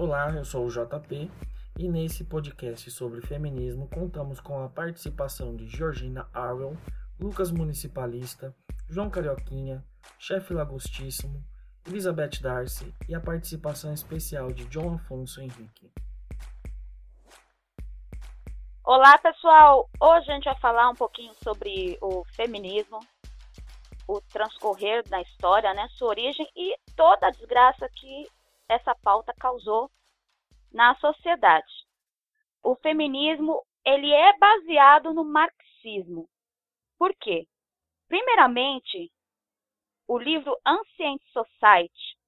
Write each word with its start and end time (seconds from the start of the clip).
Olá, 0.00 0.30
eu 0.30 0.44
sou 0.44 0.64
o 0.64 0.70
JP 0.70 1.28
e 1.76 1.88
nesse 1.88 2.22
podcast 2.24 2.88
sobre 2.88 3.20
feminismo 3.20 3.88
contamos 3.88 4.40
com 4.40 4.62
a 4.62 4.68
participação 4.68 5.56
de 5.56 5.66
Georgina 5.66 6.30
Arwell, 6.32 6.76
Lucas 7.18 7.50
Municipalista, 7.50 8.54
João 8.88 9.10
Carioquinha, 9.10 9.84
Chefe 10.16 10.54
Lagostíssimo, 10.54 11.42
Elizabeth 11.84 12.40
Darcy 12.40 12.94
e 13.08 13.14
a 13.16 13.20
participação 13.20 13.92
especial 13.92 14.52
de 14.52 14.66
John 14.66 14.94
Afonso 14.94 15.40
Henrique. 15.40 15.90
Olá 18.84 19.18
pessoal, 19.18 19.90
hoje 20.00 20.30
a 20.30 20.34
gente 20.34 20.44
vai 20.44 20.60
falar 20.60 20.90
um 20.90 20.94
pouquinho 20.94 21.34
sobre 21.42 21.98
o 22.00 22.24
feminismo, 22.36 23.00
o 24.06 24.20
transcorrer 24.20 25.02
da 25.08 25.20
história, 25.22 25.74
né, 25.74 25.88
sua 25.90 26.10
origem 26.10 26.48
e 26.54 26.76
toda 26.94 27.26
a 27.26 27.30
desgraça 27.32 27.88
que 27.96 28.37
essa 28.68 28.94
pauta 28.94 29.32
causou 29.34 29.90
na 30.72 30.94
sociedade. 30.96 31.72
O 32.62 32.74
feminismo 32.76 33.64
ele 33.84 34.12
é 34.12 34.36
baseado 34.38 35.14
no 35.14 35.24
marxismo. 35.24 36.28
Por 36.98 37.14
quê? 37.14 37.46
Primeiramente, 38.06 39.10
o 40.06 40.18
livro 40.18 40.56
Ancient 40.64 41.22
Society 41.32 42.18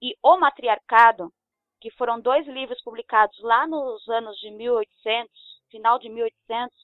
e 0.00 0.16
O 0.22 0.38
Matriarcado, 0.38 1.32
que 1.80 1.90
foram 1.92 2.20
dois 2.20 2.46
livros 2.46 2.82
publicados 2.82 3.38
lá 3.40 3.66
nos 3.66 4.06
anos 4.08 4.36
de 4.38 4.50
1800, 4.50 5.30
final 5.70 5.98
de 5.98 6.08
1800, 6.08 6.76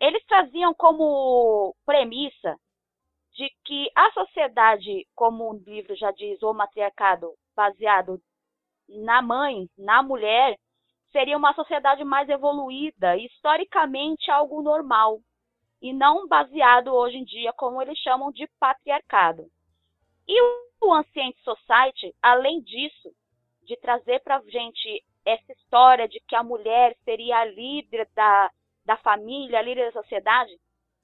eles 0.00 0.24
traziam 0.26 0.74
como 0.74 1.74
premissa 1.84 2.58
de 3.32 3.48
que 3.64 3.90
a 3.94 4.10
sociedade, 4.12 5.06
como 5.14 5.50
o 5.50 5.58
livro 5.58 5.94
já 5.96 6.10
diz, 6.10 6.42
o 6.42 6.52
matriarcado, 6.52 7.34
baseado 7.58 8.20
na 8.88 9.20
mãe, 9.20 9.68
na 9.76 10.00
mulher, 10.00 10.56
seria 11.10 11.36
uma 11.36 11.52
sociedade 11.54 12.04
mais 12.04 12.28
evoluída, 12.28 13.16
historicamente 13.16 14.30
algo 14.30 14.62
normal, 14.62 15.18
e 15.82 15.92
não 15.92 16.28
baseado 16.28 16.94
hoje 16.94 17.16
em 17.16 17.24
dia 17.24 17.52
como 17.52 17.82
eles 17.82 17.98
chamam 17.98 18.30
de 18.30 18.46
patriarcado. 18.60 19.50
E 20.28 20.40
o 20.80 20.94
Ancient 20.94 21.36
Society, 21.38 22.14
além 22.22 22.60
disso, 22.60 23.10
de 23.64 23.76
trazer 23.78 24.20
para 24.20 24.36
a 24.36 24.42
gente 24.42 25.04
essa 25.24 25.52
história 25.52 26.08
de 26.08 26.20
que 26.28 26.36
a 26.36 26.44
mulher 26.44 26.96
seria 27.04 27.38
a 27.38 27.44
líder 27.44 28.08
da, 28.14 28.50
da 28.84 28.96
família, 28.98 29.58
a 29.58 29.62
líder 29.62 29.86
da 29.86 30.00
sociedade, 30.00 30.52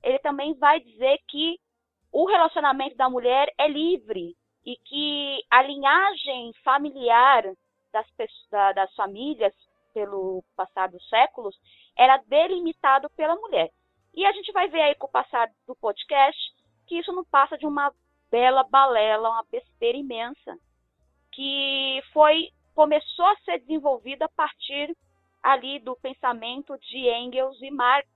ele 0.04 0.20
também 0.20 0.54
vai 0.54 0.78
dizer 0.78 1.18
que 1.28 1.58
o 2.12 2.26
relacionamento 2.26 2.96
da 2.96 3.10
mulher 3.10 3.52
é 3.58 3.66
livre, 3.66 4.36
e 4.64 4.76
que 4.76 5.44
a 5.50 5.62
linhagem 5.62 6.52
familiar 6.64 7.44
das, 7.92 8.06
da, 8.50 8.72
das 8.72 8.94
famílias 8.94 9.54
pelo 9.92 10.42
passar 10.56 10.88
dos 10.88 11.08
séculos 11.08 11.56
era 11.96 12.16
delimitado 12.26 13.08
pela 13.10 13.36
mulher. 13.36 13.70
E 14.14 14.24
a 14.24 14.32
gente 14.32 14.52
vai 14.52 14.68
ver 14.68 14.80
aí 14.80 14.94
com 14.94 15.06
o 15.06 15.10
passar 15.10 15.50
do 15.66 15.74
podcast 15.76 16.38
que 16.86 16.98
isso 16.98 17.12
não 17.12 17.24
passa 17.24 17.56
de 17.56 17.66
uma 17.66 17.92
bela 18.30 18.64
balela, 18.64 19.30
uma 19.30 19.44
besteira 19.50 19.96
imensa, 19.96 20.56
que 21.32 22.00
foi 22.12 22.50
começou 22.74 23.26
a 23.26 23.36
ser 23.44 23.60
desenvolvida 23.60 24.24
a 24.24 24.28
partir 24.30 24.96
ali 25.40 25.78
do 25.78 25.94
pensamento 25.96 26.76
de 26.78 27.08
Engels 27.08 27.60
e 27.62 27.70
Marx 27.70 28.08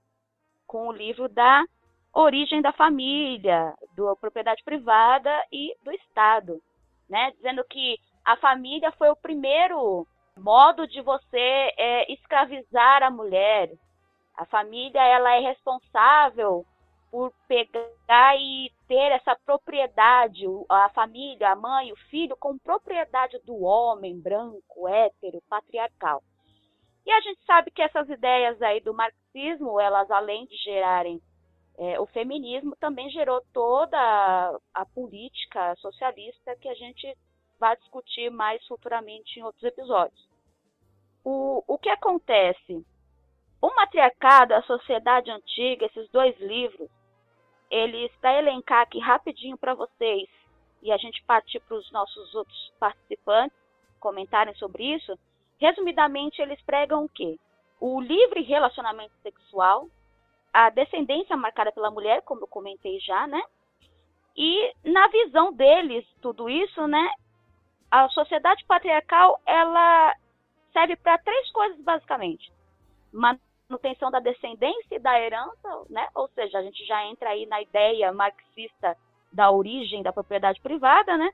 com 0.67 0.89
o 0.89 0.91
livro 0.91 1.29
da 1.29 1.63
origem 2.13 2.61
da 2.61 2.73
família, 2.73 3.73
da 3.95 4.15
propriedade 4.15 4.63
privada 4.63 5.31
e 5.51 5.75
do 5.83 5.91
Estado, 5.91 6.61
né? 7.09 7.31
Dizendo 7.31 7.63
que 7.65 7.97
a 8.25 8.35
família 8.37 8.91
foi 8.93 9.09
o 9.09 9.15
primeiro 9.15 10.05
modo 10.37 10.87
de 10.87 11.01
você 11.01 11.73
é, 11.77 12.11
escravizar 12.11 13.03
a 13.03 13.11
mulher. 13.11 13.69
A 14.35 14.45
família 14.45 15.01
ela 15.01 15.35
é 15.35 15.39
responsável 15.39 16.65
por 17.11 17.33
pegar 17.47 18.37
e 18.37 18.71
ter 18.87 19.11
essa 19.11 19.35
propriedade, 19.45 20.45
a 20.69 20.89
família, 20.89 21.51
a 21.51 21.55
mãe, 21.55 21.91
o 21.91 21.97
filho, 22.09 22.37
como 22.37 22.59
propriedade 22.59 23.39
do 23.45 23.63
homem 23.63 24.19
branco, 24.19 24.87
hétero, 24.87 25.41
patriarcal. 25.49 26.21
E 27.05 27.11
a 27.11 27.19
gente 27.21 27.43
sabe 27.45 27.71
que 27.71 27.81
essas 27.81 28.07
ideias 28.09 28.61
aí 28.61 28.79
do 28.81 28.93
marxismo, 28.93 29.79
elas 29.79 30.09
além 30.11 30.45
de 30.45 30.55
gerarem 30.57 31.19
é, 31.79 31.97
o 31.97 32.05
feminismo 32.07 32.75
também 32.75 33.09
gerou 33.09 33.41
toda 33.53 33.97
a, 34.73 34.85
política 34.85 35.73
socialista 35.77 36.53
que 36.57 36.67
a 36.67 36.73
gente 36.73 37.17
vai 37.57 37.75
discutir 37.77 38.29
mais 38.29 38.61
futuramente 38.67 39.39
em 39.39 39.43
outros 39.43 39.63
episódios. 39.63 40.27
O, 41.23 41.63
o 41.65 41.77
que 41.77 41.87
acontece? 41.87 42.85
O 43.61 43.73
matriarcado, 43.75 44.53
a 44.53 44.61
sociedade 44.63 45.31
antiga, 45.31 45.85
esses 45.85 46.09
dois 46.09 46.37
livros, 46.39 46.89
eles, 47.71 48.11
para 48.19 48.39
elencar 48.39 48.81
aqui 48.81 48.99
rapidinho 48.99 49.57
para 49.57 49.73
vocês, 49.73 50.27
e 50.81 50.91
a 50.91 50.97
gente 50.97 51.23
partir 51.23 51.61
para 51.61 51.77
os 51.77 51.89
nossos 51.93 52.35
outros 52.35 52.73
participantes 52.77 53.57
comentarem 54.01 54.53
sobre 54.55 54.83
isso, 54.83 55.17
resumidamente 55.57 56.41
eles 56.41 56.61
pregam 56.63 57.05
o 57.05 57.09
quê? 57.09 57.37
O 57.79 58.01
livre 58.01 58.41
relacionamento 58.41 59.13
sexual, 59.21 59.87
a 60.53 60.69
descendência 60.69 61.35
marcada 61.37 61.71
pela 61.71 61.91
mulher, 61.91 62.21
como 62.23 62.41
eu 62.41 62.47
comentei 62.47 62.99
já, 62.99 63.27
né? 63.27 63.41
E 64.35 64.73
na 64.83 65.07
visão 65.07 65.53
deles, 65.53 66.05
tudo 66.21 66.49
isso, 66.49 66.87
né? 66.87 67.09
A 67.91 68.07
sociedade 68.09 68.63
patriarcal, 68.65 69.39
ela 69.45 70.15
serve 70.71 70.95
para 70.95 71.17
três 71.17 71.51
coisas 71.51 71.79
basicamente: 71.81 72.51
manutenção 73.11 74.09
da 74.11 74.19
descendência 74.19 74.95
e 74.95 74.99
da 74.99 75.19
herança, 75.19 75.85
né? 75.89 76.07
Ou 76.15 76.27
seja, 76.29 76.59
a 76.59 76.63
gente 76.63 76.85
já 76.85 77.05
entra 77.05 77.29
aí 77.29 77.45
na 77.45 77.61
ideia 77.61 78.13
marxista 78.13 78.97
da 79.31 79.51
origem 79.51 80.01
da 80.01 80.13
propriedade 80.13 80.59
privada, 80.61 81.17
né? 81.17 81.31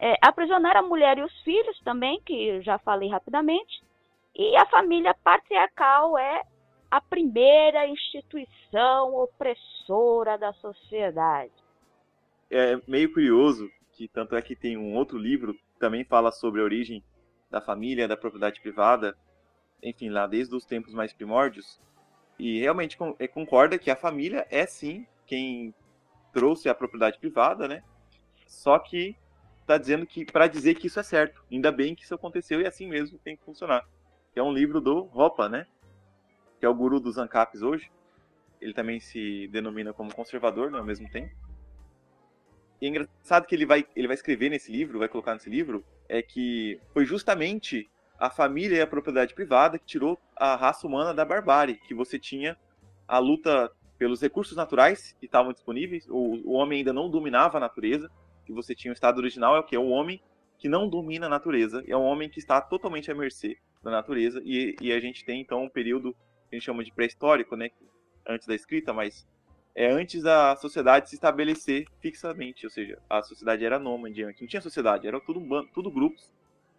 É, 0.00 0.14
aprisionar 0.22 0.76
a 0.76 0.82
mulher 0.82 1.18
e 1.18 1.22
os 1.22 1.42
filhos 1.42 1.78
também, 1.80 2.20
que 2.22 2.62
já 2.62 2.78
falei 2.78 3.08
rapidamente. 3.08 3.82
E 4.34 4.56
a 4.56 4.64
família 4.66 5.12
patriarcal 5.24 6.16
é 6.16 6.44
a 6.90 7.00
primeira 7.00 7.86
instituição 7.86 9.14
opressora 9.14 10.38
da 10.38 10.52
sociedade. 10.54 11.52
É 12.50 12.80
meio 12.86 13.12
curioso 13.12 13.70
que 13.92 14.08
tanto 14.08 14.36
é 14.36 14.42
que 14.42 14.56
tem 14.56 14.76
um 14.76 14.94
outro 14.94 15.18
livro 15.18 15.54
que 15.54 15.60
também 15.78 16.04
fala 16.04 16.30
sobre 16.30 16.60
a 16.60 16.64
origem 16.64 17.02
da 17.50 17.60
família, 17.60 18.08
da 18.08 18.16
propriedade 18.16 18.60
privada, 18.60 19.16
enfim, 19.82 20.08
lá 20.08 20.26
desde 20.26 20.54
os 20.54 20.64
tempos 20.64 20.94
mais 20.94 21.12
primórdios, 21.12 21.80
e 22.38 22.60
realmente 22.60 22.96
é, 23.18 23.26
concorda 23.26 23.78
que 23.78 23.90
a 23.90 23.96
família 23.96 24.46
é 24.50 24.66
sim 24.66 25.06
quem 25.26 25.74
trouxe 26.32 26.68
a 26.68 26.74
propriedade 26.74 27.18
privada, 27.18 27.66
né? 27.66 27.82
Só 28.46 28.78
que 28.78 29.16
está 29.60 29.76
dizendo 29.76 30.06
que 30.06 30.24
para 30.24 30.46
dizer 30.46 30.74
que 30.76 30.86
isso 30.86 31.00
é 31.00 31.02
certo, 31.02 31.42
ainda 31.50 31.70
bem 31.72 31.94
que 31.94 32.04
isso 32.04 32.14
aconteceu 32.14 32.60
e 32.60 32.66
assim 32.66 32.86
mesmo 32.86 33.18
tem 33.18 33.36
que 33.36 33.44
funcionar. 33.44 33.86
Que 34.32 34.38
é 34.38 34.42
um 34.42 34.52
livro 34.52 34.80
do 34.80 35.00
Ropa, 35.02 35.48
né? 35.48 35.66
Que 36.58 36.66
é 36.66 36.68
o 36.68 36.74
guru 36.74 37.00
dos 37.00 37.18
ANCAPs 37.18 37.62
hoje. 37.62 37.90
Ele 38.60 38.72
também 38.72 38.98
se 39.00 39.48
denomina 39.48 39.92
como 39.92 40.14
conservador 40.14 40.70
né, 40.70 40.78
ao 40.78 40.84
mesmo 40.84 41.08
tempo. 41.10 41.34
E 42.80 42.86
é 42.86 42.88
engraçado 42.88 43.46
que 43.46 43.54
ele 43.54 43.66
vai, 43.66 43.86
ele 43.94 44.06
vai 44.06 44.14
escrever 44.14 44.50
nesse 44.50 44.70
livro, 44.70 44.98
vai 44.98 45.08
colocar 45.08 45.34
nesse 45.34 45.50
livro, 45.50 45.84
é 46.08 46.22
que 46.22 46.80
foi 46.92 47.04
justamente 47.04 47.88
a 48.18 48.30
família 48.30 48.76
e 48.76 48.80
a 48.80 48.86
propriedade 48.86 49.34
privada 49.34 49.78
que 49.78 49.86
tirou 49.86 50.18
a 50.36 50.56
raça 50.56 50.86
humana 50.86 51.14
da 51.14 51.24
barbárie, 51.24 51.76
que 51.86 51.94
você 51.94 52.18
tinha 52.18 52.56
a 53.06 53.18
luta 53.18 53.70
pelos 53.96 54.20
recursos 54.20 54.56
naturais 54.56 55.16
que 55.18 55.26
estavam 55.26 55.52
disponíveis, 55.52 56.06
o, 56.08 56.48
o 56.48 56.52
homem 56.52 56.78
ainda 56.78 56.92
não 56.92 57.10
dominava 57.10 57.58
a 57.58 57.60
natureza, 57.60 58.10
que 58.44 58.52
você 58.52 58.74
tinha 58.74 58.92
o 58.92 58.94
estado 58.94 59.18
original, 59.18 59.56
é 59.56 59.60
o 59.60 59.64
que? 59.64 59.76
É 59.76 59.78
o 59.78 59.88
homem 59.88 60.22
que 60.56 60.68
não 60.68 60.88
domina 60.88 61.26
a 61.26 61.28
natureza, 61.28 61.84
é 61.86 61.96
um 61.96 62.02
homem 62.02 62.28
que 62.28 62.38
está 62.38 62.60
totalmente 62.60 63.10
à 63.10 63.14
mercê 63.14 63.56
da 63.82 63.90
natureza, 63.90 64.40
e, 64.44 64.74
e 64.80 64.92
a 64.92 65.00
gente 65.00 65.24
tem 65.24 65.40
então 65.40 65.64
um 65.64 65.68
período 65.68 66.16
a 66.50 66.54
gente 66.54 66.64
chama 66.64 66.82
de 66.84 66.92
pré-histórico, 66.92 67.56
né? 67.56 67.70
Antes 68.26 68.46
da 68.46 68.54
escrita, 68.54 68.92
mas 68.92 69.26
é 69.74 69.90
antes 69.90 70.22
da 70.22 70.56
sociedade 70.56 71.08
se 71.08 71.14
estabelecer 71.14 71.86
fixamente, 72.00 72.66
ou 72.66 72.70
seja, 72.70 72.98
a 73.08 73.22
sociedade 73.22 73.64
era 73.64 73.78
nômade 73.78 74.22
antes. 74.24 74.40
Não 74.40 74.48
tinha 74.48 74.60
sociedade, 74.60 75.06
eram 75.06 75.20
tudo, 75.20 75.40
tudo 75.72 75.90
grupos, 75.90 76.32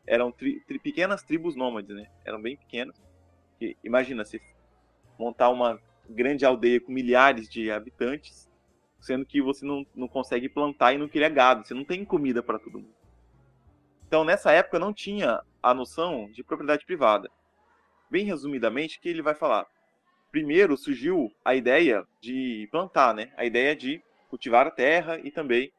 eram 0.05 0.31
tri, 0.31 0.59
tri, 0.61 0.79
pequenas 0.79 1.23
tribos 1.23 1.55
nômades, 1.55 1.95
né? 1.95 2.09
Eram 2.25 2.41
bem 2.41 2.57
pequenas. 2.57 3.01
E, 3.61 3.77
imagina, 3.83 4.25
se 4.25 4.41
montar 5.17 5.49
uma 5.49 5.79
grande 6.09 6.45
aldeia 6.45 6.81
com 6.81 6.91
milhares 6.91 7.47
de 7.47 7.71
habitantes, 7.71 8.49
sendo 8.99 9.25
que 9.25 9.41
você 9.41 9.65
não, 9.65 9.85
não 9.95 10.07
consegue 10.07 10.49
plantar 10.49 10.93
e 10.93 10.97
não 10.97 11.07
cria 11.07 11.29
gado, 11.29 11.65
você 11.65 11.73
não 11.73 11.85
tem 11.85 12.03
comida 12.03 12.43
para 12.43 12.59
todo 12.59 12.79
mundo. 12.79 12.93
Então, 14.07 14.23
nessa 14.23 14.51
época, 14.51 14.79
não 14.79 14.91
tinha 14.91 15.41
a 15.61 15.73
noção 15.73 16.29
de 16.31 16.43
propriedade 16.43 16.85
privada 16.85 17.29
bem 18.09 18.25
resumidamente, 18.25 18.99
que 18.99 19.09
ele 19.09 19.21
vai 19.21 19.35
falar. 19.35 19.65
Primeiro 20.31 20.77
surgiu 20.77 21.31
a 21.43 21.55
ideia 21.55 22.05
de 22.21 22.67
plantar, 22.71 23.13
né? 23.13 23.31
A 23.35 23.45
ideia 23.45 23.75
de 23.75 24.01
cultivar 24.29 24.67
a 24.67 24.71
terra 24.71 25.19
e 25.19 25.31
também 25.31 25.71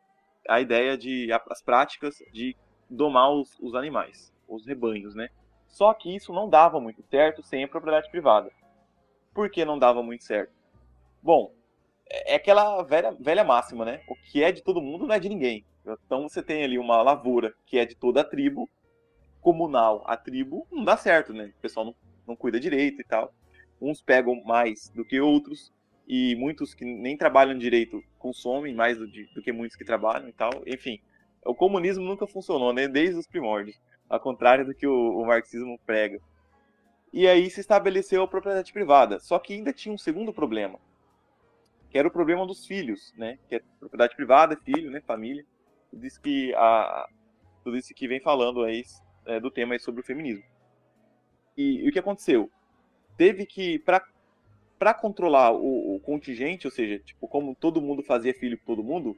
a 0.49 0.61
ideia 0.61 0.99
de 0.99 1.29
as 1.33 1.63
práticas 1.63 2.17
de 2.33 2.57
domar 2.89 3.31
os, 3.31 3.57
os 3.61 3.75
animais. 3.75 4.33
os 4.49 4.67
rebanhos, 4.67 5.15
né? 5.15 5.29
Só 5.69 5.95
que 5.95 6.15
isso 6.15 6.33
não 6.33 6.49
dava 6.49 6.81
muito 6.81 7.03
certo 7.09 7.43
sem 7.43 7.63
a 7.63 7.69
propriedade 7.69 8.11
privada. 8.11 8.51
Por 9.33 9.49
que 9.49 9.65
não 9.65 9.79
dava 9.79 10.03
muito 10.03 10.25
certo? 10.25 10.53
Bom, 11.23 11.55
é 12.09 12.35
aquela 12.35 12.83
velha, 12.83 13.13
velha 13.13 13.45
máxima, 13.45 13.85
né? 13.85 14.03
O 14.09 14.17
que 14.17 14.43
é 14.43 14.51
de 14.51 14.63
todo 14.63 14.83
mundo 14.83 15.07
não 15.07 15.15
é 15.15 15.21
de 15.21 15.29
ninguém. 15.29 15.65
Então 16.05 16.29
você 16.29 16.43
tem 16.43 16.65
ali 16.65 16.79
uma 16.79 17.01
lavoura 17.03 17.55
que 17.65 17.79
é 17.79 17.85
de 17.85 17.95
toda 17.95 18.21
a 18.21 18.25
tribo, 18.25 18.69
comunal, 19.41 20.03
a 20.07 20.17
tribo, 20.17 20.67
não 20.71 20.85
dá 20.85 20.97
certo, 20.97 21.33
né? 21.33 21.53
O 21.57 21.61
pessoal 21.61 21.87
não, 21.87 21.95
não 22.31 22.37
cuida 22.37 22.59
direito 22.59 23.01
e 23.01 23.05
tal. 23.05 23.35
Uns 23.81 24.01
pegam 24.01 24.43
mais 24.45 24.89
do 24.91 25.05
que 25.05 25.21
outros, 25.21 25.73
e 26.13 26.35
muitos 26.35 26.75
que 26.75 26.85
nem 26.85 27.17
trabalham 27.17 27.57
direito 27.57 28.03
consomem 28.19 28.75
mais 28.75 28.99
do, 28.99 29.07
do 29.07 29.41
que 29.41 29.53
muitos 29.53 29.77
que 29.77 29.85
trabalham 29.85 30.29
e 30.29 30.33
tal. 30.33 30.51
Enfim, 30.67 31.01
o 31.45 31.55
comunismo 31.55 32.05
nunca 32.05 32.27
funcionou, 32.27 32.73
né? 32.73 32.89
Desde 32.89 33.17
os 33.17 33.29
primórdios, 33.29 33.81
ao 34.09 34.19
contrário 34.19 34.67
do 34.67 34.75
que 34.75 34.87
o, 34.87 35.21
o 35.21 35.25
marxismo 35.25 35.79
prega. 35.87 36.21
E 37.13 37.29
aí 37.29 37.49
se 37.49 37.61
estabeleceu 37.61 38.25
a 38.25 38.29
propriedade 38.29 38.73
privada. 38.73 39.21
Só 39.21 39.39
que 39.39 39.55
ainda 39.55 39.73
tinha 39.73 39.95
um 39.95 39.99
segundo 39.99 40.33
problema, 40.33 40.81
que 41.91 41.97
era 41.97 42.09
o 42.09 42.11
problema 42.11 42.45
dos 42.45 42.67
filhos, 42.67 43.13
né? 43.17 43.39
Que 43.49 43.57
é 43.57 43.63
propriedade 43.79 44.17
privada, 44.17 44.57
filho, 44.57 44.91
né? 44.91 45.01
Família. 45.01 45.47
Tudo 45.93 46.05
isso 46.05 46.21
que, 46.21 46.53
a, 46.57 47.09
tudo 47.63 47.77
isso 47.77 47.95
que 47.95 48.09
vem 48.09 48.21
falando 48.21 48.65
aí 48.65 48.83
é, 49.27 49.39
do 49.39 49.49
tema 49.49 49.75
aí 49.75 49.79
sobre 49.79 50.01
o 50.01 50.05
feminismo. 50.05 50.43
E, 51.61 51.85
e 51.85 51.89
o 51.89 51.93
que 51.93 51.99
aconteceu? 51.99 52.51
Teve 53.19 53.45
que, 53.45 53.79
para 53.81 54.03
para 54.79 54.95
controlar 54.95 55.53
o, 55.53 55.97
o, 55.97 56.01
contingente, 56.01 56.67
ou 56.67 56.71
seja, 56.71 56.99
tipo, 57.01 57.29
como 57.29 57.55
todo 57.55 57.83
mundo 57.83 58.03
fazia 58.03 58.33
filho 58.33 58.57
com 58.57 58.65
todo 58.65 58.83
mundo, 58.83 59.15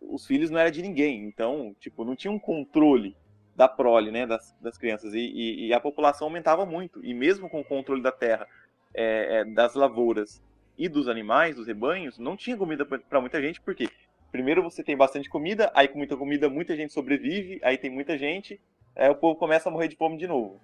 os 0.00 0.26
filhos 0.26 0.48
não 0.48 0.58
era 0.58 0.70
de 0.70 0.80
ninguém. 0.80 1.26
Então, 1.26 1.76
tipo, 1.78 2.02
não 2.02 2.16
tinha 2.16 2.30
um 2.30 2.38
controle 2.38 3.14
da 3.54 3.68
prole, 3.68 4.10
né, 4.10 4.26
das, 4.26 4.56
das 4.58 4.78
crianças. 4.78 5.12
E, 5.12 5.18
e, 5.18 5.66
e, 5.66 5.74
a 5.74 5.78
população 5.78 6.28
aumentava 6.28 6.64
muito. 6.64 7.04
E 7.04 7.12
mesmo 7.12 7.50
com 7.50 7.60
o 7.60 7.64
controle 7.64 8.00
da 8.00 8.10
terra, 8.10 8.48
é, 8.94 9.40
é, 9.40 9.44
das 9.44 9.74
lavouras 9.74 10.42
e 10.78 10.88
dos 10.88 11.06
animais, 11.06 11.56
dos 11.56 11.66
rebanhos, 11.66 12.18
não 12.18 12.34
tinha 12.34 12.56
comida 12.56 12.86
para 12.86 13.20
muita 13.20 13.38
gente, 13.42 13.60
porque 13.60 13.90
primeiro 14.30 14.62
você 14.62 14.82
tem 14.82 14.96
bastante 14.96 15.28
comida, 15.28 15.70
aí 15.74 15.88
com 15.88 15.98
muita 15.98 16.16
comida 16.16 16.48
muita 16.48 16.74
gente 16.74 16.90
sobrevive, 16.90 17.60
aí 17.62 17.76
tem 17.76 17.90
muita 17.90 18.16
gente, 18.16 18.58
aí 18.96 19.10
o 19.10 19.14
povo 19.14 19.38
começa 19.38 19.68
a 19.68 19.72
morrer 19.72 19.88
de 19.88 19.96
fome 19.96 20.16
de 20.16 20.26
novo. 20.26 20.58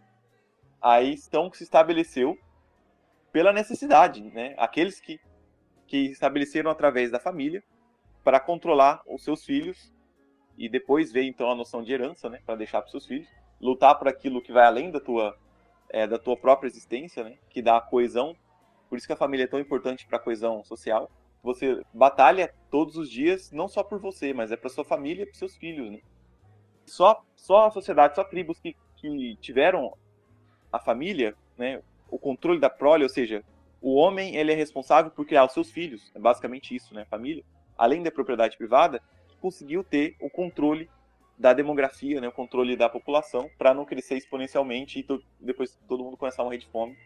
Aí 0.80 1.14
então 1.14 1.52
se 1.52 1.64
estabeleceu 1.64 2.38
pela 3.32 3.52
necessidade, 3.52 4.22
né? 4.22 4.54
Aqueles 4.56 5.00
que, 5.00 5.20
que 5.86 6.06
estabeleceram 6.06 6.70
através 6.70 7.10
da 7.10 7.20
família 7.20 7.62
para 8.24 8.40
controlar 8.40 9.02
os 9.06 9.22
seus 9.22 9.44
filhos 9.44 9.92
e 10.56 10.68
depois 10.68 11.12
veio 11.12 11.28
então 11.28 11.50
a 11.50 11.54
noção 11.54 11.82
de 11.82 11.92
herança, 11.92 12.28
né, 12.28 12.40
para 12.44 12.56
deixar 12.56 12.82
para 12.82 12.90
seus 12.90 13.06
filhos, 13.06 13.28
lutar 13.60 13.96
por 13.96 14.08
aquilo 14.08 14.42
que 14.42 14.52
vai 14.52 14.66
além 14.66 14.90
da 14.90 15.00
tua 15.00 15.38
é, 15.88 16.06
da 16.06 16.18
tua 16.18 16.36
própria 16.36 16.68
existência, 16.68 17.24
né, 17.24 17.38
que 17.48 17.62
dá 17.62 17.78
a 17.78 17.80
coesão. 17.80 18.36
Por 18.88 18.98
isso 18.98 19.06
que 19.06 19.12
a 19.12 19.16
família 19.16 19.44
é 19.44 19.46
tão 19.46 19.60
importante 19.60 20.06
para 20.06 20.18
a 20.18 20.20
coesão 20.20 20.62
social. 20.64 21.10
Você 21.42 21.80
batalha 21.94 22.52
todos 22.70 22.96
os 22.96 23.08
dias 23.10 23.50
não 23.52 23.68
só 23.68 23.82
por 23.82 23.98
você, 23.98 24.34
mas 24.34 24.52
é 24.52 24.56
para 24.56 24.68
sua 24.68 24.84
família 24.84 25.24
para 25.24 25.34
seus 25.34 25.56
filhos, 25.56 25.90
né? 25.90 26.00
Só 26.84 27.24
só 27.36 27.66
a 27.66 27.70
sociedade, 27.70 28.16
só 28.16 28.24
tribos 28.24 28.58
que, 28.58 28.76
que 28.96 29.36
tiveram 29.36 29.96
a 30.72 30.78
família, 30.78 31.34
né, 31.56 31.82
o 32.10 32.18
controle 32.18 32.60
da 32.60 32.70
prole, 32.70 33.02
ou 33.02 33.08
seja, 33.08 33.44
o 33.80 33.94
homem 33.94 34.36
ele 34.36 34.52
é 34.52 34.54
responsável 34.54 35.10
por 35.10 35.26
criar 35.26 35.44
os 35.44 35.52
seus 35.52 35.70
filhos, 35.70 36.10
é 36.14 36.18
basicamente 36.18 36.74
isso, 36.74 36.94
né, 36.94 37.04
família, 37.04 37.44
além 37.76 38.02
da 38.02 38.10
propriedade 38.10 38.56
privada, 38.56 39.00
conseguiu 39.40 39.84
ter 39.84 40.16
o 40.20 40.28
controle 40.28 40.90
da 41.38 41.52
demografia, 41.52 42.20
né, 42.20 42.28
o 42.28 42.32
controle 42.32 42.76
da 42.76 42.88
população, 42.88 43.48
para 43.56 43.72
não 43.72 43.84
crescer 43.84 44.16
exponencialmente 44.16 44.98
e 44.98 45.02
to 45.04 45.22
depois 45.38 45.78
todo 45.86 46.02
mundo 46.02 46.16
começar 46.16 46.42
a 46.42 46.44
morrer 46.44 46.58
de 46.58 46.66
fome. 46.66 46.96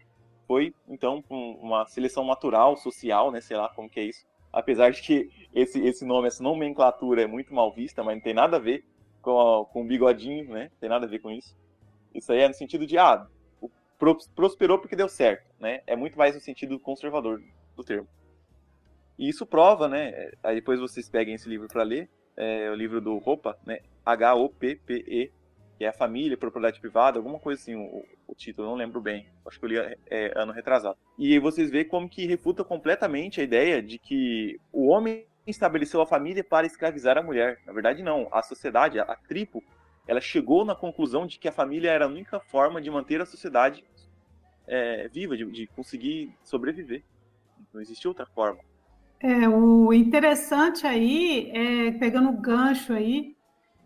Foi, 0.46 0.74
então, 0.88 1.22
uma 1.28 1.86
seleção 1.86 2.24
natural, 2.24 2.76
social, 2.76 3.30
né, 3.30 3.40
sei 3.40 3.56
lá 3.56 3.68
como 3.68 3.88
que 3.88 4.00
é 4.00 4.04
isso. 4.04 4.26
Apesar 4.52 4.90
de 4.90 5.02
que 5.02 5.30
esse, 5.54 5.80
esse 5.84 6.04
nome, 6.04 6.28
essa 6.28 6.42
nomenclatura 6.42 7.22
é 7.22 7.26
muito 7.26 7.54
mal 7.54 7.72
vista, 7.72 8.02
mas 8.02 8.16
não 8.16 8.22
tem 8.22 8.34
nada 8.34 8.56
a 8.56 8.60
ver 8.60 8.84
com, 9.20 9.66
com 9.72 9.82
o 9.82 9.86
bigodinho, 9.86 10.50
né, 10.50 10.70
não 10.72 10.78
tem 10.80 10.88
nada 10.88 11.06
a 11.06 11.08
ver 11.08 11.20
com 11.20 11.30
isso. 11.30 11.56
Isso 12.14 12.32
aí 12.32 12.40
é 12.40 12.48
no 12.48 12.54
sentido 12.54 12.86
de, 12.86 12.98
ah, 12.98 13.26
prosperou 14.34 14.78
porque 14.78 14.96
deu 14.96 15.08
certo, 15.08 15.44
né? 15.60 15.80
É 15.86 15.94
muito 15.94 16.18
mais 16.18 16.34
no 16.34 16.40
sentido 16.40 16.78
conservador 16.78 17.40
do 17.76 17.84
termo. 17.84 18.08
E 19.18 19.28
isso 19.28 19.46
prova, 19.46 19.88
né? 19.88 20.32
Aí 20.42 20.56
depois 20.56 20.80
vocês 20.80 21.08
peguem 21.08 21.34
esse 21.34 21.48
livro 21.48 21.68
para 21.68 21.82
ler, 21.82 22.10
é 22.36 22.70
o 22.70 22.74
livro 22.74 23.00
do 23.00 23.16
Roupa, 23.18 23.56
né? 23.64 23.80
H-O-P-P-E, 24.04 25.30
que 25.78 25.84
é 25.84 25.88
a 25.88 25.92
família, 25.92 26.36
propriedade 26.36 26.80
privada, 26.80 27.18
alguma 27.18 27.38
coisa 27.38 27.60
assim, 27.60 27.76
o, 27.76 28.04
o 28.26 28.34
título, 28.34 28.68
não 28.68 28.74
lembro 28.74 29.00
bem. 29.00 29.28
Acho 29.46 29.60
que 29.60 29.64
eu 29.66 29.68
li 29.68 29.96
é, 30.10 30.32
ano 30.34 30.52
retrasado. 30.52 30.98
E 31.16 31.32
aí 31.32 31.38
vocês 31.38 31.70
veem 31.70 31.86
como 31.86 32.08
que 32.08 32.26
refuta 32.26 32.64
completamente 32.64 33.40
a 33.40 33.44
ideia 33.44 33.80
de 33.80 33.98
que 33.98 34.58
o 34.72 34.88
homem 34.88 35.26
estabeleceu 35.46 36.00
a 36.00 36.06
família 36.06 36.42
para 36.42 36.66
escravizar 36.66 37.16
a 37.16 37.22
mulher. 37.22 37.60
Na 37.64 37.72
verdade, 37.72 38.02
não. 38.02 38.28
A 38.32 38.42
sociedade, 38.42 38.98
a, 38.98 39.04
a 39.04 39.16
ela 40.06 40.20
chegou 40.20 40.64
na 40.64 40.74
conclusão 40.74 41.26
de 41.26 41.38
que 41.38 41.48
a 41.48 41.52
família 41.52 41.90
era 41.90 42.06
a 42.06 42.08
única 42.08 42.40
forma 42.40 42.80
de 42.80 42.90
manter 42.90 43.20
a 43.20 43.26
sociedade 43.26 43.84
é, 44.66 45.08
viva, 45.08 45.36
de, 45.36 45.44
de, 45.50 45.66
conseguir 45.68 46.32
sobreviver. 46.42 47.02
Não 47.72 47.80
existe 47.80 48.06
outra 48.06 48.26
forma. 48.26 48.60
É, 49.20 49.48
o 49.48 49.92
interessante 49.92 50.86
aí, 50.86 51.50
é, 51.54 51.92
pegando 51.92 52.30
o 52.30 52.40
gancho 52.40 52.92
aí, 52.92 53.36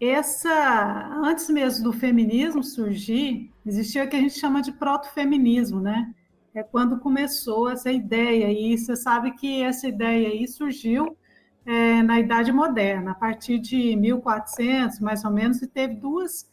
essa, 0.00 1.11
antes 1.23 1.49
mesmo 1.49 1.84
do 1.84 1.93
feminismo 1.93 2.62
surgir, 2.62 3.50
existia 3.64 4.05
o 4.05 4.08
que 4.08 4.17
a 4.17 4.20
gente 4.20 4.38
chama 4.38 4.61
de 4.61 4.73
proto-feminismo, 4.73 5.81
né? 5.81 6.14
É 6.55 6.62
quando 6.62 6.99
começou 6.99 7.70
essa 7.70 7.90
ideia, 7.90 8.50
e 8.50 8.76
você 8.76 8.96
sabe 8.96 9.32
que 9.32 9.62
essa 9.62 9.87
ideia 9.87 10.29
aí 10.29 10.46
surgiu 10.49 11.17
é, 11.67 12.02
na 12.02 12.19
Idade 12.20 12.52
Moderna, 12.52 13.11
a 13.11 13.14
partir 13.14 13.58
de 13.58 13.94
1400, 13.96 15.00
mais 15.00 15.25
ou 15.25 15.31
menos, 15.31 15.61
e 15.61 15.67
teve 15.67 15.94
duas 15.94 16.49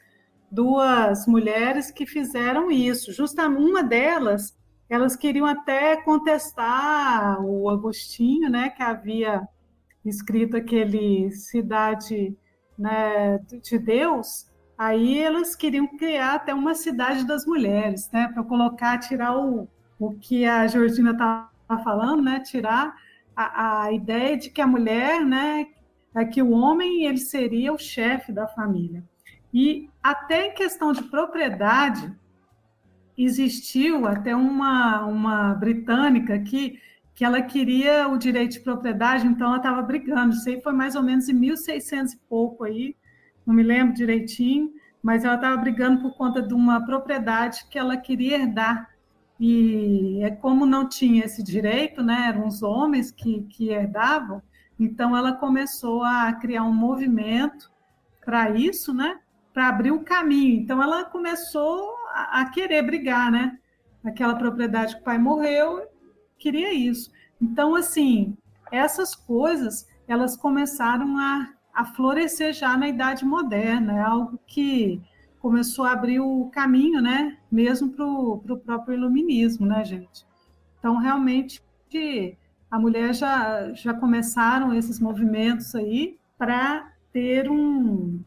duas 0.53 1.25
mulheres 1.25 1.89
que 1.89 2.05
fizeram 2.05 2.69
isso. 2.69 3.11
Justamente 3.11 3.59
uma 3.59 3.83
delas, 3.83 4.55
elas 4.87 5.15
queriam 5.15 5.47
até 5.47 5.97
contestar 6.03 7.43
o 7.43 7.69
Agostinho, 7.69 8.49
né, 8.49 8.69
que 8.69 8.83
havia 8.83 9.47
escrito 10.05 10.55
aquele 10.55 11.31
cidade 11.31 12.37
né, 12.77 13.39
de 13.39 13.79
Deus. 13.79 14.47
Aí 14.77 15.17
elas 15.19 15.55
queriam 15.55 15.87
criar 15.97 16.35
até 16.35 16.53
uma 16.53 16.75
cidade 16.75 17.25
das 17.25 17.45
mulheres, 17.45 18.09
né, 18.11 18.29
para 18.31 18.43
colocar, 18.43 18.99
tirar 18.99 19.35
o, 19.35 19.67
o 19.99 20.13
que 20.13 20.45
a 20.45 20.67
Georgina 20.67 21.11
estava 21.11 21.83
falando, 21.83 22.21
né, 22.21 22.39
tirar 22.41 22.93
a, 23.35 23.85
a 23.85 23.91
ideia 23.91 24.37
de 24.37 24.51
que 24.51 24.61
a 24.61 24.67
mulher, 24.67 25.25
né, 25.25 25.65
é 26.15 26.25
que 26.25 26.43
o 26.43 26.51
homem 26.51 27.05
ele 27.05 27.17
seria 27.17 27.73
o 27.73 27.79
chefe 27.79 28.31
da 28.31 28.47
família. 28.47 29.03
E 29.51 29.89
até 30.03 30.47
em 30.47 30.53
questão 30.53 30.91
de 30.91 31.01
propriedade, 31.03 32.13
existiu 33.17 34.05
até 34.05 34.35
uma, 34.35 35.05
uma 35.05 35.53
britânica 35.53 36.37
que, 36.39 36.79
que 37.15 37.23
ela 37.23 37.41
queria 37.41 38.07
o 38.09 38.17
direito 38.17 38.53
de 38.53 38.59
propriedade, 38.59 39.25
então 39.25 39.47
ela 39.47 39.57
estava 39.57 39.81
brigando. 39.81 40.33
Isso 40.33 40.49
aí 40.49 40.61
foi 40.61 40.73
mais 40.73 40.95
ou 40.95 41.03
menos 41.03 41.29
em 41.29 41.33
1600 41.33 42.13
e 42.13 42.17
pouco 42.27 42.63
aí, 42.65 42.95
não 43.45 43.53
me 43.53 43.63
lembro 43.63 43.93
direitinho, 43.93 44.71
mas 45.01 45.23
ela 45.23 45.35
estava 45.35 45.57
brigando 45.57 46.01
por 46.01 46.15
conta 46.15 46.41
de 46.41 46.53
uma 46.53 46.85
propriedade 46.85 47.65
que 47.69 47.77
ela 47.77 47.95
queria 47.97 48.37
herdar. 48.37 48.89
E 49.39 50.19
é 50.23 50.31
como 50.31 50.65
não 50.65 50.87
tinha 50.87 51.25
esse 51.25 51.43
direito, 51.43 52.03
né, 52.03 52.27
eram 52.29 52.47
os 52.47 52.61
homens 52.63 53.11
que, 53.11 53.41
que 53.43 53.69
herdavam, 53.69 54.41
então 54.79 55.15
ela 55.15 55.33
começou 55.33 56.03
a 56.03 56.31
criar 56.33 56.63
um 56.63 56.73
movimento 56.73 57.71
para 58.23 58.51
isso, 58.51 58.93
né? 58.93 59.19
Para 59.53 59.69
abrir 59.69 59.91
o 59.91 60.03
caminho. 60.03 60.61
Então 60.61 60.81
ela 60.81 61.05
começou 61.05 61.95
a, 62.09 62.41
a, 62.41 62.49
querer 62.49 62.81
brigar, 62.81 63.31
né? 63.31 63.57
Aquela 64.03 64.35
propriedade 64.35 64.95
que 64.95 65.01
o 65.01 65.03
pai 65.03 65.17
morreu, 65.17 65.87
queria 66.37 66.73
isso. 66.73 67.11
Então, 67.41 67.75
assim, 67.75 68.35
essas 68.71 69.15
coisas 69.15 69.87
elas 70.07 70.35
começaram 70.35 71.17
a, 71.17 71.53
a 71.73 71.85
florescer 71.85 72.53
já 72.53 72.77
na 72.77 72.89
Idade 72.89 73.23
Moderna, 73.23 73.93
é 73.93 74.01
algo 74.01 74.37
que 74.45 75.01
começou 75.39 75.85
a 75.85 75.91
abrir 75.91 76.19
o 76.19 76.49
caminho, 76.51 77.01
né? 77.01 77.37
Mesmo 77.51 77.91
para 77.91 78.05
o 78.05 78.61
próprio 78.65 78.95
iluminismo, 78.95 79.65
né, 79.65 79.83
gente? 79.83 80.25
Então, 80.79 80.97
realmente, 80.97 81.61
a 82.69 82.79
mulher 82.79 83.13
já, 83.13 83.71
já 83.73 83.93
começaram 83.93 84.73
esses 84.73 84.99
movimentos 84.99 85.75
aí 85.75 86.17
para 86.37 86.91
ter 87.11 87.49
um, 87.49 88.23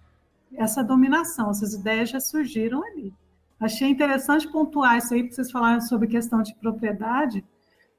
essa 0.56 0.82
dominação, 0.82 1.50
essas 1.50 1.74
ideias 1.74 2.10
já 2.10 2.20
surgiram 2.20 2.82
ali. 2.84 3.12
Achei 3.58 3.88
interessante 3.88 4.50
pontuar 4.50 4.98
isso 4.98 5.14
aí, 5.14 5.22
porque 5.22 5.34
vocês 5.34 5.50
falaram 5.50 5.80
sobre 5.80 6.08
questão 6.08 6.42
de 6.42 6.54
propriedade, 6.54 7.44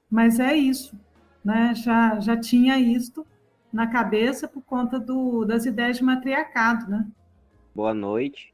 mas 0.09 0.39
é 0.39 0.55
isso, 0.55 0.97
né? 1.43 1.73
Já, 1.75 2.19
já 2.19 2.37
tinha 2.37 2.77
isto 2.77 3.25
na 3.73 3.87
cabeça 3.87 4.47
por 4.47 4.61
conta 4.61 4.99
do, 4.99 5.43
das 5.45 5.65
ideias 5.65 5.97
de 5.97 6.03
matriarcado, 6.03 6.89
né? 6.89 7.07
Boa 7.73 7.93
noite. 7.93 8.53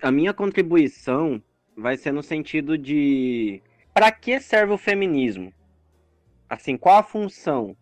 a 0.00 0.10
minha 0.10 0.32
contribuição 0.32 1.42
vai 1.76 1.96
ser 1.96 2.12
no 2.12 2.22
sentido 2.22 2.76
de 2.76 3.62
para 3.94 4.10
que 4.10 4.40
serve 4.40 4.72
o 4.72 4.78
feminismo? 4.78 5.52
Assim, 6.48 6.76
qual 6.76 6.98
a 6.98 7.02
função 7.02 7.76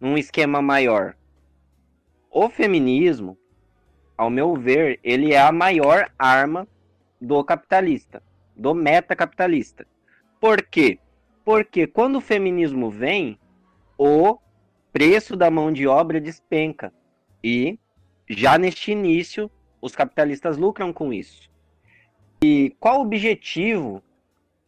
num 0.00 0.16
esquema 0.16 0.62
maior? 0.62 1.16
O 2.30 2.48
feminismo, 2.48 3.36
ao 4.20 4.28
meu 4.28 4.54
ver, 4.54 5.00
ele 5.02 5.32
é 5.32 5.40
a 5.40 5.50
maior 5.50 6.12
arma 6.18 6.68
do 7.18 7.42
capitalista, 7.42 8.22
do 8.54 8.74
metacapitalista. 8.74 9.86
Por 10.38 10.62
quê? 10.62 10.98
Porque 11.42 11.86
quando 11.86 12.16
o 12.16 12.20
feminismo 12.20 12.90
vem, 12.90 13.38
o 13.96 14.38
preço 14.92 15.34
da 15.36 15.50
mão 15.50 15.72
de 15.72 15.86
obra 15.86 16.20
despenca. 16.20 16.92
E 17.42 17.78
já 18.28 18.58
neste 18.58 18.92
início, 18.92 19.50
os 19.80 19.96
capitalistas 19.96 20.58
lucram 20.58 20.92
com 20.92 21.14
isso. 21.14 21.50
E 22.44 22.76
qual 22.78 22.98
o 22.98 23.04
objetivo 23.04 24.02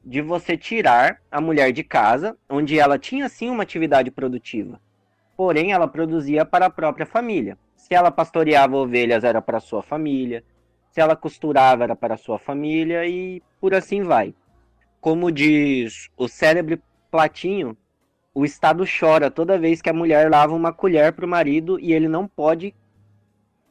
de 0.02 0.22
você 0.22 0.56
tirar 0.56 1.20
a 1.30 1.42
mulher 1.42 1.72
de 1.72 1.84
casa, 1.84 2.38
onde 2.48 2.78
ela 2.78 2.98
tinha 2.98 3.28
sim 3.28 3.50
uma 3.50 3.64
atividade 3.64 4.10
produtiva, 4.10 4.80
porém 5.36 5.72
ela 5.72 5.86
produzia 5.86 6.42
para 6.42 6.64
a 6.64 6.70
própria 6.70 7.04
família. 7.04 7.58
Se 7.82 7.96
ela 7.96 8.12
pastoreava 8.12 8.76
ovelhas 8.76 9.24
era 9.24 9.42
para 9.42 9.58
sua 9.58 9.82
família, 9.82 10.44
se 10.92 11.00
ela 11.00 11.16
costurava 11.16 11.82
era 11.82 11.96
para 11.96 12.16
sua 12.16 12.38
família 12.38 13.04
e 13.04 13.42
por 13.60 13.74
assim 13.74 14.04
vai. 14.04 14.32
Como 15.00 15.32
diz 15.32 16.08
o 16.16 16.28
célebre 16.28 16.80
Platinho, 17.10 17.76
o 18.32 18.44
Estado 18.44 18.84
chora 18.86 19.32
toda 19.32 19.58
vez 19.58 19.82
que 19.82 19.90
a 19.90 19.92
mulher 19.92 20.30
lava 20.30 20.54
uma 20.54 20.72
colher 20.72 21.12
para 21.12 21.26
o 21.26 21.28
marido 21.28 21.76
e 21.80 21.92
ele 21.92 22.06
não 22.06 22.28
pode 22.28 22.72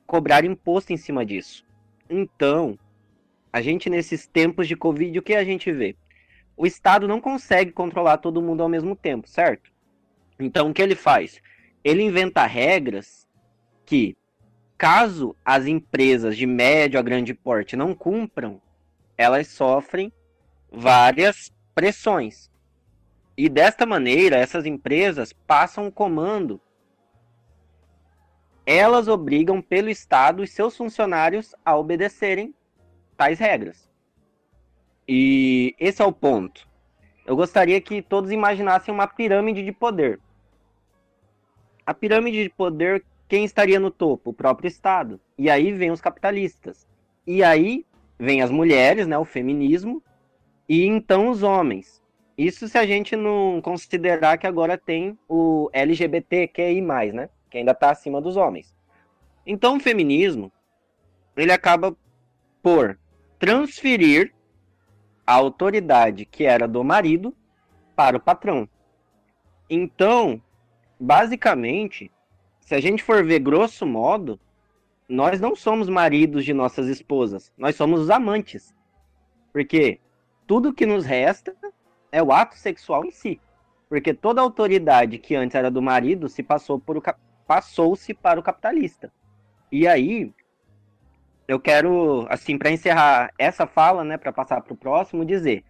cobrar 0.06 0.44
imposto 0.44 0.91
em 0.91 0.98
cima 0.98 1.25
disso. 1.25 1.65
Então, 2.10 2.77
a 3.51 3.62
gente 3.62 3.89
nesses 3.89 4.27
tempos 4.27 4.68
de 4.68 4.75
Covid, 4.75 5.18
o 5.18 5.24
que 5.24 5.36
a 5.36 5.46
gente 5.46 5.72
vê? 5.72 5.96
O 6.58 6.68
Estado 6.68 7.08
não 7.08 7.22
consegue 7.22 7.72
controlar 7.72 8.18
todo 8.18 8.41
mundo 8.41 8.62
ao 8.62 8.68
mesmo 8.68 8.94
tempo, 8.94 9.25
certo? 9.30 9.72
Então, 10.38 10.70
o 10.70 10.74
que 10.74 10.82
ele 10.82 10.96
faz? 10.96 11.41
Ele 11.82 12.03
inventa 12.03 12.46
regras 12.46 13.25
que, 13.91 14.15
caso 14.77 15.36
as 15.43 15.65
empresas 15.65 16.38
de 16.38 16.45
médio 16.45 16.98
a 16.98 17.03
grande 17.03 17.33
porte 17.33 17.75
não 17.75 17.93
cumpram, 17.93 18.62
elas 19.17 19.50
sofrem 19.50 20.13
várias 20.71 21.51
pressões. 21.75 22.50
E 23.36 23.50
desta 23.50 23.86
maneira, 23.86 24.38
essas 24.38 24.65
empresas 24.65 25.33
passam 25.33 25.88
o 25.88 25.91
comando 25.91 26.62
elas 28.65 29.10
obrigam 29.10 29.62
pelo 29.62 29.89
Estado 29.89 30.41
os 30.41 30.51
seus 30.51 30.77
funcionários 30.77 31.53
a 31.65 31.75
obedecerem 31.75 32.55
tais 33.17 33.39
regras. 33.39 33.89
E 35.05 35.75
esse 35.77 36.01
é 36.01 36.05
o 36.05 36.13
ponto. 36.13 36.65
Eu 37.25 37.36
gostaria 37.36 37.81
que 37.81 38.01
todos 38.01 38.31
imaginassem 38.31 38.93
uma 38.93 39.07
pirâmide 39.07 39.65
de 39.65 39.74
poder. 39.74 40.21
A 41.86 41.93
pirâmide 41.93 42.43
de 42.43 42.50
poder, 42.50 43.03
quem 43.32 43.46
estaria 43.46 43.80
no 43.80 43.90
topo? 43.90 44.32
O 44.32 44.34
próprio 44.34 44.68
Estado. 44.68 45.18
E 45.38 45.50
aí 45.50 45.72
vem 45.72 45.90
os 45.90 46.02
capitalistas. 46.02 46.86
E 47.26 47.42
aí 47.42 47.86
vem 48.20 48.42
as 48.42 48.52
mulheres, 48.52 49.08
né, 49.08 49.18
o 49.18 49.24
feminismo, 49.24 50.04
e 50.68 50.86
então 50.86 51.30
os 51.30 51.42
homens. 51.42 52.04
Isso 52.38 52.68
se 52.68 52.78
a 52.78 52.86
gente 52.86 53.16
não 53.16 53.62
considerar 53.62 54.38
que 54.38 54.46
agora 54.46 54.78
tem 54.78 55.18
o 55.30 55.70
LGBTQI+, 55.72 56.82
né? 57.14 57.30
que 57.50 57.58
ainda 57.58 57.72
está 57.72 57.92
acima 57.92 58.20
dos 58.20 58.36
homens. 58.36 58.76
Então 59.46 59.78
o 59.78 59.80
feminismo 59.80 60.52
ele 61.38 61.54
acaba 61.54 61.96
por 62.62 63.00
transferir 63.40 64.34
a 65.26 65.36
autoridade 65.36 66.26
que 66.26 66.44
era 66.44 66.68
do 66.68 66.84
marido 66.84 67.34
para 67.96 68.18
o 68.18 68.20
patrão. 68.20 68.68
Então, 69.70 70.42
basicamente, 71.00 72.12
se 72.72 72.75
a 72.75 72.80
gente 72.80 73.04
for 73.04 73.22
ver 73.22 73.40
grosso 73.40 73.86
modo, 73.86 74.40
nós 75.10 75.42
não 75.42 75.58
somos 75.58 75.90
maridos 75.90 76.46
de 76.46 76.54
nossas 76.54 76.88
esposas, 76.88 77.51
nós 77.58 77.75
somos 77.75 78.00
os 78.00 78.10
amantes. 78.10 78.74
Porque 79.51 80.00
tudo 80.48 80.74
que 80.74 80.86
nos 80.86 81.06
resta 81.06 81.54
é 82.13 82.24
o 82.24 82.32
ato 82.32 82.56
sexual 82.58 83.04
em 83.04 83.12
si. 83.12 83.42
Porque 83.90 84.13
toda 84.13 84.40
a 84.40 84.44
autoridade 84.46 85.18
que 85.18 85.36
antes 85.36 85.54
era 85.54 85.70
do 85.70 85.82
marido 85.82 86.30
se 86.30 86.42
passou 86.42 86.80
por 86.80 86.96
o, 86.96 87.04
passou-se 87.46 88.13
para 88.13 88.40
o 88.40 88.44
capitalista. 88.44 89.12
E 89.70 89.86
aí, 89.86 90.34
eu 91.50 91.60
quero, 91.60 92.25
assim, 92.30 92.58
para 92.58 92.72
encerrar 92.72 93.34
essa 93.38 93.68
fala, 93.68 94.06
né, 94.06 94.18
para 94.18 94.32
passar 94.32 94.62
para 94.62 94.72
o 94.72 94.78
próximo, 94.78 95.25
dizer: 95.25 95.66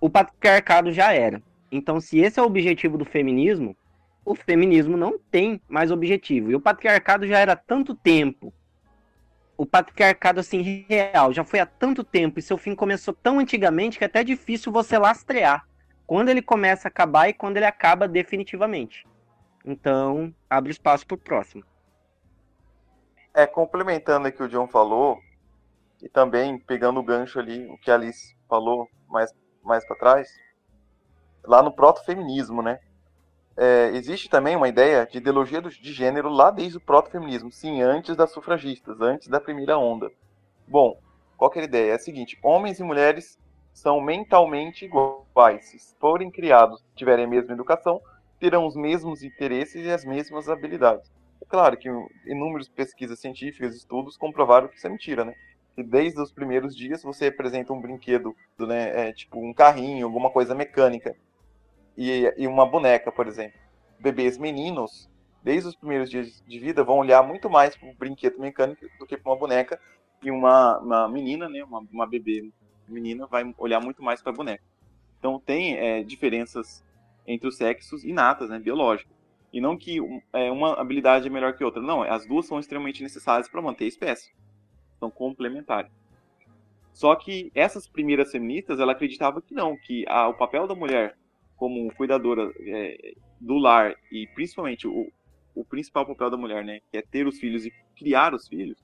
o 0.00 0.08
patriarcado 0.08 0.92
já 0.92 1.12
era. 1.12 1.42
Então, 1.72 2.00
se 2.00 2.20
esse 2.20 2.38
é 2.38 2.42
o 2.44 2.46
objetivo 2.46 2.96
do 2.96 3.04
feminismo, 3.04 3.76
o 4.26 4.34
feminismo 4.34 4.96
não 4.96 5.18
tem 5.18 5.60
mais 5.68 5.92
objetivo. 5.92 6.50
E 6.50 6.56
o 6.56 6.60
patriarcado 6.60 7.26
já 7.26 7.38
era 7.38 7.52
há 7.52 7.56
tanto 7.56 7.94
tempo. 7.94 8.52
O 9.56 9.64
patriarcado, 9.64 10.40
assim, 10.40 10.84
real, 10.88 11.32
já 11.32 11.44
foi 11.44 11.60
há 11.60 11.64
tanto 11.64 12.02
tempo 12.02 12.38
e 12.38 12.42
seu 12.42 12.58
fim 12.58 12.74
começou 12.74 13.14
tão 13.14 13.38
antigamente 13.38 13.96
que 13.96 14.04
é 14.04 14.08
até 14.08 14.24
difícil 14.24 14.72
você 14.72 14.98
lastrear 14.98 15.66
quando 16.06 16.28
ele 16.28 16.42
começa 16.42 16.88
a 16.88 16.90
acabar 16.90 17.28
e 17.28 17.32
quando 17.32 17.56
ele 17.56 17.66
acaba 17.66 18.08
definitivamente. 18.08 19.06
Então, 19.64 20.34
abre 20.50 20.72
espaço 20.72 21.06
para 21.06 21.14
o 21.14 21.18
próximo. 21.18 21.64
É, 23.32 23.46
complementando 23.46 24.28
o 24.28 24.32
que 24.32 24.42
o 24.42 24.48
John 24.48 24.66
falou, 24.66 25.18
e 26.02 26.08
também 26.08 26.58
pegando 26.58 27.00
o 27.00 27.02
gancho 27.02 27.38
ali, 27.38 27.66
o 27.66 27.78
que 27.78 27.90
a 27.90 27.94
Alice 27.94 28.36
falou 28.48 28.88
mais, 29.08 29.32
mais 29.62 29.86
para 29.86 29.96
trás, 29.96 30.28
lá 31.44 31.62
no 31.62 31.72
proto-feminismo, 31.72 32.62
né? 32.62 32.80
É, 33.56 33.90
existe 33.94 34.28
também 34.28 34.54
uma 34.54 34.68
ideia 34.68 35.06
de 35.10 35.16
ideologia 35.16 35.62
de 35.62 35.92
gênero 35.92 36.28
lá 36.28 36.50
desde 36.50 36.76
o 36.76 36.80
proto-feminismo, 36.80 37.50
sim, 37.50 37.80
antes 37.80 38.14
das 38.14 38.30
sufragistas, 38.30 39.00
antes 39.00 39.28
da 39.28 39.40
primeira 39.40 39.78
onda. 39.78 40.10
Bom, 40.68 40.98
qual 41.36 41.50
que 41.50 41.58
é 41.58 41.62
a 41.62 41.64
ideia? 41.64 41.92
É 41.92 41.94
a 41.94 41.98
seguinte: 41.98 42.38
homens 42.42 42.78
e 42.80 42.82
mulheres 42.82 43.38
são 43.72 44.00
mentalmente 44.00 44.84
iguais. 44.84 45.66
Se 45.66 45.94
forem 45.98 46.30
criados, 46.30 46.84
tiverem 46.94 47.24
a 47.24 47.28
mesma 47.28 47.54
educação, 47.54 48.00
terão 48.38 48.66
os 48.66 48.76
mesmos 48.76 49.22
interesses 49.22 49.86
e 49.86 49.90
as 49.90 50.04
mesmas 50.04 50.48
habilidades. 50.48 51.10
É 51.40 51.44
claro 51.46 51.76
que 51.76 51.88
inúmeras 52.26 52.68
pesquisas 52.68 53.18
científicas, 53.18 53.74
estudos 53.74 54.16
comprovaram 54.16 54.68
que 54.68 54.76
isso 54.76 54.86
é 54.86 54.90
mentira, 54.90 55.24
né? 55.24 55.34
Que 55.74 55.82
desde 55.82 56.20
os 56.20 56.32
primeiros 56.32 56.74
dias 56.74 57.02
você 57.02 57.26
apresenta 57.26 57.72
um 57.72 57.80
brinquedo, 57.80 58.34
né, 58.58 59.08
é, 59.08 59.12
tipo 59.12 59.38
um 59.38 59.52
carrinho, 59.52 60.06
alguma 60.06 60.30
coisa 60.30 60.54
mecânica, 60.54 61.14
e, 61.96 62.32
e 62.36 62.46
uma 62.46 62.66
boneca, 62.66 63.10
por 63.10 63.26
exemplo. 63.26 63.58
Bebês 63.98 64.36
meninos, 64.36 65.08
desde 65.42 65.68
os 65.68 65.76
primeiros 65.76 66.10
dias 66.10 66.42
de 66.46 66.58
vida, 66.58 66.84
vão 66.84 66.98
olhar 66.98 67.22
muito 67.22 67.48
mais 67.48 67.76
para 67.76 67.88
um 67.88 67.94
brinquedo 67.94 68.38
mecânico 68.38 68.86
do 68.98 69.06
que 69.06 69.16
para 69.16 69.32
uma 69.32 69.38
boneca, 69.38 69.80
e 70.22 70.30
uma, 70.30 70.78
uma 70.78 71.08
menina, 71.08 71.48
né, 71.48 71.62
uma, 71.62 71.80
uma 71.92 72.06
bebê 72.06 72.50
menina, 72.88 73.26
vai 73.26 73.54
olhar 73.58 73.80
muito 73.80 74.02
mais 74.02 74.22
para 74.22 74.32
a 74.32 74.34
boneca. 74.34 74.62
Então 75.18 75.38
tem 75.38 75.76
é, 75.76 76.02
diferenças 76.02 76.84
entre 77.26 77.48
os 77.48 77.56
sexos 77.56 78.04
inatas, 78.04 78.48
né, 78.50 78.58
biológicas. 78.58 79.14
E 79.52 79.60
não 79.60 79.76
que 79.76 79.98
é, 80.32 80.50
uma 80.50 80.74
habilidade 80.74 81.26
é 81.26 81.30
melhor 81.30 81.54
que 81.56 81.64
outra. 81.64 81.80
Não, 81.80 82.02
as 82.02 82.26
duas 82.26 82.46
são 82.46 82.58
extremamente 82.58 83.02
necessárias 83.02 83.48
para 83.48 83.62
manter 83.62 83.84
a 83.84 83.88
espécie. 83.88 84.32
São 84.98 85.10
complementares. 85.10 85.90
Só 86.92 87.14
que 87.14 87.50
essas 87.54 87.86
primeiras 87.86 88.30
feministas, 88.30 88.80
ela 88.80 88.92
acreditava 88.92 89.42
que 89.42 89.54
não, 89.54 89.76
que 89.76 90.04
a, 90.08 90.28
o 90.28 90.34
papel 90.34 90.66
da 90.66 90.74
mulher 90.74 91.16
como 91.56 91.92
cuidadora 91.94 92.52
é, 92.60 93.14
do 93.40 93.54
lar 93.54 93.94
e 94.10 94.26
principalmente 94.28 94.86
o, 94.86 95.10
o 95.54 95.64
principal 95.64 96.06
papel 96.06 96.30
da 96.30 96.36
mulher, 96.36 96.64
né, 96.64 96.80
que 96.90 96.98
é 96.98 97.02
ter 97.02 97.26
os 97.26 97.38
filhos 97.38 97.64
e 97.64 97.72
criar 97.96 98.34
os 98.34 98.46
filhos, 98.46 98.78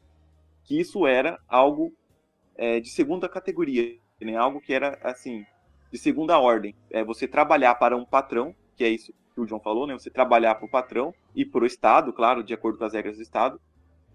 que 0.64 0.80
isso 0.80 1.06
era 1.06 1.38
algo 1.46 1.92
é, 2.56 2.80
de 2.80 2.88
segunda 2.88 3.28
categoria, 3.28 3.96
né, 4.20 4.36
algo 4.36 4.60
que 4.60 4.72
era 4.72 4.98
assim 5.02 5.44
de 5.90 5.98
segunda 5.98 6.38
ordem. 6.38 6.74
É 6.90 7.04
você 7.04 7.28
trabalhar 7.28 7.74
para 7.74 7.96
um 7.96 8.04
patrão, 8.04 8.54
que 8.74 8.84
é 8.84 8.88
isso 8.88 9.12
que 9.34 9.40
o 9.40 9.46
João 9.46 9.60
falou, 9.60 9.86
né? 9.86 9.94
Você 9.94 10.10
trabalhar 10.10 10.54
para 10.54 10.66
o 10.66 10.70
patrão 10.70 11.14
e 11.34 11.44
para 11.44 11.62
o 11.62 11.66
Estado, 11.66 12.12
claro, 12.12 12.42
de 12.42 12.54
acordo 12.54 12.78
com 12.78 12.84
as 12.84 12.92
regras 12.92 13.16
do 13.16 13.22
Estado, 13.22 13.60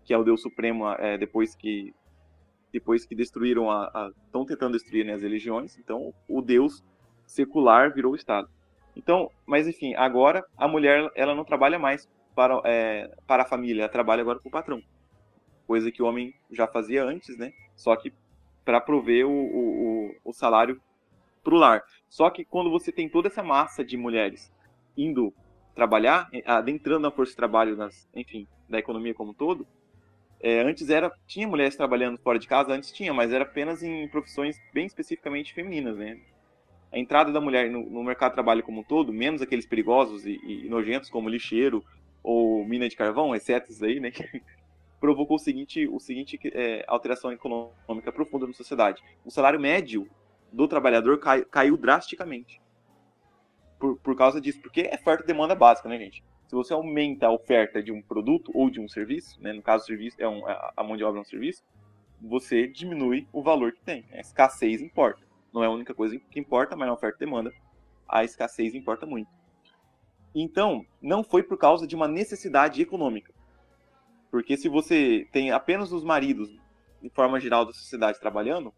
que 0.03 0.13
é 0.13 0.17
o 0.17 0.23
Deus 0.23 0.41
Supremo 0.41 0.89
é, 0.93 1.17
depois 1.17 1.55
que 1.55 1.93
depois 2.71 3.05
que 3.05 3.15
destruíram 3.15 3.71
a, 3.71 4.11
estão 4.25 4.45
tentando 4.45 4.73
destruir 4.73 5.05
né, 5.05 5.13
as 5.13 5.21
religiões, 5.21 5.77
então 5.79 6.13
o 6.27 6.41
Deus 6.41 6.83
secular 7.27 7.93
virou 7.93 8.13
o 8.13 8.15
Estado. 8.15 8.49
Então, 8.95 9.29
mas 9.45 9.67
enfim, 9.67 9.93
agora 9.93 10.43
a 10.57 10.67
mulher 10.67 11.11
ela 11.13 11.35
não 11.35 11.45
trabalha 11.45 11.77
mais 11.77 12.09
para, 12.33 12.59
é, 12.65 13.13
para 13.27 13.43
a 13.43 13.45
família, 13.45 13.83
ela 13.83 13.91
trabalha 13.91 14.21
agora 14.21 14.39
para 14.39 14.47
o 14.47 14.51
patrão, 14.51 14.81
coisa 15.67 15.91
que 15.91 16.01
o 16.01 16.07
homem 16.07 16.33
já 16.49 16.65
fazia 16.65 17.03
antes, 17.03 17.37
né? 17.37 17.51
Só 17.75 17.95
que 17.95 18.11
para 18.65 18.81
prover 18.81 19.27
o, 19.27 19.31
o, 19.31 20.15
o 20.25 20.33
salário 20.33 20.81
para 21.43 21.53
o 21.53 21.57
lar. 21.57 21.83
Só 22.09 22.29
que 22.31 22.43
quando 22.43 22.71
você 22.71 22.91
tem 22.91 23.07
toda 23.07 23.27
essa 23.27 23.43
massa 23.43 23.85
de 23.85 23.95
mulheres 23.95 24.51
indo 24.97 25.31
trabalhar, 25.75 26.27
adentrando 26.45 27.01
na 27.01 27.11
força 27.11 27.31
de 27.33 27.37
trabalho, 27.37 27.75
nas, 27.75 28.09
enfim, 28.15 28.47
da 28.67 28.79
economia 28.79 29.13
como 29.13 29.31
um 29.31 29.35
todo, 29.35 29.67
É, 30.39 30.61
antes 30.61 30.89
era 30.89 31.11
tinha 31.25 31.47
mulheres 31.47 31.75
trabalhando 31.75 32.19
fora 32.19 32.37
de 32.37 32.47
casa, 32.47 32.71
antes 32.71 32.91
tinha, 32.91 33.11
mas 33.11 33.31
era 33.31 33.43
apenas 33.43 33.81
em 33.81 34.07
profissões 34.07 34.55
bem 34.71 34.85
especificamente 34.85 35.51
femininas, 35.51 35.97
né? 35.97 36.19
A 36.91 36.97
entrada 36.97 37.31
da 37.31 37.41
mulher 37.41 37.69
no, 37.69 37.89
no 37.89 38.03
mercado 38.03 38.31
de 38.31 38.35
trabalho 38.35 38.63
como 38.63 38.81
um 38.81 38.83
todo, 38.83 39.11
menos 39.11 39.41
aqueles 39.41 39.65
perigosos 39.65 40.25
e, 40.25 40.39
e, 40.43 40.69
nojentos 40.69 41.09
como 41.09 41.29
lixeiro 41.29 41.83
ou 42.23 42.65
mina 42.65 42.87
de 42.87 42.95
carvão, 42.95 43.35
exceto 43.35 43.71
isso 43.71 43.83
aí, 43.83 43.99
né? 43.99 44.11
provocou 44.99 45.35
o 45.35 45.39
seguinte, 45.39 45.87
o 45.87 45.99
seguinte 45.99 46.39
é, 46.53 46.83
alteração 46.87 47.31
econômica 47.31 48.11
profunda 48.11 48.47
na 48.47 48.53
sociedade. 48.53 49.03
O 49.23 49.31
salário 49.31 49.59
médio 49.59 50.09
do 50.51 50.67
trabalhador 50.67 51.19
cai, 51.19 51.43
caiu 51.43 51.77
drasticamente. 51.77 52.61
Por, 53.79 53.97
por 53.97 54.15
causa 54.15 54.41
disso, 54.41 54.59
porque 54.59 54.81
é 54.81 54.95
oferta 54.95 55.23
e 55.23 55.27
demanda 55.27 55.53
básica, 55.53 55.87
né, 55.87 55.99
gente? 55.99 56.23
Se 56.47 56.55
você 56.55 56.73
aumenta 56.73 57.27
a 57.27 57.31
oferta 57.31 57.83
de 57.83 57.91
um 57.91 58.01
produto 58.01 58.51
ou 58.55 58.69
de 58.69 58.79
um 58.79 58.87
serviço, 58.87 59.39
né, 59.41 59.53
no 59.53 59.61
caso 59.61 59.85
serviço 59.85 60.15
é 60.19 60.27
um, 60.27 60.43
a 60.47 60.83
mão 60.83 60.97
de 60.97 61.03
obra 61.03 61.19
é 61.19 61.21
um 61.21 61.25
serviço, 61.25 61.61
você 62.19 62.67
diminui 62.67 63.27
o 63.31 63.43
valor 63.43 63.73
que 63.73 63.81
tem. 63.81 64.05
A 64.11 64.19
escassez 64.19 64.81
importa. 64.81 65.26
Não 65.57 65.63
é 65.63 65.67
a 65.67 65.71
única 65.71 65.95
coisa 65.95 66.19
que 66.29 66.39
importa, 66.39 66.75
mas 66.75 66.87
na 66.87 66.93
oferta 66.93 67.17
e 67.17 67.25
demanda, 67.25 67.51
a 68.07 68.23
escassez 68.23 68.75
importa 68.75 69.07
muito. 69.07 69.27
Então, 70.35 70.85
não 71.01 71.23
foi 71.23 71.41
por 71.41 71.57
causa 71.57 71.87
de 71.87 71.95
uma 71.95 72.07
necessidade 72.07 72.79
econômica. 72.79 73.33
Porque 74.29 74.55
se 74.55 74.69
você 74.69 75.27
tem 75.31 75.49
apenas 75.49 75.91
os 75.91 76.03
maridos, 76.03 76.47
de 77.01 77.09
forma 77.09 77.39
geral, 77.39 77.65
da 77.65 77.73
sociedade 77.73 78.19
trabalhando, 78.19 78.71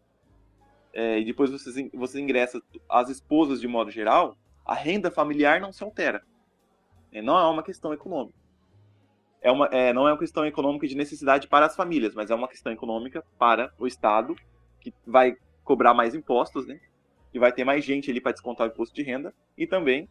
é, 0.94 1.20
e 1.20 1.24
depois 1.26 1.50
você, 1.50 1.90
você 1.92 2.18
ingressa 2.18 2.62
as 2.88 3.10
esposas 3.10 3.60
de 3.60 3.68
modo 3.68 3.90
geral, 3.90 4.34
a 4.64 4.74
renda 4.74 5.10
familiar 5.10 5.60
não 5.60 5.74
se 5.74 5.84
altera. 5.84 6.22
É, 7.12 7.20
não 7.20 7.38
é 7.38 7.46
uma 7.46 7.62
questão 7.62 7.92
econômica. 7.92 8.38
É 9.42 9.50
uma, 9.50 9.66
é, 9.66 9.92
não 9.92 10.08
é 10.08 10.12
uma 10.12 10.18
questão 10.18 10.46
econômica 10.46 10.86
de 10.86 10.96
necessidade 10.96 11.46
para 11.46 11.66
as 11.66 11.76
famílias, 11.76 12.14
mas 12.14 12.30
é 12.30 12.34
uma 12.34 12.48
questão 12.48 12.72
econômica 12.72 13.22
para 13.38 13.70
o 13.78 13.86
Estado, 13.86 14.34
que 14.80 14.94
vai 15.06 15.36
cobrar 15.70 15.94
mais 15.94 16.16
impostos, 16.16 16.66
né? 16.66 16.80
E 17.32 17.38
vai 17.38 17.52
ter 17.52 17.62
mais 17.62 17.84
gente 17.84 18.10
ali 18.10 18.20
para 18.20 18.32
descontar 18.32 18.66
o 18.66 18.70
imposto 18.72 18.92
de 18.92 19.04
renda. 19.04 19.32
E 19.56 19.68
também 19.68 20.08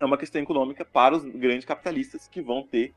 é 0.00 0.04
uma 0.04 0.18
questão 0.18 0.42
econômica 0.42 0.84
para 0.84 1.14
os 1.14 1.24
grandes 1.24 1.64
capitalistas, 1.64 2.26
que 2.26 2.42
vão 2.42 2.66
ter 2.66 2.92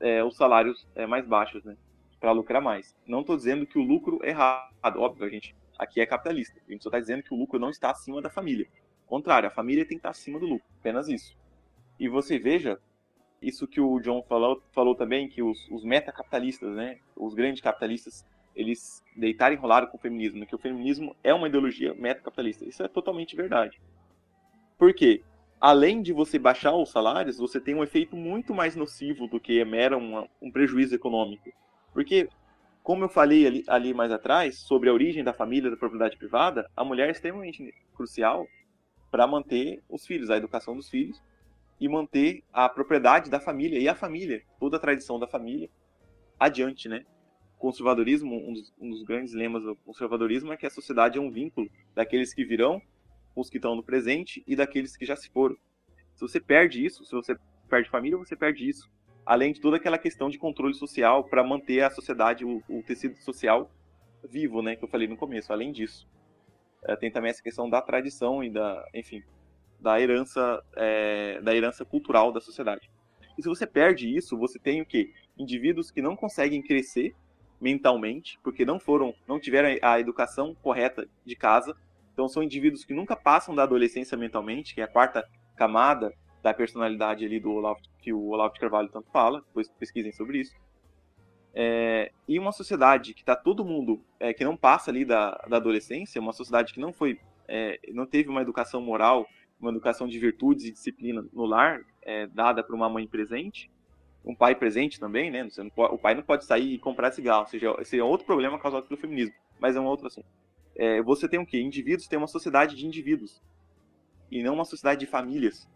é, 0.00 0.22
os 0.22 0.36
salários 0.36 0.86
é, 0.94 1.06
mais 1.06 1.26
baixos, 1.26 1.64
né? 1.64 1.78
Para 2.20 2.30
lucrar 2.32 2.60
mais. 2.60 2.94
Não 3.06 3.22
estou 3.22 3.38
dizendo 3.38 3.66
que 3.66 3.78
o 3.78 3.82
lucro 3.82 4.20
é 4.22 4.28
errado, 4.28 5.00
óbvio, 5.00 5.24
a 5.24 5.30
gente 5.30 5.56
aqui 5.78 5.98
é 5.98 6.04
capitalista. 6.04 6.60
A 6.68 6.70
gente 6.70 6.82
só 6.82 6.90
está 6.90 7.00
dizendo 7.00 7.22
que 7.22 7.32
o 7.32 7.38
lucro 7.38 7.58
não 7.58 7.70
está 7.70 7.90
acima 7.90 8.20
da 8.20 8.28
família. 8.28 8.68
Ao 9.04 9.08
contrário, 9.08 9.48
a 9.48 9.50
família 9.50 9.86
tem 9.86 9.96
que 9.96 10.00
estar 10.00 10.10
acima 10.10 10.38
do 10.38 10.44
lucro, 10.44 10.66
apenas 10.78 11.08
isso. 11.08 11.34
E 11.98 12.06
você 12.06 12.38
veja 12.38 12.78
isso 13.40 13.66
que 13.66 13.80
o 13.80 13.98
John 14.00 14.22
falou, 14.28 14.62
falou 14.72 14.94
também, 14.94 15.26
que 15.26 15.42
os, 15.42 15.70
os 15.70 15.84
metacapitalistas, 15.84 16.76
né, 16.76 16.98
os 17.16 17.32
grandes 17.32 17.62
capitalistas, 17.62 18.26
eles 18.54 19.02
deitaram 19.16 19.54
e 19.54 19.58
enrolaram 19.58 19.86
com 19.86 19.96
o 19.96 20.00
feminismo, 20.00 20.46
que 20.46 20.54
o 20.54 20.58
feminismo 20.58 21.16
é 21.22 21.32
uma 21.32 21.48
ideologia 21.48 21.94
metacapitalista. 21.94 22.64
Isso 22.64 22.82
é 22.82 22.88
totalmente 22.88 23.34
verdade. 23.36 23.80
Por 24.78 24.92
quê? 24.92 25.22
além 25.64 26.02
de 26.02 26.12
você 26.12 26.38
baixar 26.38 26.74
os 26.74 26.90
salários, 26.90 27.38
você 27.38 27.58
tem 27.58 27.74
um 27.74 27.82
efeito 27.82 28.14
muito 28.14 28.52
mais 28.52 28.76
nocivo 28.76 29.26
do 29.26 29.40
que 29.40 29.64
mera 29.64 29.96
uma, 29.96 30.28
um 30.42 30.50
prejuízo 30.50 30.94
econômico. 30.94 31.50
Porque, 31.90 32.28
como 32.82 33.04
eu 33.04 33.08
falei 33.08 33.46
ali, 33.46 33.64
ali, 33.66 33.94
mais 33.94 34.12
atrás, 34.12 34.58
sobre 34.58 34.90
a 34.90 34.92
origem 34.92 35.24
da 35.24 35.32
família, 35.32 35.70
da 35.70 35.76
propriedade 35.78 36.18
privada, 36.18 36.70
a 36.76 36.84
mulher 36.84 37.08
é 37.08 37.12
extremamente 37.12 37.72
crucial 37.94 38.46
para 39.10 39.26
manter 39.26 39.82
os 39.88 40.04
filhos, 40.06 40.28
a 40.28 40.36
educação 40.36 40.76
dos 40.76 40.90
filhos, 40.90 41.22
e 41.80 41.88
manter 41.88 42.44
a 42.52 42.68
propriedade 42.68 43.30
da 43.30 43.40
família 43.40 43.78
e 43.78 43.88
a 43.88 43.94
família, 43.94 44.42
toda 44.60 44.76
a 44.76 44.80
tradição 44.80 45.18
da 45.18 45.26
família, 45.26 45.70
adiante, 46.38 46.90
né? 46.90 47.06
Conservadorismo, 47.58 48.36
um 48.36 48.52
dos, 48.52 48.72
um 48.78 48.90
dos 48.90 49.02
grandes 49.02 49.32
lemas 49.32 49.62
do 49.62 49.76
conservadorismo 49.76 50.52
é 50.52 50.56
que 50.56 50.66
a 50.66 50.70
sociedade 50.70 51.18
é 51.18 51.20
um 51.20 51.30
vínculo 51.30 51.68
daqueles 51.94 52.34
que 52.34 52.44
virão 52.44 52.80
os 53.34 53.50
que 53.50 53.56
estão 53.56 53.74
no 53.74 53.82
presente 53.82 54.42
e 54.46 54.54
daqueles 54.54 54.96
que 54.96 55.04
já 55.04 55.16
se 55.16 55.28
foram. 55.30 55.56
Se 56.14 56.20
você 56.20 56.40
perde 56.40 56.84
isso, 56.84 57.04
se 57.04 57.12
você 57.12 57.36
perde 57.68 57.90
família, 57.90 58.16
você 58.16 58.36
perde 58.36 58.68
isso. 58.68 58.88
Além 59.26 59.52
de 59.52 59.60
toda 59.60 59.76
aquela 59.76 59.98
questão 59.98 60.28
de 60.28 60.38
controle 60.38 60.74
social 60.74 61.24
para 61.24 61.42
manter 61.42 61.80
a 61.82 61.90
sociedade, 61.90 62.44
o, 62.44 62.62
o, 62.68 62.82
tecido 62.82 63.16
social 63.16 63.70
vivo, 64.28 64.62
né, 64.62 64.76
que 64.76 64.84
eu 64.84 64.88
falei 64.88 65.08
no 65.08 65.16
começo. 65.16 65.52
Além 65.52 65.72
disso, 65.72 66.06
é, 66.84 66.94
tem 66.94 67.10
também 67.10 67.30
essa 67.30 67.42
questão 67.42 67.68
da 67.68 67.82
tradição 67.82 68.44
e 68.44 68.50
da, 68.50 68.86
enfim, 68.94 69.22
da 69.80 70.00
herança, 70.00 70.62
é, 70.76 71.40
da 71.40 71.54
herança 71.54 71.84
cultural 71.84 72.30
da 72.30 72.40
sociedade. 72.40 72.90
E 73.36 73.42
se 73.42 73.48
você 73.48 73.66
perde 73.66 74.14
isso, 74.14 74.38
você 74.38 74.58
tem 74.58 74.80
o 74.80 74.86
quê? 74.86 75.12
Indivíduos 75.36 75.90
que 75.90 76.00
não 76.00 76.14
conseguem 76.14 76.62
crescer 76.62 77.14
mentalmente, 77.64 78.38
porque 78.42 78.62
não 78.62 78.78
foram, 78.78 79.14
não 79.26 79.40
tiveram 79.40 79.78
a 79.80 79.98
educação 79.98 80.54
correta 80.62 81.08
de 81.24 81.34
casa, 81.34 81.74
então 82.12 82.28
são 82.28 82.42
indivíduos 82.42 82.84
que 82.84 82.92
nunca 82.92 83.16
passam 83.16 83.54
da 83.54 83.62
adolescência 83.62 84.18
mentalmente, 84.18 84.74
que 84.74 84.82
é 84.82 84.84
a 84.84 84.88
quarta 84.88 85.26
camada 85.56 86.12
da 86.42 86.52
personalidade 86.52 87.24
ali 87.24 87.40
do 87.40 87.50
Olavo, 87.50 87.80
que 88.02 88.12
o 88.12 88.26
Olavo 88.26 88.52
de 88.52 88.60
Carvalho 88.60 88.90
tanto 88.90 89.10
fala, 89.10 89.40
depois 89.40 89.66
pesquisem 89.78 90.12
sobre 90.12 90.40
isso. 90.40 90.54
É, 91.54 92.12
e 92.28 92.38
uma 92.38 92.52
sociedade 92.52 93.14
que 93.14 93.22
está 93.22 93.34
todo 93.34 93.64
mundo, 93.64 94.04
é, 94.20 94.34
que 94.34 94.44
não 94.44 94.58
passa 94.58 94.90
ali 94.90 95.02
da, 95.02 95.30
da 95.48 95.56
adolescência, 95.56 96.20
uma 96.20 96.34
sociedade 96.34 96.74
que 96.74 96.80
não 96.80 96.92
foi, 96.92 97.18
é, 97.48 97.80
não 97.94 98.04
teve 98.04 98.28
uma 98.28 98.42
educação 98.42 98.82
moral, 98.82 99.26
uma 99.58 99.70
educação 99.70 100.06
de 100.06 100.18
virtudes 100.18 100.66
e 100.66 100.70
disciplina 100.70 101.24
no 101.32 101.46
lar, 101.46 101.80
é, 102.02 102.26
dada 102.26 102.62
por 102.62 102.74
uma 102.74 102.90
mãe 102.90 103.06
presente, 103.06 103.70
um 104.24 104.34
pai 104.34 104.54
presente 104.54 104.98
também, 104.98 105.30
né? 105.30 105.46
Pode, 105.74 105.94
o 105.94 105.98
pai 105.98 106.14
não 106.14 106.22
pode 106.22 106.44
sair 106.44 106.74
e 106.74 106.78
comprar 106.78 107.12
cigarro, 107.12 107.42
ou 107.42 107.46
seja, 107.46 107.76
esse 107.80 107.98
é 107.98 108.04
outro 108.04 108.26
problema 108.26 108.58
causado 108.58 108.86
pelo 108.86 109.00
feminismo, 109.00 109.34
mas 109.60 109.76
é 109.76 109.80
um 109.80 109.86
outro 109.86 110.06
assunto 110.06 110.26
é, 110.76 111.00
você 111.02 111.28
tem 111.28 111.38
o 111.38 111.46
quê? 111.46 111.60
Indivíduos 111.60 112.08
tem 112.08 112.18
uma 112.18 112.26
sociedade 112.26 112.76
de 112.76 112.86
indivíduos 112.86 113.40
e 114.30 114.42
não 114.42 114.54
uma 114.54 114.64
sociedade 114.64 115.00
de 115.00 115.06
famílias. 115.06 115.68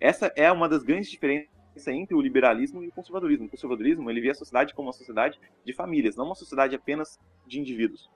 Essa 0.00 0.32
é 0.36 0.50
uma 0.52 0.68
das 0.68 0.82
grandes 0.82 1.10
diferenças 1.10 1.48
entre 1.86 2.14
o 2.14 2.20
liberalismo 2.20 2.82
e 2.82 2.88
o 2.88 2.92
conservadorismo. 2.92 3.46
O 3.46 3.50
conservadorismo 3.50 4.10
ele 4.10 4.20
vê 4.20 4.30
a 4.30 4.34
sociedade 4.34 4.74
como 4.74 4.88
uma 4.88 4.92
sociedade 4.92 5.40
de 5.64 5.72
famílias, 5.72 6.16
não 6.16 6.26
uma 6.26 6.34
sociedade 6.34 6.74
apenas 6.74 7.18
de 7.46 7.58
indivíduos. 7.58 8.10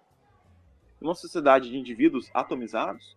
Uma 1.01 1.15
sociedade 1.15 1.71
de 1.71 1.77
indivíduos 1.77 2.31
atomizados 2.35 3.17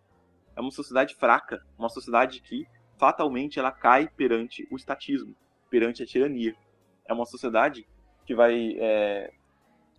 é 0.55 0.61
uma 0.61 0.71
sociedade 0.71 1.15
fraca, 1.15 1.63
uma 1.77 1.89
sociedade 1.89 2.41
que 2.41 2.65
fatalmente 2.97 3.59
ela 3.59 3.71
cai 3.71 4.07
perante 4.07 4.65
o 4.71 4.77
estatismo, 4.77 5.35
perante 5.75 6.01
a 6.01 6.05
tirania. 6.05 6.55
É 7.05 7.11
uma 7.11 7.25
sociedade 7.25 7.85
que 8.25 8.33
vai, 8.33 8.77
é, 8.79 9.33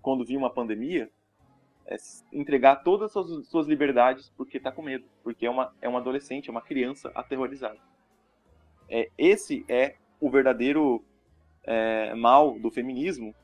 quando 0.01 0.25
vir 0.25 0.39
uma 0.39 0.49
pandemia, 0.49 1.11
é 1.87 1.97
entregar 2.33 2.77
todas 2.77 3.09
as 3.09 3.13
suas, 3.13 3.47
suas 3.47 3.67
liberdades 3.67 4.33
porque 4.39 4.57
está 4.57 4.73
com 4.73 4.81
medo, 4.81 5.05
porque 5.23 5.45
é 5.45 5.51
uma, 5.51 5.75
é 5.83 5.87
uma 5.87 5.99
adolescente, 5.99 6.49
é 6.49 6.51
uma 6.51 6.63
criança 6.63 7.13
aterrorizada. 7.15 7.79
É, 8.89 9.11
esse 9.19 9.67
é 9.69 9.97
o 10.19 10.31
verdadeiro 10.31 11.05
é, 11.63 12.15
mal 12.15 12.59
do 12.59 12.71
feminismo, 12.71 13.35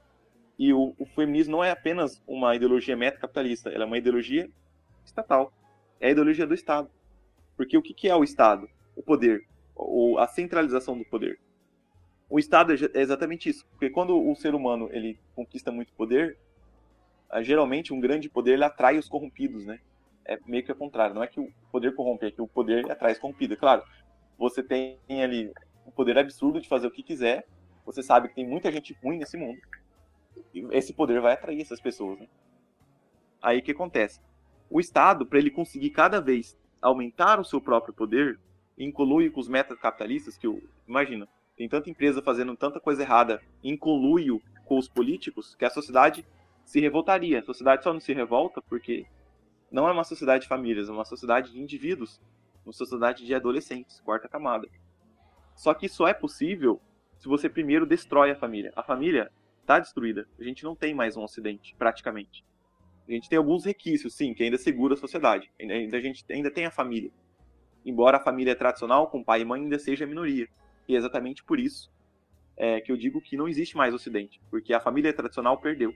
e 0.58 0.72
o, 0.72 0.94
o, 0.98 1.04
feminismo 1.04 1.52
não 1.52 1.64
é 1.64 1.70
apenas 1.70 2.22
uma 2.26 2.56
ideologia 2.56 2.96
metacapitalista, 2.96 3.68
ela 3.68 3.84
é 3.84 3.86
uma 3.86 3.98
ideologia 3.98 4.48
estatal, 5.04 5.52
é 6.00 6.08
a 6.08 6.10
ideologia 6.10 6.46
do 6.46 6.54
Estado. 6.54 6.90
Porque 7.58 7.76
o 7.76 7.82
que, 7.82 7.92
que 7.92 8.08
é 8.08 8.16
o 8.16 8.24
Estado? 8.24 8.68
O 8.96 9.02
poder, 9.02 9.46
ou 9.74 10.18
a 10.18 10.26
centralização 10.26 10.96
do 10.96 11.04
poder. 11.04 11.38
O 12.32 12.38
Estado 12.38 12.72
é, 12.72 12.76
é 12.94 13.02
exatamente 13.02 13.50
isso, 13.50 13.66
porque 13.72 13.90
quando 13.90 14.18
o 14.18 14.34
ser 14.34 14.54
humano 14.54 14.88
ele 14.90 15.18
conquista 15.36 15.70
muito 15.70 15.92
poder, 15.92 16.38
ah, 17.28 17.42
geralmente 17.42 17.92
um 17.92 18.00
grande 18.00 18.26
poder 18.30 18.52
ele 18.54 18.64
atrai 18.64 18.96
os 18.96 19.06
corrompidos, 19.06 19.66
né? 19.66 19.78
É 20.24 20.38
meio 20.46 20.64
que 20.64 20.72
o 20.72 20.74
contrário. 20.74 21.14
Não 21.14 21.22
é 21.22 21.26
que 21.26 21.38
o 21.38 21.52
poder 21.70 21.94
corrompe, 21.94 22.24
é 22.24 22.30
que 22.30 22.40
o 22.40 22.48
poder 22.48 22.90
atrai 22.90 23.12
os 23.12 23.18
corrompidos. 23.18 23.58
Claro, 23.58 23.82
você 24.38 24.62
tem 24.62 24.98
ali 25.22 25.52
um 25.86 25.90
poder 25.90 26.16
absurdo 26.16 26.58
de 26.58 26.70
fazer 26.70 26.86
o 26.86 26.90
que 26.90 27.02
quiser. 27.02 27.46
Você 27.84 28.02
sabe 28.02 28.28
que 28.28 28.34
tem 28.36 28.48
muita 28.48 28.72
gente 28.72 28.96
ruim 29.04 29.18
nesse 29.18 29.36
mundo. 29.36 29.60
E 30.54 30.66
esse 30.70 30.94
poder 30.94 31.20
vai 31.20 31.34
atrair 31.34 31.60
essas 31.60 31.82
pessoas, 31.82 32.18
né? 32.18 32.28
Aí 33.42 33.58
o 33.58 33.62
que 33.62 33.72
acontece? 33.72 34.22
O 34.70 34.80
Estado, 34.80 35.26
para 35.26 35.38
ele 35.38 35.50
conseguir 35.50 35.90
cada 35.90 36.18
vez 36.18 36.56
aumentar 36.80 37.38
o 37.38 37.44
seu 37.44 37.60
próprio 37.60 37.92
poder, 37.92 38.40
inclui 38.78 39.28
com 39.28 39.38
os 39.38 39.48
metas 39.48 39.78
capitalistas 39.78 40.38
que, 40.38 40.46
imagina, 40.88 41.28
tem 41.62 41.68
tanta 41.68 41.88
empresa 41.88 42.20
fazendo 42.20 42.56
tanta 42.56 42.80
coisa 42.80 43.02
errada, 43.02 43.40
inclui 43.62 44.26
com 44.64 44.78
os 44.78 44.88
políticos, 44.88 45.54
que 45.54 45.64
a 45.64 45.70
sociedade 45.70 46.26
se 46.64 46.80
revoltaria. 46.80 47.38
A 47.38 47.44
sociedade 47.44 47.84
só 47.84 47.92
não 47.92 48.00
se 48.00 48.12
revolta 48.12 48.60
porque 48.62 49.06
não 49.70 49.88
é 49.88 49.92
uma 49.92 50.02
sociedade 50.02 50.42
de 50.42 50.48
famílias, 50.48 50.88
é 50.88 50.92
uma 50.92 51.04
sociedade 51.04 51.52
de 51.52 51.60
indivíduos, 51.60 52.20
uma 52.64 52.72
sociedade 52.72 53.24
de 53.24 53.32
adolescentes, 53.32 54.00
quarta 54.00 54.28
camada. 54.28 54.66
Só 55.54 55.72
que 55.72 55.86
isso 55.86 56.04
é 56.04 56.12
possível 56.12 56.80
se 57.16 57.28
você 57.28 57.48
primeiro 57.48 57.86
destrói 57.86 58.32
a 58.32 58.36
família. 58.36 58.72
A 58.74 58.82
família 58.82 59.30
está 59.60 59.78
destruída. 59.78 60.26
A 60.40 60.42
gente 60.42 60.64
não 60.64 60.74
tem 60.74 60.92
mais 60.92 61.16
um 61.16 61.22
ocidente, 61.22 61.76
praticamente. 61.78 62.44
A 63.08 63.12
gente 63.12 63.28
tem 63.28 63.38
alguns 63.38 63.64
requisitos, 63.64 64.14
sim, 64.16 64.34
que 64.34 64.42
ainda 64.42 64.58
segura 64.58 64.94
a 64.94 64.96
sociedade. 64.96 65.48
Ainda, 65.60 65.96
a 65.96 66.00
gente 66.00 66.24
ainda 66.28 66.50
tem 66.50 66.66
a 66.66 66.72
família. 66.72 67.12
Embora 67.84 68.16
a 68.16 68.20
família 68.20 68.56
tradicional, 68.56 69.08
com 69.08 69.22
pai 69.22 69.42
e 69.42 69.44
mãe, 69.44 69.62
ainda 69.62 69.78
seja 69.78 70.04
a 70.04 70.08
minoria. 70.08 70.48
E 70.88 70.94
é 70.94 70.98
exatamente 70.98 71.44
por 71.44 71.58
isso 71.58 71.90
é, 72.56 72.80
que 72.80 72.92
eu 72.92 72.96
digo 72.96 73.20
que 73.20 73.36
não 73.36 73.48
existe 73.48 73.76
mais 73.76 73.94
Ocidente, 73.94 74.40
porque 74.50 74.74
a 74.74 74.80
família 74.80 75.12
tradicional 75.12 75.58
perdeu. 75.58 75.94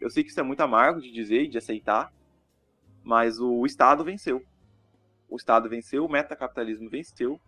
Eu 0.00 0.10
sei 0.10 0.22
que 0.22 0.30
isso 0.30 0.40
é 0.40 0.42
muito 0.42 0.60
amargo 0.60 1.00
de 1.00 1.10
dizer 1.10 1.44
e 1.44 1.48
de 1.48 1.58
aceitar, 1.58 2.12
mas 3.02 3.40
o 3.40 3.64
Estado 3.64 4.04
venceu. 4.04 4.44
O 5.28 5.36
Estado 5.36 5.68
venceu, 5.68 6.04
o 6.04 6.08
metacapitalismo 6.08 6.90
venceu, 6.90 7.40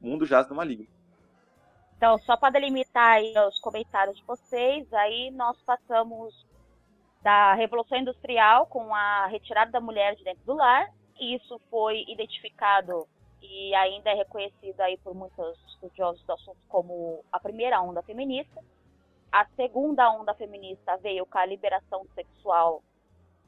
o 0.00 0.06
mundo 0.06 0.26
jaz 0.26 0.48
no 0.48 0.56
maligno. 0.56 0.86
Então, 1.96 2.18
só 2.18 2.36
para 2.36 2.50
delimitar 2.50 3.20
os 3.48 3.58
comentários 3.60 4.16
de 4.18 4.24
vocês, 4.24 4.92
aí 4.92 5.30
nós 5.30 5.56
passamos 5.62 6.46
da 7.22 7.54
Revolução 7.54 7.98
Industrial 7.98 8.66
com 8.66 8.94
a 8.94 9.26
retirada 9.26 9.70
da 9.70 9.80
mulher 9.80 10.14
de 10.14 10.24
dentro 10.24 10.44
do 10.44 10.54
lar. 10.54 10.92
E 11.18 11.36
isso 11.36 11.58
foi 11.70 12.04
identificado 12.08 13.06
e 13.44 13.74
ainda 13.74 14.10
é 14.10 14.14
reconhecido 14.14 14.80
aí 14.80 14.96
por 14.98 15.14
muitos 15.14 15.58
estudiosos 15.68 16.22
do 16.24 16.32
assunto 16.32 16.58
como 16.68 17.24
a 17.30 17.38
primeira 17.38 17.80
onda 17.80 18.02
feminista. 18.02 18.62
A 19.30 19.46
segunda 19.56 20.10
onda 20.12 20.34
feminista 20.34 20.96
veio 20.98 21.26
com 21.26 21.38
a 21.38 21.46
liberação 21.46 22.06
sexual 22.14 22.82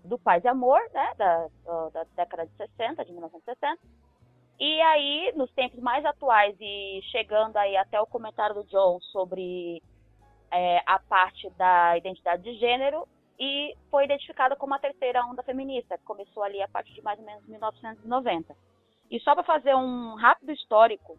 do 0.05 0.19
paz 0.19 0.45
e 0.45 0.49
amor, 0.49 0.81
né, 0.93 1.15
da, 1.17 1.49
da 1.93 2.05
década 2.15 2.47
de 2.47 2.53
60, 2.57 3.05
de 3.05 3.13
1960. 3.13 3.79
E 4.59 4.81
aí, 4.81 5.33
nos 5.37 5.51
tempos 5.53 5.79
mais 5.81 6.05
atuais 6.05 6.57
e 6.61 7.01
chegando 7.11 7.57
aí 7.57 7.77
até 7.77 8.01
o 8.01 8.07
comentário 8.07 8.55
do 8.55 8.65
John 8.65 8.99
sobre 9.13 9.83
é, 10.51 10.83
a 10.87 10.99
parte 10.99 11.51
da 11.51 11.97
identidade 11.97 12.43
de 12.43 12.55
gênero, 12.59 13.07
e 13.39 13.77
foi 13.91 14.05
identificada 14.05 14.57
como 14.57 14.75
a 14.75 14.79
terceira 14.79 15.25
onda 15.25 15.43
feminista, 15.43 15.99
que 15.99 16.05
começou 16.05 16.43
ali 16.43 16.63
a 16.63 16.69
partir 16.69 16.95
de 16.95 17.03
mais 17.03 17.19
ou 17.19 17.25
menos 17.25 17.47
1990. 17.47 18.57
E 19.11 19.21
só 19.21 19.35
para 19.35 19.45
fazer 19.45 19.75
um 19.75 20.15
rápido 20.15 20.53
histórico 20.53 21.19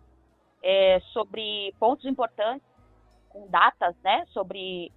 é, 0.64 1.00
sobre 1.14 1.74
pontos 1.80 2.06
importantes, 2.06 2.68
com 3.30 3.48
datas, 3.48 3.96
né, 4.04 4.26
sobre 4.28 4.92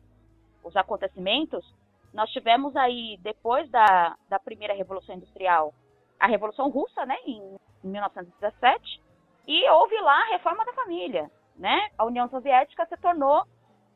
os 0.65 0.77
acontecimentos, 0.77 1.65
nós 2.13 2.31
tivemos 2.31 2.75
aí, 2.77 3.19
depois 3.23 3.71
da, 3.71 4.17
da 4.29 4.39
primeira 4.39 4.75
Revolução 4.75 5.15
Industrial, 5.15 5.73
a 6.19 6.27
Revolução 6.27 6.69
Russa, 6.69 7.07
né, 7.07 7.17
em, 7.25 7.57
em 7.85 7.89
1917, 7.89 9.01
e 9.47 9.71
houve 9.71 9.99
lá 10.01 10.23
a 10.23 10.31
reforma 10.31 10.65
da 10.65 10.73
família, 10.73 11.31
né? 11.57 11.91
A 11.97 12.05
União 12.05 12.29
Soviética 12.29 12.87
se 12.87 12.97
tornou 12.99 13.45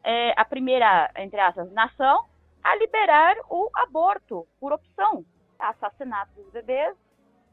é, 0.02 0.32
a 0.36 0.44
primeira, 0.44 1.10
entre 1.16 1.40
aspas, 1.40 1.70
nação 1.72 2.24
a 2.62 2.74
liberar 2.76 3.36
o 3.50 3.68
aborto 3.74 4.46
por 4.58 4.72
opção, 4.72 5.24
assassinato 5.58 6.32
dos 6.34 6.50
bebês, 6.50 6.96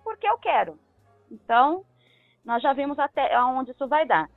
porque 0.03 0.27
eu 0.27 0.37
quero. 0.37 0.79
Então, 1.31 1.85
nós 2.43 2.61
já 2.61 2.73
vimos 2.73 2.99
até 2.99 3.39
onde 3.41 3.71
isso 3.71 3.87
vai 3.87 4.05
dar. 4.05 4.29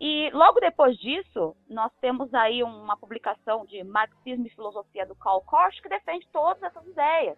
E 0.00 0.30
logo 0.32 0.60
depois 0.60 0.96
disso, 0.96 1.56
nós 1.68 1.92
temos 2.00 2.32
aí 2.32 2.62
uma 2.62 2.96
publicação 2.96 3.66
de 3.66 3.82
Marxismo 3.82 4.46
e 4.46 4.50
Filosofia 4.50 5.04
do 5.04 5.16
Karl 5.16 5.40
Korsch 5.40 5.80
que 5.82 5.88
defende 5.88 6.26
todas 6.32 6.62
essas 6.62 6.86
ideias, 6.86 7.36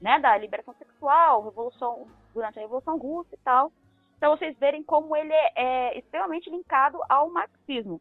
né, 0.00 0.18
da 0.18 0.36
liberação 0.38 0.74
sexual, 0.74 1.44
revolução 1.44 2.06
durante 2.32 2.58
a 2.58 2.62
Revolução 2.62 2.96
Russa 2.98 3.34
e 3.34 3.38
tal. 3.38 3.70
Então 4.16 4.34
vocês 4.34 4.58
verem 4.58 4.82
como 4.82 5.14
ele 5.14 5.32
é, 5.32 5.52
é 5.54 5.98
extremamente 5.98 6.48
linkado 6.48 6.98
ao 7.10 7.30
marxismo. 7.30 8.00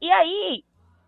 E 0.00 0.10
aí, 0.10 0.64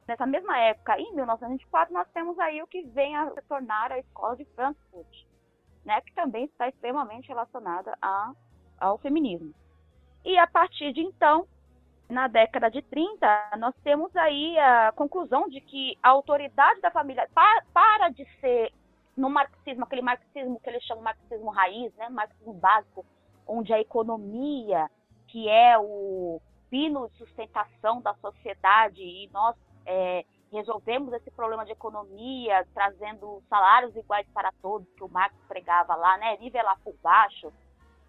nessa 0.08 0.26
mesma 0.26 0.58
época, 0.58 0.98
em 0.98 1.14
1924, 1.14 1.94
nós 1.94 2.08
temos 2.12 2.36
aí 2.40 2.60
o 2.60 2.66
que 2.66 2.82
vem 2.82 3.16
a 3.16 3.30
se 3.30 3.42
tornar 3.42 3.92
a 3.92 3.98
escola 4.00 4.36
de 4.36 4.44
Frankfurt, 4.46 5.24
né, 5.84 6.00
que 6.00 6.12
também 6.14 6.44
está 6.44 6.68
extremamente 6.68 7.28
relacionada 7.28 7.96
a, 8.00 8.32
ao 8.78 8.98
feminismo. 8.98 9.52
E 10.24 10.38
a 10.38 10.46
partir 10.46 10.92
de 10.92 11.00
então, 11.00 11.46
na 12.08 12.28
década 12.28 12.70
de 12.70 12.82
30, 12.82 13.50
nós 13.58 13.74
temos 13.82 14.14
aí 14.16 14.58
a 14.58 14.92
conclusão 14.92 15.48
de 15.48 15.60
que 15.60 15.98
a 16.02 16.10
autoridade 16.10 16.80
da 16.80 16.90
família 16.90 17.28
para, 17.34 17.64
para 17.72 18.08
de 18.10 18.24
ser 18.40 18.72
no 19.16 19.30
marxismo, 19.30 19.84
aquele 19.84 20.02
marxismo 20.02 20.58
que 20.60 20.68
eles 20.68 20.82
chamam 20.84 21.02
de 21.02 21.04
marxismo 21.04 21.50
raiz, 21.50 21.94
né, 21.94 22.08
marxismo 22.08 22.52
básico, 22.54 23.04
onde 23.46 23.72
a 23.72 23.80
economia, 23.80 24.90
que 25.28 25.48
é 25.48 25.78
o 25.78 26.40
pino 26.70 27.08
de 27.10 27.18
sustentação 27.18 28.00
da 28.00 28.14
sociedade, 28.14 29.02
e 29.02 29.28
nós 29.32 29.54
é, 29.86 30.24
resolvemos 30.54 31.12
esse 31.12 31.30
problema 31.30 31.64
de 31.64 31.72
economia, 31.72 32.66
trazendo 32.72 33.42
salários 33.48 33.94
iguais 33.96 34.26
para 34.32 34.52
todos, 34.62 34.88
que 34.94 35.04
o 35.04 35.08
Marx 35.08 35.34
pregava 35.48 35.94
lá, 35.94 36.16
né, 36.18 36.36
nivelar 36.38 36.78
por 36.82 36.94
baixo, 37.02 37.52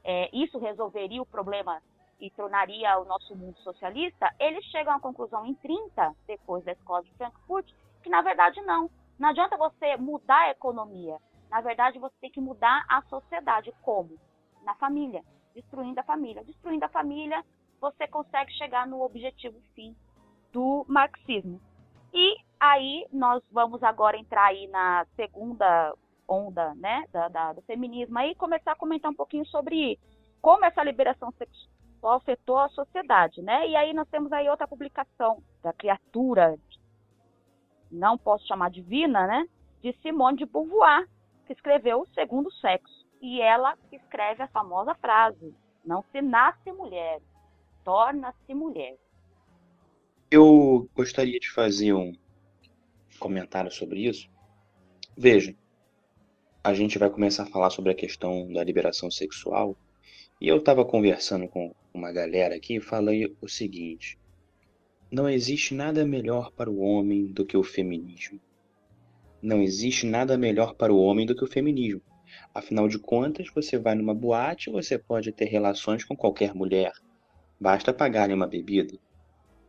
é, 0.03 0.29
isso 0.31 0.59
resolveria 0.59 1.21
o 1.21 1.25
problema 1.25 1.81
e 2.19 2.29
tornaria 2.31 2.97
o 2.99 3.05
nosso 3.05 3.35
mundo 3.35 3.57
socialista, 3.59 4.33
eles 4.39 4.63
chegam 4.65 4.93
à 4.93 4.99
conclusão 4.99 5.45
em 5.45 5.55
30, 5.55 6.13
depois 6.27 6.63
da 6.63 6.71
escola 6.71 7.03
de 7.03 7.13
Frankfurt, 7.15 7.69
que 8.01 8.09
na 8.09 8.21
verdade 8.21 8.61
não. 8.61 8.89
Não 9.17 9.29
adianta 9.29 9.57
você 9.57 9.97
mudar 9.97 10.41
a 10.41 10.51
economia. 10.51 11.17
Na 11.49 11.61
verdade, 11.61 11.97
você 11.99 12.15
tem 12.19 12.31
que 12.31 12.41
mudar 12.41 12.85
a 12.89 13.01
sociedade. 13.03 13.73
Como? 13.81 14.17
Na 14.63 14.75
família. 14.75 15.23
Destruindo 15.53 15.99
a 15.99 16.03
família. 16.03 16.43
Destruindo 16.43 16.83
a 16.83 16.89
família, 16.89 17.43
você 17.79 18.07
consegue 18.07 18.51
chegar 18.53 18.85
no 18.85 19.01
objetivo 19.01 19.57
fim 19.73 19.95
do 20.51 20.85
marxismo. 20.87 21.61
E 22.15 22.37
aí 22.57 23.05
nós 23.11 23.43
vamos 23.51 23.83
agora 23.83 24.17
entrar 24.17 24.45
aí 24.45 24.67
na 24.67 25.05
segunda 25.17 25.93
onda 26.25 26.73
né, 26.75 27.05
da, 27.11 27.27
da, 27.27 27.53
do 27.53 27.61
feminismo 27.63 28.17
e 28.19 28.33
começar 28.35 28.71
a 28.71 28.75
comentar 28.75 29.11
um 29.11 29.15
pouquinho 29.15 29.45
sobre 29.47 29.99
como 30.41 30.63
essa 30.63 30.81
liberação 30.81 31.29
sexual 31.33 32.15
afetou 32.15 32.57
a 32.57 32.69
sociedade, 32.69 33.41
né? 33.41 33.67
E 33.67 33.75
aí 33.75 33.93
nós 33.93 34.07
temos 34.07 34.31
aí 34.31 34.47
outra 34.47 34.67
publicação 34.67 35.43
da 35.61 35.73
criatura, 35.73 36.57
não 37.91 38.17
posso 38.17 38.47
chamar 38.47 38.69
divina, 38.69 39.27
né? 39.27 39.45
De 39.81 39.91
Simone 40.01 40.37
de 40.37 40.45
Beauvoir, 40.45 41.07
que 41.45 41.53
escreveu 41.53 42.01
O 42.01 42.07
Segundo 42.13 42.51
Sexo. 42.53 43.05
E 43.21 43.41
ela 43.41 43.75
escreve 43.91 44.41
a 44.43 44.47
famosa 44.47 44.95
frase: 44.95 45.53
Não 45.83 46.03
se 46.11 46.21
nasce 46.21 46.71
mulher, 46.71 47.19
torna-se 47.83 48.53
mulher. 48.53 48.97
Eu 50.37 50.89
gostaria 50.93 51.39
de 51.39 51.49
fazer 51.49 51.93
um 51.93 52.11
comentário 53.17 53.71
sobre 53.71 54.05
isso. 54.05 54.29
Veja, 55.17 55.55
a 56.61 56.73
gente 56.73 56.99
vai 56.99 57.09
começar 57.09 57.43
a 57.43 57.45
falar 57.45 57.69
sobre 57.69 57.93
a 57.93 57.95
questão 57.95 58.51
da 58.51 58.61
liberação 58.61 59.09
sexual. 59.09 59.77
E 60.41 60.49
eu 60.49 60.57
estava 60.57 60.83
conversando 60.83 61.47
com 61.47 61.73
uma 61.93 62.11
galera 62.11 62.53
aqui 62.53 62.75
e 62.75 62.81
falei 62.81 63.33
o 63.39 63.47
seguinte: 63.47 64.19
não 65.09 65.29
existe 65.29 65.73
nada 65.73 66.05
melhor 66.05 66.51
para 66.51 66.69
o 66.69 66.79
homem 66.79 67.27
do 67.27 67.45
que 67.45 67.55
o 67.55 67.63
feminismo. 67.63 68.37
Não 69.41 69.61
existe 69.61 70.05
nada 70.05 70.37
melhor 70.37 70.75
para 70.75 70.91
o 70.91 70.99
homem 70.99 71.25
do 71.25 71.33
que 71.33 71.45
o 71.45 71.49
feminismo. 71.49 72.01
Afinal 72.53 72.89
de 72.89 72.99
contas, 72.99 73.47
você 73.55 73.77
vai 73.77 73.95
numa 73.95 74.13
boate, 74.13 74.69
você 74.69 74.99
pode 74.99 75.31
ter 75.31 75.45
relações 75.45 76.03
com 76.03 76.13
qualquer 76.13 76.53
mulher. 76.53 76.91
Basta 77.57 77.93
pagar-lhe 77.93 78.33
uma 78.33 78.47
bebida. 78.47 78.99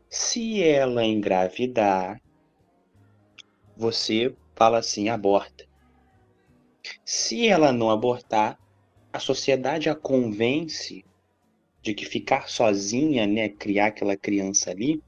Se 0.09 0.63
ela 0.63 1.05
engravidar, 1.05 2.21
você 3.77 4.35
fala 4.55 4.79
assim: 4.79 5.09
aborta. 5.09 5.67
Se 7.05 7.49
ela 7.49 7.73
não 7.73 7.91
abortar, 7.91 8.59
a 9.13 9.19
sociedade 9.19 9.89
a 9.89 9.95
convence 9.95 11.05
de 11.83 11.95
que 11.95 12.05
ficar 12.05 12.49
sozinha, 12.49 13.27
né, 13.27 13.49
criar 13.49 13.87
aquela 13.87 14.17
criança 14.17 14.71
ali, 14.71 15.03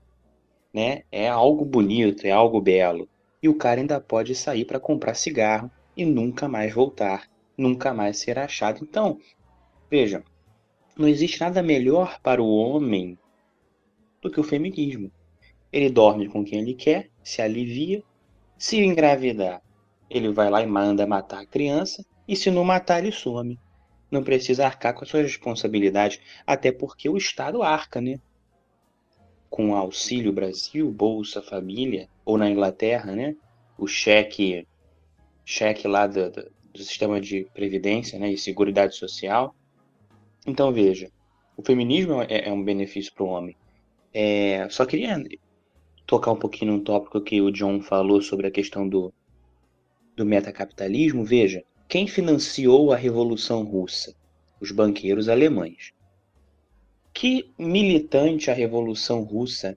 né, 0.73 1.03
é 1.11 1.29
algo 1.29 1.65
bonito, 1.65 2.27
é 2.27 2.31
algo 2.31 2.61
belo. 2.61 3.09
E 3.43 3.49
o 3.49 3.55
cara 3.55 3.81
ainda 3.81 4.01
pode 4.01 4.35
sair 4.35 4.65
para 4.65 4.81
comprar 4.81 5.15
cigarro 5.15 5.71
e 5.97 6.05
nunca 6.05 6.49
mais 6.49 6.73
voltar, 6.75 7.29
nunca 7.57 7.95
mais 7.95 8.19
ser 8.19 8.39
achado. 8.39 8.83
Então, 8.83 9.19
veja, 9.91 10.25
não 10.97 11.09
existe 11.09 11.41
nada 11.41 11.63
melhor 11.63 12.21
para 12.21 12.43
o 12.43 12.49
homem 12.49 13.19
do 14.21 14.31
que 14.31 14.41
o 14.41 14.45
feminismo. 14.45 15.11
Ele 15.73 15.91
dorme 15.91 16.29
com 16.29 16.45
quem 16.45 16.61
ele 16.61 16.75
quer, 16.75 17.11
se 17.23 17.43
alivia. 17.43 18.03
Se 18.57 18.79
engravidar, 18.79 19.63
ele 20.11 20.33
vai 20.33 20.51
lá 20.51 20.63
e 20.63 20.67
manda 20.67 21.07
matar 21.07 21.43
a 21.43 21.47
criança, 21.47 22.05
e 22.27 22.35
se 22.35 22.51
não 22.51 22.65
matar, 22.65 22.99
ele 22.99 23.13
some 23.13 23.59
não 24.11 24.23
precisa 24.23 24.67
arcar 24.67 24.95
com 24.95 25.05
as 25.05 25.11
suas 25.11 25.25
responsabilidades, 25.25 26.21
até 26.47 26.73
porque 26.73 27.09
o 27.09 27.17
Estado 27.17 27.63
arca, 27.63 28.01
né? 28.01 28.19
Com 29.51 29.75
Auxílio 29.75 30.33
Brasil, 30.33 30.91
Bolsa 30.91 31.43
Família, 31.43 32.09
ou 32.25 32.39
na 32.39 32.51
Inglaterra, 32.51 33.15
né? 33.15 33.37
O 33.77 33.87
cheque, 33.87 34.67
cheque 35.45 35.87
lá 35.87 36.07
do, 36.07 36.31
do, 36.31 36.51
do 36.73 36.79
sistema 36.83 37.21
de 37.21 37.47
previdência 37.55 38.19
né? 38.19 38.31
e 38.31 38.39
seguridade 38.39 38.97
social. 38.97 39.55
Então 40.47 40.73
veja, 40.73 41.11
o 41.57 41.63
feminismo 41.63 42.23
é, 42.23 42.49
é 42.49 42.53
um 42.53 42.63
benefício 42.63 43.13
para 43.15 43.25
o 43.25 43.29
homem. 43.29 43.57
É, 44.13 44.69
só 44.71 44.87
queria 44.87 45.23
tocar 46.07 46.33
um 46.33 46.39
pouquinho 46.39 46.73
no 46.73 46.81
tópico 46.81 47.21
que 47.21 47.41
o 47.41 47.51
John 47.51 47.83
falou 47.83 48.23
sobre 48.23 48.47
a 48.47 48.51
questão 48.51 48.89
do, 48.89 49.13
do 50.17 50.25
metacapitalismo. 50.25 51.25
Veja, 51.25 51.63
quem 51.89 52.07
financiou 52.07 52.93
a 52.93 52.97
Revolução 52.97 53.63
Russa? 53.63 54.15
Os 54.61 54.73
banqueiros 54.73 55.29
alemães. 55.29 55.93
Que 57.13 57.51
militante 57.59 58.51
a 58.51 58.55
Revolução 58.55 59.23
Russa 59.23 59.77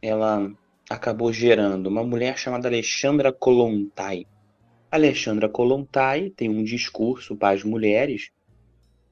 ela 0.00 0.52
acabou 0.90 1.32
gerando 1.32 1.86
uma 1.86 2.02
mulher 2.02 2.36
chamada 2.36 2.68
Alexandra 2.68 3.32
Kolontai. 3.32 4.26
Alexandra 4.90 5.48
Kolontai 5.48 6.30
tem 6.30 6.48
um 6.48 6.64
discurso 6.64 7.36
para 7.36 7.54
as 7.54 7.64
mulheres 7.64 8.30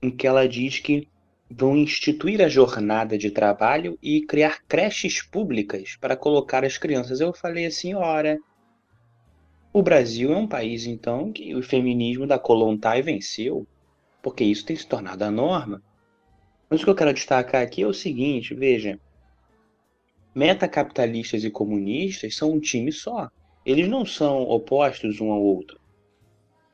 em 0.02 0.10
que 0.10 0.26
ela 0.26 0.48
diz 0.48 0.78
que 0.78 1.06
vão 1.50 1.76
instituir 1.76 2.40
a 2.40 2.48
jornada 2.48 3.18
de 3.18 3.30
trabalho 3.30 3.98
e 4.00 4.20
criar 4.22 4.62
creches 4.68 5.20
públicas 5.20 5.96
para 6.00 6.16
colocar 6.16 6.64
as 6.64 6.78
crianças. 6.78 7.20
Eu 7.20 7.32
falei 7.32 7.66
assim, 7.66 7.92
ora, 7.94 8.38
o 9.72 9.82
Brasil 9.82 10.32
é 10.32 10.36
um 10.36 10.46
país 10.46 10.86
então 10.86 11.32
que 11.32 11.54
o 11.54 11.62
feminismo 11.62 12.26
da 12.26 12.38
Kolontai 12.38 13.02
venceu, 13.02 13.66
porque 14.22 14.44
isso 14.44 14.64
tem 14.64 14.76
se 14.76 14.86
tornado 14.86 15.24
a 15.24 15.30
norma. 15.30 15.82
Mas 16.68 16.80
o 16.80 16.84
que 16.84 16.90
eu 16.90 16.94
quero 16.94 17.12
destacar 17.12 17.62
aqui 17.62 17.82
é 17.82 17.86
o 17.86 17.92
seguinte, 17.92 18.54
veja, 18.54 19.00
metacapitalistas 20.32 21.42
e 21.42 21.50
comunistas 21.50 22.36
são 22.36 22.52
um 22.52 22.60
time 22.60 22.92
só. 22.92 23.28
Eles 23.66 23.88
não 23.88 24.06
são 24.06 24.42
opostos 24.42 25.20
um 25.20 25.32
ao 25.32 25.42
outro. 25.42 25.80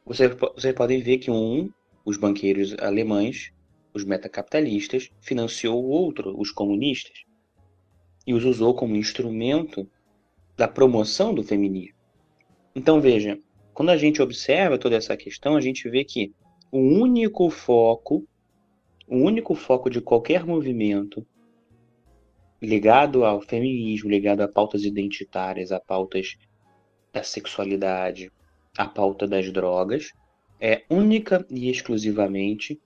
Vocês, 0.04 0.30
vocês 0.54 0.74
podem 0.74 1.00
ver 1.00 1.18
que 1.18 1.30
um, 1.30 1.70
os 2.04 2.18
banqueiros 2.18 2.76
alemães, 2.78 3.50
os 3.96 4.04
metacapitalistas, 4.04 5.10
financiou 5.20 5.82
o 5.82 5.88
outro, 5.88 6.38
os 6.38 6.50
comunistas, 6.50 7.24
e 8.26 8.34
os 8.34 8.44
usou 8.44 8.74
como 8.74 8.94
instrumento 8.94 9.88
da 10.56 10.68
promoção 10.68 11.34
do 11.34 11.42
feminismo. 11.42 11.96
Então 12.74 13.00
veja, 13.00 13.40
quando 13.72 13.90
a 13.90 13.96
gente 13.96 14.20
observa 14.20 14.78
toda 14.78 14.96
essa 14.96 15.16
questão, 15.16 15.56
a 15.56 15.60
gente 15.60 15.88
vê 15.88 16.04
que 16.04 16.34
o 16.70 16.78
único 16.78 17.48
foco, 17.48 18.26
o 19.08 19.16
único 19.16 19.54
foco 19.54 19.88
de 19.88 20.00
qualquer 20.00 20.44
movimento 20.44 21.26
ligado 22.60 23.24
ao 23.24 23.40
feminismo, 23.40 24.10
ligado 24.10 24.42
a 24.42 24.48
pautas 24.48 24.84
identitárias, 24.84 25.72
a 25.72 25.80
pautas 25.80 26.36
da 27.12 27.22
sexualidade, 27.22 28.30
a 28.76 28.86
pauta 28.86 29.26
das 29.26 29.50
drogas, 29.52 30.12
é 30.60 30.82
única 30.90 31.46
e 31.50 31.70
exclusivamente 31.70 32.80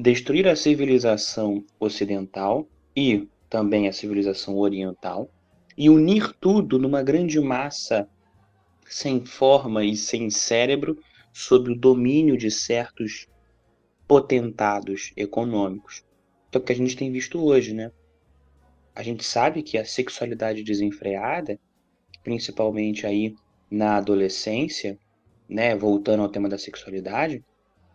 destruir 0.00 0.48
a 0.48 0.56
civilização 0.56 1.62
ocidental 1.78 2.66
e 2.96 3.28
também 3.50 3.86
a 3.86 3.92
civilização 3.92 4.56
oriental 4.56 5.30
e 5.76 5.90
unir 5.90 6.34
tudo 6.40 6.78
numa 6.78 7.02
grande 7.02 7.38
massa 7.38 8.08
sem 8.86 9.24
forma 9.26 9.84
e 9.84 9.94
sem 9.94 10.30
cérebro 10.30 10.98
sob 11.34 11.72
o 11.72 11.76
domínio 11.76 12.36
de 12.36 12.50
certos 12.50 13.28
potentados 14.08 15.12
econômicos. 15.16 16.02
Então, 16.48 16.62
o 16.62 16.64
que 16.64 16.72
a 16.72 16.76
gente 16.76 16.96
tem 16.96 17.12
visto 17.12 17.44
hoje, 17.44 17.74
né? 17.74 17.92
A 18.94 19.02
gente 19.02 19.22
sabe 19.22 19.62
que 19.62 19.76
a 19.76 19.84
sexualidade 19.84 20.64
desenfreada, 20.64 21.60
principalmente 22.24 23.06
aí 23.06 23.34
na 23.70 23.96
adolescência, 23.98 24.98
né, 25.48 25.76
voltando 25.76 26.22
ao 26.22 26.28
tema 26.28 26.48
da 26.48 26.58
sexualidade, 26.58 27.44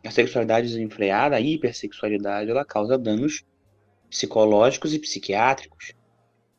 a 0.08 0.12
sexualidade 0.12 0.68
desenfreada, 0.68 1.36
a 1.36 1.42
hipersexualidade, 1.42 2.52
ela 2.52 2.64
causa 2.64 2.98
danos 2.98 3.44
psicológicos 4.10 4.94
e 4.94 5.00
psiquiátricos. 5.00 5.94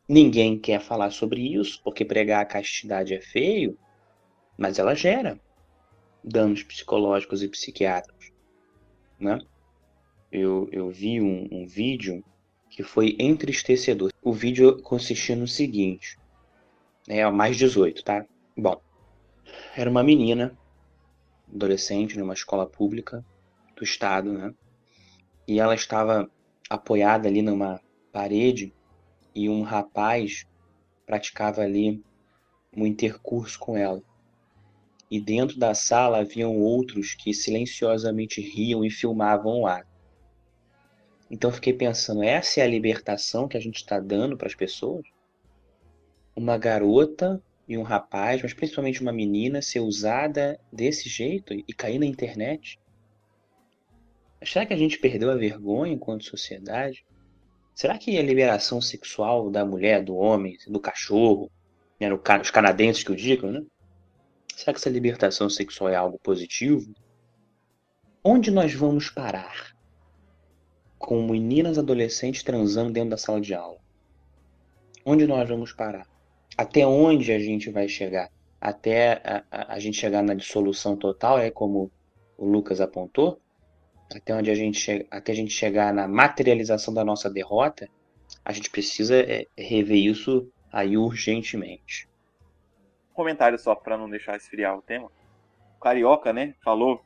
Ninguém 0.09 0.59
quer 0.59 0.81
falar 0.81 1.11
sobre 1.11 1.55
isso, 1.55 1.81
porque 1.83 2.05
pregar 2.05 2.43
a 2.43 2.47
castidade 2.47 3.15
é 3.15 3.21
feio, 3.21 3.79
mas 4.57 4.79
ela 4.79 4.95
gera 4.95 5.41
danos 6.23 6.63
psicológicos 6.63 7.43
e 7.43 7.49
psiquiátricos, 7.49 8.33
né? 9.19 9.39
Eu, 10.31 10.69
eu 10.73 10.91
vi 10.91 11.21
um, 11.21 11.49
um 11.51 11.67
vídeo 11.67 12.25
que 12.69 12.83
foi 12.83 13.17
entristecedor. 13.19 14.11
O 14.23 14.33
vídeo 14.33 14.83
consistia 14.83 15.37
no 15.37 15.47
seguinte, 15.47 16.19
é 17.09 17.29
mais 17.31 17.57
18, 17.57 18.03
tá? 18.03 18.27
Bom, 18.57 18.81
era 19.77 19.89
uma 19.89 20.03
menina, 20.03 20.57
adolescente, 21.53 22.19
numa 22.19 22.35
escola 22.35 22.67
pública 22.67 23.25
do 23.77 23.85
estado, 23.85 24.33
né? 24.33 24.55
E 25.47 25.61
ela 25.61 25.75
estava 25.75 26.29
apoiada 26.69 27.29
ali 27.29 27.43
numa 27.43 27.81
parede 28.11 28.73
e 29.35 29.49
um 29.49 29.63
rapaz 29.63 30.47
praticava 31.07 31.63
ali 31.63 32.03
um 32.77 32.85
intercurso 32.87 33.59
com 33.59 33.77
ela 33.77 34.03
e 35.11 35.21
dentro 35.21 35.59
da 35.59 35.75
sala 35.75 36.19
haviam 36.19 36.57
outros 36.59 37.15
que 37.15 37.33
silenciosamente 37.33 38.41
riam 38.41 38.85
e 38.85 38.91
filmavam 38.91 39.63
o. 39.63 39.83
Então 41.31 41.51
fiquei 41.51 41.73
pensando, 41.73 42.23
essa 42.23 42.61
é 42.61 42.65
a 42.65 42.69
libertação 42.69 43.49
que 43.49 43.57
a 43.57 43.61
gente 43.61 43.77
está 43.77 43.99
dando 43.99 44.37
para 44.37 44.47
as 44.47 44.55
pessoas? 44.55 45.07
Uma 46.35 46.59
garota 46.59 47.43
e 47.69 47.77
um 47.77 47.83
rapaz, 47.83 48.43
mas 48.43 48.55
principalmente 48.55 49.01
uma 49.01 49.13
menina, 49.13 49.63
ser 49.63 49.81
usada 49.81 50.59
desse 50.73 51.09
jeito 51.09 51.53
e 51.53 51.73
cair 51.73 51.99
na 51.99 52.07
internet? 52.07 52.79
Será 54.45 54.67
que 54.67 54.75
a 54.75 54.77
gente 54.77 54.99
perdeu 54.99 55.31
a 55.31 55.35
vergonha 55.35 55.93
enquanto 55.93 56.25
sociedade? 56.25 57.05
Será 57.75 57.99
que 57.99 58.19
a 58.19 58.23
liberação 58.23 58.81
sexual 58.81 59.51
da 59.51 59.65
mulher, 59.65 60.03
do 60.03 60.17
homem, 60.17 60.57
do 60.67 60.81
cachorro, 60.81 61.51
né, 62.01 62.09
os 62.13 62.51
canadenses 62.51 63.03
que 63.03 63.13
o 63.13 63.17
digam, 63.17 63.51
né? 63.51 63.63
Será 64.55 64.73
que 64.73 64.79
essa 64.79 64.89
libertação 64.89 65.51
sexual 65.51 65.91
é 65.91 65.97
algo 65.97 66.19
positivo? 66.19 66.95
Onde 68.25 68.51
nós 68.51 68.73
vamos 68.73 69.11
parar? 69.11 69.75
Com 70.99 71.27
meninas 71.27 71.79
adolescentes 71.79 72.43
transando 72.43 72.93
dentro 72.93 73.11
da 73.11 73.17
sala 73.19 73.41
de 73.41 73.55
aula. 73.55 73.79
Onde 75.05 75.27
nós 75.27 75.49
vamos 75.49 75.73
parar? 75.73 76.07
Até 76.57 76.87
onde 76.87 77.31
a 77.33 77.39
gente 77.39 77.71
vai 77.71 77.89
chegar? 77.89 78.31
Até 78.59 79.21
a, 79.23 79.45
a, 79.51 79.75
a 79.75 79.79
gente 79.79 79.99
chegar 79.99 80.23
na 80.23 80.35
dissolução 80.35 80.97
total, 80.97 81.39
é 81.39 81.51
como 81.51 81.91
o 82.39 82.47
Lucas 82.47 82.81
apontou? 82.81 83.41
Até 84.15 84.35
onde 84.35 84.51
a 84.51 84.55
gente 84.55 85.07
até 85.11 85.33
a 85.33 85.35
gente 85.35 85.51
chegar 85.51 85.93
na 85.93 86.07
materialização 86.07 86.95
da 86.95 87.05
nossa 87.05 87.29
derrota, 87.29 87.89
a 88.45 88.53
gente 88.53 88.71
precisa 88.71 89.17
é, 89.17 89.47
rever 89.57 89.99
isso 89.99 90.49
aí 90.73 90.97
urgentemente 90.97 92.09
comentário 93.17 93.59
só 93.59 93.75
para 93.75 93.97
não 93.97 94.11
deixar 94.11 94.37
esfriar 94.37 94.77
o 94.77 94.83
tema. 94.83 95.11
O 95.77 95.81
Carioca, 95.81 96.33
né, 96.33 96.55
falou 96.63 97.03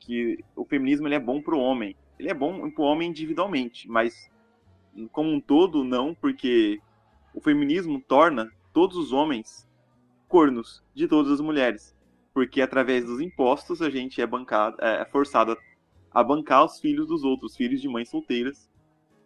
que 0.00 0.42
o 0.56 0.64
feminismo 0.64 1.06
ele 1.06 1.14
é 1.14 1.20
bom 1.20 1.40
para 1.40 1.54
o 1.54 1.60
homem. 1.60 1.94
Ele 2.18 2.30
é 2.30 2.34
bom 2.34 2.70
para 2.70 2.82
o 2.82 2.86
homem 2.86 3.10
individualmente, 3.10 3.88
mas 3.88 4.30
como 5.12 5.30
um 5.30 5.40
todo 5.40 5.84
não, 5.84 6.14
porque 6.14 6.80
o 7.34 7.40
feminismo 7.40 8.00
torna 8.00 8.50
todos 8.72 8.96
os 8.96 9.12
homens 9.12 9.68
cornos 10.26 10.82
de 10.94 11.06
todas 11.06 11.30
as 11.30 11.40
mulheres, 11.40 11.94
porque 12.32 12.62
através 12.62 13.04
dos 13.04 13.20
impostos 13.20 13.82
a 13.82 13.90
gente 13.90 14.20
é 14.20 14.26
bancado, 14.26 14.76
é 14.80 15.04
forçado 15.04 15.52
a 15.52 15.56
bancar 16.20 16.64
os 16.64 16.80
filhos 16.80 17.06
dos 17.06 17.22
outros, 17.22 17.56
filhos 17.56 17.80
de 17.80 17.88
mães 17.88 18.10
solteiras, 18.10 18.68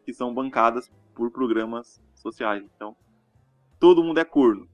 que 0.05 0.12
são 0.12 0.35
bancadas 0.35 0.90
por 1.14 1.31
programas 1.31 1.99
sociais. 2.14 2.62
Então, 2.77 2.94
todo 3.81 4.05
mundo 4.05 4.20
é 4.20 4.25
corno 4.25 4.68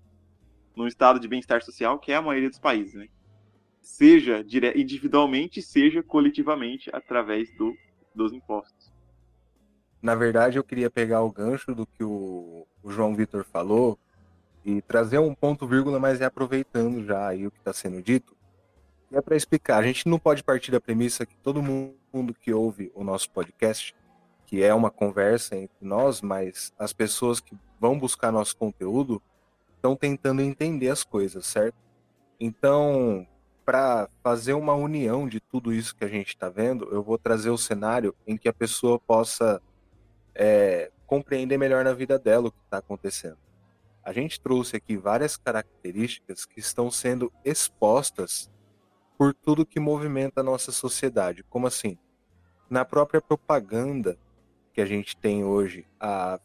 num 0.75 0.87
estado 0.87 1.21
de 1.21 1.29
bem-estar 1.29 1.63
social, 1.63 1.99
que 1.99 2.11
é 2.11 2.17
a 2.17 2.23
maioria 2.23 2.51
dos 2.51 2.59
países, 2.59 2.95
né? 2.95 3.09
Seja 3.81 4.45
individualmente, 4.75 5.63
seja 5.63 6.03
coletivamente, 6.03 6.91
através 6.93 7.55
do, 7.57 7.75
dos 8.15 8.33
impostos. 8.33 8.93
Na 10.01 10.15
verdade, 10.15 10.59
eu 10.59 10.65
queria 10.65 10.91
pegar 10.91 11.23
o 11.23 11.31
gancho 11.31 11.75
do 11.75 11.87
que 11.87 12.03
o, 12.03 12.67
o 12.83 12.91
João 12.91 13.15
Vitor 13.15 13.45
falou 13.45 13.99
e 14.65 14.81
trazer 14.83 15.19
um 15.19 15.35
ponto 15.35 15.67
vírgula, 15.67 15.99
mas 15.99 16.21
é 16.21 16.25
aproveitando 16.25 17.05
já 17.05 17.29
aí 17.29 17.47
o 17.47 17.51
que 17.51 17.59
está 17.59 17.73
sendo 17.73 18.03
dito. 18.03 18.37
E 19.11 19.17
é 19.17 19.21
para 19.21 19.37
explicar, 19.37 19.79
a 19.79 19.83
gente 19.83 20.09
não 20.09 20.19
pode 20.19 20.43
partir 20.43 20.71
da 20.71 20.81
premissa 20.81 21.27
que 21.27 21.37
todo 21.37 21.63
mundo 21.63 21.95
que 22.41 22.53
ouve 22.53 22.91
o 22.95 23.03
nosso 23.03 23.31
podcast, 23.31 23.95
que 24.47 24.63
é 24.63 24.75
uma 24.75 24.91
conversa 24.91 25.57
entre 25.57 25.79
nós, 25.81 26.21
mas 26.21 26.73
as 26.79 26.93
pessoas 26.93 27.41
que 27.41 27.57
vão 27.81 27.99
buscar 27.99 28.31
nosso 28.31 28.57
conteúdo 28.57 29.23
estão 29.75 29.97
tentando 29.97 30.43
entender 30.43 30.89
as 30.89 31.03
coisas, 31.03 31.47
certo? 31.47 31.77
Então, 32.39 33.27
para 33.65 34.09
fazer 34.23 34.53
uma 34.53 34.75
união 34.75 35.29
de 35.29 35.41
tudo 35.41 35.73
isso 35.73 35.95
que 35.95 36.05
a 36.05 36.09
gente 36.09 36.29
está 36.29 36.49
vendo, 36.49 36.89
eu 36.93 37.03
vou 37.03 37.17
trazer 37.17 37.51
o 37.51 37.59
cenário 37.59 38.15
em 38.27 38.37
que 38.37 38.49
a 38.49 38.53
pessoa 38.53 38.99
possa 38.99 39.61
é, 40.35 40.91
compreender 41.07 41.59
melhor 41.59 41.85
na 41.85 41.93
vida 41.93 42.19
dela 42.19 42.49
o 42.49 42.53
que 42.53 42.61
está 42.65 42.79
acontecendo. 42.79 43.39
A 44.05 44.13
gente 44.13 44.41
trouxe 44.41 44.77
aqui 44.77 44.97
várias 44.97 45.37
características 45.37 46.45
que 46.45 46.59
estão 46.59 46.91
sendo 46.91 47.33
expostas 47.45 48.51
por 49.17 49.33
tudo 49.33 49.65
que 49.65 49.79
movimenta 49.79 50.41
a 50.41 50.45
nossa 50.45 50.73
sociedade. 50.73 51.45
Como 51.45 51.67
assim? 51.67 51.97
Na 52.73 52.87
própria 52.87 53.21
propaganda 53.21 54.17
que 54.73 54.81
a 54.81 54.87
gente 54.87 55.15
tem 55.15 55.45
hoje, 55.45 55.87
a 56.01 56.41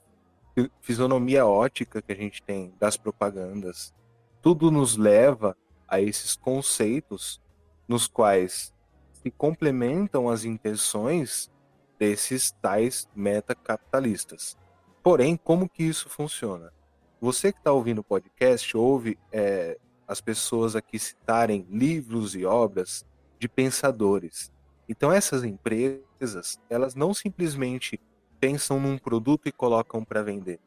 fisionomia 0.81 1.45
ótica 1.45 2.01
que 2.01 2.11
a 2.11 2.15
gente 2.17 2.43
tem 2.43 2.73
das 2.77 2.97
propagandas, 2.97 3.93
tudo 4.41 4.69
nos 4.69 4.97
leva 4.97 5.55
a 5.87 6.01
esses 6.01 6.35
conceitos 6.35 7.41
nos 7.87 8.09
quais 8.09 8.73
se 9.13 9.31
complementam 9.31 10.27
as 10.27 10.43
intenções 10.43 11.49
desses 11.97 12.51
tais 12.51 13.07
metacapitalistas. 13.15 14.57
Porém, 15.01 15.37
como 15.37 15.69
que 15.69 15.83
isso 15.83 16.09
funciona? 16.09 16.73
você 17.21 17.53
que 17.53 17.59
está 17.59 17.71
ouvindo 17.71 17.99
o 17.99 18.03
podcast 18.03 18.75
ouve 18.75 19.17
é, 19.31 19.77
as 20.05 20.19
pessoas 20.19 20.75
aqui 20.75 20.99
citarem 20.99 21.65
livros 21.69 22.35
e 22.35 22.43
obras 22.43 23.05
de 23.39 23.47
pensadores. 23.47 24.51
Então 24.87 25.11
essas 25.11 25.43
empresas, 25.43 26.59
elas 26.69 26.95
não 26.95 27.13
simplesmente 27.13 27.99
pensam 28.39 28.79
num 28.79 28.97
produto 28.97 29.47
e 29.47 29.51
colocam 29.51 30.03
para 30.03 30.23
vender. 30.23 30.59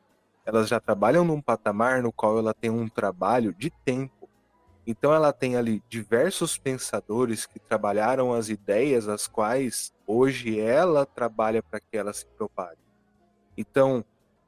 Elas 0.45 0.69
já 0.69 0.81
trabalham 0.81 1.25
num 1.25 1.41
patamar 1.41 2.03
no 2.03 2.13
qual 2.13 2.39
ela 2.39 2.53
tem 2.53 2.71
um 2.71 2.89
trabalho 2.89 3.55
de 3.55 3.71
tempo. 3.71 4.29
Então 4.87 5.15
ela 5.15 5.33
tem 5.33 5.57
ali 5.57 5.83
diversos 5.89 6.59
pensadores 6.59 7.47
que 7.47 7.59
trabalharam 7.59 8.33
as 8.33 8.49
ideias 8.49 9.09
as 9.09 9.29
quais 9.29 9.93
hoje 10.07 10.59
ela 10.59 11.07
trabalha 11.07 11.63
para 11.63 11.81
que 11.81 11.97
ela 11.97 12.13
se 12.13 12.27
propague. 12.27 12.81
Então 13.57 14.05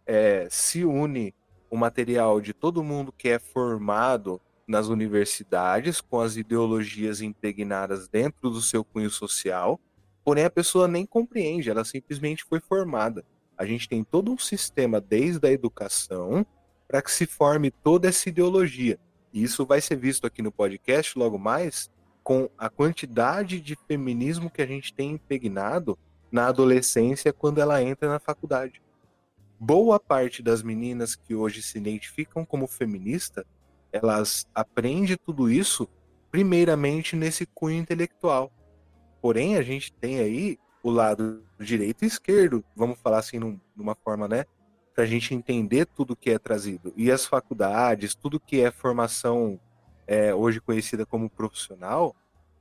é, 0.06 0.48
se 0.50 0.85
une 0.85 1.35
o 1.70 1.76
material 1.76 2.40
de 2.40 2.52
todo 2.52 2.82
mundo 2.82 3.12
que 3.12 3.28
é 3.28 3.38
formado 3.38 4.40
nas 4.72 4.88
universidades 4.88 6.00
com 6.00 6.18
as 6.18 6.37
ideologias 6.37 7.20
impregnadas 7.20 8.08
dentro 8.08 8.48
do 8.48 8.62
seu 8.62 8.82
cunho 8.82 9.11
social, 9.11 9.78
porém 10.24 10.44
a 10.44 10.50
pessoa 10.50 10.88
nem 10.88 11.04
compreende, 11.04 11.68
ela 11.68 11.85
simplesmente 11.85 12.42
foi 12.42 12.58
formada. 12.58 13.22
A 13.56 13.66
gente 13.66 13.87
tem 13.87 14.02
todo 14.02 14.32
um 14.32 14.38
sistema 14.38 14.98
desde 14.98 15.46
a 15.46 15.52
educação 15.52 16.46
para 16.88 17.02
que 17.02 17.12
se 17.12 17.26
forme 17.26 17.70
toda 17.70 18.08
essa 18.08 18.30
ideologia. 18.30 18.98
E 19.30 19.42
isso 19.42 19.66
vai 19.66 19.78
ser 19.82 19.96
visto 19.96 20.26
aqui 20.26 20.40
no 20.40 20.50
podcast 20.50 21.18
logo 21.18 21.38
mais 21.38 21.90
com 22.22 22.48
a 22.56 22.70
quantidade 22.70 23.61
de 23.61 23.76
feminismo 23.87 24.50
que 24.50 24.62
a 24.62 24.66
gente 24.66 24.94
tem 24.94 25.11
impregnado 25.11 25.98
na 26.30 26.46
adolescência 26.46 27.30
quando 27.30 27.61
ela 27.61 27.82
entra 27.82 28.08
na 28.08 28.18
faculdade. 28.18 28.80
Boa 29.61 30.00
parte 30.00 30.42
das 30.42 30.62
meninas 30.62 31.14
que 31.14 31.35
hoje 31.35 31.62
se 31.62 31.76
identificam 31.76 32.42
como 32.42 32.66
feminista 32.66 33.46
elas 33.92 34.46
aprendem 34.55 35.16
tudo 35.16 35.50
isso 35.50 35.88
primeiramente 36.31 37.14
nesse 37.14 37.44
cunho 37.46 37.76
intelectual. 37.76 38.50
Porém, 39.20 39.57
a 39.57 39.62
gente 39.62 39.92
tem 39.92 40.18
aí 40.18 40.59
o 40.83 40.90
lado 40.90 41.44
direito 41.61 42.05
e 42.05 42.09
esquerdo, 42.09 42.64
vamos 42.74 42.98
falar 42.98 43.18
assim 43.18 43.38
num, 43.38 43.61
numa 43.76 43.94
forma, 43.94 44.26
né? 44.26 44.44
Para 44.94 45.05
a 45.05 45.07
gente 45.07 45.35
entender 45.35 45.87
tudo 45.87 46.16
que 46.16 46.31
é 46.31 46.38
trazido. 46.38 46.92
E 46.96 47.11
as 47.11 47.24
faculdades, 47.24 48.14
tudo 48.14 48.40
que 48.40 48.61
é 48.61 48.70
formação 48.70 49.61
é, 50.07 50.35
hoje 50.35 50.61
conhecida 50.61 51.07
como 51.07 51.31
profissional, 51.31 52.16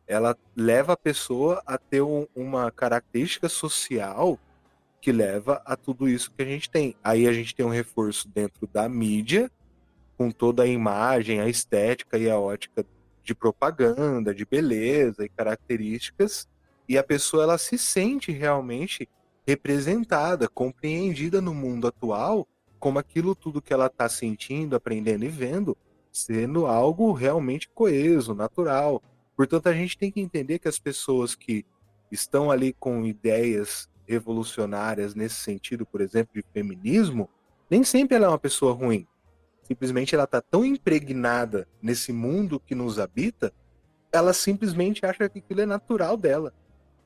ela 0.08 0.38
leva 0.56 0.94
a 0.94 0.98
pessoa 0.98 1.64
a 1.66 1.78
ter 1.78 2.02
um, 2.02 2.28
uma 2.36 2.70
característica 2.70 3.50
social 3.50 4.38
que 5.02 5.12
leva 5.12 5.62
a 5.66 5.76
tudo 5.76 6.08
isso 6.08 6.32
que 6.32 6.44
a 6.44 6.46
gente 6.46 6.70
tem. 6.70 6.96
Aí 7.04 7.28
a 7.28 7.34
gente 7.34 7.56
tem 7.56 7.66
um 7.66 7.70
reforço 7.70 8.30
dentro 8.30 8.68
da 8.68 8.88
mídia, 8.88 9.50
com 10.22 10.30
toda 10.30 10.62
a 10.62 10.68
imagem, 10.68 11.40
a 11.40 11.50
estética 11.50 12.16
e 12.16 12.30
a 12.30 12.38
ótica 12.38 12.86
de 13.24 13.34
propaganda, 13.34 14.36
de 14.36 14.46
beleza 14.46 15.26
e 15.26 15.30
características, 15.30 16.48
e 16.88 16.96
a 16.96 17.04
pessoa 17.04 17.42
ela 17.42 17.58
se 17.58 17.76
sente 17.76 18.32
realmente 18.32 19.10
representada, 19.48 20.48
compreendida 20.48 21.42
no 21.42 21.56
mundo 21.56 21.88
atual, 21.88 22.48
como 22.78 23.00
aquilo 23.00 23.34
tudo 23.34 23.64
que 23.64 23.74
ela 23.74 23.88
está 23.88 24.08
sentindo, 24.08 24.76
aprendendo 24.76 25.26
e 25.26 25.28
vendo, 25.28 25.76
sendo 26.12 26.68
algo 26.68 27.14
realmente 27.14 27.68
coeso, 27.68 28.36
natural. 28.36 29.02
Portanto, 29.36 29.70
a 29.70 29.74
gente 29.74 29.98
tem 29.98 30.12
que 30.12 30.22
entender 30.22 30.60
que 30.60 30.68
as 30.68 30.78
pessoas 30.78 31.34
que 31.34 31.66
estão 32.12 32.52
ali 32.52 32.74
com 32.74 33.08
ideias 33.08 33.90
revolucionárias 34.06 35.16
nesse 35.16 35.38
sentido, 35.38 35.84
por 35.84 36.00
exemplo, 36.00 36.36
de 36.36 36.46
feminismo, 36.54 37.28
nem 37.68 37.84
sempre 37.84 38.18
ela 38.18 38.28
é 38.28 38.30
uma 38.30 38.38
pessoa 38.38 38.72
ruim. 38.72 39.08
Simplesmente 39.72 40.14
ela 40.14 40.26
está 40.26 40.42
tão 40.42 40.66
impregnada 40.66 41.66
nesse 41.82 42.12
mundo 42.12 42.60
que 42.60 42.76
nos 42.76 43.00
habita, 43.00 43.54
ela 44.12 44.34
simplesmente 44.34 45.06
acha 45.06 45.30
que 45.30 45.40
aquilo 45.40 45.62
é 45.62 45.66
natural 45.66 46.18
dela. 46.18 46.54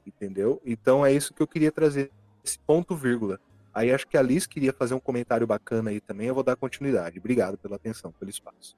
Entendeu? 0.04 0.60
Então 0.66 1.06
é 1.06 1.14
isso 1.14 1.32
que 1.32 1.44
eu 1.44 1.48
queria 1.48 1.72
trazer, 1.72 2.12
esse 2.44 2.58
ponto 2.58 2.96
vírgula. 2.96 3.40
Aí 3.72 3.94
acho 3.94 4.08
que 4.08 4.18
a 4.18 4.22
Liz 4.24 4.48
queria 4.48 4.74
fazer 4.74 4.96
um 4.96 5.00
comentário 5.00 5.46
bacana 5.46 5.92
aí 5.92 6.02
também, 6.02 6.28
eu 6.28 6.34
vou 6.34 6.44
dar 6.44 6.56
continuidade. 6.56 7.20
Obrigado 7.20 7.56
pela 7.56 7.76
atenção, 7.76 8.12
pelo 8.12 8.32
espaço. 8.32 8.76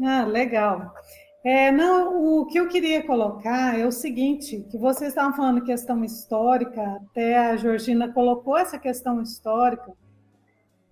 Ah, 0.00 0.24
legal. 0.24 0.94
É, 1.42 1.72
não, 1.72 2.40
o 2.42 2.46
que 2.46 2.60
eu 2.60 2.68
queria 2.68 3.04
colocar 3.04 3.76
é 3.76 3.84
o 3.84 3.90
seguinte, 3.90 4.64
que 4.70 4.78
vocês 4.78 5.08
estavam 5.08 5.34
falando 5.34 5.64
questão 5.64 6.04
histórica, 6.04 6.80
até 7.02 7.36
a 7.38 7.56
Georgina 7.56 8.12
colocou 8.12 8.56
essa 8.56 8.78
questão 8.78 9.20
histórica, 9.20 9.92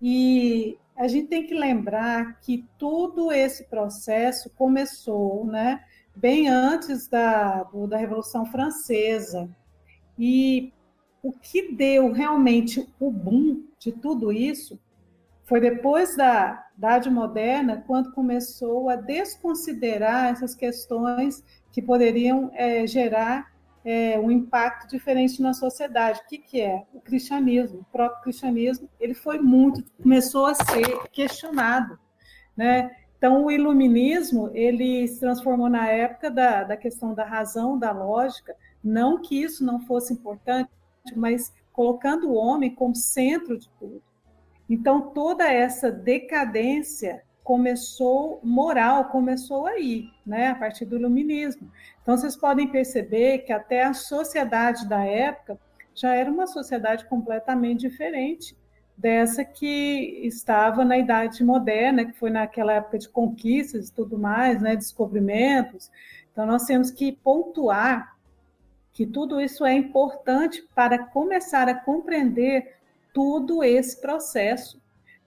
e 0.01 0.77
a 0.97 1.07
gente 1.07 1.27
tem 1.27 1.45
que 1.45 1.53
lembrar 1.53 2.39
que 2.39 2.65
todo 2.77 3.31
esse 3.31 3.65
processo 3.65 4.49
começou 4.51 5.45
né, 5.45 5.83
bem 6.15 6.47
antes 6.47 7.07
da, 7.07 7.63
da 7.89 7.97
Revolução 7.97 8.45
Francesa. 8.45 9.49
E 10.17 10.71
o 11.21 11.31
que 11.31 11.73
deu 11.73 12.11
realmente 12.11 12.87
o 12.99 13.11
boom 13.11 13.65
de 13.77 13.91
tudo 13.91 14.31
isso 14.31 14.79
foi 15.43 15.59
depois 15.59 16.15
da 16.15 16.67
Idade 16.77 17.09
Moderna, 17.09 17.83
quando 17.85 18.11
começou 18.13 18.89
a 18.89 18.95
desconsiderar 18.95 20.31
essas 20.31 20.55
questões 20.55 21.43
que 21.71 21.81
poderiam 21.81 22.49
é, 22.53 22.87
gerar 22.87 23.54
é, 23.85 24.19
um 24.19 24.31
impacto 24.31 24.89
diferente 24.89 25.39
na 25.39 25.53
sociedade. 25.53 26.19
O 26.21 26.27
que, 26.27 26.39
que 26.39 26.59
é? 26.59 26.83
O 26.91 26.99
cristianismo. 26.99 27.81
O 27.81 27.85
próprio 27.91 28.23
cristianismo 28.23 28.89
ele 28.99 29.13
foi 29.13 29.37
muito, 29.37 29.83
começou 30.01 30.47
a 30.47 30.55
ser 30.55 31.07
questionado. 31.11 31.99
Né? 32.57 32.89
Então, 33.17 33.45
o 33.45 33.51
iluminismo 33.51 34.49
ele 34.53 35.07
se 35.07 35.19
transformou 35.19 35.69
na 35.69 35.87
época 35.87 36.31
da, 36.31 36.63
da 36.63 36.75
questão 36.75 37.13
da 37.13 37.23
razão, 37.23 37.77
da 37.77 37.91
lógica, 37.91 38.55
não 38.83 39.21
que 39.21 39.39
isso 39.39 39.63
não 39.63 39.79
fosse 39.81 40.13
importante, 40.13 40.69
mas 41.15 41.53
colocando 41.71 42.29
o 42.29 42.35
homem 42.35 42.73
como 42.73 42.95
centro 42.95 43.57
de 43.57 43.69
tudo. 43.79 44.01
Então, 44.67 45.11
toda 45.11 45.51
essa 45.51 45.91
decadência 45.91 47.23
começou 47.45 48.39
moral, 48.43 49.05
começou 49.05 49.67
aí, 49.67 50.09
né, 50.25 50.47
a 50.47 50.55
partir 50.55 50.83
do 50.83 50.97
iluminismo. 50.97 51.71
Então 52.01 52.17
vocês 52.17 52.35
podem 52.35 52.67
perceber 52.67 53.39
que 53.39 53.53
até 53.53 53.83
a 53.83 53.93
sociedade 53.93 54.89
da 54.89 55.05
época 55.05 55.59
já 55.93 56.15
era 56.15 56.29
uma 56.29 56.47
sociedade 56.47 57.05
completamente 57.05 57.81
diferente 57.81 58.57
dessa 58.97 59.45
que 59.45 60.21
estava 60.23 60.83
na 60.83 60.97
idade 60.97 61.43
moderna, 61.43 62.03
que 62.03 62.13
foi 62.13 62.31
naquela 62.31 62.73
época 62.73 62.97
de 62.97 63.07
conquistas 63.07 63.89
e 63.89 63.93
tudo 63.93 64.17
mais, 64.17 64.59
né, 64.59 64.75
descobrimentos. 64.75 65.91
Então 66.31 66.47
nós 66.47 66.65
temos 66.65 66.89
que 66.89 67.11
pontuar 67.11 68.17
que 68.91 69.05
tudo 69.05 69.39
isso 69.39 69.63
é 69.63 69.73
importante 69.73 70.67
para 70.73 70.97
começar 70.97 71.69
a 71.69 71.75
compreender 71.75 72.75
tudo 73.13 73.63
esse 73.63 74.01
processo 74.01 74.81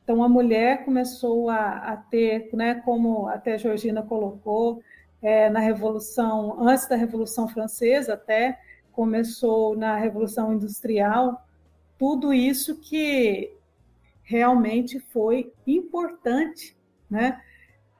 então, 0.08 0.22
a 0.22 0.28
mulher 0.28 0.86
começou 0.86 1.50
a, 1.50 1.92
a 1.92 1.96
ter, 1.98 2.48
né, 2.54 2.76
como 2.76 3.28
até 3.28 3.58
Georgina 3.58 4.02
colocou, 4.02 4.82
é, 5.20 5.50
na 5.50 5.60
Revolução, 5.60 6.66
antes 6.66 6.88
da 6.88 6.96
Revolução 6.96 7.46
Francesa 7.46 8.14
até, 8.14 8.58
começou 8.90 9.76
na 9.76 9.96
Revolução 9.96 10.54
Industrial, 10.54 11.46
tudo 11.98 12.32
isso 12.32 12.80
que 12.80 13.52
realmente 14.22 14.98
foi 14.98 15.52
importante 15.66 16.74
né, 17.10 17.42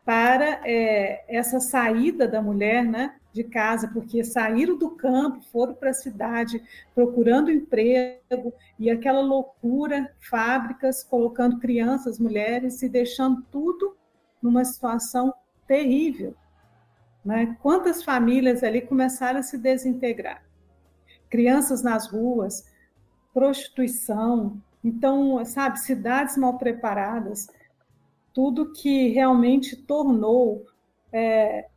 para 0.03 0.62
é, 0.64 1.27
essa 1.29 1.61
saída 1.61 2.27
da 2.27 2.40
mulher, 2.40 2.87
né, 2.87 3.16
de 3.38 3.44
casa, 3.44 3.88
porque 3.88 4.24
saíram 4.24 4.77
do 4.77 4.90
campo, 4.90 5.40
foram 5.53 5.74
para 5.74 5.90
a 5.90 5.94
cidade 5.94 6.61
procurando 6.94 7.51
emprego 7.51 8.53
e 8.79 8.90
aquela 8.90 9.20
loucura, 9.20 10.12
fábricas 10.18 11.05
colocando 11.05 11.59
crianças, 11.59 12.18
mulheres 12.18 12.83
e 12.83 12.88
deixando 12.88 13.42
tudo 13.51 13.96
numa 14.42 14.64
situação 14.64 15.33
terrível. 15.66 16.34
Né? 17.24 17.57
Quantas 17.62 18.03
famílias 18.03 18.64
ali 18.64 18.80
começaram 18.80 19.39
a 19.39 19.43
se 19.43 19.57
desintegrar? 19.57 20.43
Crianças 21.30 21.82
nas 21.82 22.09
ruas, 22.09 22.64
prostituição, 23.32 24.61
então, 24.82 25.45
sabe, 25.45 25.78
cidades 25.78 26.36
mal 26.36 26.59
preparadas, 26.59 27.49
tudo 28.32 28.72
que 28.72 29.09
realmente 29.09 29.76
tornou 29.76 30.64
é, 31.12 31.68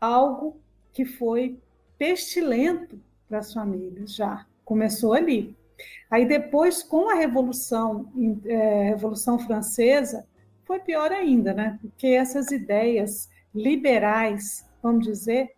algo 0.00 0.60
que 0.92 1.04
foi 1.04 1.58
pestilento 1.98 2.98
para 3.28 3.38
as 3.38 3.52
famílias 3.52 4.14
já. 4.14 4.46
Começou 4.64 5.12
ali. 5.12 5.54
Aí 6.10 6.26
depois, 6.26 6.82
com 6.82 7.08
a 7.08 7.14
Revolução, 7.14 8.10
é, 8.44 8.90
Revolução 8.90 9.38
Francesa, 9.38 10.26
foi 10.64 10.80
pior 10.80 11.10
ainda, 11.10 11.52
né? 11.52 11.78
Porque 11.80 12.08
essas 12.08 12.50
ideias 12.50 13.28
liberais, 13.54 14.64
vamos 14.82 15.06
dizer, 15.06 15.50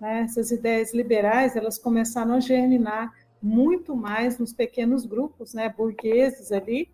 né? 0.00 0.22
essas 0.22 0.50
ideias 0.50 0.92
liberais, 0.92 1.56
elas 1.56 1.78
começaram 1.78 2.34
a 2.34 2.40
germinar 2.40 3.12
muito 3.42 3.96
mais 3.96 4.38
nos 4.38 4.52
pequenos 4.52 5.06
grupos, 5.06 5.54
né? 5.54 5.68
Burgueses 5.68 6.52
ali, 6.52 6.90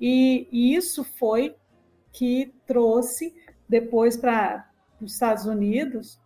e, 0.00 0.48
e 0.50 0.74
isso 0.74 1.02
foi 1.04 1.54
que 2.12 2.52
trouxe 2.66 3.34
depois 3.68 4.16
para 4.16 4.70
os 5.00 5.12
Estados 5.12 5.44
Unidos 5.44 6.18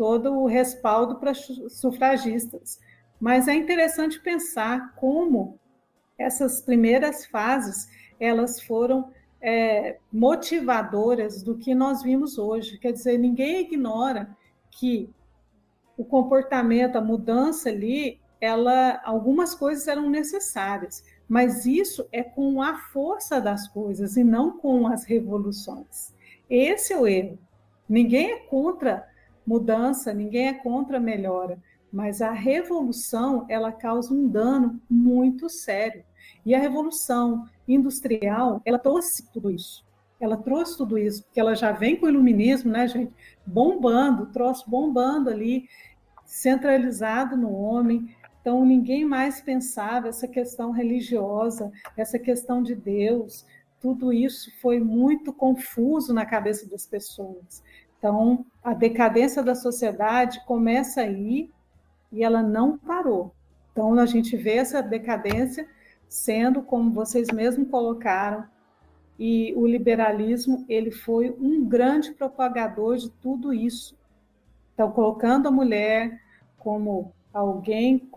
todo 0.00 0.32
o 0.32 0.46
respaldo 0.46 1.16
para 1.16 1.34
sufragistas. 1.34 2.80
Mas 3.20 3.48
é 3.48 3.54
interessante 3.54 4.18
pensar 4.18 4.94
como 4.94 5.58
essas 6.16 6.62
primeiras 6.62 7.26
fases 7.26 7.86
elas 8.18 8.62
foram 8.62 9.10
é, 9.42 9.98
motivadoras 10.10 11.42
do 11.42 11.58
que 11.58 11.74
nós 11.74 12.02
vimos 12.02 12.38
hoje. 12.38 12.78
Quer 12.78 12.92
dizer, 12.92 13.18
ninguém 13.18 13.60
ignora 13.60 14.34
que 14.70 15.10
o 15.98 16.04
comportamento, 16.04 16.96
a 16.96 17.02
mudança 17.02 17.68
ali, 17.68 18.18
ela, 18.40 19.02
algumas 19.04 19.54
coisas 19.54 19.86
eram 19.86 20.08
necessárias, 20.08 21.04
mas 21.28 21.66
isso 21.66 22.08
é 22.10 22.22
com 22.22 22.62
a 22.62 22.78
força 22.90 23.38
das 23.38 23.68
coisas 23.68 24.16
e 24.16 24.24
não 24.24 24.56
com 24.56 24.86
as 24.86 25.04
revoluções. 25.04 26.14
Esse 26.48 26.94
é 26.94 26.98
o 26.98 27.06
erro. 27.06 27.38
Ninguém 27.86 28.30
é 28.30 28.36
contra 28.36 29.09
mudança, 29.46 30.12
ninguém 30.12 30.48
é 30.48 30.54
contra 30.54 31.00
melhora, 31.00 31.58
mas 31.92 32.22
a 32.22 32.30
revolução 32.30 33.46
ela 33.48 33.72
causa 33.72 34.14
um 34.14 34.28
dano 34.28 34.80
muito 34.88 35.48
sério. 35.48 36.04
E 36.44 36.54
a 36.54 36.58
revolução 36.58 37.46
industrial, 37.66 38.62
ela 38.64 38.78
trouxe 38.78 39.28
tudo 39.30 39.50
isso. 39.50 39.84
Ela 40.20 40.36
trouxe 40.36 40.76
tudo 40.76 40.98
isso, 40.98 41.24
porque 41.24 41.40
ela 41.40 41.54
já 41.54 41.72
vem 41.72 41.96
com 41.96 42.06
o 42.06 42.08
iluminismo, 42.08 42.70
né, 42.70 42.86
gente? 42.86 43.12
Bombando, 43.46 44.26
troço 44.26 44.68
bombando 44.68 45.30
ali, 45.30 45.66
centralizado 46.26 47.36
no 47.36 47.52
homem. 47.52 48.14
Então, 48.40 48.64
ninguém 48.64 49.04
mais 49.04 49.40
pensava 49.40 50.08
essa 50.08 50.28
questão 50.28 50.70
religiosa, 50.70 51.72
essa 51.96 52.18
questão 52.18 52.62
de 52.62 52.74
Deus. 52.74 53.46
Tudo 53.80 54.12
isso 54.12 54.52
foi 54.60 54.78
muito 54.78 55.32
confuso 55.32 56.12
na 56.12 56.26
cabeça 56.26 56.68
das 56.68 56.86
pessoas. 56.86 57.62
Então, 58.00 58.46
a 58.64 58.72
decadência 58.72 59.42
da 59.42 59.54
sociedade 59.54 60.42
começa 60.46 61.02
aí 61.02 61.50
e 62.10 62.24
ela 62.24 62.42
não 62.42 62.78
parou. 62.78 63.34
Então, 63.70 63.92
a 63.98 64.06
gente 64.06 64.38
vê 64.38 64.56
essa 64.56 64.82
decadência 64.82 65.68
sendo, 66.08 66.62
como 66.62 66.90
vocês 66.90 67.28
mesmos 67.28 67.68
colocaram, 67.68 68.44
e 69.18 69.52
o 69.54 69.66
liberalismo 69.66 70.64
ele 70.66 70.90
foi 70.90 71.30
um 71.38 71.62
grande 71.62 72.12
propagador 72.12 72.96
de 72.96 73.10
tudo 73.10 73.52
isso. 73.52 73.94
Então, 74.72 74.90
colocando 74.90 75.46
a 75.46 75.50
mulher 75.52 76.18
como 76.58 77.12
alguém 77.34 78.10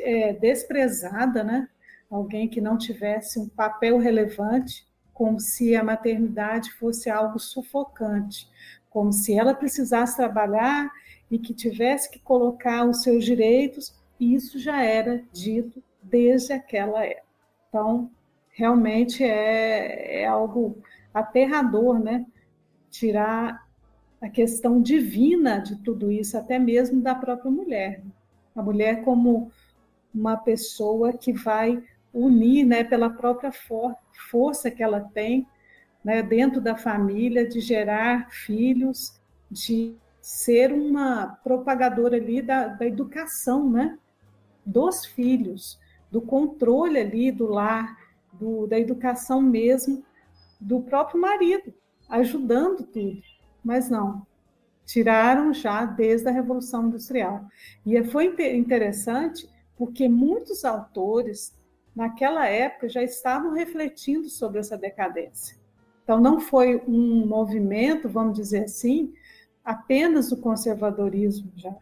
é, 0.00 0.34
desprezada, 0.34 1.42
né? 1.42 1.66
alguém 2.10 2.46
que 2.46 2.60
não 2.60 2.76
tivesse 2.76 3.38
um 3.38 3.48
papel 3.48 3.96
relevante, 3.96 4.86
como 5.12 5.40
se 5.40 5.74
a 5.74 5.82
maternidade 5.82 6.70
fosse 6.72 7.10
algo 7.10 7.38
sufocante, 7.38 8.48
como 8.90 9.12
se 9.12 9.38
ela 9.38 9.54
precisasse 9.54 10.16
trabalhar 10.16 10.90
e 11.30 11.38
que 11.38 11.52
tivesse 11.52 12.10
que 12.10 12.18
colocar 12.18 12.84
os 12.84 13.02
seus 13.02 13.24
direitos, 13.24 13.94
e 14.18 14.34
isso 14.34 14.58
já 14.58 14.82
era 14.82 15.22
dito 15.32 15.82
desde 16.02 16.52
aquela 16.52 17.04
época. 17.04 17.26
Então, 17.68 18.10
realmente 18.50 19.22
é, 19.22 20.22
é 20.22 20.26
algo 20.26 20.78
aterrador, 21.12 21.98
né? 21.98 22.26
Tirar 22.90 23.66
a 24.20 24.28
questão 24.28 24.80
divina 24.80 25.58
de 25.58 25.76
tudo 25.76 26.10
isso, 26.10 26.36
até 26.36 26.58
mesmo 26.58 27.00
da 27.00 27.14
própria 27.14 27.50
mulher. 27.50 28.02
A 28.56 28.62
mulher 28.62 29.04
como 29.04 29.52
uma 30.12 30.36
pessoa 30.36 31.12
que 31.12 31.32
vai 31.32 31.82
unir, 32.12 32.64
né, 32.64 32.82
pela 32.82 33.10
própria 33.10 33.52
for 33.52 33.94
força 34.30 34.70
que 34.70 34.82
ela 34.82 35.00
tem, 35.00 35.46
né, 36.08 36.22
dentro 36.22 36.58
da 36.58 36.74
família, 36.74 37.46
de 37.46 37.60
gerar 37.60 38.30
filhos, 38.30 39.20
de 39.50 39.94
ser 40.22 40.72
uma 40.72 41.38
propagadora 41.44 42.16
ali 42.16 42.40
da, 42.40 42.66
da 42.68 42.86
educação, 42.86 43.68
né, 43.68 43.98
dos 44.64 45.04
filhos 45.04 45.78
do 46.10 46.22
controle 46.22 46.98
ali 46.98 47.30
do 47.30 47.46
lar, 47.46 47.94
do, 48.32 48.66
da 48.66 48.80
educação 48.80 49.42
mesmo, 49.42 50.02
do 50.58 50.80
próprio 50.80 51.20
marido, 51.20 51.74
ajudando 52.08 52.84
tudo. 52.84 53.20
Mas 53.62 53.90
não, 53.90 54.26
tiraram 54.86 55.52
já 55.52 55.84
desde 55.84 56.26
a 56.26 56.32
Revolução 56.32 56.86
Industrial. 56.86 57.44
E 57.84 58.02
foi 58.04 58.34
interessante 58.56 59.46
porque 59.76 60.08
muitos 60.08 60.64
autores, 60.64 61.54
naquela 61.94 62.46
época, 62.46 62.88
já 62.88 63.02
estavam 63.02 63.52
refletindo 63.52 64.30
sobre 64.30 64.60
essa 64.60 64.78
decadência. 64.78 65.58
Então, 66.08 66.18
não 66.18 66.40
foi 66.40 66.82
um 66.88 67.26
movimento, 67.26 68.08
vamos 68.08 68.32
dizer 68.38 68.64
assim, 68.64 69.12
apenas 69.62 70.30
do 70.30 70.38
conservadorismo 70.38 71.52
já. 71.54 71.76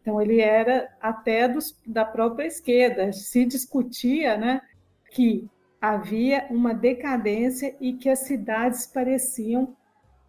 Então, 0.00 0.22
ele 0.22 0.40
era 0.40 0.88
até 1.00 1.48
dos, 1.48 1.76
da 1.84 2.04
própria 2.04 2.46
esquerda. 2.46 3.12
Se 3.12 3.44
discutia 3.44 4.36
né, 4.36 4.62
que 5.10 5.50
havia 5.80 6.46
uma 6.50 6.72
decadência 6.72 7.74
e 7.80 7.94
que 7.94 8.08
as 8.08 8.20
cidades 8.20 8.86
pareciam 8.86 9.76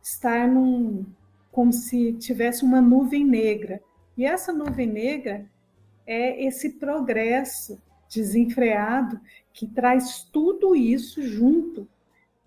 estar 0.02 0.48
num, 0.48 1.06
como 1.52 1.72
se 1.72 2.14
tivesse 2.14 2.66
uma 2.66 2.82
nuvem 2.82 3.24
negra. 3.24 3.80
E 4.18 4.26
essa 4.26 4.52
nuvem 4.52 4.88
negra 4.88 5.46
é 6.04 6.44
esse 6.44 6.80
progresso 6.80 7.80
desenfreado 8.12 9.22
que 9.54 9.68
traz 9.68 10.24
tudo 10.34 10.76
isso 10.76 11.22
junto 11.22 11.88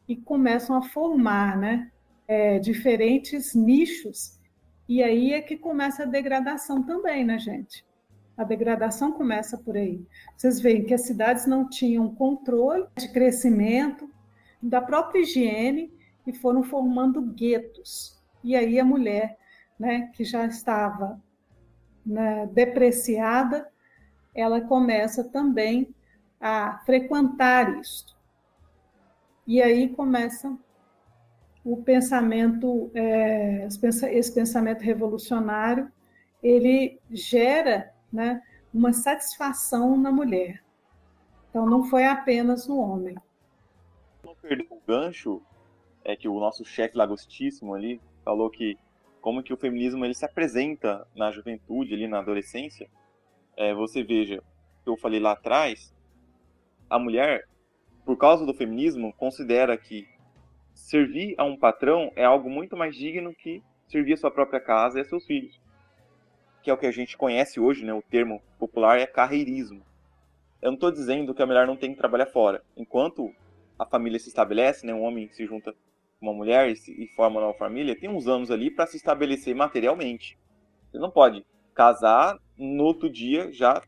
e 0.09 0.17
começam 0.17 0.77
a 0.77 0.83
formar 0.83 1.57
né, 1.57 1.91
é, 2.29 2.59
diferentes 2.59 3.55
nichos 3.55 4.37
e 4.89 5.03
aí 5.03 5.33
é 5.33 5.43
que 5.43 5.57
começa 5.57 6.05
a 6.05 6.07
degradação 6.07 6.83
também, 6.83 7.25
né, 7.25 7.39
gente? 7.39 7.85
A 8.37 8.45
degradação 8.45 9.11
começa 9.11 9.59
por 9.59 9.77
aí. 9.77 10.07
Vocês 10.37 10.61
veem 10.61 10.85
que 10.85 10.95
as 10.95 11.03
cidades 11.03 11.47
não 11.47 11.69
tinham 11.69 12.15
controle 12.15 12.87
de 12.97 13.11
crescimento, 13.11 14.09
da 14.63 14.81
própria 14.81 15.21
higiene, 15.21 15.93
e 16.27 16.33
foram 16.33 16.63
formando 16.63 17.21
guetos. 17.21 18.23
E 18.45 18.55
aí 18.55 18.79
a 18.79 18.85
mulher, 18.85 19.37
né, 19.79 20.11
que 20.15 20.25
já 20.25 20.47
estava 20.47 21.21
né, 22.05 22.49
depreciada, 22.53 23.69
ela 24.35 24.61
começa 24.61 25.25
também 25.25 25.93
a 26.41 26.81
frequentar 26.85 27.77
isto. 27.81 28.16
E 29.47 29.63
aí 29.63 29.89
começa 29.89 30.57
o 31.65 31.83
pensamento, 31.83 32.91
é, 32.95 33.67
esse 33.67 34.35
pensamento 34.35 34.83
revolucionário, 34.83 35.91
ele 36.43 37.01
gera 37.11 37.93
né, 38.13 38.43
uma 38.73 38.93
satisfação 38.93 39.97
na 39.97 40.13
mulher. 40.13 40.63
Então, 41.51 41.67
não 41.67 41.85
foi 41.85 42.05
apenas 42.05 42.69
no 42.69 42.79
homem. 42.79 43.17
Não 44.25 44.35
perder 44.35 44.67
o 44.71 44.81
gancho, 44.87 45.43
é 46.05 46.15
que 46.15 46.29
o 46.29 46.39
nosso 46.39 46.65
chefe 46.65 46.97
lagostíssimo 46.97 47.75
ali 47.75 48.01
falou 48.25 48.49
que 48.51 48.79
como 49.21 49.43
que 49.43 49.53
o 49.53 49.57
feminismo 49.57 50.05
ele 50.05 50.15
se 50.15 50.25
apresenta 50.25 51.05
na 51.17 51.33
juventude, 51.33 51.93
ali 51.93 52.07
na 52.07 52.21
adolescência. 52.21 52.89
É, 53.57 53.75
você 53.75 54.05
veja, 54.05 54.41
eu 54.87 54.97
falei 54.97 55.19
lá 55.19 55.33
atrás, 55.33 55.93
a 56.89 56.97
mulher, 56.97 57.49
por 58.07 58.17
causa 58.17 58.47
do 58.47 58.55
feminismo, 58.55 59.13
considera 59.15 59.77
que 59.77 60.09
servir 60.73 61.35
a 61.37 61.45
um 61.45 61.57
patrão 61.57 62.13
é 62.15 62.25
algo 62.25 62.49
muito 62.49 62.77
mais 62.77 62.95
digno 62.95 63.35
que 63.35 63.61
servir 63.89 64.13
a 64.13 64.17
sua 64.17 64.31
própria 64.31 64.61
casa 64.61 64.99
e 64.99 65.03
a 65.03 65.05
seus 65.05 65.27
filhos. 65.27 65.61
Que 66.63 66.71
é 66.71 66.73
o 66.73 66.79
que 66.79 66.87
a 66.87 66.93
gente 66.93 67.17
conhece 67.17 67.59
hoje, 67.59 67.85
né? 67.85 67.93
O 67.93 68.03
termo 68.03 68.41
popular 68.61 69.01
é 69.01 69.07
carreirismo. 69.07 69.83
Eu 70.63 70.71
não 70.71 70.75
estou 70.75 70.93
dizendo 70.93 71.35
que 71.35 71.43
a 71.43 71.47
mulher 71.47 71.67
não 71.67 71.77
tem 71.77 71.91
que 71.91 71.99
trabalhar 71.99 72.27
fora. 72.27 72.63
Enquanto 72.77 73.35
a 73.77 73.85
família 73.85 74.21
se 74.21 74.29
estabelece, 74.29 74.87
né? 74.87 74.95
Um 74.95 75.03
homem 75.03 75.29
se 75.33 75.45
junta 75.45 75.73
com 75.73 76.27
uma 76.27 76.33
mulher 76.33 76.71
e, 76.71 76.77
se, 76.77 76.93
e 76.93 77.09
forma 77.09 77.41
uma 77.41 77.47
nova 77.49 77.59
família, 77.59 77.99
tem 77.99 78.09
uns 78.09 78.29
anos 78.29 78.53
ali 78.53 78.71
para 78.71 78.87
se 78.87 78.97
estabelecer 78.97 79.55
materialmente. 79.55 80.39
Você 80.93 80.99
não 80.99 81.11
pode 81.11 81.45
casar 81.75 82.39
no 82.57 82.85
outro 82.85 83.11
dia 83.11 83.51
já 83.53 83.83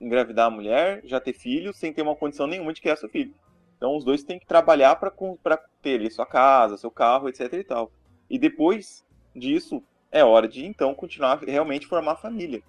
engravidar 0.00 0.46
a 0.46 0.50
mulher, 0.50 1.00
já 1.04 1.20
ter 1.20 1.32
filhos, 1.32 1.76
sem 1.76 1.92
ter 1.92 2.02
uma 2.02 2.14
condição 2.14 2.46
nenhuma 2.46 2.72
de 2.72 2.80
criar 2.80 2.96
seu 2.96 3.08
filho. 3.08 3.34
Então 3.76 3.96
os 3.96 4.04
dois 4.04 4.22
têm 4.22 4.38
que 4.38 4.46
trabalhar 4.46 4.96
para 4.96 5.56
ter 5.82 6.00
ali 6.00 6.10
sua 6.10 6.26
casa, 6.26 6.76
seu 6.76 6.90
carro, 6.90 7.28
etc 7.28 7.52
e 7.52 7.64
tal. 7.64 7.90
E 8.28 8.38
depois 8.38 9.04
disso, 9.34 9.82
é 10.10 10.24
hora 10.24 10.48
de 10.48 10.64
então 10.64 10.94
continuar 10.94 11.38
realmente 11.40 11.86
formar 11.86 12.12
a 12.12 12.16
família. 12.16 12.62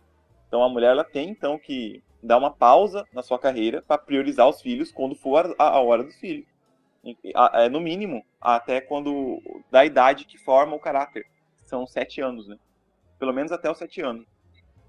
Então 0.48 0.64
a 0.64 0.70
mulher 0.70 0.92
ela 0.92 1.04
tem 1.04 1.30
então 1.30 1.58
que 1.58 2.04
dar 2.22 2.38
uma 2.38 2.52
pausa 2.52 3.06
na 3.14 3.24
sua 3.24 3.40
carreira 3.40 3.82
para 3.82 3.98
priorizar 3.98 4.48
os 4.48 4.62
filhos 4.62 4.92
quando 4.92 5.16
for 5.16 5.56
a, 5.58 5.70
a 5.70 5.82
hora 5.82 6.04
dos 6.04 6.16
filhos. 6.16 6.46
É, 7.54 7.70
no 7.70 7.80
mínimo, 7.80 8.26
até 8.42 8.82
quando 8.82 9.42
da 9.72 9.86
idade 9.86 10.26
que 10.26 10.38
forma 10.38 10.76
o 10.76 10.80
caráter. 10.80 11.26
São 11.66 11.86
sete 11.86 12.22
anos, 12.22 12.48
né? 12.48 12.58
Pelo 13.20 13.34
menos 13.34 13.52
até 13.52 13.70
os 13.70 13.78
sete 13.78 14.02
anos. 14.02 14.26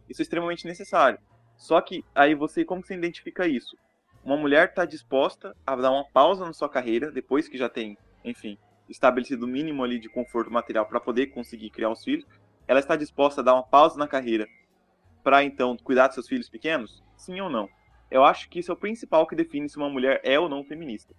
Isso 0.09 0.23
é 0.23 0.25
extremamente 0.25 0.67
necessário. 0.67 1.19
Só 1.57 1.81
que 1.81 2.05
aí 2.15 2.35
você, 2.35 2.65
como 2.65 2.85
você 2.85 2.95
identifica 2.95 3.47
isso? 3.47 3.77
Uma 4.25 4.37
mulher 4.37 4.69
está 4.69 4.85
disposta 4.85 5.57
a 5.67 5.77
dar 5.77 5.91
uma 5.91 6.05
pausa 6.05 6.45
na 6.45 6.53
sua 6.53 6.69
carreira, 6.69 7.11
depois 7.11 7.49
que 7.49 7.59
já 7.59 7.69
tem, 7.69 7.97
enfim, 8.25 8.59
estabelecido 8.89 9.47
o 9.47 9.49
mínimo 9.49 9.83
ali 9.85 9.99
de 9.99 10.09
conforto 10.09 10.51
material 10.51 10.87
para 10.87 11.01
poder 11.01 11.29
conseguir 11.29 11.71
criar 11.71 11.91
os 11.91 12.03
filhos, 12.03 12.27
ela 12.67 12.81
está 12.81 12.97
disposta 12.97 13.41
a 13.41 13.45
dar 13.45 13.55
uma 13.55 13.63
pausa 13.63 13.99
na 13.99 14.07
carreira 14.07 14.47
para 15.23 15.45
então 15.45 15.77
cuidar 15.77 16.07
dos 16.07 16.15
seus 16.15 16.29
filhos 16.29 16.49
pequenos? 16.49 17.03
Sim 17.17 17.41
ou 17.41 17.51
não? 17.51 17.69
Eu 18.11 18.25
acho 18.25 18.49
que 18.49 18.61
isso 18.61 18.71
é 18.71 18.75
o 18.75 18.79
principal 18.79 19.27
que 19.27 19.37
define 19.37 19.69
se 19.69 19.77
uma 19.77 19.91
mulher 19.91 20.21
é 20.25 20.39
ou 20.39 20.49
não 20.49 20.65
feminista. 20.65 21.15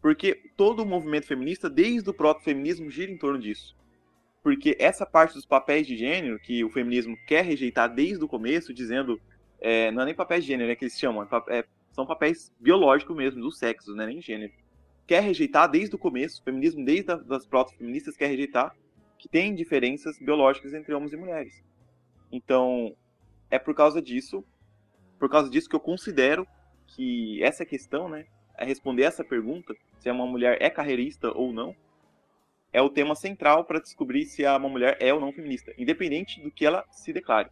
Porque 0.00 0.50
todo 0.56 0.82
o 0.82 0.86
movimento 0.86 1.26
feminista, 1.26 1.68
desde 1.68 2.08
o 2.10 2.14
próprio 2.14 2.44
feminismo, 2.44 2.90
gira 2.90 3.10
em 3.10 3.18
torno 3.18 3.38
disso. 3.38 3.76
Porque 4.42 4.76
essa 4.78 5.06
parte 5.06 5.34
dos 5.34 5.46
papéis 5.46 5.86
de 5.86 5.96
gênero 5.96 6.38
que 6.38 6.64
o 6.64 6.70
feminismo 6.70 7.16
quer 7.26 7.44
rejeitar 7.44 7.92
desde 7.92 8.24
o 8.24 8.28
começo, 8.28 8.74
dizendo. 8.74 9.20
É, 9.60 9.92
não 9.92 10.02
é 10.02 10.06
nem 10.06 10.14
papéis 10.14 10.44
de 10.44 10.48
gênero, 10.48 10.72
é 10.72 10.74
que 10.74 10.84
eles 10.84 10.98
chamam, 10.98 11.22
é, 11.22 11.58
é, 11.58 11.64
são 11.92 12.06
papéis 12.06 12.52
biológicos 12.58 13.16
mesmo, 13.16 13.40
do 13.40 13.52
sexo, 13.52 13.94
não 13.94 14.04
é 14.04 14.06
nem 14.08 14.20
gênero. 14.20 14.52
Quer 15.06 15.22
rejeitar 15.22 15.70
desde 15.70 15.94
o 15.94 15.98
começo, 15.98 16.40
o 16.40 16.44
feminismo, 16.44 16.84
desde 16.84 17.12
as 17.12 17.24
das 17.24 17.46
proto-feministas, 17.46 18.16
quer 18.16 18.26
rejeitar 18.26 18.74
que 19.18 19.28
tem 19.28 19.54
diferenças 19.54 20.18
biológicas 20.18 20.74
entre 20.74 20.94
homens 20.94 21.12
e 21.12 21.16
mulheres. 21.16 21.62
Então, 22.30 22.96
é 23.50 23.58
por 23.58 23.74
causa 23.74 24.00
disso, 24.00 24.44
por 25.18 25.28
causa 25.28 25.50
disso 25.50 25.68
que 25.68 25.76
eu 25.76 25.80
considero 25.80 26.46
que 26.88 27.42
essa 27.42 27.64
questão, 27.64 28.08
né, 28.08 28.26
é 28.56 28.64
responder 28.64 29.02
essa 29.02 29.22
pergunta, 29.22 29.74
se 29.98 30.10
uma 30.10 30.26
mulher 30.26 30.58
é 30.60 30.68
carreirista 30.68 31.30
ou 31.30 31.52
não, 31.52 31.76
é 32.72 32.80
o 32.80 32.90
tema 32.90 33.14
central 33.14 33.64
para 33.64 33.80
descobrir 33.80 34.24
se 34.24 34.44
uma 34.44 34.68
mulher 34.68 34.96
é 34.98 35.12
ou 35.12 35.20
não 35.20 35.32
feminista, 35.32 35.72
independente 35.76 36.40
do 36.40 36.50
que 36.50 36.64
ela 36.64 36.84
se 36.90 37.12
declare. 37.12 37.50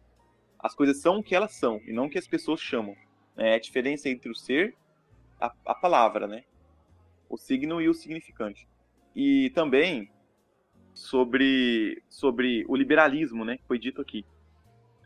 As 0.59 0.73
coisas 0.73 0.99
são 0.99 1.19
o 1.19 1.23
que 1.23 1.35
elas 1.35 1.53
são 1.53 1.79
e 1.85 1.93
não 1.93 2.05
o 2.05 2.09
que 2.09 2.17
as 2.17 2.27
pessoas 2.27 2.59
chamam. 2.59 2.95
É 3.37 3.55
a 3.55 3.59
diferença 3.59 4.09
entre 4.09 4.29
o 4.29 4.35
ser, 4.35 4.75
a, 5.39 5.53
a 5.65 5.75
palavra, 5.75 6.27
né? 6.27 6.43
O 7.29 7.37
signo 7.37 7.81
e 7.81 7.89
o 7.89 7.93
significante. 7.93 8.67
E 9.15 9.49
também 9.51 10.11
sobre, 10.93 12.01
sobre 12.09 12.65
o 12.67 12.75
liberalismo, 12.75 13.43
né? 13.45 13.57
Que 13.57 13.65
foi 13.65 13.79
dito 13.79 14.01
aqui. 14.01 14.25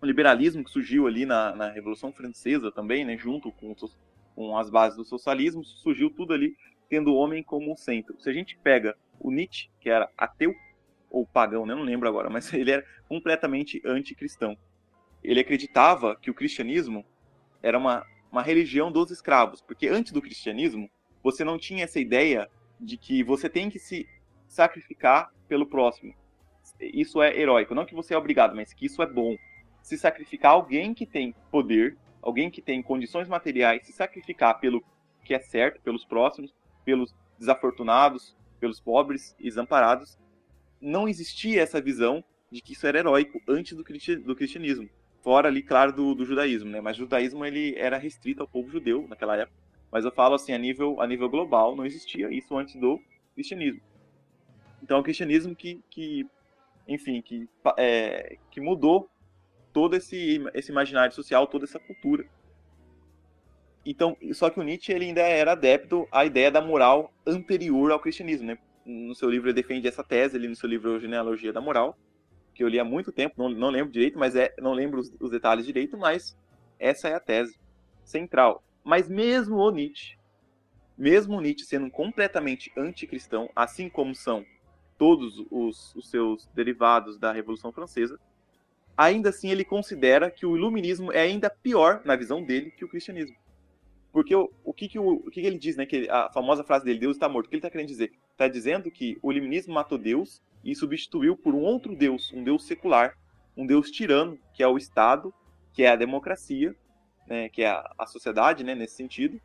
O 0.02 0.06
liberalismo 0.06 0.64
que 0.64 0.72
surgiu 0.72 1.08
ali 1.08 1.26
na, 1.26 1.56
na 1.56 1.70
Revolução 1.70 2.12
Francesa 2.12 2.72
também, 2.72 3.06
né? 3.06 3.18
Junto 3.18 3.52
com, 3.52 3.76
com 4.36 4.58
as 4.58 4.70
bases 4.70 4.98
do 4.98 5.06
socialismo, 5.06 5.64
surgiu 5.64 6.10
tudo 6.10 6.34
ali 6.34 6.56
tendo 6.90 7.12
o 7.12 7.16
homem 7.16 7.44
como 7.44 7.76
centro. 7.78 8.20
Se 8.20 8.30
a 8.30 8.34
gente 8.34 8.58
pega 8.58 8.96
o 9.20 9.32
Nietzsche, 9.32 9.70
que 9.80 9.90
era 9.90 10.10
ateu 10.18 10.54
ou 11.10 11.26
pagão, 11.26 11.66
né? 11.66 11.74
não 11.74 11.84
lembro 11.84 12.08
agora, 12.08 12.30
mas 12.32 12.54
ele 12.54 12.72
era 12.72 12.86
completamente 13.08 13.82
anticristão. 13.86 14.58
Ele 15.24 15.40
acreditava 15.40 16.16
que 16.16 16.30
o 16.30 16.34
cristianismo 16.34 17.06
era 17.64 17.78
uma, 17.78 18.06
uma 18.36 18.44
religião 18.44 18.92
dos 18.92 19.12
escravos, 19.12 19.62
porque 19.62 19.88
antes 19.88 20.12
do 20.12 20.22
cristianismo, 20.22 20.90
você 21.24 21.46
não 21.46 21.58
tinha 21.58 21.86
essa 21.86 22.02
ideia 22.02 22.50
de 22.78 22.98
que 22.98 23.24
você 23.24 23.48
tem 23.48 23.70
que 23.70 23.80
se 23.80 24.06
sacrificar 24.46 25.32
pelo 25.48 25.66
próximo. 25.66 26.14
Isso 26.82 27.22
é 27.22 27.34
heróico. 27.34 27.74
Não 27.74 27.86
que 27.86 27.96
você 27.96 28.14
é 28.14 28.18
obrigado, 28.18 28.54
mas 28.54 28.74
que 28.74 28.88
isso 28.88 29.02
é 29.02 29.06
bom. 29.06 29.38
Se 29.82 29.98
sacrificar 29.98 30.52
alguém 30.52 30.94
que 30.94 31.06
tem 31.06 31.34
poder, 31.50 31.98
alguém 32.22 32.52
que 32.52 32.62
tem 32.62 32.84
condições 32.84 33.30
materiais, 33.30 33.86
se 33.88 33.94
sacrificar 33.94 34.60
pelo 34.60 34.84
que 35.24 35.34
é 35.34 35.40
certo, 35.40 35.82
pelos 35.82 36.04
próximos, 36.04 36.54
pelos 36.84 37.16
desafortunados, 37.40 38.36
pelos 38.60 38.82
pobres 38.82 39.34
e 39.40 39.46
desamparados, 39.46 40.20
não 40.82 41.08
existia 41.08 41.62
essa 41.62 41.80
visão 41.80 42.22
de 42.52 42.62
que 42.62 42.74
isso 42.74 42.86
era 42.86 43.00
heróico 43.00 43.40
antes 43.48 43.78
do, 43.78 43.84
cristianismo. 44.36 44.90
Fora 45.26 45.48
ali, 45.48 45.64
claro, 45.64 45.92
do, 45.92 46.14
do, 46.14 46.24
judaísmo, 46.24 46.70
né? 46.70 46.80
Mas 46.80 46.98
o 46.98 47.00
judaísmo 47.00 47.44
ele 47.44 47.74
era 47.80 47.98
restrito 47.98 48.44
ao 48.44 48.48
povo 48.48 48.70
judeu 48.70 49.08
naquela 49.10 49.36
época. 49.36 49.58
Mas 49.92 50.06
eu 50.06 50.12
falo 50.12 50.36
assim, 50.36 50.54
a 50.54 50.58
nível, 50.60 51.02
a 51.02 51.08
nível 51.08 51.28
global, 51.28 51.76
não 51.76 51.84
existia 51.84 52.32
isso 52.32 52.56
antes 52.56 52.76
do 52.76 53.02
cristianismo. 53.34 53.82
Então, 54.84 54.98
é 54.98 55.00
o 55.00 55.04
cristianismo 55.04 55.56
que, 55.56 55.82
que 55.90 56.28
enfim, 56.88 57.24
que, 57.24 57.50
é, 57.76 58.38
que 58.52 58.62
mudou 58.62 59.10
todo 59.74 59.96
esse, 59.96 60.44
esse 60.54 60.72
imaginário 60.72 61.12
social, 61.12 61.48
toda 61.48 61.66
essa 61.66 61.80
cultura. 61.80 62.24
Então, 63.84 64.16
só 64.32 64.52
que 64.52 64.60
o 64.60 64.64
Nietzsche 64.64 64.94
ele 64.94 65.06
ainda 65.06 65.22
era 65.22 65.54
adepto 65.54 66.08
à 66.12 66.24
ideia 66.24 66.52
da 66.52 66.62
moral 66.62 67.12
anterior 67.26 67.92
ao 67.92 68.00
cristianismo, 68.00 68.46
né? 68.46 68.60
No 68.86 69.16
seu 69.16 69.32
livro 69.32 69.50
ele 69.50 69.56
defende 69.56 69.88
essa 69.88 70.04
tese, 70.04 70.38
ali 70.38 70.48
no 70.48 70.56
seu 70.56 70.70
livro 70.70 71.00
Genealogia 71.00 71.52
da 71.52 71.60
Moral, 71.60 71.98
que 72.56 72.64
eu 72.64 72.68
li 72.70 72.80
há 72.80 72.84
muito 72.86 73.12
tempo, 73.12 73.36
não, 73.38 73.50
não 73.50 73.70
lembro 73.70 73.92
direito, 73.92 74.18
mas 74.18 74.36
é, 74.36 74.54
não 74.58 74.74
lembro 74.74 75.02
os, 75.02 75.14
os 75.20 75.30
detalhes 75.30 75.66
direito, 75.66 75.98
mas 75.98 76.36
essa 76.80 77.10
é 77.10 77.14
a 77.14 77.20
tese 77.20 77.60
central. 78.04 78.64
Mas 78.84 79.10
mesmo 79.10 79.58
o 79.58 79.70
Nietzsche, 79.70 80.18
mesmo 80.98 81.38
o 81.38 81.42
Nietzsche 81.42 81.66
sendo 81.66 81.92
completamente 81.92 82.72
anticristão, 82.78 83.50
assim 83.56 83.90
como 83.90 84.16
são 84.16 84.46
todos 84.98 85.44
os, 85.52 85.94
os 85.96 86.10
seus 86.10 86.48
derivados 86.56 87.20
da 87.20 87.34
Revolução 87.34 87.74
Francesa, 87.74 88.18
ainda 88.96 89.30
assim 89.30 89.50
ele 89.50 89.66
considera 89.66 90.32
que 90.32 90.46
o 90.46 90.56
iluminismo 90.56 91.12
é 91.12 91.20
ainda 91.20 91.50
pior, 91.50 92.02
na 92.06 92.16
visão 92.16 92.42
dele, 92.42 92.72
que 92.72 92.86
o 92.86 92.88
cristianismo. 92.90 93.36
Porque 94.14 94.34
o, 94.34 94.50
o, 94.64 94.74
que, 94.74 94.88
que, 94.88 94.98
o, 94.98 95.16
o 95.16 95.30
que, 95.30 95.42
que 95.42 95.48
ele 95.48 95.60
diz, 95.60 95.76
né? 95.76 95.86
Que 95.86 96.10
a 96.10 96.32
famosa 96.32 96.64
frase 96.64 96.86
dele, 96.86 97.00
Deus 97.00 97.18
está 97.18 97.28
morto. 97.28 97.48
O 97.48 97.50
que 97.50 97.56
ele 97.56 97.60
está 97.60 97.70
querendo 97.70 97.90
dizer? 97.90 98.14
Está 98.32 98.48
dizendo 98.48 98.90
que 98.90 99.18
o 99.22 99.30
iluminismo 99.30 99.74
matou 99.74 99.98
Deus 99.98 100.42
e 100.66 100.76
substituiu 100.76 101.38
por 101.38 101.54
um 101.54 101.62
outro 101.62 101.96
Deus, 101.96 102.34
um 102.34 102.44
Deus 102.44 102.66
secular, 102.66 103.16
um 103.56 103.68
Deus 103.68 103.92
tirano, 103.92 104.38
que 104.52 104.64
é 104.64 104.68
o 104.68 104.78
Estado, 104.78 105.32
que 105.72 105.84
é 105.84 105.90
a 105.90 105.96
democracia, 105.96 106.76
né, 107.28 107.48
que 107.50 107.62
é 107.62 107.70
a, 107.70 107.94
a 108.00 108.08
sociedade, 108.08 108.64
né, 108.64 108.74
nesse 108.74 108.96
sentido, 108.96 109.40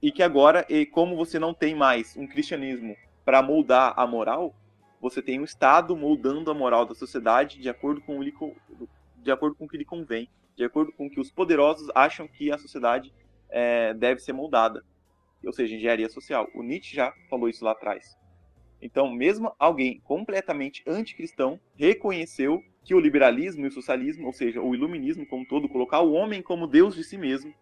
e 0.00 0.12
que 0.12 0.22
agora, 0.22 0.64
e 0.68 0.86
como 0.86 1.16
você 1.16 1.38
não 1.38 1.52
tem 1.52 1.74
mais 1.74 2.16
um 2.16 2.26
cristianismo 2.26 2.96
para 3.24 3.42
moldar 3.42 3.92
a 3.96 4.06
moral, 4.06 4.54
você 5.00 5.20
tem 5.20 5.40
um 5.40 5.44
Estado 5.44 5.96
moldando 5.96 6.50
a 6.50 6.54
moral 6.54 6.86
da 6.86 6.94
sociedade 6.94 7.60
de 7.60 7.68
acordo 7.68 8.00
com 8.00 8.20
o, 8.20 8.56
de 9.16 9.30
acordo 9.30 9.56
com 9.56 9.64
o 9.64 9.68
que 9.68 9.76
lhe 9.76 9.84
convém, 9.84 10.28
de 10.54 10.64
acordo 10.64 10.92
com 10.92 11.06
o 11.06 11.10
que 11.10 11.20
os 11.20 11.30
poderosos 11.30 11.90
acham 11.94 12.28
que 12.28 12.52
a 12.52 12.58
sociedade 12.58 13.12
é, 13.50 13.92
deve 13.94 14.20
ser 14.20 14.32
moldada, 14.32 14.84
ou 15.44 15.52
seja, 15.52 15.74
engenharia 15.74 16.08
social. 16.08 16.48
O 16.54 16.62
Nietzsche 16.62 16.94
já 16.94 17.12
falou 17.28 17.48
isso 17.48 17.64
lá 17.64 17.72
atrás. 17.72 18.16
Então, 18.80 19.10
mesmo 19.10 19.52
alguém 19.58 20.00
completamente 20.00 20.82
anticristão 20.86 21.58
reconheceu 21.76 22.62
que 22.84 22.94
o 22.94 23.00
liberalismo 23.00 23.64
e 23.64 23.68
o 23.68 23.72
socialismo, 23.72 24.26
ou 24.26 24.32
seja, 24.32 24.60
o 24.60 24.74
iluminismo 24.74 25.26
como 25.26 25.46
todo, 25.46 25.68
colocar 25.68 26.00
o 26.00 26.12
homem 26.12 26.42
como 26.42 26.66
Deus 26.66 26.94
de 26.94 27.02
si 27.02 27.18
mesmo, 27.18 27.52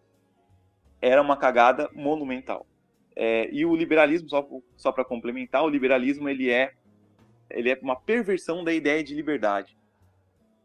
era 1.01 1.21
uma 1.21 1.37
cagada 1.37 1.89
monumental. 1.93 2.67
É, 3.15 3.49
e 3.51 3.65
o 3.65 3.75
liberalismo, 3.75 4.29
só, 4.29 4.47
só 4.75 4.91
para 4.91 5.05
complementar, 5.05 5.63
o 5.63 5.69
liberalismo 5.69 6.27
ele 6.27 6.49
é 6.49 6.73
ele 7.49 7.69
é 7.69 7.79
uma 7.81 7.95
perversão 7.95 8.63
da 8.63 8.73
ideia 8.73 9.03
de 9.03 9.13
liberdade. 9.13 9.77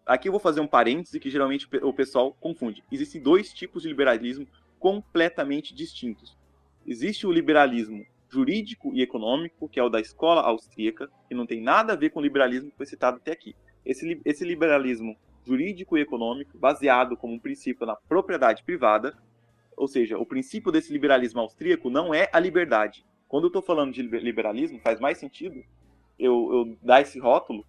Aqui 0.04 0.28
eu 0.28 0.32
vou 0.32 0.40
fazer 0.40 0.60
um 0.60 0.66
parêntese 0.66 1.20
que 1.20 1.30
geralmente 1.30 1.68
o 1.82 1.92
pessoal 1.92 2.32
confunde. 2.40 2.82
Existem 2.90 3.20
dois 3.20 3.52
tipos 3.52 3.82
de 3.82 3.88
liberalismo 3.88 4.46
completamente 4.78 5.74
distintos. 5.74 6.36
Existe 6.86 7.26
o 7.26 7.32
liberalismo 7.32 8.04
jurídico 8.30 8.94
e 8.94 9.02
econômico, 9.02 9.68
que 9.68 9.80
é 9.80 9.82
o 9.82 9.88
da 9.88 10.00
escola 10.00 10.42
austríaca, 10.42 11.10
que 11.28 11.34
não 11.34 11.46
tem 11.46 11.60
nada 11.60 11.92
a 11.92 11.96
ver 11.96 12.10
com 12.10 12.20
o 12.20 12.22
liberalismo 12.22 12.70
que 12.70 12.76
foi 12.76 12.86
citado 12.86 13.16
até 13.16 13.32
aqui. 13.32 13.54
Esse, 13.84 14.20
esse 14.24 14.44
liberalismo 14.44 15.16
jurídico 15.44 15.98
e 15.98 16.00
econômico, 16.00 16.56
baseado 16.56 17.16
como 17.16 17.34
um 17.34 17.38
princípio 17.38 17.86
na 17.86 17.96
propriedade 17.96 18.62
privada, 18.62 19.16
ou 19.76 19.88
seja, 19.88 20.18
o 20.18 20.26
princípio 20.26 20.70
desse 20.70 20.92
liberalismo 20.92 21.40
austríaco 21.40 21.90
não 21.90 22.14
é 22.14 22.28
a 22.32 22.38
liberdade. 22.38 23.04
Quando 23.26 23.44
eu 23.44 23.48
estou 23.48 23.62
falando 23.62 23.92
de 23.92 24.02
liberalismo, 24.02 24.78
faz 24.80 25.00
mais 25.00 25.18
sentido 25.18 25.62
eu, 26.18 26.52
eu 26.52 26.78
dar 26.82 27.00
esse 27.00 27.18
rótulo 27.18 27.64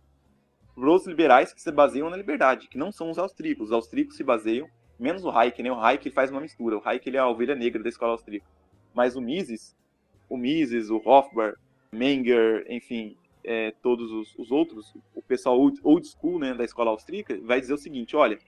para 0.75 0.89
os 0.89 1.05
liberais 1.07 1.53
que 1.53 1.61
se 1.61 1.71
baseiam 1.71 2.09
na 2.09 2.17
liberdade, 2.17 2.67
que 2.67 2.77
não 2.77 2.91
são 2.91 3.09
os 3.09 3.17
austríacos. 3.17 3.67
Os 3.67 3.71
austríacos 3.71 4.15
se 4.17 4.23
baseiam, 4.23 4.67
menos 4.99 5.23
o 5.23 5.29
Hayek, 5.29 5.61
né? 5.63 5.71
O 5.71 5.79
Hayek 5.79 6.09
faz 6.11 6.31
uma 6.31 6.41
mistura. 6.41 6.77
O 6.77 6.81
Hayek 6.83 7.07
ele 7.07 7.17
é 7.17 7.19
a 7.19 7.27
ovelha 7.27 7.55
negra 7.55 7.81
da 7.81 7.89
escola 7.89 8.11
austríaca. 8.13 8.47
Mas 8.93 9.15
o 9.15 9.21
Mises, 9.21 9.75
o 10.31 10.37
Mises, 10.37 10.89
o 10.89 11.01
Hofbauer, 11.03 11.57
Menger, 11.91 12.65
enfim, 12.69 13.17
é, 13.43 13.71
todos 13.83 14.09
os, 14.11 14.33
os, 14.39 14.49
outros, 14.49 14.95
o 15.13 15.21
pessoal 15.21 15.59
old, 15.59 15.77
old, 15.83 16.07
school 16.07 16.39
né, 16.39 16.53
da 16.53 16.63
escola 16.63 16.89
austríaca, 16.89 17.37
vai 17.43 17.59
dizer 17.59 17.73
o 17.73 17.77
seguinte: 17.77 18.15
olha, 18.15 18.39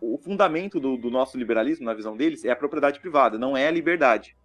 o 0.00 0.16
fundamento 0.18 0.78
do, 0.78 0.96
do, 0.96 1.10
nosso 1.10 1.36
liberalismo, 1.36 1.84
na 1.84 1.94
visão 1.94 2.16
deles, 2.16 2.44
é 2.44 2.50
a 2.50 2.56
propriedade 2.56 3.00
privada, 3.00 3.36
não 3.36 3.56
é 3.56 3.66
a 3.66 3.72
liberdade. 3.72 4.36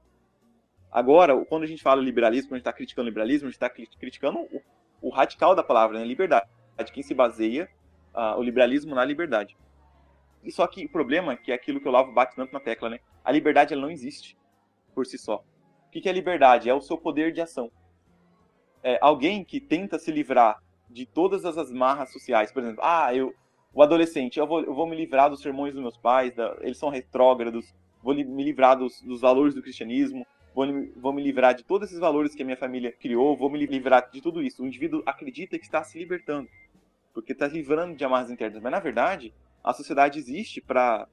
Agora, 0.92 1.38
quando 1.46 1.64
a 1.64 1.68
gente 1.68 1.84
fala 1.84 2.02
liberalismo, 2.02 2.50
quando 2.50 2.56
a 2.56 2.58
gente 2.58 2.64
está 2.64 2.74
criticando 2.74 3.08
liberalismo, 3.08 3.48
a 3.48 3.52
gente 3.52 3.62
está 3.62 3.70
criticando 3.70 4.40
o, 4.40 4.62
o 5.04 5.10
radical 5.10 5.54
da 5.54 5.64
palavra, 5.64 6.00
né? 6.00 6.06
Liberdade. 6.06 6.48
Quem 6.92 7.04
se 7.04 7.14
baseia 7.14 7.70
uh, 8.16 8.40
o 8.40 8.42
liberalismo 8.42 8.96
na 8.96 9.06
liberdade. 9.06 9.56
E 10.44 10.52
só 10.52 10.66
que 10.66 10.86
o 10.86 10.90
problema 10.90 11.34
é 11.34 11.38
que 11.38 11.52
é 11.52 11.56
aquilo 11.56 11.80
que 11.80 11.88
o 11.88 11.92
Lavo 11.92 12.12
bate 12.12 12.36
tanto 12.36 12.52
na 12.52 12.60
tecla, 12.60 12.90
né? 12.90 13.00
A 13.24 13.32
liberdade 13.32 13.72
ela 13.72 13.84
não 13.84 13.92
existe 13.92 14.36
por 14.96 15.06
si 15.06 15.20
só. 15.20 15.44
O 15.92 16.02
que 16.02 16.08
é 16.08 16.12
liberdade? 16.14 16.70
É 16.70 16.74
o 16.74 16.80
seu 16.80 16.98
poder 16.98 17.34
de 17.34 17.42
ação. 17.42 17.70
É 18.82 18.98
alguém 19.02 19.44
que 19.44 19.60
tenta 19.60 20.00
se 20.00 20.10
livrar 20.10 20.58
de 20.90 21.06
todas 21.06 21.46
as 21.46 21.70
marras 21.70 22.14
sociais. 22.14 22.50
Por 22.50 22.64
exemplo, 22.64 22.82
ah, 22.82 23.14
eu, 23.14 23.36
o 23.74 23.84
adolescente, 23.84 24.40
eu 24.40 24.48
vou, 24.48 24.62
eu 24.64 24.74
vou 24.74 24.88
me 24.88 24.96
livrar 24.96 25.30
dos 25.30 25.42
sermões 25.42 25.74
dos 25.74 25.82
meus 25.82 25.98
pais, 25.98 26.34
da, 26.34 26.58
eles 26.62 26.78
são 26.78 26.90
retrógrados, 26.90 27.76
vou 28.02 28.14
li, 28.14 28.24
me 28.24 28.42
livrar 28.42 28.78
dos, 28.78 29.02
dos 29.02 29.20
valores 29.20 29.54
do 29.54 29.62
cristianismo, 29.62 30.26
vou, 30.56 30.66
vou 30.96 31.12
me 31.12 31.22
livrar 31.22 31.54
de 31.54 31.64
todos 31.64 31.90
esses 31.90 32.00
valores 32.00 32.34
que 32.34 32.42
a 32.42 32.46
minha 32.46 32.58
família 32.58 32.94
criou, 32.94 33.36
vou 33.36 33.50
me 33.50 33.66
livrar 33.66 34.10
de 34.10 34.22
tudo 34.22 34.42
isso. 34.42 34.64
O 34.64 34.68
indivíduo 34.68 35.04
acredita 35.06 35.60
que 35.60 35.66
está 35.66 35.84
se 35.84 36.00
libertando, 36.00 36.50
porque 37.14 37.34
está 37.34 37.48
livrando 37.48 37.96
de 37.96 38.06
amarras 38.06 38.32
internas. 38.32 38.64
Mas, 38.64 38.72
na 38.72 38.80
verdade, 38.80 39.34
a 39.62 39.74
sociedade 39.74 40.18
existe 40.18 40.62
para. 40.62 41.08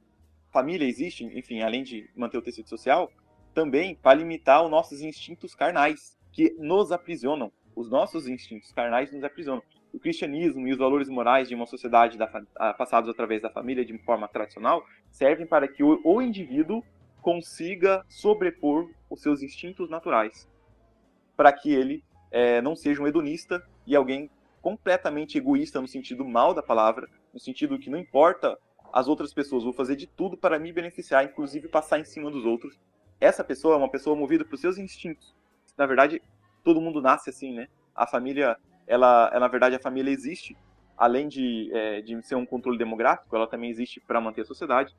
Família 0.51 0.87
existe, 0.87 1.25
enfim, 1.25 1.61
além 1.61 1.83
de 1.83 2.09
manter 2.17 2.39
o 2.39 2.43
tecido 2.43 2.69
social, 2.71 3.13
também 3.59 3.97
para 3.97 4.17
limitar 4.17 4.63
os 4.65 4.71
nossos 4.71 5.03
instintos 5.03 5.53
carnais, 5.53 6.17
que 6.31 6.55
nos 6.61 6.93
aprisionam. 6.93 7.51
Os 7.75 7.91
nossos 7.91 8.29
instintos 8.29 8.71
carnais 8.71 9.11
nos 9.11 9.25
aprisionam. 9.25 9.61
O 9.93 9.99
cristianismo 9.99 10.69
e 10.69 10.71
os 10.71 10.79
valores 10.79 11.09
morais 11.09 11.49
de 11.49 11.57
uma 11.57 11.67
sociedade 11.67 12.17
da, 12.17 12.29
passados 12.75 13.11
através 13.11 13.43
da 13.43 13.51
família 13.51 13.85
de 13.85 13.99
forma 13.99 14.29
tradicional 14.29 14.85
servem 15.11 15.45
para 15.45 15.67
que 15.67 15.83
o, 15.83 16.01
o 16.05 16.23
indivíduo 16.23 16.85
consiga 17.21 18.05
sobrepor 18.09 18.89
os 19.11 19.23
seus 19.23 19.43
instintos 19.43 19.91
naturais, 19.91 20.49
para 21.37 21.53
que 21.53 21.75
ele 21.75 22.05
é, 22.31 22.63
não 22.63 22.77
seja 22.77 23.03
um 23.03 23.09
hedonista 23.09 23.61
e 23.85 23.97
alguém 23.97 24.31
completamente 24.63 25.37
egoísta 25.37 25.81
no 25.81 25.89
sentido 25.89 26.25
mal 26.25 26.55
da 26.55 26.63
palavra, 26.63 27.09
no 27.35 27.41
sentido 27.41 27.77
que 27.77 27.91
não 27.91 27.99
importa 27.99 28.57
as 28.93 29.09
outras 29.09 29.35
pessoas, 29.35 29.65
vou 29.65 29.73
fazer 29.73 29.97
de 29.97 30.07
tudo 30.07 30.37
para 30.37 30.61
me 30.61 30.73
beneficiar, 30.73 31.25
inclusive 31.25 31.67
passar 31.67 31.99
em 31.99 32.05
cima 32.05 32.31
dos 32.31 32.45
outros. 32.45 32.79
Essa 33.21 33.43
pessoa 33.43 33.75
é 33.75 33.79
uma 33.79 33.91
pessoa 33.91 34.17
movida 34.17 34.45
por 34.45 34.59
seus 34.59 34.79
instintos. 34.79 35.35
Na 35.77 35.87
verdade, 35.87 36.23
todo 36.63 36.81
mundo 36.81 37.01
nasce 37.01 37.31
assim, 37.31 37.55
né? 37.55 37.69
A 37.95 38.07
família, 38.07 38.57
ela, 38.87 39.31
ela 39.33 39.41
na 39.41 39.49
verdade, 39.49 39.77
a 39.77 39.81
família 39.81 40.11
existe, 40.11 40.57
além 40.97 41.29
de, 41.29 41.71
é, 41.73 42.01
de 42.01 42.21
ser 42.23 42.37
um 42.37 42.47
controle 42.47 42.79
demográfico, 42.79 43.35
ela 43.35 43.47
também 43.47 43.71
existe 43.71 44.01
para 44.01 44.21
manter 44.21 44.43
a 44.43 44.45
sociedade 44.45 44.95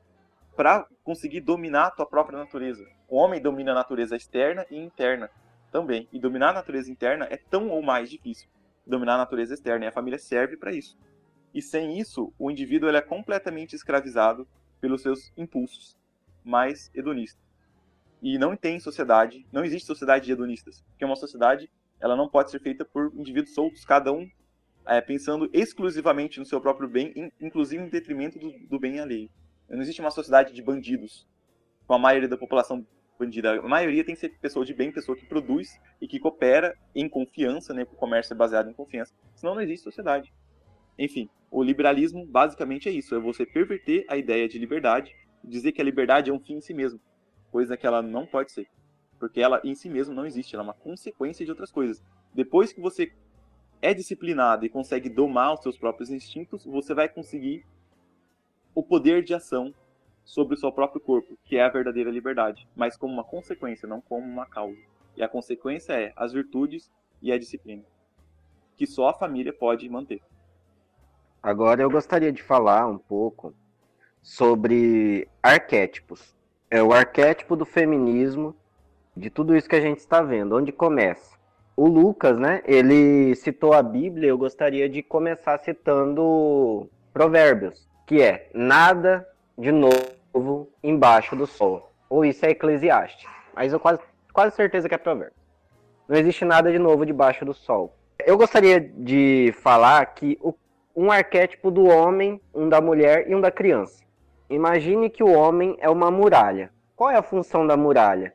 para 0.56 0.86
conseguir 1.02 1.40
dominar 1.40 1.86
a 1.86 1.90
tua 1.90 2.04
própria 2.04 2.38
natureza. 2.38 2.86
O 3.08 3.16
homem 3.16 3.40
domina 3.40 3.72
a 3.72 3.74
natureza 3.74 4.16
externa 4.16 4.66
e 4.70 4.76
interna 4.76 5.30
também. 5.72 6.06
E 6.12 6.18
dominar 6.18 6.50
a 6.50 6.54
natureza 6.54 6.90
interna 6.90 7.26
é 7.30 7.36
tão 7.36 7.70
ou 7.70 7.82
mais 7.82 8.10
difícil 8.10 8.48
dominar 8.86 9.14
a 9.14 9.18
natureza 9.18 9.54
externa. 9.54 9.84
E 9.84 9.88
a 9.88 9.92
família 9.92 10.18
serve 10.18 10.56
para 10.56 10.72
isso. 10.72 10.98
E 11.54 11.62
sem 11.62 11.98
isso, 11.98 12.32
o 12.38 12.50
indivíduo 12.50 12.88
ele 12.88 12.98
é 12.98 13.02
completamente 13.02 13.74
escravizado 13.74 14.46
pelos 14.80 15.02
seus 15.02 15.32
impulsos 15.36 15.96
mais 16.44 16.90
hedonistas. 16.94 17.49
E 18.22 18.38
não 18.38 18.56
tem 18.56 18.78
sociedade, 18.78 19.46
não 19.52 19.64
existe 19.64 19.86
sociedade 19.86 20.26
de 20.26 20.32
hedonistas. 20.32 20.82
Porque 20.90 21.04
uma 21.04 21.16
sociedade 21.16 21.70
ela 22.00 22.16
não 22.16 22.28
pode 22.28 22.50
ser 22.50 22.60
feita 22.60 22.84
por 22.84 23.12
indivíduos 23.14 23.54
soltos, 23.54 23.84
cada 23.84 24.12
um 24.12 24.28
é, 24.86 25.00
pensando 25.00 25.48
exclusivamente 25.52 26.38
no 26.38 26.46
seu 26.46 26.60
próprio 26.60 26.88
bem, 26.88 27.32
inclusive 27.40 27.82
em 27.82 27.88
detrimento 27.88 28.38
do, 28.38 28.52
do 28.68 28.78
bem 28.78 28.98
alheio. 28.98 29.30
Não 29.68 29.80
existe 29.80 30.00
uma 30.00 30.10
sociedade 30.10 30.52
de 30.52 30.62
bandidos, 30.62 31.28
com 31.86 31.94
a 31.94 31.98
maioria 31.98 32.28
da 32.28 32.36
população 32.36 32.84
bandida. 33.18 33.60
A 33.60 33.68
maioria 33.68 34.04
tem 34.04 34.14
que 34.14 34.20
ser 34.20 34.30
pessoa 34.40 34.64
de 34.64 34.74
bem, 34.74 34.90
pessoa 34.90 35.16
que 35.16 35.26
produz 35.26 35.78
e 36.00 36.08
que 36.08 36.18
coopera 36.18 36.76
em 36.94 37.08
confiança, 37.08 37.74
né? 37.74 37.82
O 37.82 37.96
comércio 37.96 38.32
é 38.32 38.36
baseado 38.36 38.70
em 38.70 38.72
confiança. 38.72 39.14
Senão 39.34 39.54
não 39.54 39.62
existe 39.62 39.84
sociedade. 39.84 40.32
Enfim, 40.98 41.28
o 41.50 41.62
liberalismo 41.62 42.26
basicamente 42.26 42.88
é 42.88 42.92
isso: 42.92 43.14
é 43.14 43.20
você 43.20 43.44
perverter 43.44 44.04
a 44.08 44.16
ideia 44.16 44.48
de 44.48 44.58
liberdade, 44.58 45.14
dizer 45.44 45.72
que 45.72 45.80
a 45.80 45.84
liberdade 45.84 46.30
é 46.30 46.32
um 46.32 46.40
fim 46.40 46.54
em 46.54 46.60
si 46.60 46.72
mesmo, 46.72 47.00
coisa 47.50 47.76
que 47.76 47.86
ela 47.86 48.02
não 48.02 48.26
pode 48.26 48.52
ser. 48.52 48.68
Porque 49.18 49.40
ela 49.40 49.60
em 49.64 49.74
si 49.74 49.88
mesma 49.88 50.14
não 50.14 50.26
existe, 50.26 50.54
ela 50.54 50.64
é 50.64 50.68
uma 50.68 50.74
consequência 50.74 51.44
de 51.44 51.50
outras 51.50 51.70
coisas. 51.70 52.02
Depois 52.34 52.72
que 52.72 52.80
você 52.80 53.12
é 53.82 53.92
disciplinado 53.92 54.64
e 54.64 54.68
consegue 54.68 55.08
domar 55.08 55.54
os 55.54 55.62
seus 55.62 55.76
próprios 55.76 56.10
instintos, 56.10 56.64
você 56.64 56.94
vai 56.94 57.08
conseguir 57.08 57.66
o 58.74 58.82
poder 58.82 59.22
de 59.22 59.34
ação 59.34 59.74
sobre 60.24 60.54
o 60.54 60.56
seu 60.56 60.70
próprio 60.70 61.00
corpo, 61.00 61.36
que 61.44 61.56
é 61.56 61.64
a 61.64 61.68
verdadeira 61.68 62.10
liberdade, 62.10 62.68
mas 62.76 62.96
como 62.96 63.12
uma 63.12 63.24
consequência, 63.24 63.88
não 63.88 64.00
como 64.00 64.26
uma 64.26 64.46
causa. 64.46 64.78
E 65.16 65.22
a 65.22 65.28
consequência 65.28 65.92
é 65.92 66.12
as 66.14 66.32
virtudes 66.32 66.90
e 67.20 67.32
a 67.32 67.38
disciplina, 67.38 67.82
que 68.76 68.86
só 68.86 69.08
a 69.08 69.14
família 69.14 69.52
pode 69.52 69.88
manter. 69.88 70.22
Agora 71.42 71.82
eu 71.82 71.90
gostaria 71.90 72.30
de 72.30 72.42
falar 72.42 72.86
um 72.86 72.98
pouco 72.98 73.54
sobre 74.22 75.26
arquétipos. 75.42 76.34
É 76.70 76.82
o 76.82 76.92
arquétipo 76.92 77.56
do 77.56 77.64
feminismo, 77.64 78.54
de 79.16 79.28
tudo 79.28 79.56
isso 79.56 79.68
que 79.68 79.76
a 79.76 79.80
gente 79.80 79.98
está 79.98 80.22
vendo, 80.22 80.56
onde 80.56 80.70
começa. 80.70 81.38
O 81.76 81.86
Lucas, 81.86 82.38
né, 82.38 82.62
ele 82.64 83.34
citou 83.34 83.72
a 83.72 83.82
Bíblia, 83.82 84.28
eu 84.28 84.38
gostaria 84.38 84.88
de 84.88 85.02
começar 85.02 85.58
citando 85.58 86.88
Provérbios 87.12 87.90
que 88.10 88.20
é 88.20 88.48
nada 88.52 89.24
de 89.56 89.70
novo 89.70 90.68
embaixo 90.82 91.36
do 91.36 91.46
sol. 91.46 91.92
Ou 92.08 92.24
isso 92.24 92.44
é 92.44 92.50
Eclesiastes. 92.50 93.24
Mas 93.54 93.72
eu 93.72 93.78
quase, 93.78 94.00
quase 94.32 94.56
certeza 94.56 94.88
que 94.88 94.96
é 94.96 94.98
provérbio. 94.98 95.36
Não 96.08 96.16
existe 96.16 96.44
nada 96.44 96.72
de 96.72 96.78
novo 96.80 97.06
debaixo 97.06 97.44
do 97.44 97.54
sol. 97.54 97.94
Eu 98.26 98.36
gostaria 98.36 98.80
de 98.80 99.54
falar 99.62 100.04
que 100.06 100.36
o, 100.40 100.52
um 100.96 101.12
arquétipo 101.12 101.70
do 101.70 101.84
homem, 101.84 102.40
um 102.52 102.68
da 102.68 102.80
mulher 102.80 103.30
e 103.30 103.34
um 103.36 103.40
da 103.40 103.52
criança. 103.52 104.02
Imagine 104.50 105.08
que 105.08 105.22
o 105.22 105.32
homem 105.32 105.76
é 105.78 105.88
uma 105.88 106.10
muralha. 106.10 106.72
Qual 106.96 107.08
é 107.08 107.16
a 107.16 107.22
função 107.22 107.64
da 107.64 107.76
muralha? 107.76 108.34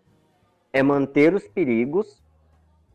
É 0.71 0.81
manter 0.81 1.33
os 1.33 1.45
perigos 1.45 2.23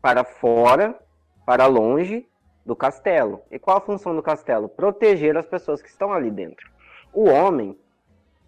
para 0.01 0.23
fora, 0.23 0.99
para 1.45 1.67
longe 1.67 2.27
do 2.65 2.75
castelo. 2.75 3.43
E 3.51 3.59
qual 3.59 3.77
a 3.77 3.81
função 3.81 4.15
do 4.15 4.23
castelo? 4.23 4.67
Proteger 4.67 5.37
as 5.37 5.45
pessoas 5.45 5.83
que 5.83 5.87
estão 5.87 6.11
ali 6.11 6.31
dentro. 6.31 6.67
O 7.13 7.29
homem 7.29 7.77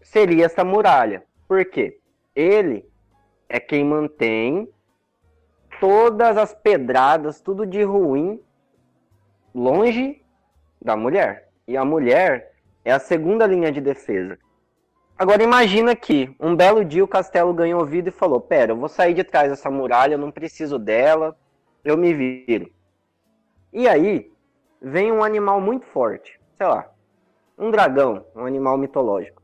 seria 0.02 0.48
essa 0.48 0.64
muralha. 0.64 1.24
Por 1.48 1.64
quê? 1.66 2.00
Ele 2.36 2.84
é 3.48 3.60
quem 3.60 3.86
mantém 3.86 4.68
todas 5.80 6.36
as 6.36 6.56
pedradas, 6.56 7.40
tudo 7.40 7.64
de 7.64 7.84
ruim, 7.84 8.42
longe 9.54 10.20
da 10.82 10.98
mulher. 10.98 11.50
E 11.68 11.78
a 11.78 11.86
mulher 11.86 12.56
é 12.84 12.92
a 12.92 13.00
segunda 13.00 13.46
linha 13.46 13.72
de 13.72 13.80
defesa. 13.80 14.40
Agora 15.18 15.44
imagina 15.44 15.96
que 15.96 16.36
um 16.40 16.56
belo 16.56 16.84
dia 16.84 17.04
o 17.04 17.08
castelo 17.08 17.54
ganhou 17.54 17.86
vida 17.86 18.10
e 18.10 18.12
falou: 18.12 18.42
Pera, 18.42 18.72
eu 18.72 18.78
vou 18.78 18.90
sair 18.90 19.14
de 19.14 19.24
trás 19.24 19.50
dessa 19.50 19.70
muralha, 19.70 20.16
eu 20.16 20.20
não 20.20 20.32
preciso 20.32 20.80
dela, 20.80 21.38
eu 21.84 21.96
me 21.96 22.14
viro. 22.14 22.72
E 23.72 23.88
aí 23.88 24.32
vem 24.82 25.12
um 25.12 25.24
animal 25.24 25.62
muito 25.62 25.86
forte, 25.86 26.40
sei 26.56 26.68
lá, 26.68 26.92
um 27.58 27.72
dragão, 27.72 28.26
um 28.36 28.46
animal 28.46 28.78
mitológico. 28.78 29.42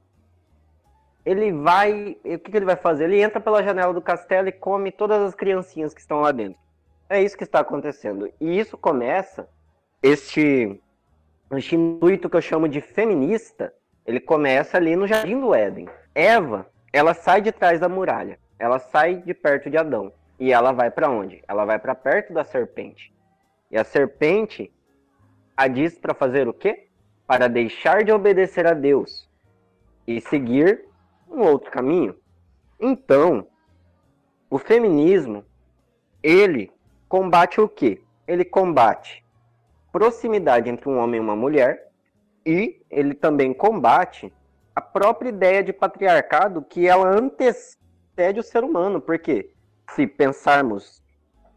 Ele 1.26 1.51
vai. 1.51 2.17
O 2.24 2.39
que, 2.39 2.51
que 2.51 2.57
ele 2.57 2.65
vai 2.65 2.76
fazer? 2.76 3.05
Ele 3.05 3.22
entra 3.22 3.39
pela 3.39 3.63
janela 3.63 3.93
do 3.93 4.01
castelo 4.01 4.47
e 4.47 4.51
come 4.51 4.91
todas 4.91 5.22
as 5.22 5.36
criancinhas 5.36 5.93
que 5.93 6.01
estão 6.01 6.22
lá 6.22 6.32
dentro. 6.32 6.59
É 7.07 7.22
isso 7.22 7.38
que 7.38 7.43
está 7.43 7.59
acontecendo. 7.59 8.32
E 8.39 8.59
isso 8.59 8.78
começa. 8.78 9.47
Este, 10.01 10.82
este 11.51 11.76
intuito 11.76 12.30
que 12.30 12.38
eu 12.38 12.41
chamo 12.41 12.70
de 12.70 12.80
feminista, 12.80 13.74
ele 14.10 14.20
começa 14.20 14.76
ali 14.76 14.95
no 14.95 15.07
Jardim 15.07 15.39
do 15.39 15.53
Éden. 15.53 15.88
Eva, 16.14 16.68
ela 16.91 17.14
sai 17.14 17.41
de 17.41 17.51
trás 17.51 17.80
da 17.80 17.88
muralha. 17.88 18.38
Ela 18.57 18.80
sai 18.80 19.16
de 19.16 19.34
perto 19.34 19.70
de 19.70 19.78
Adão. 19.78 20.12
E 20.39 20.51
ela 20.51 20.72
vai 20.72 20.91
para 20.91 21.10
onde? 21.10 21.43
Ela 21.47 21.64
vai 21.64 21.80
para 21.80 21.95
perto 21.95 22.34
da 22.34 22.43
serpente. 22.43 23.14
E 23.72 23.78
a 23.78 23.84
serpente 23.84 24.72
a 25.55 25.68
diz 25.68 25.97
para 25.97 26.14
fazer 26.14 26.47
o 26.47 26.53
quê? 26.53 26.89
para 27.30 27.47
deixar 27.47 28.03
de 28.03 28.12
obedecer 28.12 28.66
a 28.66 28.74
Deus 28.74 29.30
e 30.07 30.20
seguir 30.20 30.84
um 31.30 31.41
outro 31.41 31.70
caminho. 31.70 32.16
Então, 32.80 33.45
o 34.49 34.57
feminismo, 34.57 35.45
ele 36.24 36.72
combate 37.07 37.62
o 37.62 37.70
quê? 37.70 38.01
Ele 38.28 38.43
combate 38.43 39.24
proximidade 39.91 40.72
entre 40.72 40.89
um 40.89 40.97
homem 40.97 41.20
e 41.20 41.24
uma 41.24 41.36
mulher 41.36 41.88
e 42.49 42.81
ele 42.89 43.13
também 43.13 43.53
combate 43.53 44.33
a 44.75 44.81
própria 44.81 45.29
ideia 45.29 45.63
de 45.63 45.71
patriarcado 45.71 46.63
que 46.63 46.87
ela 46.87 47.07
antecede 47.07 48.39
o 48.39 48.43
ser 48.43 48.63
humano, 48.63 48.99
porque 48.99 49.51
se 49.91 50.07
pensarmos 50.07 51.03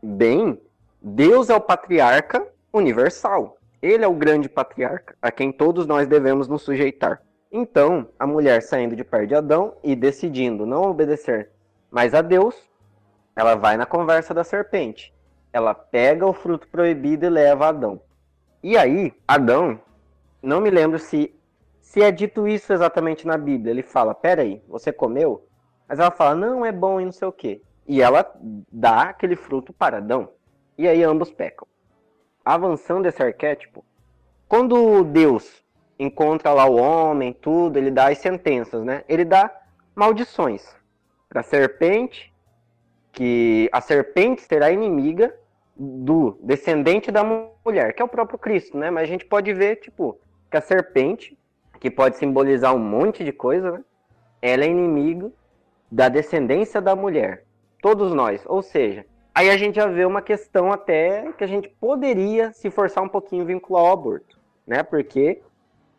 bem, 0.03 0.61
Deus 1.01 1.49
é 1.49 1.55
o 1.55 1.61
patriarca 1.63 2.47
universal. 2.71 3.57
Ele 3.81 4.05
é 4.05 4.07
o 4.09 4.13
grande 4.13 4.51
patriarca, 4.51 5.17
a 5.23 5.33
quem 5.33 5.51
todos 5.51 5.87
nós 5.87 6.07
devemos 6.07 6.47
nos 6.47 6.61
sujeitar. 6.61 7.23
Então, 7.51 8.09
a 8.19 8.27
mulher 8.27 8.61
saindo 8.61 8.95
de 8.95 9.03
perto 9.03 9.29
de 9.29 9.35
Adão 9.35 9.75
e 9.83 9.97
decidindo 9.97 10.67
não 10.67 10.83
obedecer 10.83 11.51
mais 11.91 12.13
a 12.13 12.21
Deus, 12.21 12.55
ela 13.35 13.55
vai 13.55 13.79
na 13.79 13.87
conversa 13.87 14.35
da 14.35 14.45
serpente. 14.45 15.13
Ela 15.55 15.75
pega 15.75 16.27
o 16.27 16.35
fruto 16.35 16.69
proibido 16.69 17.25
e 17.25 17.31
leva 17.31 17.65
a 17.65 17.69
Adão. 17.71 17.99
E 18.63 18.77
aí, 18.77 19.15
Adão, 19.27 19.81
não 20.43 20.61
me 20.61 20.71
lembro 20.71 20.99
se 20.99 21.35
se 21.81 22.01
é 22.01 22.11
dito 22.11 22.49
isso 22.49 22.73
exatamente 22.73 23.27
na 23.27 23.37
Bíblia. 23.37 23.71
Ele 23.71 23.83
fala: 23.83 24.15
"Peraí, 24.15 24.63
você 24.69 24.93
comeu?" 24.93 25.47
Mas 25.89 25.99
ela 25.99 26.11
fala: 26.11 26.35
"Não, 26.35 26.65
é 26.65 26.73
bom 26.73 27.01
e 27.01 27.05
não 27.05 27.13
sei 27.13 27.29
o 27.29 27.33
quê". 27.33 27.63
E 27.87 28.01
ela 28.01 28.31
dá 28.73 29.03
aquele 29.03 29.37
fruto 29.37 29.73
para 29.73 29.99
Adão. 29.99 30.31
E 30.79 30.89
aí 30.89 31.03
ambos 31.03 31.31
pecam 31.31 31.67
avançando 32.45 33.07
esse 33.07 33.23
arquétipo, 33.23 33.85
quando 34.49 35.05
Deus 35.05 35.63
encontra 35.99 36.53
lá 36.53 36.67
o 36.67 36.77
homem, 36.77 37.33
tudo, 37.33 37.79
ele 37.79 37.91
dá 37.91 38.11
as 38.11 38.19
sentenças, 38.19 38.85
né? 38.85 39.05
Ele 39.09 39.25
dá 39.25 39.51
maldições 39.95 40.65
para 41.29 41.41
a 41.41 41.45
serpente, 41.45 42.33
que 43.13 43.69
a 43.73 43.81
serpente 43.81 44.43
será 44.43 44.71
inimiga 44.71 45.35
do 45.77 46.39
descendente 46.43 47.11
da 47.11 47.23
mulher, 47.65 47.95
que 47.95 48.03
é 48.03 48.05
o 48.05 48.09
próprio 48.09 48.39
Cristo, 48.39 48.77
né? 48.77 48.91
Mas 48.91 49.05
a 49.05 49.07
gente 49.07 49.25
pode 49.25 49.53
ver, 49.53 49.77
tipo, 49.77 50.19
que 50.53 50.57
a 50.59 50.61
serpente, 50.61 51.37
que 51.81 51.91
pode 51.91 52.19
simbolizar 52.19 52.75
um 52.75 52.79
monte 52.79 53.25
de 53.25 53.33
coisa, 53.33 53.73
né? 53.73 53.85
Ela 54.43 54.65
é 54.65 54.69
inimigo 54.69 55.33
da 55.91 56.11
descendência 56.11 56.79
da 56.79 56.95
mulher. 56.95 57.45
Todos 57.81 58.13
nós. 58.13 58.43
Ou 58.47 58.63
seja, 58.63 59.07
aí 59.35 59.49
a 59.49 59.57
gente 59.57 59.77
já 59.77 59.87
vê 59.87 60.05
uma 60.05 60.21
questão 60.21 60.71
até 60.71 61.33
que 61.33 61.43
a 61.43 61.47
gente 61.47 61.71
poderia 61.71 62.53
se 62.53 62.71
forçar 62.71 63.03
um 63.03 63.09
pouquinho 63.09 63.47
vincular 63.47 63.83
ao 63.83 63.93
aborto, 63.93 64.39
né? 64.67 64.83
Porque 64.83 65.41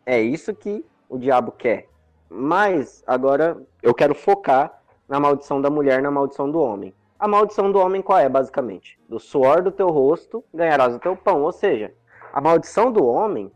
é 0.06 0.20
isso 0.20 0.54
que 0.54 0.84
o 1.08 1.18
diabo 1.18 1.50
quer. 1.50 1.88
Mas 2.30 3.02
agora 3.06 3.60
eu 3.82 3.92
quero 3.92 4.14
focar 4.14 4.80
na 5.08 5.18
maldição 5.18 5.60
da 5.60 5.68
mulher, 5.68 6.00
na 6.00 6.12
maldição 6.12 6.48
do 6.48 6.60
homem. 6.60 6.94
A 7.18 7.26
maldição 7.26 7.72
do 7.72 7.78
homem 7.80 8.00
qual 8.00 8.20
é, 8.20 8.28
basicamente? 8.28 9.00
Do 9.08 9.18
suor 9.18 9.62
do 9.62 9.72
teu 9.72 9.88
rosto 9.88 10.44
ganharás 10.54 10.94
o 10.94 11.00
teu 11.00 11.16
pão. 11.16 11.42
Ou 11.42 11.52
seja, 11.52 11.92
a 12.32 12.40
maldição 12.40 12.92
do 12.92 13.04
homem 13.04 13.50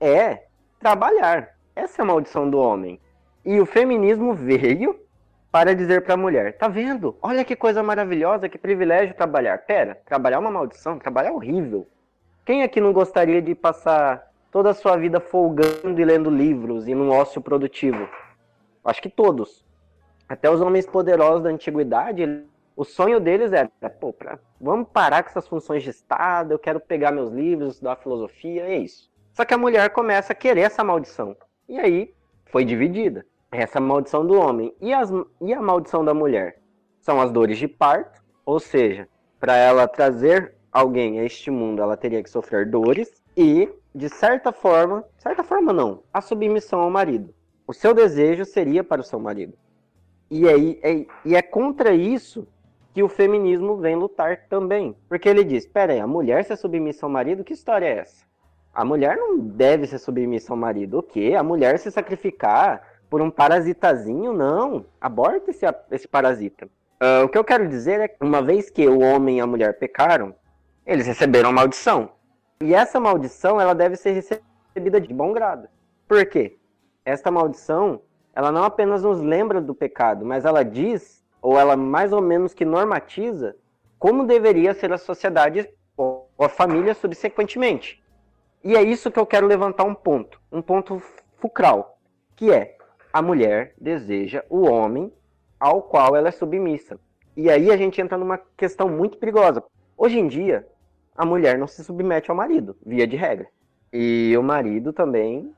é 0.00 0.46
trabalhar. 0.78 1.50
Essa 1.76 2.00
é 2.00 2.02
a 2.02 2.06
maldição 2.06 2.48
do 2.48 2.58
homem. 2.58 3.00
E 3.44 3.60
o 3.60 3.66
feminismo 3.66 4.34
veio 4.34 4.98
para 5.50 5.74
dizer 5.74 6.02
para 6.02 6.14
a 6.14 6.16
mulher: 6.16 6.56
tá 6.56 6.68
vendo? 6.68 7.16
Olha 7.20 7.44
que 7.44 7.56
coisa 7.56 7.82
maravilhosa, 7.82 8.48
que 8.48 8.58
privilégio 8.58 9.14
trabalhar. 9.14 9.58
Pera, 9.58 10.00
trabalhar 10.06 10.36
é 10.36 10.40
uma 10.40 10.50
maldição, 10.50 10.98
trabalhar 10.98 11.30
é 11.30 11.32
horrível. 11.32 11.86
Quem 12.44 12.62
aqui 12.62 12.80
não 12.80 12.92
gostaria 12.92 13.40
de 13.40 13.54
passar 13.54 14.30
toda 14.50 14.70
a 14.70 14.74
sua 14.74 14.96
vida 14.96 15.20
folgando 15.20 16.00
e 16.00 16.04
lendo 16.04 16.30
livros 16.30 16.88
e 16.88 16.94
num 16.94 17.10
ócio 17.10 17.40
produtivo? 17.40 18.08
Acho 18.84 19.02
que 19.02 19.08
todos. 19.08 19.64
Até 20.28 20.48
os 20.50 20.60
homens 20.60 20.86
poderosos 20.86 21.42
da 21.42 21.50
antiguidade, 21.50 22.44
o 22.76 22.84
sonho 22.84 23.20
deles 23.20 23.52
era, 23.52 23.68
pô, 24.00 24.12
pra, 24.12 24.38
vamos 24.60 24.88
parar 24.92 25.22
com 25.22 25.28
essas 25.28 25.46
funções 25.46 25.82
de 25.82 25.90
Estado, 25.90 26.52
eu 26.52 26.58
quero 26.58 26.80
pegar 26.80 27.10
meus 27.10 27.30
livros, 27.30 27.74
estudar 27.74 27.96
filosofia, 27.96 28.64
é 28.64 28.78
isso. 28.78 29.10
Só 29.40 29.44
que 29.46 29.54
a 29.54 29.58
mulher 29.58 29.88
começa 29.88 30.34
a 30.34 30.36
querer 30.36 30.60
essa 30.60 30.84
maldição. 30.84 31.34
E 31.66 31.78
aí 31.78 32.12
foi 32.44 32.62
dividida. 32.62 33.24
Essa 33.50 33.80
maldição 33.80 34.26
do 34.26 34.34
homem. 34.34 34.76
E, 34.78 34.92
as, 34.92 35.10
e 35.40 35.54
a 35.54 35.62
maldição 35.62 36.04
da 36.04 36.12
mulher? 36.12 36.60
São 37.00 37.18
as 37.18 37.32
dores 37.32 37.56
de 37.56 37.66
parto, 37.66 38.22
ou 38.44 38.60
seja, 38.60 39.08
para 39.38 39.56
ela 39.56 39.88
trazer 39.88 40.56
alguém 40.70 41.20
a 41.20 41.24
este 41.24 41.50
mundo, 41.50 41.80
ela 41.80 41.96
teria 41.96 42.22
que 42.22 42.28
sofrer 42.28 42.68
dores 42.68 43.22
e, 43.34 43.66
de 43.94 44.10
certa 44.10 44.52
forma, 44.52 45.02
certa 45.16 45.42
forma 45.42 45.72
não, 45.72 46.02
a 46.12 46.20
submissão 46.20 46.80
ao 46.80 46.90
marido. 46.90 47.34
O 47.66 47.72
seu 47.72 47.94
desejo 47.94 48.44
seria 48.44 48.84
para 48.84 49.00
o 49.00 49.04
seu 49.04 49.18
marido. 49.18 49.56
E, 50.30 50.46
aí, 50.46 50.78
é, 50.82 51.06
e 51.24 51.34
é 51.34 51.40
contra 51.40 51.94
isso 51.94 52.46
que 52.92 53.02
o 53.02 53.08
feminismo 53.08 53.78
vem 53.78 53.96
lutar 53.96 54.48
também. 54.50 54.94
Porque 55.08 55.30
ele 55.30 55.44
diz: 55.44 55.66
pera 55.66 55.94
aí, 55.94 55.98
a 55.98 56.06
mulher 56.06 56.44
ser 56.44 56.58
submissa 56.58 57.06
ao 57.06 57.10
marido, 57.10 57.42
que 57.42 57.54
história 57.54 57.86
é 57.86 57.98
essa? 58.00 58.28
A 58.72 58.84
mulher 58.84 59.16
não 59.16 59.38
deve 59.38 59.86
ser 59.86 59.98
submissa 59.98 60.52
ao 60.52 60.56
marido. 60.56 60.98
O 60.98 61.02
quê? 61.02 61.34
A 61.36 61.42
mulher 61.42 61.78
se 61.78 61.90
sacrificar 61.90 62.82
por 63.08 63.20
um 63.20 63.30
parasitazinho? 63.30 64.32
Não. 64.32 64.86
Aborta 65.00 65.50
esse, 65.50 65.66
esse 65.90 66.06
parasita. 66.06 66.66
Uh, 67.02 67.24
o 67.24 67.28
que 67.28 67.36
eu 67.36 67.44
quero 67.44 67.66
dizer 67.66 68.00
é 68.00 68.08
que, 68.08 68.16
uma 68.20 68.42
vez 68.42 68.70
que 68.70 68.86
o 68.86 69.00
homem 69.00 69.38
e 69.38 69.40
a 69.40 69.46
mulher 69.46 69.78
pecaram, 69.78 70.34
eles 70.86 71.06
receberam 71.06 71.52
maldição. 71.52 72.10
E 72.60 72.74
essa 72.74 73.00
maldição, 73.00 73.60
ela 73.60 73.74
deve 73.74 73.96
ser 73.96 74.12
recebida 74.12 75.00
de 75.00 75.12
bom 75.12 75.32
grado. 75.32 75.66
Por 76.06 76.24
quê? 76.26 76.58
Esta 77.04 77.30
maldição, 77.30 78.02
ela 78.34 78.52
não 78.52 78.64
apenas 78.64 79.02
nos 79.02 79.20
lembra 79.20 79.60
do 79.60 79.74
pecado, 79.74 80.24
mas 80.24 80.44
ela 80.44 80.62
diz 80.62 81.24
ou 81.40 81.58
ela 81.58 81.76
mais 81.76 82.12
ou 82.12 82.20
menos 82.20 82.52
que 82.52 82.64
normatiza 82.64 83.56
como 83.98 84.26
deveria 84.26 84.74
ser 84.74 84.92
a 84.92 84.98
sociedade 84.98 85.68
ou 85.96 86.28
a 86.38 86.48
família 86.48 86.94
subsequentemente. 86.94 88.02
E 88.62 88.76
é 88.76 88.82
isso 88.82 89.10
que 89.10 89.18
eu 89.18 89.26
quero 89.26 89.46
levantar 89.46 89.84
um 89.84 89.94
ponto, 89.94 90.40
um 90.52 90.60
ponto 90.60 91.02
fulcral, 91.38 91.98
que 92.36 92.52
é 92.52 92.76
a 93.12 93.22
mulher 93.22 93.74
deseja 93.80 94.44
o 94.48 94.68
homem 94.68 95.12
ao 95.58 95.82
qual 95.82 96.14
ela 96.14 96.28
é 96.28 96.32
submissa. 96.32 96.98
E 97.36 97.50
aí 97.50 97.70
a 97.70 97.76
gente 97.76 98.00
entra 98.00 98.18
numa 98.18 98.38
questão 98.56 98.88
muito 98.88 99.18
perigosa. 99.18 99.62
Hoje 99.96 100.18
em 100.18 100.28
dia, 100.28 100.66
a 101.16 101.24
mulher 101.24 101.58
não 101.58 101.66
se 101.66 101.82
submete 101.82 102.30
ao 102.30 102.36
marido, 102.36 102.76
via 102.84 103.06
de 103.06 103.16
regra. 103.16 103.46
E 103.92 104.34
o 104.38 104.42
marido 104.42 104.92
também, 104.92 105.52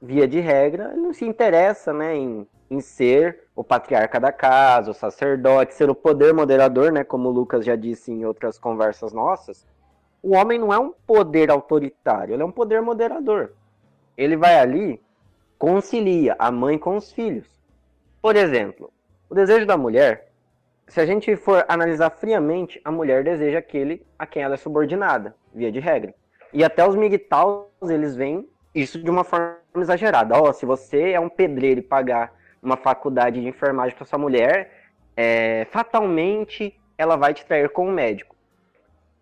via 0.00 0.26
de 0.26 0.40
regra, 0.40 0.94
não 0.96 1.12
se 1.12 1.24
interessa 1.24 1.92
né, 1.92 2.16
em 2.16 2.46
em 2.70 2.80
ser 2.80 3.44
o 3.54 3.62
patriarca 3.62 4.18
da 4.20 4.32
casa, 4.32 4.90
o 4.90 4.94
sacerdote, 4.94 5.74
ser 5.74 5.88
o 5.88 5.94
poder 5.94 6.34
moderador, 6.34 6.92
né, 6.92 7.04
como 7.04 7.28
o 7.28 7.32
Lucas 7.32 7.64
já 7.64 7.76
disse 7.76 8.12
em 8.12 8.24
outras 8.24 8.58
conversas 8.58 9.12
nossas. 9.12 9.66
O 10.26 10.34
homem 10.34 10.58
não 10.58 10.72
é 10.72 10.78
um 10.80 10.92
poder 11.06 11.52
autoritário, 11.52 12.34
ele 12.34 12.42
é 12.42 12.44
um 12.44 12.50
poder 12.50 12.82
moderador. 12.82 13.52
Ele 14.18 14.36
vai 14.36 14.58
ali, 14.58 15.00
concilia 15.56 16.34
a 16.36 16.50
mãe 16.50 16.76
com 16.76 16.96
os 16.96 17.12
filhos. 17.12 17.46
Por 18.20 18.34
exemplo, 18.34 18.92
o 19.30 19.36
desejo 19.36 19.64
da 19.66 19.76
mulher, 19.76 20.32
se 20.88 21.00
a 21.00 21.06
gente 21.06 21.36
for 21.36 21.64
analisar 21.68 22.10
friamente, 22.10 22.80
a 22.84 22.90
mulher 22.90 23.22
deseja 23.22 23.60
aquele 23.60 24.04
a 24.18 24.26
quem 24.26 24.42
ela 24.42 24.54
é 24.54 24.56
subordinada, 24.56 25.32
via 25.54 25.70
de 25.70 25.78
regra. 25.78 26.12
E 26.52 26.64
até 26.64 26.84
os 26.84 26.96
migtaus, 26.96 27.68
eles 27.88 28.16
veem 28.16 28.48
isso 28.74 29.00
de 29.00 29.08
uma 29.08 29.22
forma 29.22 29.60
exagerada. 29.76 30.34
Ó, 30.34 30.48
oh, 30.48 30.52
se 30.52 30.66
você 30.66 31.12
é 31.12 31.20
um 31.20 31.28
pedreiro 31.28 31.78
e 31.78 31.84
pagar 31.84 32.34
uma 32.60 32.76
faculdade 32.76 33.40
de 33.40 33.46
enfermagem 33.46 33.94
para 33.94 34.04
sua 34.04 34.18
mulher, 34.18 34.90
é, 35.16 35.68
fatalmente 35.70 36.76
ela 36.98 37.14
vai 37.14 37.32
te 37.32 37.46
trair 37.46 37.70
com 37.70 37.86
o 37.86 37.92
médico. 37.92 38.34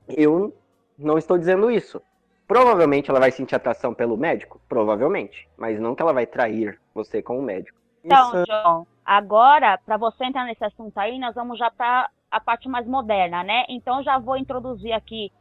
Eu 0.09 0.55
não 0.99 1.19
estou 1.19 1.39
dizendo 1.39 1.71
isso. 1.71 2.01
Provavelmente 2.47 3.11
ela 3.11 3.21
vai 3.21 3.31
sentir 3.31 3.55
atração 3.55 3.95
pelo 3.95 4.17
médico, 4.17 4.61
provavelmente, 4.69 5.49
mas 5.57 5.81
não 5.81 5.95
que 5.95 6.03
ela 6.03 6.13
vai 6.13 6.27
trair 6.27 6.79
você 6.95 7.23
com 7.23 7.39
o 7.39 7.43
médico. 7.43 7.79
Então, 8.05 8.29
isso... 8.29 8.45
João, 8.47 8.87
agora, 9.05 9.79
para 9.79 9.97
você 9.97 10.25
entrar 10.25 10.45
nesse 10.45 10.65
assunto 10.65 10.97
aí, 10.99 11.19
nós 11.19 11.35
vamos 11.35 11.59
já 11.59 11.71
para 11.71 12.11
a 12.31 12.41
parte 12.41 12.69
mais 12.69 12.87
moderna, 12.87 13.43
né? 13.43 13.65
Então, 13.69 14.03
já 14.03 14.19
vou 14.19 14.37
introduzir 14.37 14.93
aqui 14.93 15.33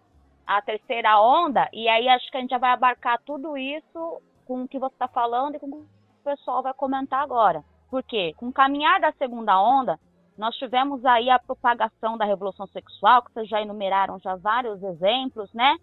a 0.48 0.62
terceira 0.62 1.20
onda, 1.20 1.68
e 1.74 1.88
aí 1.88 2.08
acho 2.08 2.30
que 2.30 2.38
a 2.38 2.40
gente 2.40 2.52
já 2.52 2.58
vai 2.58 2.72
abarcar 2.72 3.20
tudo 3.26 3.58
isso 3.58 4.22
com 4.46 4.64
o 4.64 4.68
que 4.68 4.80
você 4.80 4.94
está 4.94 5.08
falando 5.08 5.56
e 5.56 5.60
com 5.60 5.68
o 5.68 5.72
que 5.72 5.78
o 5.78 6.24
pessoal 6.24 6.62
vai 6.62 6.74
comentar 6.74 7.22
agora. 7.22 7.64
Porque 7.90 8.34
com 8.38 8.48
o 8.48 8.54
caminhar 8.54 9.00
da 9.00 9.12
segunda 9.14 9.60
onda, 9.62 10.00
nós 10.38 10.56
tivemos 10.56 11.06
aí 11.06 11.30
a 11.30 11.40
propagação 11.40 12.18
da 12.18 12.26
revolução 12.26 12.66
sexual, 12.68 13.22
que 13.22 13.32
vocês 13.32 13.48
já 13.48 13.62
enumeraram 13.62 14.20
já 14.20 14.36
vários 14.36 14.82
exemplos, 14.82 15.52
né? 15.54 15.78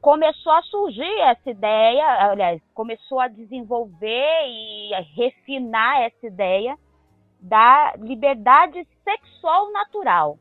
Começou 0.00 0.52
a 0.52 0.62
surgir 0.62 1.20
essa 1.20 1.50
ideia, 1.50 2.30
aliás, 2.30 2.62
começou 2.72 3.20
a 3.20 3.28
desenvolver 3.28 4.46
e 4.46 4.94
a 4.94 5.00
refinar 5.00 6.00
essa 6.02 6.26
ideia 6.26 6.76
da 7.38 7.94
liberdade 7.98 8.86
sexual 9.04 9.70
natural. 9.72 10.38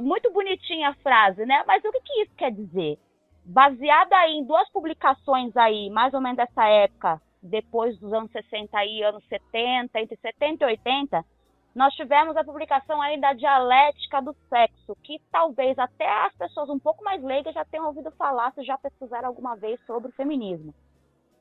Muito 0.00 0.32
bonitinha 0.32 0.90
a 0.90 0.94
frase, 0.94 1.46
né? 1.46 1.62
Mas 1.66 1.84
o 1.84 1.92
que, 1.92 2.00
que 2.00 2.22
isso 2.22 2.34
quer 2.36 2.50
dizer? 2.50 2.98
Baseada 3.44 4.16
aí 4.16 4.34
em 4.34 4.44
duas 4.44 4.68
publicações 4.70 5.56
aí, 5.56 5.88
mais 5.90 6.14
ou 6.14 6.20
menos 6.20 6.36
dessa 6.36 6.66
época, 6.66 7.20
depois 7.42 7.98
dos 7.98 8.12
anos 8.12 8.30
60 8.32 8.84
e 8.84 9.02
anos 9.02 9.24
70, 9.28 10.00
entre 10.00 10.16
70 10.16 10.64
e 10.64 10.66
80, 10.66 11.24
nós 11.74 11.94
tivemos 11.94 12.36
a 12.36 12.44
publicação 12.44 13.00
aí 13.00 13.18
da 13.18 13.32
dialética 13.32 14.20
do 14.20 14.36
sexo, 14.48 14.94
que 15.02 15.18
talvez 15.30 15.78
até 15.78 16.06
as 16.26 16.34
pessoas 16.36 16.68
um 16.68 16.78
pouco 16.78 17.02
mais 17.02 17.22
leigas 17.22 17.54
já 17.54 17.64
tenham 17.64 17.86
ouvido 17.86 18.10
falar, 18.12 18.52
se 18.52 18.62
já 18.62 18.76
pesquisaram 18.76 19.28
alguma 19.28 19.56
vez 19.56 19.80
sobre 19.86 20.10
o 20.10 20.14
feminismo, 20.14 20.74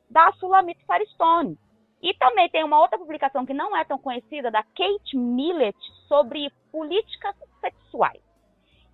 da 0.10 0.32
Sulamit 0.34 0.80
Firestone. 0.86 1.58
E 2.02 2.14
também 2.16 2.50
tem 2.50 2.64
uma 2.64 2.80
outra 2.80 2.98
publicação 2.98 3.46
que 3.46 3.54
não 3.54 3.76
é 3.76 3.84
tão 3.84 3.98
conhecida, 3.98 4.50
da 4.50 4.64
Kate 4.64 5.16
Millett, 5.16 5.78
sobre 6.08 6.50
políticas 6.72 7.36
sexuais. 7.60 8.22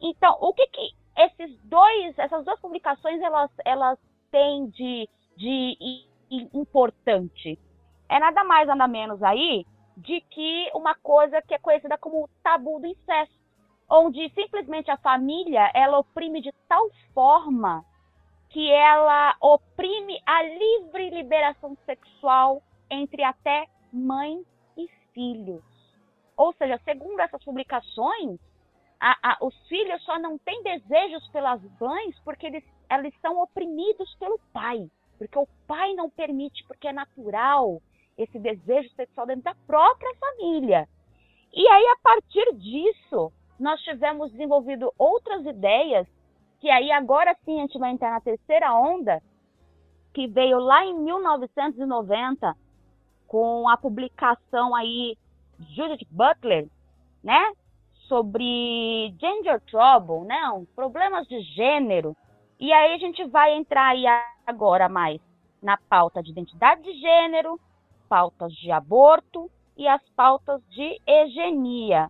Então, 0.01 0.38
o 0.41 0.53
que, 0.53 0.67
que 0.67 0.89
esses 1.17 1.57
dois, 1.63 2.17
essas 2.17 2.43
duas 2.43 2.59
publicações 2.59 3.21
elas, 3.21 3.49
elas 3.63 3.97
têm 4.29 4.67
de, 4.69 5.07
de 5.38 5.77
importante. 6.29 7.57
É 8.09 8.19
nada 8.19 8.43
mais, 8.43 8.67
nada 8.67 8.88
menos 8.88 9.21
aí 9.23 9.65
de 9.98 10.22
que 10.22 10.70
uma 10.74 10.93
coisa 10.95 11.41
que 11.41 11.54
é 11.54 11.60
conhecida 11.60 11.98
como 11.98 12.30
tabu 12.43 12.80
do 12.80 12.88
incesto, 12.88 13.36
onde 13.89 14.30
simplesmente 14.30 14.91
a 14.91 14.98
família 14.98 15.72
ela 15.74 16.00
oprime 16.00 16.41
de 16.41 16.52
tal 16.68 16.89
forma 17.14 17.84
que 18.50 18.72
ela 18.72 19.36
oprime 19.41 20.22
a 20.26 20.43
livre 20.43 21.10
liberação 21.10 21.76
sexual 21.86 22.62
entre 22.89 23.24
até 23.24 23.68
mãe 23.91 24.45
e 24.78 24.88
filhos. 25.14 25.64
Ou 26.36 26.54
seja, 26.54 26.80
segundo 26.86 27.20
essas 27.20 27.43
publicações, 27.43 28.39
a, 29.00 29.18
a, 29.24 29.38
os 29.41 29.56
filhos 29.68 30.04
só 30.04 30.20
não 30.20 30.38
têm 30.38 30.62
desejos 30.64 31.28
pelas 31.30 31.62
mães 31.80 32.20
porque 32.24 32.45
eles, 32.45 32.64
eles 32.91 33.14
são 33.22 33.41
oprimidos 33.41 34.14
pelo 34.16 34.39
pai 34.54 34.89
porque 35.18 35.38
o 35.38 35.48
pai 35.68 35.93
não 35.93 36.10
permite, 36.10 36.64
porque 36.68 36.88
é 36.88 36.93
natural 36.93 37.82
esse 38.18 38.39
desejo 38.39 38.89
sexual 38.95 39.28
dentro 39.28 39.43
da 39.43 39.55
própria 39.65 40.13
família. 40.15 40.88
E 41.53 41.68
aí, 41.68 41.88
a 41.88 41.97
partir 42.03 42.55
disso, 42.55 43.32
nós 43.59 43.80
tivemos 43.82 44.32
desenvolvido 44.32 44.91
outras 44.97 45.45
ideias, 45.45 46.07
que 46.59 46.70
aí 46.70 46.91
agora 46.91 47.36
sim 47.45 47.57
a 47.57 47.61
gente 47.61 47.78
vai 47.78 47.91
entrar 47.91 48.11
na 48.11 48.22
terceira 48.22 48.74
onda, 48.74 49.22
que 50.13 50.28
veio 50.28 50.59
lá 50.59 50.86
em 50.86 50.97
1990, 50.97 52.55
com 53.28 53.68
a 53.70 53.78
publicação 53.78 54.74
aí 54.76 55.18
Judith 55.59 56.07
Butler, 56.09 56.68
né? 57.24 57.51
Sobre 58.07 59.13
gender 59.20 59.61
trouble, 59.61 60.26
né? 60.26 60.39
Problemas 60.76 61.28
de 61.28 61.41
gênero. 61.41 62.15
E 62.59 62.72
aí 62.72 62.93
a 62.93 62.97
gente 62.97 63.24
vai 63.26 63.53
entrar 63.53 63.89
aí 63.89 64.05
agora 64.45 64.88
mais 64.88 65.20
na 65.61 65.78
pauta 65.78 66.24
de 66.24 66.32
identidade 66.32 66.82
de 66.82 66.93
gênero, 66.99 67.59
pautas 68.08 68.53
de 68.53 68.72
aborto 68.72 69.49
e 69.78 69.88
as 69.88 70.01
pautas 70.16 70.62
de 70.70 70.99
eugenia. 71.05 72.10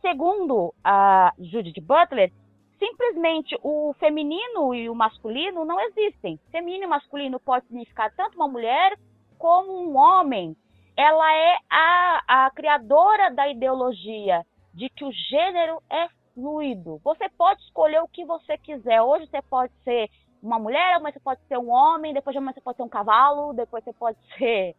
Segundo 0.00 0.74
a 0.82 1.32
Judith 1.38 1.80
Butler, 1.80 2.32
simplesmente 2.78 3.58
o 3.62 3.94
feminino 3.98 4.74
e 4.74 4.88
o 4.88 4.94
masculino 4.94 5.64
não 5.64 5.80
existem. 5.80 6.38
Feminino 6.50 6.84
e 6.84 6.88
masculino 6.88 7.40
pode 7.40 7.66
significar 7.66 8.12
tanto 8.14 8.36
uma 8.36 8.48
mulher 8.48 8.98
como 9.38 9.72
um 9.72 9.96
homem. 9.96 10.56
Ela 10.96 11.34
é 11.34 11.58
a, 11.70 12.44
a 12.46 12.50
criadora 12.50 13.30
da 13.30 13.48
ideologia 13.48 14.44
de 14.72 14.88
que 14.88 15.04
o 15.04 15.12
gênero 15.12 15.82
é 15.90 16.08
fluido. 16.34 17.00
Você 17.02 17.28
pode 17.28 17.62
escolher 17.62 18.00
o 18.02 18.08
que 18.08 18.24
você 18.24 18.58
quiser. 18.58 19.00
Hoje 19.02 19.26
você 19.26 19.40
pode 19.42 19.72
ser 19.84 20.10
uma 20.42 20.58
mulher, 20.58 20.94
amanhã 20.94 21.12
você 21.12 21.20
pode 21.20 21.40
ser 21.48 21.56
um 21.56 21.70
homem, 21.70 22.12
depois 22.12 22.36
de 22.36 22.44
você 22.44 22.60
pode 22.60 22.76
ser 22.76 22.82
um 22.82 22.88
cavalo, 22.88 23.54
depois 23.54 23.82
você 23.82 23.92
pode 23.94 24.18
ser, 24.36 24.76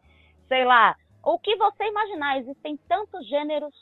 sei 0.48 0.66
lá, 0.66 0.96
o 1.24 1.40
que 1.40 1.56
você 1.56 1.86
imaginar. 1.86 2.40
Existem 2.40 2.78
tantos 2.88 3.28
gêneros 3.28 3.74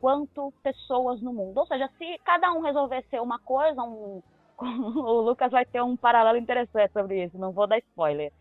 quanto 0.00 0.52
pessoas 0.62 1.20
no 1.20 1.32
mundo. 1.32 1.58
Ou 1.58 1.66
seja, 1.66 1.88
se 1.98 2.18
cada 2.24 2.52
um 2.52 2.60
resolver 2.60 3.04
ser 3.10 3.20
uma 3.20 3.38
coisa, 3.38 3.82
um... 3.82 4.22
o 4.60 5.20
Lucas 5.22 5.50
vai 5.50 5.64
ter 5.64 5.82
um 5.82 5.96
paralelo 5.96 6.38
interessante 6.38 6.92
sobre 6.92 7.24
isso, 7.24 7.38
não 7.38 7.52
vou 7.52 7.66
dar 7.66 7.78
spoiler. 7.78 8.32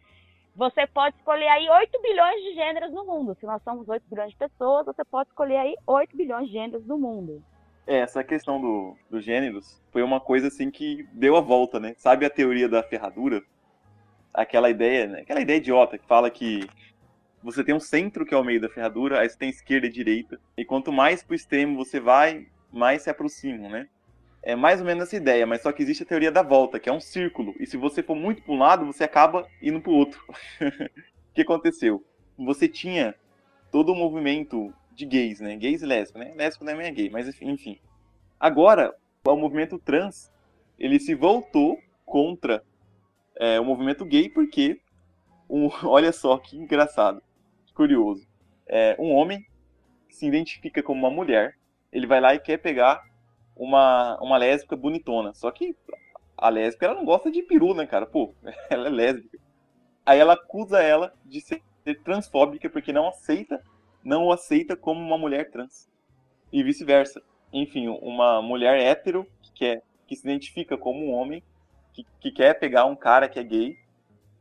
Você 0.55 0.85
pode 0.87 1.15
escolher 1.15 1.47
aí 1.47 1.69
8 1.69 2.01
bilhões 2.01 2.43
de 2.43 2.53
gêneros 2.55 2.91
no 2.91 3.05
mundo. 3.05 3.37
Se 3.39 3.45
nós 3.45 3.61
somos 3.63 3.87
8 3.87 4.03
bilhões 4.09 4.31
de 4.31 4.37
pessoas, 4.37 4.85
você 4.85 5.05
pode 5.05 5.29
escolher 5.29 5.57
aí 5.57 5.75
8 5.87 6.17
bilhões 6.17 6.47
de 6.47 6.53
gêneros 6.53 6.85
no 6.85 6.97
mundo. 6.97 7.41
É, 7.87 7.99
essa 7.99 8.23
questão 8.23 8.59
do, 8.59 8.97
dos 9.09 9.23
gêneros 9.23 9.81
foi 9.91 10.03
uma 10.03 10.19
coisa 10.19 10.47
assim 10.47 10.69
que 10.69 11.07
deu 11.13 11.37
a 11.37 11.41
volta, 11.41 11.79
né? 11.79 11.95
Sabe 11.97 12.25
a 12.25 12.29
teoria 12.29 12.67
da 12.67 12.83
ferradura? 12.83 13.41
Aquela 14.33 14.69
ideia, 14.69 15.07
né? 15.07 15.21
Aquela 15.21 15.41
ideia 15.41 15.57
idiota 15.57 15.97
que 15.97 16.05
fala 16.05 16.29
que 16.29 16.67
você 17.41 17.63
tem 17.63 17.73
um 17.73 17.79
centro 17.79 18.25
que 18.25 18.33
é 18.33 18.37
o 18.37 18.43
meio 18.43 18.59
da 18.59 18.69
ferradura, 18.69 19.19
aí 19.19 19.29
você 19.29 19.37
tem 19.37 19.49
esquerda 19.49 19.87
e 19.87 19.91
direita. 19.91 20.39
E 20.57 20.65
quanto 20.65 20.91
mais 20.91 21.23
pro 21.23 21.35
extremo 21.35 21.77
você 21.77 21.99
vai, 21.99 22.47
mais 22.71 23.03
se 23.03 23.09
aproximam, 23.09 23.69
né? 23.69 23.87
É 24.41 24.55
mais 24.55 24.79
ou 24.79 24.85
menos 24.85 25.03
essa 25.03 25.15
ideia, 25.15 25.45
mas 25.45 25.61
só 25.61 25.71
que 25.71 25.81
existe 25.81 26.03
a 26.03 26.05
teoria 26.05 26.31
da 26.31 26.41
volta, 26.41 26.79
que 26.79 26.89
é 26.89 26.93
um 26.93 26.99
círculo. 26.99 27.53
E 27.59 27.65
se 27.65 27.77
você 27.77 28.03
for 28.03 28.15
muito 28.15 28.41
para 28.41 28.53
um 28.53 28.57
lado, 28.57 28.85
você 28.85 29.03
acaba 29.03 29.47
indo 29.61 29.81
para 29.81 29.91
o 29.91 29.95
outro. 29.95 30.21
o 30.61 31.33
que 31.33 31.41
aconteceu? 31.41 32.03
Você 32.37 32.67
tinha 32.67 33.15
todo 33.71 33.91
o 33.91 33.95
movimento 33.95 34.73
de 34.93 35.05
gays, 35.05 35.39
né? 35.39 35.55
Gays 35.55 35.81
e 35.81 35.85
lésbicos, 35.85 36.21
né? 36.21 36.33
Lésbico 36.35 36.65
não 36.65 36.79
é 36.79 36.91
gay, 36.91 37.09
mas 37.09 37.27
enfim. 37.41 37.79
Agora, 38.39 38.95
o 39.25 39.35
movimento 39.35 39.77
trans, 39.77 40.31
ele 40.77 40.99
se 40.99 41.13
voltou 41.15 41.77
contra 42.05 42.63
é, 43.35 43.59
o 43.59 43.65
movimento 43.65 44.05
gay 44.05 44.29
porque, 44.29 44.79
um, 45.49 45.69
olha 45.83 46.11
só 46.11 46.37
que 46.37 46.57
engraçado 46.57 47.21
curioso. 47.79 48.27
É, 48.67 48.93
um 48.99 49.15
homem 49.15 49.45
se 50.09 50.27
identifica 50.27 50.83
como 50.83 50.99
uma 50.99 51.09
mulher, 51.09 51.55
ele 51.93 52.05
vai 52.05 52.19
lá 52.19 52.35
e 52.35 52.39
quer 52.39 52.57
pegar 52.57 53.01
uma, 53.55 54.19
uma 54.21 54.37
lésbica 54.37 54.75
bonitona. 54.75 55.33
Só 55.33 55.49
que 55.49 55.73
a 56.37 56.49
lésbica 56.49 56.87
ela 56.87 56.95
não 56.95 57.05
gosta 57.05 57.31
de 57.31 57.41
peru, 57.41 57.73
né, 57.73 57.87
cara? 57.87 58.05
Pô, 58.05 58.35
ela 58.69 58.87
é 58.87 58.91
lésbica. 58.91 59.39
Aí 60.05 60.19
ela 60.19 60.33
acusa 60.33 60.81
ela 60.81 61.13
de 61.23 61.39
ser 61.39 61.61
transfóbica 62.03 62.69
porque 62.69 62.91
não 62.91 63.07
aceita, 63.07 63.63
não 64.03 64.25
o 64.25 64.33
aceita 64.33 64.75
como 64.75 64.99
uma 64.99 65.17
mulher 65.17 65.49
trans. 65.49 65.87
E 66.51 66.61
vice-versa. 66.61 67.21
Enfim, 67.53 67.87
uma 67.87 68.41
mulher 68.41 68.77
hétero 68.77 69.25
que, 69.41 69.53
quer, 69.53 69.83
que 70.05 70.17
se 70.17 70.27
identifica 70.27 70.77
como 70.77 71.05
um 71.05 71.13
homem, 71.13 71.41
que, 71.93 72.05
que 72.19 72.29
quer 72.29 72.59
pegar 72.59 72.83
um 72.83 72.95
cara 72.95 73.29
que 73.29 73.39
é 73.39 73.43
gay, 73.43 73.77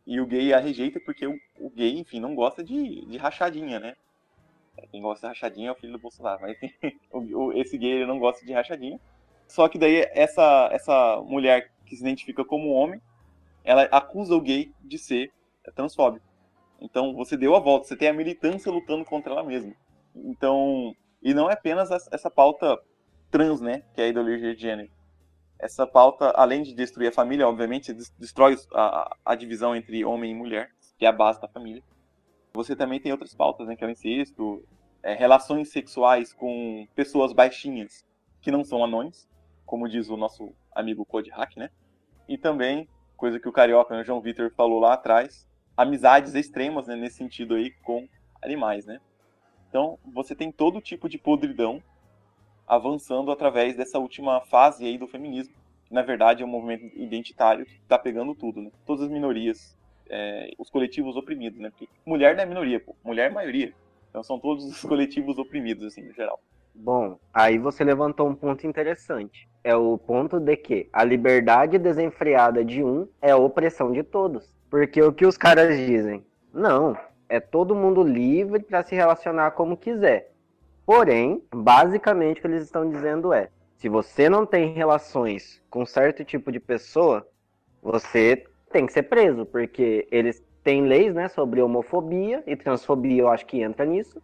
e 0.09 0.23
o 0.23 0.27
gay 0.27 0.55
a 0.55 0.59
rejeita 0.59 0.99
porque 0.99 1.27
o, 1.27 1.39
o 1.61 1.69
gay, 1.69 1.99
enfim, 1.99 2.19
não 2.19 2.35
gosta 2.35 2.65
de, 2.65 3.05
de 3.05 3.19
rachadinha, 3.19 3.79
né? 3.79 3.95
Quem 4.91 5.03
gosta 5.03 5.27
de 5.27 5.35
rachadinha 5.35 5.69
é 5.69 5.73
o 5.73 5.75
filho 5.75 5.93
do 5.93 5.99
Bolsonaro, 5.99 6.41
mas 6.41 6.57
o, 7.13 7.53
esse 7.53 7.77
gay 7.77 8.07
não 8.07 8.19
gosta 8.19 8.45
de 8.47 8.55
rachadinha. 8.55 8.99
Só 9.47 9.69
que 9.69 9.79
daí 9.79 10.09
essa, 10.15 10.71
essa 10.73 11.21
mulher 11.21 11.71
que 11.85 11.95
se 11.95 12.01
identifica 12.01 12.43
como 12.43 12.73
homem, 12.73 13.03
ela 13.63 13.83
acusa 13.83 14.35
o 14.35 14.41
gay 14.41 14.73
de 14.81 14.97
ser 14.97 15.31
transfóbico. 15.75 16.25
Então 16.81 17.15
você 17.15 17.37
deu 17.37 17.55
a 17.55 17.61
volta, 17.61 17.87
você 17.87 17.97
tem 17.97 18.09
a 18.09 18.15
militância 18.15 18.73
lutando 18.73 19.05
contra 19.05 19.33
ela 19.33 19.45
mesma. 19.45 19.75
Então, 20.17 20.97
e 21.23 21.35
não 21.35 21.51
é 21.51 21.53
apenas 21.53 21.91
essa 22.11 22.31
pauta 22.31 22.79
trans, 23.31 23.61
né, 23.61 23.83
que 23.95 24.01
é 24.01 24.05
a 24.05 24.09
ideologia 24.09 24.57
de 24.57 24.63
gênero 24.63 24.91
essa 25.59 25.87
pauta, 25.87 26.31
além 26.37 26.63
de 26.63 26.73
destruir 26.73 27.09
a 27.09 27.13
família, 27.13 27.49
obviamente, 27.49 27.93
destrói 27.93 28.57
a, 28.73 29.17
a, 29.25 29.35
divisão 29.35 29.75
entre 29.75 30.05
homem 30.05 30.31
e 30.31 30.35
mulher, 30.35 30.71
que 30.97 31.05
é 31.05 31.09
a 31.09 31.13
base 31.13 31.41
da 31.41 31.49
família. 31.49 31.83
Você 32.55 32.77
também 32.77 33.01
tem 33.01 33.13
outras 33.13 33.35
pautas, 33.35 33.67
né, 33.67 33.75
que 33.75 33.85
é 33.85 33.87
o 33.87 33.91
incesto, 33.91 34.65
é, 35.03 35.15
relações 35.15 35.71
sexuais 35.71 36.33
com 36.33 36.87
pessoas 36.95 37.33
baixinhas 37.33 38.05
que 38.41 38.51
não 38.51 38.65
são 38.65 38.83
anões, 38.85 39.29
como 39.67 39.89
diz 39.89 40.09
o 40.09 40.17
nosso 40.17 40.53
amigo 40.75 41.05
Code 41.05 41.31
Hack, 41.31 41.57
né? 41.57 41.71
E 42.29 42.39
também, 42.39 42.89
coisa 43.17 43.39
que 43.41 43.49
o 43.49 43.53
carioca, 43.53 43.97
né, 43.97 44.05
João 44.05 44.21
Vitor 44.21 44.53
falou 44.57 44.79
lá 44.79 44.95
atrás, 44.95 45.47
amizades 45.77 46.35
extremas, 46.35 46.87
né, 46.87 46.95
nesse 46.95 47.17
sentido 47.17 47.55
aí, 47.55 47.71
com 47.83 48.09
animais, 48.41 48.87
né? 48.87 49.01
Então, 49.69 49.99
você 50.13 50.35
tem 50.35 50.51
todo 50.51 50.81
tipo 50.81 51.09
de 51.09 51.19
podridão 51.19 51.83
avançando 52.69 53.33
através 53.33 53.75
dessa 53.75 53.99
última 53.99 54.41
fase 54.43 54.85
aí 54.85 54.99
do 54.99 55.09
feminismo, 55.09 55.55
que 55.87 55.95
na 55.95 56.03
verdade 56.03 56.43
é 56.43 56.47
um 56.47 56.49
movimento 56.49 56.85
identitário 56.95 57.65
que 57.65 57.73
está 57.73 57.99
pegando 57.99 58.35
tudo, 58.35 58.61
né? 58.61 58.71
Todas 58.87 59.05
as 59.05 59.11
minorias, 59.11 59.77
é, 60.09 60.51
os 60.59 60.69
coletivos 60.69 61.17
oprimidos, 61.17 61.59
né? 61.59 61.71
Porque 61.71 61.89
mulher 62.05 62.37
não 62.37 62.43
é 62.43 62.47
minoria, 62.47 62.79
pô. 62.79 62.95
mulher 63.03 63.31
é 63.31 63.35
maioria. 63.35 63.73
Então 64.11 64.23
são 64.23 64.39
todos 64.39 64.65
os 64.65 64.81
coletivos 64.85 65.39
oprimidos, 65.39 65.87
assim, 65.87 66.03
no 66.03 66.13
geral. 66.13 66.39
Bom, 66.75 67.19
aí 67.35 67.59
você 67.59 67.83
levantou 67.83 68.29
um 68.29 68.35
ponto 68.35 68.67
interessante. 68.67 69.49
É 69.65 69.75
o 69.75 69.99
ponto 69.99 70.39
de 70.39 70.57
que 70.57 70.89
a 70.93 71.03
liberdade 71.03 71.77
desenfreada 71.77 72.65
de 72.65 72.85
um 72.85 73.09
é 73.21 73.33
a 73.33 73.37
opressão 73.37 73.91
de 73.91 74.03
todos. 74.03 74.55
Porque 74.71 75.03
o 75.03 75.13
que 75.13 75.27
os 75.27 75.37
caras 75.37 75.77
dizem? 75.77 76.25
Não, 76.53 76.97
é 77.29 77.41
todo 77.41 77.75
mundo 77.75 78.03
livre 78.03 78.63
para 78.63 78.83
se 78.85 78.95
relacionar 78.95 79.51
como 79.53 79.77
quiser. 79.77 80.31
Porém, 80.89 81.43
basicamente 81.55 82.39
o 82.39 82.41
que 82.41 82.47
eles 82.47 82.63
estão 82.63 82.89
dizendo 82.89 83.31
é: 83.31 83.51
se 83.77 83.91
você 83.91 84.27
não 84.27 84.47
tem 84.47 84.73
relações 84.73 85.61
com 85.69 85.85
certo 85.85 86.25
tipo 86.25 86.51
de 86.51 86.59
pessoa, 86.59 87.29
você 87.83 88.43
tem 88.73 88.87
que 88.87 88.95
ser 88.95 89.03
preso, 89.03 89.45
porque 89.45 90.09
eles 90.11 90.43
têm 90.65 90.87
leis 90.87 91.13
né, 91.13 91.29
sobre 91.29 91.61
homofobia 91.61 92.43
e 92.47 92.57
transfobia, 92.57 93.21
eu 93.21 93.29
acho 93.29 93.45
que 93.45 93.61
entra 93.61 93.85
nisso. 93.85 94.23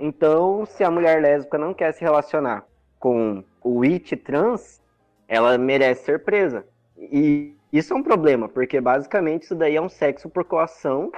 Então, 0.00 0.66
se 0.66 0.82
a 0.82 0.90
mulher 0.90 1.22
lésbica 1.22 1.56
não 1.56 1.72
quer 1.72 1.92
se 1.92 2.00
relacionar 2.00 2.66
com 2.98 3.44
o 3.62 3.84
it 3.84 4.16
trans, 4.16 4.82
ela 5.28 5.56
merece 5.56 6.06
ser 6.06 6.24
presa. 6.24 6.66
E 6.98 7.54
isso 7.72 7.94
é 7.94 7.96
um 7.96 8.02
problema, 8.02 8.48
porque 8.48 8.80
basicamente 8.80 9.44
isso 9.44 9.54
daí 9.54 9.76
é 9.76 9.80
um 9.80 9.88
sexo 9.88 10.28
por 10.28 10.42
coação, 10.42 11.12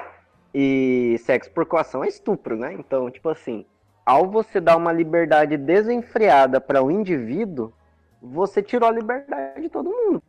e 0.52 1.16
sexo 1.24 1.50
por 1.52 1.64
coação 1.64 2.04
é 2.04 2.08
estupro, 2.08 2.54
né? 2.54 2.74
Então, 2.74 3.10
tipo 3.10 3.30
assim, 3.30 3.64
ao 4.04 4.28
você 4.28 4.60
dar 4.60 4.76
uma 4.76 4.92
liberdade 4.92 5.56
desenfreada 5.56 6.60
para 6.60 6.82
o 6.82 6.86
um 6.86 6.90
indivíduo, 6.90 7.72
você 8.20 8.62
tirou 8.62 8.88
a 8.88 8.92
liberdade 8.92 9.62
de 9.62 9.68
todo 9.68 9.90
mundo. 9.90 10.22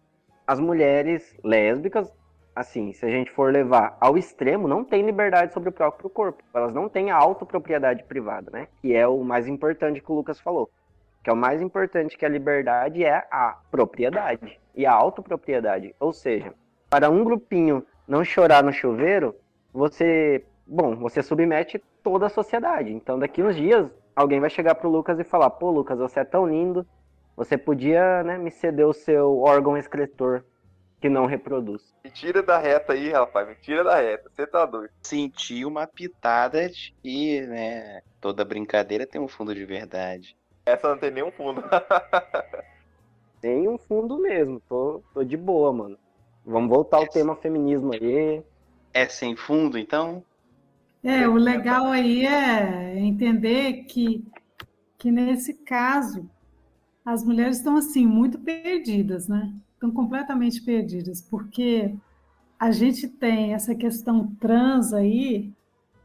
As 0.48 0.60
mulheres 0.60 1.36
lésbicas, 1.44 2.12
assim, 2.56 2.94
se 2.94 3.06
a 3.06 3.10
gente 3.10 3.32
for 3.32 3.52
levar 3.52 3.98
ao 4.00 4.18
extremo, 4.18 4.68
não 4.68 4.84
têm 4.84 5.06
liberdade 5.06 5.54
sobre 5.54 5.70
o 5.70 5.74
próprio 5.74 6.10
corpo. 6.10 6.44
Elas 6.54 6.74
não 6.74 6.88
têm 6.88 7.12
a 7.12 7.16
autopropriedade 7.16 8.04
privada, 8.04 8.52
né? 8.52 8.68
Que 8.82 8.96
é 8.96 9.08
o 9.08 9.24
mais 9.24 9.48
importante 9.48 10.02
que 10.02 10.12
o 10.12 10.16
Lucas 10.16 10.40
falou. 10.40 10.70
Que 11.24 11.30
é 11.30 11.34
o 11.34 11.38
mais 11.38 11.62
importante 11.62 12.18
que 12.18 12.26
a 12.26 12.30
liberdade 12.30 13.04
é 13.04 13.26
a 13.32 13.58
propriedade 13.72 14.60
e 14.76 14.86
a 14.86 14.94
autopropriedade. 14.94 15.96
Ou 16.00 16.14
seja, 16.14 16.54
para 16.90 17.10
um 17.10 17.24
grupinho 17.24 17.86
não 18.08 18.24
chorar 18.24 18.64
no 18.64 18.72
chuveiro, 18.72 19.36
você 19.74 20.46
bom, 20.66 20.96
você 20.96 21.22
submete 21.22 21.82
toda 22.04 22.26
a 22.26 22.30
sociedade. 22.30 22.92
Então, 22.92 23.20
daqui 23.20 23.44
uns 23.44 23.56
dias, 23.56 23.90
alguém 24.16 24.40
vai 24.40 24.50
chegar 24.50 24.76
pro 24.76 24.90
Lucas 24.90 25.20
e 25.20 25.24
falar: 25.24 25.50
pô, 25.50 25.72
Lucas, 25.72 25.98
você 26.00 26.22
é 26.22 26.26
tão 26.26 26.48
lindo, 26.48 26.86
você 27.36 27.58
podia 27.58 28.24
né, 28.24 28.38
me 28.38 28.52
ceder 28.52 28.88
o 28.88 28.94
seu 28.94 29.40
órgão 29.40 29.78
excretor 29.78 30.44
que 31.02 31.10
não 31.10 31.26
reproduz. 31.26 31.94
Me 32.04 32.10
tira 32.10 32.42
da 32.42 32.58
reta 32.58 32.94
aí, 32.94 33.12
rapaz, 33.12 33.48
me 33.48 33.56
tira 33.56 33.84
da 33.84 33.96
reta, 33.96 34.30
você 34.34 34.48
tá 34.48 34.66
doido. 34.66 34.92
Senti 35.04 35.66
uma 35.66 35.86
pitada 35.86 36.68
de, 37.04 37.42
né, 37.42 38.02
toda 38.20 38.46
brincadeira 38.46 39.06
tem 39.06 39.22
um 39.22 39.28
fundo 39.28 39.54
de 39.54 39.66
verdade. 39.66 40.36
Essa 40.66 40.90
não 40.90 40.98
tem 40.98 41.12
nenhum 41.12 41.32
fundo. 41.32 41.62
tem 43.40 43.68
um 43.68 43.78
fundo 43.78 44.18
mesmo, 44.18 44.60
tô, 44.68 45.04
tô 45.14 45.24
de 45.24 45.38
boa, 45.38 45.72
mano. 45.72 45.98
Vamos 46.44 46.70
voltar 46.70 46.98
ao 46.98 47.08
tema 47.08 47.36
feminismo 47.36 47.94
aí. 47.94 48.42
É 48.94 49.08
sem 49.08 49.36
fundo, 49.36 49.78
então? 49.78 50.24
É, 51.06 51.28
o 51.30 51.36
legal 51.36 51.86
aí 51.92 52.26
é 52.26 52.98
entender 52.98 53.84
que, 53.84 54.26
que 54.98 55.12
nesse 55.12 55.54
caso 55.54 56.28
as 57.06 57.24
mulheres 57.24 57.58
estão 57.58 57.78
assim 57.78 58.08
muito 58.08 58.40
perdidas, 58.40 59.28
né? 59.28 59.54
Estão 59.76 59.92
completamente 59.92 60.64
perdidas, 60.64 61.22
porque 61.22 61.94
a 62.60 62.72
gente 62.72 63.08
tem 63.08 63.54
essa 63.54 63.76
questão 63.76 64.36
trans 64.40 64.94
aí, 64.94 65.54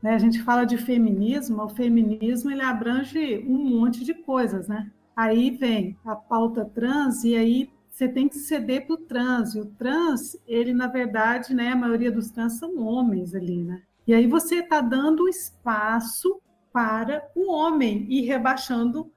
né? 0.03 0.15
A 0.15 0.19
gente 0.19 0.43
fala 0.43 0.67
de 0.67 0.77
feminismo, 0.77 1.63
o 1.63 1.71
feminismo 1.71 2.51
ele 2.51 2.61
abrange 2.61 3.43
um 3.49 3.57
monte 3.71 4.05
de 4.05 4.13
coisas, 4.13 4.69
né? 4.69 4.91
Aí 5.17 5.51
vem 5.51 5.97
a 6.05 6.15
pauta 6.15 6.63
trans 6.63 7.25
e 7.25 7.35
aí 7.35 7.71
você 7.89 8.07
tem 8.07 8.29
que 8.29 8.37
ceder 8.37 8.87
para 8.87 8.97
o 8.97 8.99
trans. 8.99 9.55
E 9.55 9.61
o 9.61 9.65
trans, 9.65 10.37
ele 10.47 10.75
na 10.75 10.89
verdade, 10.89 11.55
né? 11.55 11.71
A 11.71 11.77
maioria 11.77 12.13
dos 12.13 12.31
trans 12.31 12.59
são 12.59 12.77
homens 12.85 13.35
ali, 13.35 13.63
né? 13.63 13.81
E 14.11 14.13
aí 14.13 14.27
você 14.27 14.57
está 14.57 14.81
dando 14.81 15.29
espaço 15.29 16.43
para 16.73 17.31
o 17.33 17.49
homem 17.49 18.07
e 18.09 18.23
rebaixando, 18.23 19.09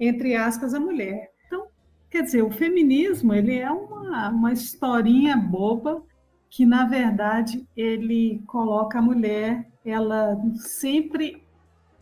entre 0.00 0.34
aspas, 0.34 0.72
a 0.72 0.80
mulher. 0.80 1.30
Então, 1.46 1.66
quer 2.08 2.22
dizer, 2.22 2.42
o 2.42 2.50
feminismo 2.50 3.34
ele 3.34 3.58
é 3.58 3.70
uma, 3.70 4.30
uma 4.30 4.50
historinha 4.50 5.36
boba 5.36 6.02
que, 6.48 6.64
na 6.64 6.86
verdade, 6.86 7.68
ele 7.76 8.42
coloca 8.46 8.98
a 8.98 9.02
mulher 9.02 9.70
ela 9.84 10.34
sempre 10.54 11.44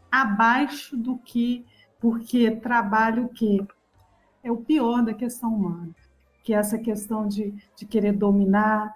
abaixo 0.08 0.96
do 0.96 1.18
que, 1.18 1.66
porque 1.98 2.48
trabalha 2.52 3.24
o 3.24 3.28
quê? 3.28 3.58
É 4.40 4.52
o 4.52 4.58
pior 4.58 5.04
da 5.04 5.12
questão 5.12 5.52
humana, 5.52 5.92
que 6.44 6.54
é 6.54 6.58
essa 6.58 6.78
questão 6.78 7.26
de, 7.26 7.52
de 7.76 7.84
querer 7.84 8.12
dominar, 8.12 8.94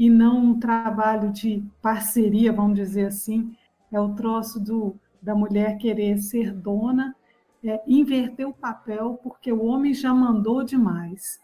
e 0.00 0.08
não 0.08 0.38
um 0.38 0.58
trabalho 0.58 1.30
de 1.30 1.62
parceria, 1.82 2.54
vamos 2.54 2.74
dizer 2.74 3.08
assim, 3.08 3.54
é 3.92 4.00
o 4.00 4.14
troço 4.14 4.58
do, 4.58 4.96
da 5.20 5.34
mulher 5.34 5.76
querer 5.76 6.16
ser 6.16 6.54
dona, 6.54 7.14
é, 7.62 7.82
inverter 7.86 8.48
o 8.48 8.54
papel, 8.54 9.20
porque 9.22 9.52
o 9.52 9.62
homem 9.62 9.92
já 9.92 10.14
mandou 10.14 10.64
demais. 10.64 11.38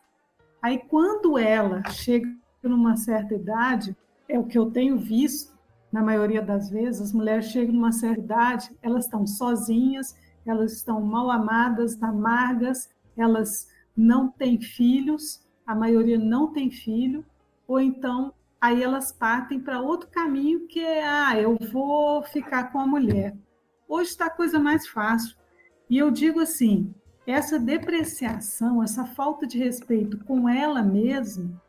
Aí, 0.63 0.79
quando 0.79 1.37
ela 1.37 1.83
chega 1.91 2.35
numa 2.63 2.97
certa 2.97 3.35
idade, 3.35 3.95
é 4.27 4.39
o 4.39 4.45
que 4.45 4.57
eu 4.57 4.71
tenho 4.71 4.97
visto, 4.97 5.55
na 5.93 6.03
maioria 6.03 6.41
das 6.41 6.71
vezes, 6.71 7.03
as 7.03 7.13
mulheres 7.13 7.51
chegam 7.51 7.75
numa 7.75 7.93
certa 7.93 8.23
idade, 8.23 8.71
elas 8.81 9.05
estão 9.05 9.27
sozinhas, 9.27 10.17
elas 10.47 10.73
estão 10.73 11.03
mal 11.03 11.31
amadas, 11.31 12.03
amargas, 12.03 12.89
elas 13.19 13.69
não 13.95 14.29
têm 14.29 14.59
filhos, 14.59 15.47
a 15.67 15.75
maioria 15.75 16.19
não 16.19 16.55
tem 16.55 16.71
filho, 16.71 17.23
ou 17.69 17.79
então 17.79 18.33
aí 18.61 18.83
elas 18.83 19.13
partem 19.13 19.61
para 19.61 19.81
outro 19.81 20.09
caminho 20.09 20.67
que 20.67 20.81
é, 20.81 21.07
ah, 21.07 21.39
eu 21.39 21.57
vou 21.73 22.23
ficar 22.23 22.73
com 22.73 22.81
a 22.81 22.87
mulher. 22.87 23.37
Hoje 23.89 24.11
está 24.11 24.27
a 24.27 24.31
coisa 24.31 24.59
mais 24.59 24.87
fácil. 24.87 25.37
E 25.89 25.99
eu 25.99 26.11
digo 26.11 26.41
assim, 26.41 26.93
essa 27.27 27.59
depreciação, 27.59 28.83
essa 28.83 29.05
falta 29.05 29.47
de 29.47 29.59
respeito 29.59 30.19
com 30.25 30.49
ela 30.49 30.83
mesma, 30.83 31.61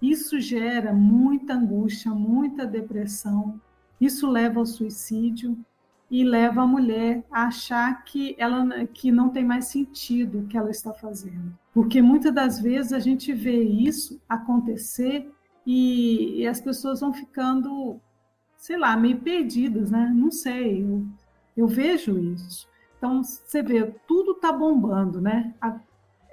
isso 0.00 0.40
gera 0.40 0.92
muita 0.92 1.54
angústia, 1.54 2.10
muita 2.12 2.66
depressão. 2.66 3.60
Isso 4.00 4.28
leva 4.28 4.58
ao 4.58 4.66
suicídio 4.66 5.56
e 6.10 6.24
leva 6.24 6.62
a 6.62 6.66
mulher 6.66 7.24
a 7.30 7.44
achar 7.44 8.04
que 8.04 8.34
ela 8.36 8.84
que 8.86 9.12
não 9.12 9.30
tem 9.30 9.44
mais 9.44 9.66
sentido 9.66 10.40
o 10.40 10.46
que 10.46 10.58
ela 10.58 10.70
está 10.70 10.92
fazendo. 10.92 11.56
Porque 11.72 12.02
muitas 12.02 12.34
das 12.34 12.60
vezes 12.60 12.92
a 12.92 12.98
gente 12.98 13.32
vê 13.32 13.62
isso 13.62 14.20
acontecer 14.28 15.30
e, 15.66 16.40
e 16.40 16.46
as 16.46 16.60
pessoas 16.60 17.00
vão 17.00 17.12
ficando, 17.12 18.00
sei 18.56 18.76
lá, 18.76 18.96
meio 18.96 19.20
perdidas, 19.20 19.90
né? 19.90 20.12
Não 20.14 20.30
sei, 20.30 20.82
eu, 20.82 21.06
eu 21.56 21.66
vejo 21.66 22.18
isso. 22.18 22.68
Então, 22.98 23.22
você 23.22 23.62
vê, 23.62 23.84
tudo 24.06 24.32
está 24.32 24.52
bombando, 24.52 25.20
né? 25.20 25.54
A, 25.60 25.78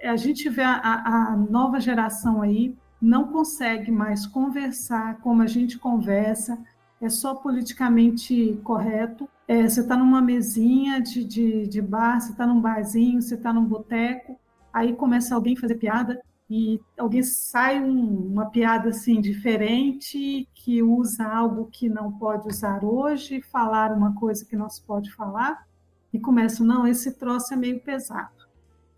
a 0.04 0.16
gente 0.16 0.48
vê 0.50 0.64
a, 0.64 0.78
a, 0.78 1.36
nova 1.36 1.80
geração 1.80 2.42
aí 2.42 2.76
não 3.02 3.28
consegue 3.28 3.92
mais 3.92 4.26
conversar 4.26 5.20
como 5.20 5.42
a 5.42 5.48
gente 5.48 5.78
conversa, 5.78 6.60
é 7.02 7.10
só 7.10 7.34
politicamente 7.34 8.60
correto. 8.64 9.28
É, 9.48 9.68
você 9.68 9.82
está 9.82 9.96
numa 9.96 10.22
mesinha 10.22 11.02
de, 11.02 11.24
de, 11.24 11.68
de 11.68 11.82
bar, 11.82 12.20
você 12.20 12.32
está 12.32 12.46
num 12.46 12.60
barzinho, 12.60 13.22
você 13.22 13.36
está 13.36 13.54
num 13.54 13.64
boteco, 13.64 14.38
aí 14.72 14.94
começa 14.94 15.34
alguém 15.34 15.56
a 15.56 15.60
fazer 15.60 15.76
piada 15.76 16.22
e 16.50 16.82
alguém 16.98 17.22
sai 17.22 17.80
um, 17.80 18.32
uma 18.32 18.50
piada 18.50 18.90
assim 18.90 19.22
diferente 19.22 20.50
que 20.56 20.82
usa 20.82 21.24
algo 21.24 21.70
que 21.72 21.88
não 21.88 22.12
pode 22.12 22.48
usar 22.48 22.84
hoje, 22.84 23.42
falar 23.42 23.92
uma 23.92 24.16
coisa 24.16 24.44
que 24.44 24.56
não 24.56 24.68
se 24.68 24.82
pode 24.82 25.14
falar 25.14 25.68
e 26.12 26.20
começa 26.20 26.64
não, 26.64 26.88
esse 26.88 27.12
troço 27.12 27.54
é 27.54 27.58
meio 27.58 27.80
pesado. 27.82 28.48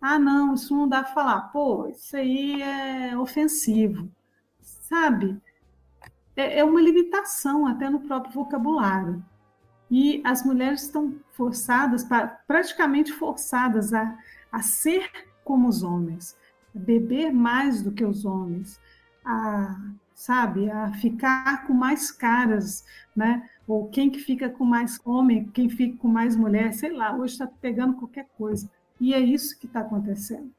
Ah, 0.00 0.18
não, 0.18 0.54
isso 0.54 0.74
não 0.74 0.88
dá 0.88 1.02
para 1.02 1.12
falar. 1.12 1.40
Pô, 1.52 1.88
isso 1.88 2.16
aí 2.16 2.62
é 2.62 3.16
ofensivo, 3.18 4.10
sabe? 4.62 5.38
É, 6.34 6.60
é 6.60 6.64
uma 6.64 6.80
limitação 6.80 7.66
até 7.66 7.90
no 7.90 8.00
próprio 8.00 8.32
vocabulário. 8.32 9.22
E 9.90 10.22
as 10.24 10.42
mulheres 10.42 10.84
estão 10.84 11.14
forçadas, 11.32 12.06
praticamente 12.46 13.12
forçadas 13.12 13.92
a, 13.92 14.18
a 14.50 14.62
ser 14.62 15.10
como 15.44 15.68
os 15.68 15.82
homens 15.82 16.34
beber 16.74 17.32
mais 17.32 17.82
do 17.82 17.92
que 17.92 18.04
os 18.04 18.24
homens, 18.24 18.80
a, 19.24 19.80
sabe, 20.14 20.70
a 20.70 20.92
ficar 20.94 21.66
com 21.66 21.72
mais 21.72 22.10
caras, 22.10 22.84
né? 23.14 23.48
Ou 23.66 23.88
quem 23.88 24.10
que 24.10 24.18
fica 24.18 24.48
com 24.48 24.64
mais 24.64 25.00
homem, 25.04 25.46
quem 25.52 25.68
fica 25.68 25.96
com 25.98 26.08
mais 26.08 26.36
mulher, 26.36 26.72
sei 26.72 26.92
lá, 26.92 27.14
hoje 27.14 27.34
está 27.34 27.46
pegando 27.46 27.94
qualquer 27.94 28.28
coisa. 28.36 28.70
E 29.00 29.14
é 29.14 29.20
isso 29.20 29.58
que 29.58 29.66
está 29.66 29.80
acontecendo. 29.80 30.50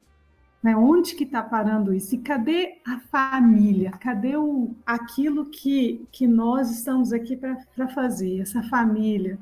Né? 0.62 0.74
Onde 0.74 1.14
que 1.14 1.24
está 1.24 1.42
parando 1.42 1.92
isso? 1.92 2.14
E 2.14 2.18
cadê 2.18 2.78
a 2.86 2.98
família? 2.98 3.90
Cadê 3.92 4.36
o, 4.36 4.74
aquilo 4.86 5.46
que, 5.46 6.06
que 6.10 6.26
nós 6.26 6.70
estamos 6.70 7.12
aqui 7.12 7.36
para 7.36 7.88
fazer? 7.88 8.40
Essa 8.40 8.62
família, 8.62 9.38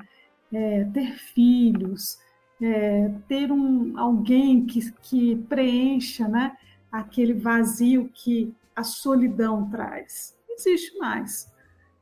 é, 0.51 0.83
ter 0.85 1.17
filhos, 1.17 2.17
é, 2.63 3.11
ter 3.27 3.51
um, 3.51 3.97
alguém 3.99 4.65
que, 4.65 4.91
que 5.01 5.35
preencha 5.49 6.27
né, 6.27 6.55
aquele 6.91 7.33
vazio 7.33 8.09
que 8.13 8.53
a 8.75 8.83
solidão 8.83 9.69
traz. 9.69 10.35
Não 10.47 10.55
existe 10.55 10.97
mais. 10.97 11.51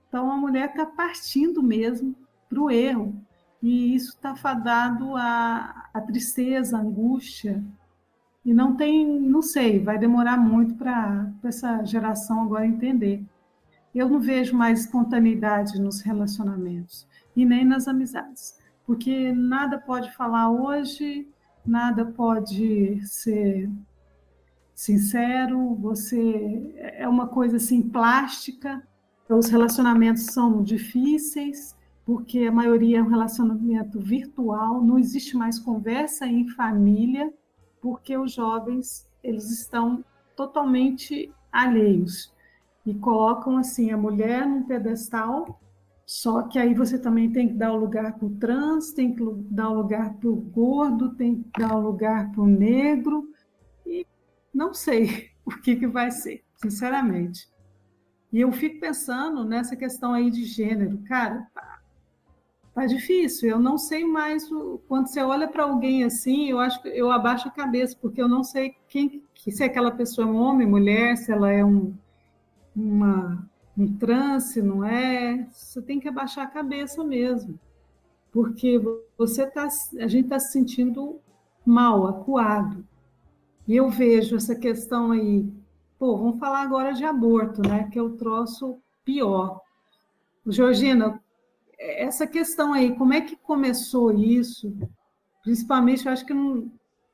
Então 0.07 0.30
a 0.32 0.38
mulher 0.38 0.70
está 0.70 0.86
partindo 0.86 1.64
mesmo 1.64 2.16
para 2.47 2.62
o 2.62 2.70
erro. 2.70 3.16
E 3.62 3.95
isso 3.95 4.09
está 4.09 4.36
fadado 4.36 5.16
à, 5.16 5.89
à 5.93 6.01
tristeza, 6.01 6.78
à 6.78 6.82
angústia. 6.82 7.64
E 8.43 8.53
não 8.53 8.76
tem, 8.76 9.20
não 9.20 9.41
sei, 9.41 9.80
vai 9.80 9.97
demorar 9.97 10.38
muito 10.38 10.76
para 10.76 11.32
essa 11.43 11.84
geração 11.84 12.43
agora 12.43 12.66
entender. 12.66 13.24
Eu 13.93 14.09
não 14.09 14.20
vejo 14.20 14.55
mais 14.55 14.82
espontaneidade 14.82 15.80
nos 15.80 16.01
relacionamentos 16.01 17.07
e 17.36 17.45
nem 17.45 17.64
nas 17.64 17.88
amizades, 17.88 18.57
porque 18.91 19.31
nada 19.31 19.79
pode 19.79 20.11
falar 20.17 20.49
hoje, 20.51 21.25
nada 21.65 22.03
pode 22.03 23.01
ser 23.07 23.71
sincero, 24.75 25.75
você 25.75 26.75
é 26.75 27.07
uma 27.07 27.25
coisa 27.25 27.55
assim 27.55 27.81
plástica. 27.81 28.85
Os 29.29 29.47
relacionamentos 29.47 30.23
são 30.23 30.61
difíceis, 30.61 31.73
porque 32.05 32.39
a 32.39 32.51
maioria 32.51 32.99
é 32.99 33.01
um 33.01 33.07
relacionamento 33.07 33.97
virtual, 33.97 34.83
não 34.83 34.99
existe 34.99 35.37
mais 35.37 35.57
conversa 35.57 36.27
em 36.27 36.49
família, 36.49 37.33
porque 37.81 38.17
os 38.17 38.33
jovens 38.33 39.07
eles 39.23 39.49
estão 39.51 40.03
totalmente 40.35 41.33
alheios 41.49 42.33
e 42.85 42.93
colocam 42.93 43.55
assim 43.55 43.89
a 43.89 43.95
mulher 43.95 44.45
num 44.45 44.63
pedestal, 44.63 45.61
só 46.12 46.41
que 46.41 46.59
aí 46.59 46.74
você 46.74 46.99
também 46.99 47.32
tem 47.32 47.47
que 47.47 47.53
dar 47.53 47.72
o 47.72 47.78
lugar 47.78 48.18
para 48.18 48.26
o 48.26 48.36
trans, 48.36 48.91
tem 48.91 49.16
que 49.16 49.24
dar 49.49 49.70
o 49.70 49.76
lugar 49.76 50.14
para 50.16 50.30
o 50.30 50.36
gordo, 50.36 51.16
tem 51.16 51.41
que 51.41 51.57
dar 51.57 51.74
o 51.74 51.80
lugar 51.80 52.30
para 52.34 52.41
o 52.41 52.45
negro, 52.45 53.30
não 54.53 54.74
sei 54.74 55.30
o 55.47 55.51
que, 55.51 55.74
que 55.78 55.88
vai 55.88 56.12
ser, 56.12 56.43
sinceramente. 56.57 57.49
E 58.30 58.41
eu 58.41 58.51
fico 58.51 58.82
pensando 58.82 59.45
nessa 59.45 59.74
questão 59.74 60.14
aí 60.14 60.30
de 60.30 60.43
gênero. 60.43 60.97
Cara, 61.07 61.47
tá, 61.53 61.80
tá 62.74 62.86
difícil. 62.86 63.49
Eu 63.49 63.59
não 63.59 63.78
sei 63.78 64.03
mais. 64.03 64.51
O, 64.51 64.82
quando 64.89 65.07
você 65.07 65.22
olha 65.22 65.47
para 65.47 65.64
alguém 65.64 66.03
assim, 66.03 66.49
eu 66.49 66.59
acho 66.59 66.82
que 66.82 66.89
eu 66.89 67.09
abaixo 67.09 67.47
a 67.47 67.51
cabeça, 67.51 67.97
porque 68.01 68.22
eu 68.22 68.28
não 68.28 68.43
sei 68.43 68.76
quem, 68.89 69.24
se 69.34 69.64
aquela 69.64 69.91
pessoa 69.91 70.28
é 70.28 70.30
um 70.30 70.36
homem, 70.36 70.68
mulher, 70.68 71.16
se 71.16 71.32
ela 71.32 71.49
é 71.49 71.64
um, 71.64 71.93
uma, 72.76 73.49
um 73.78 73.97
trance, 73.97 74.61
não 74.61 74.84
é? 74.84 75.47
Você 75.51 75.82
tem 75.82 75.99
que 75.99 76.07
abaixar 76.07 76.45
a 76.45 76.49
cabeça 76.49 77.03
mesmo. 77.03 77.59
Porque 78.32 78.82
você 79.17 79.45
tá, 79.45 79.67
a 79.99 80.07
gente 80.07 80.26
está 80.26 80.39
se 80.39 80.51
sentindo 80.51 81.19
mal 81.65 82.07
acuado. 82.07 82.86
E 83.67 83.76
eu 83.76 83.89
vejo 83.89 84.36
essa 84.36 84.55
questão 84.55 85.11
aí, 85.11 85.45
pô, 85.99 86.17
vamos 86.17 86.39
falar 86.39 86.61
agora 86.61 86.93
de 86.93 87.03
aborto, 87.03 87.61
né? 87.61 87.89
Que 87.91 87.99
é 87.99 88.01
o 88.01 88.17
troço 88.17 88.78
pior. 89.03 89.61
Georgina, 90.45 91.22
essa 91.78 92.26
questão 92.26 92.74
aí, 92.74 92.95
como 92.95 93.13
é 93.13 93.22
que 93.22 93.36
começou 93.36 94.11
isso? 94.11 94.74
Principalmente, 95.43 96.05
eu 96.05 96.11
acho 96.11 96.26
que 96.26 96.34
não, 96.34 96.72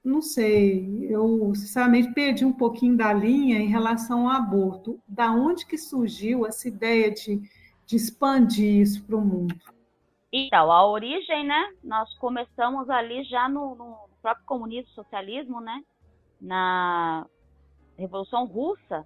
não 0.08 0.22
sei, 0.22 1.06
eu 1.10 1.54
sinceramente 1.54 2.14
perdi 2.14 2.46
um 2.46 2.54
pouquinho 2.54 2.96
da 2.96 3.12
linha 3.14 3.60
em 3.60 3.68
relação 3.68 4.30
ao 4.30 4.36
aborto. 4.36 5.00
Da 5.08 5.32
onde 5.32 5.66
que 5.66 5.78
surgiu 5.78 6.46
essa 6.46 6.68
ideia 6.68 7.12
de, 7.12 7.42
de 7.86 7.96
expandir 7.96 8.82
isso 8.82 9.06
para 9.06 9.18
o 9.18 9.22
mundo? 9.22 9.56
Então, 10.32 10.72
a 10.72 10.88
origem, 10.88 11.46
né? 11.46 11.74
Nós 11.84 12.14
começamos 12.20 12.90
ali 12.90 13.24
já 13.26 13.50
no, 13.50 13.76
no 13.76 13.98
próprio 14.22 14.46
comunismo, 14.46 14.90
socialismo, 14.92 15.60
né? 15.60 15.84
Na 16.40 17.26
Revolução 17.98 18.46
Russa, 18.46 19.06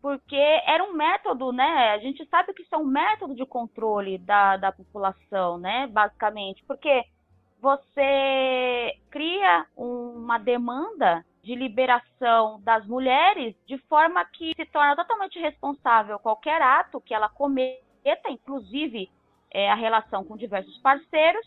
porque 0.00 0.36
era 0.36 0.84
um 0.84 0.94
método, 0.94 1.52
né? 1.52 1.90
A 1.90 1.98
gente 1.98 2.24
sabe 2.28 2.54
que 2.54 2.62
isso 2.62 2.74
é 2.74 2.78
um 2.78 2.86
método 2.86 3.34
de 3.34 3.44
controle 3.44 4.16
da, 4.18 4.56
da 4.56 4.72
população, 4.72 5.58
né? 5.58 5.86
Basicamente, 5.86 6.64
porque 6.66 7.04
você 7.60 8.96
cria 9.10 9.66
uma 9.76 10.38
demanda 10.38 11.24
de 11.42 11.54
liberação 11.54 12.60
das 12.62 12.86
mulheres 12.86 13.54
de 13.66 13.78
forma 13.88 14.24
que 14.24 14.52
se 14.54 14.66
torna 14.66 14.96
totalmente 14.96 15.38
responsável 15.38 16.18
qualquer 16.18 16.60
ato 16.60 17.00
que 17.00 17.14
ela 17.14 17.28
cometa, 17.28 18.28
inclusive 18.28 19.10
é, 19.50 19.70
a 19.70 19.74
relação 19.74 20.24
com 20.24 20.36
diversos 20.36 20.76
parceiros, 20.78 21.46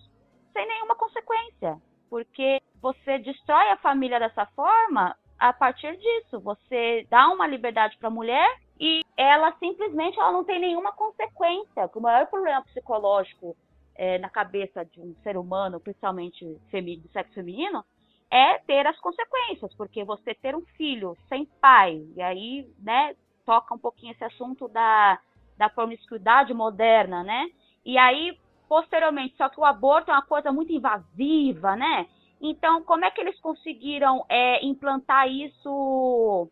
sem 0.53 0.67
nenhuma 0.67 0.95
consequência, 0.95 1.77
porque 2.09 2.61
você 2.81 3.19
destrói 3.19 3.69
a 3.69 3.77
família 3.77 4.19
dessa 4.19 4.45
forma 4.47 5.15
a 5.37 5.53
partir 5.53 5.95
disso. 5.97 6.39
Você 6.39 7.05
dá 7.09 7.29
uma 7.29 7.47
liberdade 7.47 7.97
para 7.97 8.07
a 8.07 8.11
mulher 8.11 8.59
e 8.79 9.03
ela 9.15 9.53
simplesmente 9.59 10.19
ela 10.19 10.31
não 10.31 10.43
tem 10.43 10.59
nenhuma 10.59 10.91
consequência. 10.91 11.89
O 11.93 12.01
maior 12.01 12.27
problema 12.27 12.63
psicológico 12.63 13.55
é, 14.01 14.17
na 14.17 14.31
cabeça 14.31 14.83
de 14.83 14.99
um 14.99 15.13
ser 15.21 15.37
humano, 15.37 15.79
principalmente 15.79 16.43
do 16.43 17.09
sexo 17.13 17.35
feminino, 17.35 17.85
é 18.31 18.57
ter 18.57 18.87
as 18.87 18.99
consequências, 18.99 19.71
porque 19.75 20.03
você 20.03 20.33
ter 20.33 20.55
um 20.55 20.65
filho 20.75 21.15
sem 21.29 21.45
pai, 21.61 22.03
e 22.15 22.19
aí, 22.19 22.67
né, 22.79 23.15
toca 23.45 23.75
um 23.75 23.77
pouquinho 23.77 24.13
esse 24.13 24.23
assunto 24.23 24.67
da, 24.67 25.19
da 25.55 25.69
promiscuidade 25.69 26.51
moderna, 26.51 27.23
né? 27.23 27.47
E 27.85 27.95
aí, 27.95 28.35
posteriormente, 28.67 29.37
só 29.37 29.47
que 29.49 29.59
o 29.59 29.65
aborto 29.65 30.09
é 30.09 30.15
uma 30.15 30.25
coisa 30.25 30.51
muito 30.51 30.73
invasiva, 30.73 31.75
né? 31.75 32.07
Então, 32.41 32.81
como 32.81 33.05
é 33.05 33.11
que 33.11 33.21
eles 33.21 33.39
conseguiram 33.39 34.25
é, 34.27 34.65
implantar 34.65 35.29
isso 35.29 36.49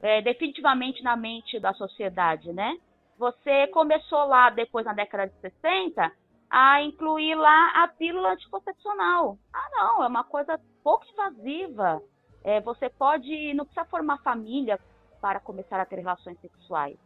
é, 0.00 0.22
definitivamente 0.22 1.02
na 1.02 1.16
mente 1.16 1.58
da 1.58 1.74
sociedade, 1.74 2.52
né? 2.52 2.78
Você 3.18 3.66
começou 3.68 4.26
lá, 4.26 4.48
depois 4.50 4.86
na 4.86 4.92
década 4.92 5.26
de 5.26 5.34
60, 5.40 6.12
a 6.56 6.80
incluir 6.82 7.34
lá 7.34 7.82
a 7.82 7.88
pílula 7.88 8.30
anticoncepcional. 8.30 9.36
Ah, 9.52 9.68
não, 9.72 10.04
é 10.04 10.06
uma 10.06 10.22
coisa 10.22 10.56
pouco 10.84 11.04
invasiva. 11.12 12.00
É, 12.44 12.60
você 12.60 12.88
pode, 12.88 13.52
não 13.54 13.64
precisa 13.64 13.84
formar 13.86 14.22
família 14.22 14.78
para 15.20 15.40
começar 15.40 15.80
a 15.80 15.84
ter 15.84 15.96
relações 15.96 16.38
sexuais. 16.40 16.96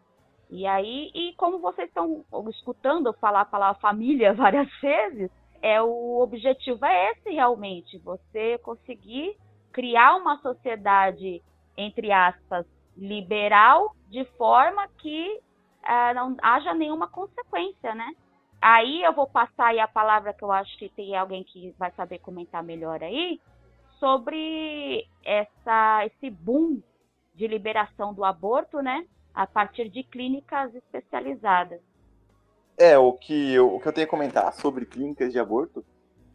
E 0.50 0.66
aí, 0.66 1.10
e 1.14 1.34
como 1.38 1.60
vocês 1.60 1.88
estão 1.88 2.26
escutando 2.50 3.10
falar 3.14 3.40
a 3.40 3.46
palavra 3.46 3.80
família 3.80 4.34
várias 4.34 4.68
vezes, 4.82 5.30
é 5.62 5.80
o 5.80 6.20
objetivo 6.20 6.84
é 6.84 7.12
esse 7.12 7.30
realmente, 7.30 7.98
você 8.00 8.58
conseguir 8.58 9.34
criar 9.72 10.16
uma 10.16 10.36
sociedade 10.42 11.42
entre 11.74 12.12
aspas 12.12 12.66
liberal 12.94 13.94
de 14.10 14.26
forma 14.36 14.86
que 14.98 15.40
uh, 15.84 16.14
não 16.14 16.36
haja 16.42 16.74
nenhuma 16.74 17.08
consequência, 17.08 17.94
né? 17.94 18.12
Aí 18.60 19.02
eu 19.02 19.12
vou 19.12 19.26
passar 19.26 19.68
aí 19.68 19.80
a 19.80 19.86
palavra 19.86 20.32
que 20.32 20.42
eu 20.42 20.50
acho 20.50 20.76
que 20.78 20.88
tem 20.88 21.16
alguém 21.16 21.44
que 21.44 21.74
vai 21.78 21.92
saber 21.92 22.18
comentar 22.18 22.62
melhor 22.62 23.02
aí 23.02 23.40
sobre 24.00 25.06
essa 25.24 26.04
esse 26.06 26.30
boom 26.30 26.82
de 27.34 27.46
liberação 27.46 28.12
do 28.12 28.24
aborto, 28.24 28.82
né? 28.82 29.06
A 29.32 29.46
partir 29.46 29.88
de 29.88 30.02
clínicas 30.02 30.74
especializadas. 30.74 31.80
É, 32.76 32.96
o 32.98 33.12
que, 33.12 33.52
eu, 33.52 33.74
o 33.74 33.80
que 33.80 33.88
eu 33.88 33.92
tenho 33.92 34.06
a 34.06 34.10
comentar 34.10 34.52
sobre 34.52 34.86
clínicas 34.86 35.32
de 35.32 35.38
aborto 35.38 35.84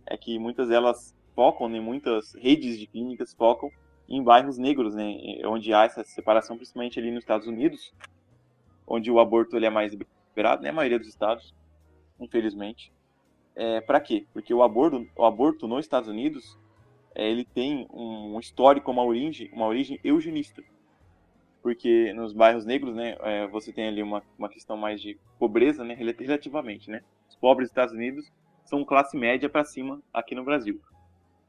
é 0.06 0.18
que 0.18 0.38
muitas 0.38 0.68
delas 0.68 1.16
focam, 1.34 1.70
né, 1.70 1.80
muitas 1.80 2.34
redes 2.36 2.78
de 2.78 2.86
clínicas 2.86 3.34
focam 3.34 3.70
em 4.10 4.22
bairros 4.22 4.58
negros, 4.58 4.94
né, 4.94 5.18
onde 5.46 5.74
há 5.74 5.86
essa 5.86 6.04
separação, 6.04 6.58
principalmente 6.58 7.00
ali 7.00 7.12
nos 7.12 7.24
Estados 7.24 7.48
Unidos, 7.48 7.94
onde 8.86 9.10
o 9.10 9.20
aborto 9.20 9.56
ele 9.56 9.66
é 9.66 9.70
mais 9.70 9.94
liberado, 9.94 10.62
né, 10.64 10.70
a 10.70 10.74
maioria 10.74 11.00
dos 11.00 11.08
estados, 11.08 11.54
infelizmente. 12.24 12.92
É, 13.56 13.82
para 13.82 14.00
quê? 14.00 14.26
Porque 14.34 14.54
o 14.54 14.64
aborto, 14.64 15.08
o 15.16 15.26
aborto 15.26 15.68
nos 15.68 15.86
Estados 15.86 16.10
Unidos, 16.10 16.58
é, 17.14 17.30
ele 17.30 17.46
tem 17.46 17.88
um 17.92 18.40
histórico, 18.40 18.92
uma 18.92 19.04
origem, 19.04 19.50
uma 19.54 19.68
origem 19.68 20.00
eugenista 20.04 20.64
porque 21.64 22.12
nos 22.14 22.34
bairros 22.34 22.66
negros, 22.66 22.94
né, 22.94 23.16
é, 23.22 23.48
você 23.48 23.72
tem 23.72 23.88
ali 23.88 24.04
uma, 24.04 24.22
uma 24.38 24.50
questão 24.50 24.76
mais 24.76 25.02
de 25.02 25.18
pobreza, 25.40 25.82
né, 25.86 25.94
relativamente, 25.94 26.92
né. 26.92 27.02
Os 27.30 27.38
pobres 27.38 27.70
dos 27.70 27.72
Estados 27.72 27.94
Unidos 27.94 28.30
são 28.66 28.84
classe 28.84 29.18
média 29.18 29.50
para 29.50 29.64
cima 29.64 30.02
aqui 30.14 30.36
no 30.36 30.44
Brasil, 30.44 30.82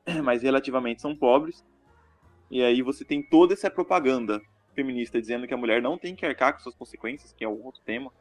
mas 0.22 0.44
relativamente 0.44 1.02
são 1.02 1.16
pobres. 1.16 1.64
E 2.48 2.62
aí 2.62 2.80
você 2.80 3.04
tem 3.04 3.22
toda 3.24 3.54
essa 3.54 3.68
propaganda 3.68 4.40
feminista 4.72 5.20
dizendo 5.20 5.48
que 5.48 5.54
a 5.54 5.56
mulher 5.56 5.82
não 5.82 5.98
tem 5.98 6.14
que 6.14 6.24
arcar 6.24 6.52
com 6.52 6.60
suas 6.60 6.76
consequências, 6.76 7.32
que 7.32 7.44
é 7.44 7.48
outro 7.48 7.82
tema, 7.84 8.12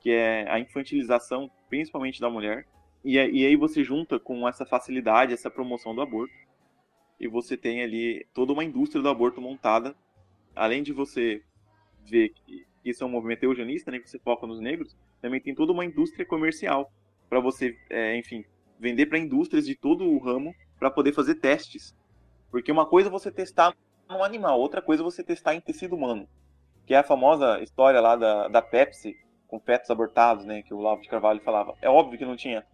que 0.00 0.10
é 0.10 0.46
a 0.50 0.60
infantilização, 0.60 1.50
principalmente 1.68 2.20
da 2.20 2.30
mulher. 2.30 2.66
E, 3.04 3.14
e 3.14 3.46
aí 3.46 3.56
você 3.56 3.84
junta 3.84 4.18
com 4.18 4.48
essa 4.48 4.66
facilidade, 4.66 5.32
essa 5.32 5.50
promoção 5.50 5.94
do 5.94 6.02
aborto, 6.02 6.34
e 7.20 7.26
você 7.26 7.56
tem 7.56 7.82
ali 7.82 8.26
toda 8.32 8.52
uma 8.52 8.64
indústria 8.64 9.02
do 9.02 9.08
aborto 9.08 9.40
montada 9.40 9.94
além 10.58 10.82
de 10.82 10.92
você 10.92 11.42
ver 12.04 12.30
que 12.30 12.66
isso 12.84 13.04
é 13.04 13.06
um 13.06 13.10
movimento 13.10 13.44
eugenista, 13.44 13.90
né, 13.90 13.98
que 13.98 14.10
você 14.10 14.18
foca 14.18 14.46
nos 14.46 14.60
negros, 14.60 14.96
também 15.20 15.40
tem 15.40 15.54
toda 15.54 15.72
uma 15.72 15.84
indústria 15.84 16.26
comercial 16.26 16.90
para 17.28 17.40
você, 17.40 17.76
é, 17.88 18.16
enfim, 18.16 18.44
vender 18.78 19.06
para 19.06 19.18
indústrias 19.18 19.66
de 19.66 19.74
todo 19.74 20.04
o 20.04 20.18
ramo 20.18 20.54
para 20.78 20.90
poder 20.90 21.12
fazer 21.12 21.36
testes. 21.36 21.94
Porque 22.50 22.72
uma 22.72 22.86
coisa 22.86 23.08
é 23.08 23.12
você 23.12 23.30
testar 23.30 23.74
no 24.08 24.24
animal, 24.24 24.58
outra 24.58 24.80
coisa 24.80 25.02
é 25.02 25.04
você 25.04 25.22
testar 25.22 25.54
em 25.54 25.60
tecido 25.60 25.94
humano. 25.94 26.28
Que 26.86 26.94
é 26.94 26.98
a 26.98 27.02
famosa 27.02 27.60
história 27.62 28.00
lá 28.00 28.16
da, 28.16 28.48
da 28.48 28.62
Pepsi 28.62 29.14
com 29.48 29.58
fetos 29.58 29.90
abortados, 29.90 30.44
né, 30.44 30.62
que 30.62 30.72
o 30.72 30.80
Lavo 30.80 31.02
de 31.02 31.08
Carvalho 31.08 31.40
falava. 31.40 31.74
É 31.82 31.88
óbvio 31.88 32.18
que 32.18 32.24
não 32.24 32.36
tinha, 32.36 32.64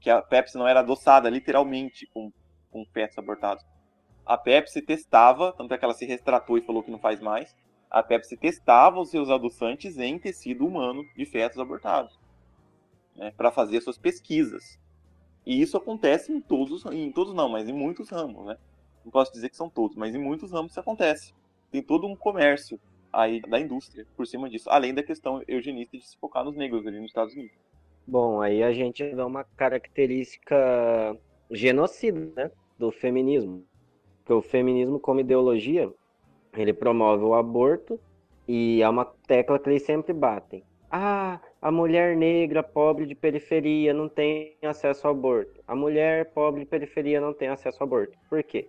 que 0.00 0.10
a 0.10 0.20
Pepsi 0.20 0.58
não 0.58 0.68
era 0.68 0.80
adoçada 0.80 1.30
literalmente 1.30 2.06
com, 2.12 2.30
com 2.70 2.84
fetos 2.92 3.16
abortados 3.16 3.64
a 4.26 4.36
Pepsi 4.36 4.82
testava, 4.82 5.52
tanto 5.52 5.72
é 5.72 5.78
que 5.78 5.84
ela 5.84 5.94
se 5.94 6.04
retratou 6.04 6.58
e 6.58 6.60
falou 6.60 6.82
que 6.82 6.90
não 6.90 6.98
faz 6.98 7.20
mais, 7.20 7.56
a 7.88 8.02
Pepsi 8.02 8.36
testava 8.36 9.00
os 9.00 9.08
seus 9.08 9.30
adoçantes 9.30 9.96
em 9.96 10.18
tecido 10.18 10.66
humano 10.66 11.04
de 11.16 11.24
fetos 11.24 11.60
abortados, 11.60 12.18
né, 13.14 13.32
para 13.36 13.52
fazer 13.52 13.80
suas 13.80 13.96
pesquisas. 13.96 14.80
E 15.46 15.62
isso 15.62 15.76
acontece 15.76 16.32
em 16.32 16.40
todos, 16.40 16.84
em 16.86 17.12
todos 17.12 17.32
não, 17.32 17.48
mas 17.48 17.68
em 17.68 17.72
muitos 17.72 18.10
ramos, 18.10 18.44
né? 18.44 18.58
Não 19.04 19.12
posso 19.12 19.32
dizer 19.32 19.48
que 19.48 19.56
são 19.56 19.70
todos, 19.70 19.96
mas 19.96 20.12
em 20.12 20.18
muitos 20.18 20.50
ramos 20.50 20.72
isso 20.72 20.80
acontece. 20.80 21.32
Tem 21.70 21.80
todo 21.80 22.08
um 22.08 22.16
comércio 22.16 22.80
aí 23.12 23.40
da 23.40 23.60
indústria 23.60 24.06
por 24.16 24.26
cima 24.26 24.48
disso, 24.48 24.68
além 24.70 24.94
da 24.94 25.02
questão 25.02 25.42
eugenista 25.46 25.96
de 25.96 26.06
se 26.06 26.16
focar 26.18 26.44
nos 26.44 26.56
negros 26.56 26.86
ali 26.86 26.98
nos 26.98 27.08
Estados 27.08 27.34
Unidos. 27.34 27.56
Bom, 28.06 28.40
aí 28.40 28.62
a 28.62 28.72
gente 28.72 29.04
dá 29.14 29.26
uma 29.26 29.42
característica 29.42 30.56
genocida 31.50 32.32
né, 32.36 32.50
do 32.78 32.92
feminismo. 32.92 33.64
Porque 34.18 34.32
o 34.32 34.42
feminismo 34.42 35.00
como 35.00 35.20
ideologia, 35.20 35.90
ele 36.56 36.72
promove 36.72 37.24
o 37.24 37.34
aborto 37.34 37.98
e 38.46 38.80
é 38.82 38.88
uma 38.88 39.04
tecla 39.04 39.58
que 39.58 39.68
eles 39.68 39.82
sempre 39.82 40.12
batem. 40.12 40.62
Ah, 40.90 41.40
a 41.60 41.70
mulher 41.70 42.16
negra, 42.16 42.62
pobre 42.62 43.06
de 43.06 43.14
periferia, 43.14 43.92
não 43.92 44.08
tem 44.08 44.56
acesso 44.62 45.06
ao 45.06 45.12
aborto. 45.12 45.60
A 45.66 45.74
mulher 45.74 46.26
pobre 46.26 46.60
de 46.60 46.66
periferia 46.66 47.20
não 47.20 47.34
tem 47.34 47.48
acesso 47.48 47.82
ao 47.82 47.86
aborto. 47.86 48.16
Por 48.30 48.42
quê? 48.42 48.68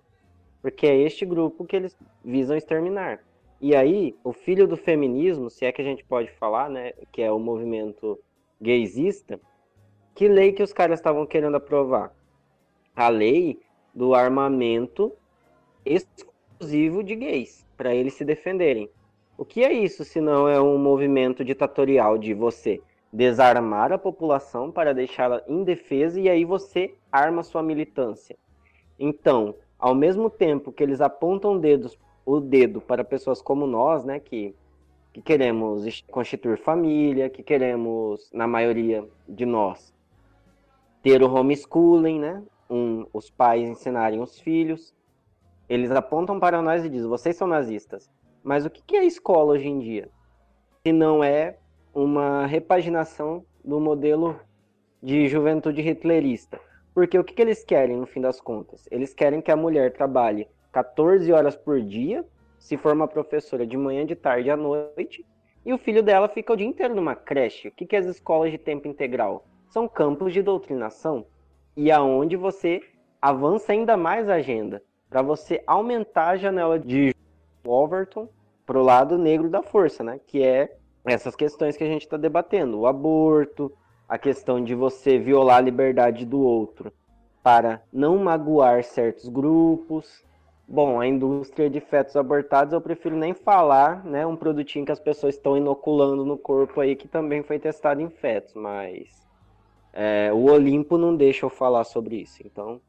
Porque 0.61 0.87
é 0.87 0.97
este 0.97 1.25
grupo 1.25 1.63
que 1.63 1.75
eles 1.75 1.95
visam 2.25 2.57
exterminar. 2.57 3.23
E 3.59 3.75
aí, 3.75 4.15
o 4.23 4.31
filho 4.31 4.67
do 4.67 4.77
feminismo, 4.77 5.49
se 5.49 5.65
é 5.65 5.71
que 5.71 5.81
a 5.81 5.85
gente 5.85 6.03
pode 6.03 6.29
falar, 6.33 6.69
né, 6.69 6.93
que 7.11 7.23
é 7.23 7.31
o 7.31 7.39
movimento 7.39 8.19
gaysista, 8.61 9.39
que 10.13 10.27
lei 10.27 10.51
que 10.51 10.61
os 10.61 10.71
caras 10.71 10.99
estavam 10.99 11.25
querendo 11.25 11.57
aprovar? 11.57 12.13
A 12.95 13.09
lei 13.09 13.59
do 13.93 14.13
armamento 14.13 15.11
exclusivo 15.83 17.03
de 17.03 17.15
gays, 17.15 17.65
para 17.75 17.95
eles 17.95 18.13
se 18.13 18.23
defenderem. 18.23 18.89
O 19.35 19.45
que 19.45 19.63
é 19.63 19.71
isso 19.71 20.03
se 20.03 20.21
não 20.21 20.47
é 20.47 20.61
um 20.61 20.77
movimento 20.77 21.43
ditatorial 21.43 22.17
de 22.17 22.33
você 22.33 22.81
desarmar 23.11 23.91
a 23.91 23.97
população 23.97 24.71
para 24.71 24.93
deixá-la 24.93 25.41
indefesa 25.47 26.19
e 26.19 26.29
aí 26.29 26.45
você 26.45 26.93
arma 27.11 27.41
sua 27.41 27.63
militância? 27.63 28.35
Então, 28.99 29.55
ao 29.79 29.95
mesmo 29.95 30.29
tempo 30.29 30.71
que 30.71 30.83
eles 30.83 31.01
apontam 31.01 31.59
dedos, 31.59 31.97
o 32.27 32.41
dedo 32.41 32.81
para 32.81 33.05
pessoas 33.05 33.41
como 33.41 33.65
nós, 33.65 34.03
né, 34.03 34.19
que, 34.19 34.53
que 35.13 35.21
queremos 35.21 36.03
constituir 36.11 36.57
família, 36.57 37.29
que 37.29 37.41
queremos, 37.41 38.29
na 38.33 38.45
maioria 38.45 39.07
de 39.29 39.45
nós, 39.45 39.93
ter 41.01 41.23
o 41.23 41.33
homeschooling, 41.33 42.19
né, 42.19 42.43
um, 42.69 43.05
os 43.13 43.29
pais 43.29 43.69
ensinarem 43.69 44.19
os 44.19 44.37
filhos, 44.41 44.93
eles 45.69 45.89
apontam 45.89 46.37
para 46.37 46.61
nós 46.61 46.83
e 46.83 46.89
dizem: 46.89 47.07
vocês 47.07 47.37
são 47.37 47.47
nazistas. 47.47 48.11
Mas 48.43 48.65
o 48.65 48.69
que 48.69 48.97
é 48.97 49.05
escola 49.05 49.53
hoje 49.53 49.69
em 49.69 49.79
dia? 49.79 50.09
Se 50.85 50.91
não 50.91 51.23
é 51.23 51.57
uma 51.93 52.45
repaginação 52.45 53.45
do 53.63 53.79
modelo 53.79 54.37
de 55.01 55.29
juventude 55.29 55.81
hitlerista. 55.81 56.59
Porque 56.93 57.17
o 57.17 57.23
que 57.23 57.41
eles 57.41 57.63
querem, 57.63 57.95
no 57.95 58.05
fim 58.05 58.19
das 58.19 58.41
contas? 58.41 58.85
Eles 58.91 59.13
querem 59.13 59.41
que 59.41 59.51
a 59.51 59.55
mulher 59.55 59.93
trabalhe 59.93 60.47
14 60.71 61.31
horas 61.31 61.55
por 61.55 61.81
dia, 61.81 62.25
se 62.59 62.77
for 62.77 62.93
uma 62.93 63.07
professora 63.07 63.65
de 63.65 63.77
manhã, 63.77 64.05
de 64.05 64.15
tarde 64.15 64.49
à 64.49 64.57
noite, 64.57 65.25
e 65.65 65.73
o 65.73 65.77
filho 65.77 66.01
dela 66.01 66.27
fica 66.27 66.53
o 66.53 66.55
dia 66.55 66.67
inteiro 66.67 66.95
numa 66.95 67.15
creche. 67.15 67.67
O 67.67 67.71
que, 67.71 67.85
que 67.85 67.95
é 67.95 67.99
as 67.99 68.05
escolas 68.05 68.51
de 68.51 68.57
tempo 68.57 68.87
integral? 68.87 69.45
São 69.69 69.87
campos 69.87 70.33
de 70.33 70.41
doutrinação 70.41 71.25
e 71.75 71.91
aonde 71.91 72.35
você 72.35 72.81
avança 73.21 73.73
ainda 73.73 73.97
mais 73.97 74.29
a 74.29 74.35
agenda 74.35 74.81
para 75.09 75.21
você 75.21 75.61
aumentar 75.67 76.29
a 76.29 76.37
janela 76.37 76.79
de 76.79 77.13
Overton 77.65 78.29
para 78.65 78.79
o 78.79 78.83
lado 78.83 79.17
negro 79.17 79.49
da 79.49 79.61
força, 79.61 80.03
né? 80.03 80.19
Que 80.25 80.43
é 80.43 80.75
essas 81.05 81.35
questões 81.35 81.77
que 81.77 81.83
a 81.83 81.87
gente 81.87 82.01
está 82.01 82.17
debatendo, 82.17 82.79
o 82.79 82.87
aborto, 82.87 83.71
a 84.07 84.17
questão 84.17 84.63
de 84.63 84.75
você 84.75 85.17
violar 85.17 85.57
a 85.57 85.61
liberdade 85.61 86.25
do 86.25 86.39
outro 86.39 86.91
para 87.43 87.81
não 87.93 88.17
magoar 88.17 88.83
certos 88.83 89.29
grupos. 89.29 90.23
Bom, 90.69 90.99
a 90.99 91.07
indústria 91.07 91.69
de 91.69 91.79
fetos 91.79 92.17
abortados 92.17 92.73
eu 92.73 92.81
prefiro 92.81 93.15
nem 93.15 93.33
falar, 93.33 94.03
né? 94.03 94.25
Um 94.25 94.35
produtinho 94.35 94.85
que 94.85 94.91
as 94.91 94.99
pessoas 94.99 95.35
estão 95.35 95.55
inoculando 95.55 96.25
no 96.25 96.37
corpo 96.37 96.81
aí 96.81 96.93
que 96.93 97.07
também 97.07 97.41
foi 97.41 97.57
testado 97.57 98.01
em 98.01 98.09
fetos, 98.09 98.53
mas 98.53 99.25
é, 99.93 100.29
o 100.33 100.51
Olimpo 100.51 100.97
não 100.97 101.15
deixa 101.15 101.45
eu 101.45 101.49
falar 101.49 101.85
sobre 101.85 102.17
isso, 102.17 102.41
então 102.45 102.81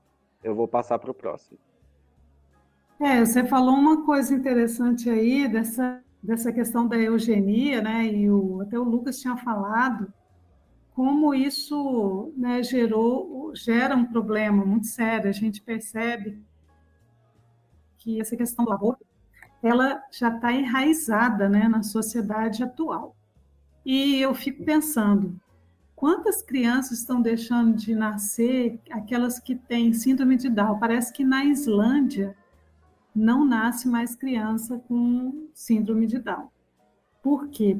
eu 0.43 0.57
vou 0.57 0.67
passar 0.67 0.99
para 0.99 1.11
o 1.13 1.15
próximo. 1.15 1.57
É, 2.99 3.25
você 3.25 3.45
falou 3.45 3.75
uma 3.75 4.05
coisa 4.05 4.35
interessante 4.35 5.09
aí 5.09 5.47
dessa, 5.47 6.03
dessa 6.21 6.53
questão 6.53 6.89
da 6.89 6.97
eugenia, 6.97 7.81
né? 7.81 8.07
E 8.07 8.29
o, 8.29 8.61
até 8.61 8.77
o 8.77 8.83
Lucas 8.83 9.21
tinha 9.21 9.37
falado 9.37 10.13
como 10.97 11.33
isso 11.33 12.33
né, 12.37 12.61
gerou, 12.61 13.53
gera 13.55 13.95
um 13.95 14.05
problema 14.05 14.65
muito 14.65 14.89
sério. 14.89 15.31
A 15.31 15.33
gente 15.33 15.63
percebe 15.63 16.43
que 17.99 18.21
essa 18.21 18.37
questão 18.37 18.65
do 18.65 18.73
aborto 18.73 19.05
ela 19.63 20.03
já 20.13 20.29
está 20.29 20.53
enraizada 20.53 21.49
né, 21.49 21.69
na 21.69 21.83
sociedade 21.83 22.63
atual. 22.63 23.17
E 23.85 24.21
eu 24.21 24.35
fico 24.35 24.65
pensando, 24.65 25.39
quantas 25.97 26.43
crianças 26.43 26.99
estão 26.99 27.21
deixando 27.21 27.75
de 27.75 27.95
nascer, 27.95 28.81
aquelas 28.91 29.39
que 29.41 29.57
têm 29.57 29.93
síndrome 29.93 30.37
de 30.37 30.49
Down? 30.49 30.79
Parece 30.79 31.13
que 31.13 31.25
na 31.25 31.45
Islândia 31.45 32.37
não 33.15 33.45
nasce 33.45 33.89
mais 33.89 34.15
criança 34.15 34.79
com 34.87 35.49
síndrome 35.53 36.07
de 36.07 36.19
Down. 36.19 36.49
Por 37.23 37.49
quê? 37.49 37.77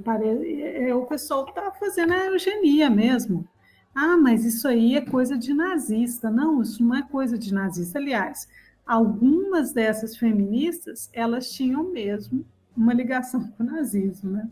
É, 0.75 0.93
o 0.95 1.07
pessoal 1.07 1.49
está 1.49 1.71
fazendo 1.73 2.13
a 2.13 2.27
eugenia 2.27 2.91
mesmo. 2.91 3.49
Ah, 3.95 4.17
mas 4.17 4.45
isso 4.45 4.67
aí 4.67 4.97
é 4.97 5.01
coisa 5.01 5.39
de 5.39 5.55
nazista. 5.55 6.31
Não, 6.31 6.61
isso 6.61 6.83
não 6.83 6.95
é 6.95 7.03
coisa 7.03 7.39
de 7.39 7.55
nazista. 7.55 7.99
Aliás, 7.99 8.49
algumas 8.89 9.75
dessas 9.75 10.17
feministas, 10.17 11.11
elas 11.13 11.53
tinham 11.53 11.85
mesmo 11.93 12.45
uma 12.75 12.95
ligação 12.95 13.47
com 13.51 13.63
o 13.63 13.67
nazismo, 13.67 14.31
né? 14.31 14.49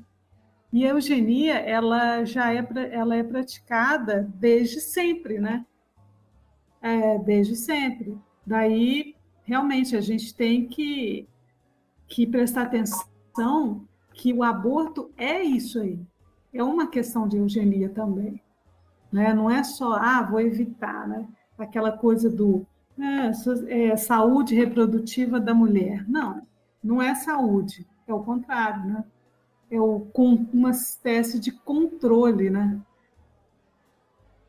E 0.70 0.84
a 0.84 0.90
eugenia, 0.90 1.54
ela 1.54 2.22
já 2.24 2.52
é, 2.52 2.66
ela 2.90 3.16
é 3.16 3.22
praticada 3.22 4.30
desde 4.34 4.80
sempre, 4.80 5.38
né? 5.38 5.64
É, 6.82 7.18
desde 7.18 7.56
sempre. 7.56 8.18
Daí 8.46 9.16
realmente 9.42 9.96
a 9.96 10.00
gente 10.02 10.34
tem 10.34 10.66
que, 10.66 11.26
que 12.06 12.26
prestar 12.26 12.62
atenção 12.62 13.88
que 14.12 14.34
o 14.34 14.42
aborto 14.42 15.10
é 15.16 15.42
isso 15.42 15.80
aí. 15.80 15.98
É 16.52 16.62
uma 16.62 16.88
questão 16.88 17.26
de 17.26 17.38
eugenia 17.38 17.88
também. 17.88 18.42
Né? 19.10 19.32
Não 19.32 19.50
é 19.50 19.64
só, 19.64 19.94
ah, 19.94 20.22
vou 20.22 20.40
evitar, 20.40 21.08
né? 21.08 21.26
aquela 21.58 21.92
coisa 21.92 22.28
do 22.28 22.66
é, 22.98 23.88
é, 23.88 23.96
saúde 23.96 24.54
reprodutiva 24.54 25.38
da 25.38 25.54
mulher. 25.54 26.08
Não, 26.08 26.46
não 26.82 27.02
é 27.02 27.14
saúde, 27.14 27.86
é 28.06 28.14
o 28.14 28.22
contrário, 28.22 28.84
né? 28.84 29.04
É 29.70 29.80
o, 29.80 30.00
com 30.12 30.46
uma 30.52 30.70
espécie 30.70 31.40
de 31.40 31.50
controle, 31.50 32.50
né? 32.50 32.80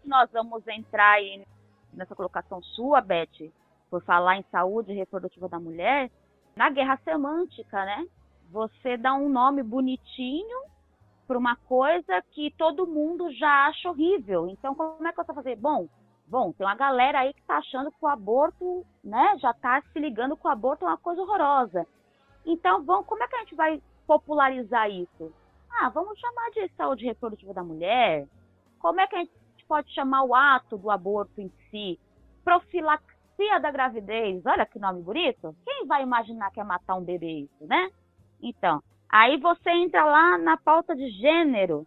Nós 0.05 0.29
vamos 0.31 0.65
entrar 0.67 1.13
aí 1.13 1.43
nessa 1.91 2.15
colocação 2.15 2.61
sua, 2.61 3.01
Beth, 3.01 3.51
por 3.89 4.01
falar 4.03 4.37
em 4.37 4.45
saúde 4.51 4.93
reprodutiva 4.93 5.49
da 5.49 5.59
mulher, 5.59 6.11
na 6.55 6.69
guerra 6.69 6.99
semântica, 7.03 7.83
né? 7.83 8.05
Você 8.51 8.95
dá 8.95 9.13
um 9.13 9.27
nome 9.27 9.63
bonitinho 9.63 10.61
para 11.27 11.37
uma 11.37 11.55
coisa 11.55 12.21
que 12.31 12.53
todo 12.57 12.87
mundo 12.87 13.31
já 13.33 13.67
acha 13.67 13.89
horrível. 13.89 14.47
Então, 14.47 14.73
como 14.73 15.05
é 15.05 15.11
que 15.11 15.17
você 15.17 15.33
vai 15.33 15.35
fazer? 15.35 15.55
Bom, 15.57 15.89
bom, 16.27 16.51
tem 16.53 16.65
uma 16.65 16.75
galera 16.75 17.19
aí 17.19 17.33
que 17.33 17.39
está 17.39 17.57
achando 17.57 17.91
que 17.91 17.97
o 18.01 18.07
aborto, 18.07 18.85
né, 19.03 19.37
já 19.39 19.51
está 19.51 19.81
se 19.81 19.99
ligando 19.99 20.35
que 20.35 20.45
o 20.45 20.51
aborto 20.51 20.85
é 20.85 20.89
uma 20.89 20.97
coisa 20.97 21.21
horrorosa. 21.21 21.87
Então, 22.45 22.83
vamos, 22.83 23.05
como 23.05 23.23
é 23.23 23.27
que 23.27 23.35
a 23.35 23.39
gente 23.39 23.55
vai 23.55 23.81
popularizar 24.05 24.89
isso? 24.89 25.33
Ah, 25.69 25.89
vamos 25.89 26.19
chamar 26.19 26.49
de 26.51 26.69
saúde 26.75 27.05
reprodutiva 27.05 27.53
da 27.53 27.63
mulher. 27.63 28.27
Como 28.79 28.99
é 28.99 29.07
que 29.07 29.15
a 29.15 29.19
gente 29.19 29.31
pode 29.67 29.93
chamar 29.93 30.23
o 30.23 30.33
ato 30.33 30.77
do 30.77 30.89
aborto 30.89 31.41
em 31.41 31.51
si? 31.69 31.99
Profilaxia 32.43 33.59
da 33.61 33.69
gravidez, 33.69 34.45
olha 34.45 34.65
que 34.65 34.79
nome 34.79 35.01
bonito. 35.01 35.55
Quem 35.65 35.85
vai 35.85 36.03
imaginar 36.03 36.51
que 36.51 36.59
é 36.59 36.63
matar 36.63 36.95
um 36.95 37.03
bebê 37.03 37.41
isso, 37.41 37.67
né? 37.67 37.89
Então, 38.41 38.81
aí 39.09 39.37
você 39.37 39.69
entra 39.71 40.05
lá 40.05 40.37
na 40.37 40.57
pauta 40.57 40.95
de 40.95 41.09
gênero. 41.09 41.85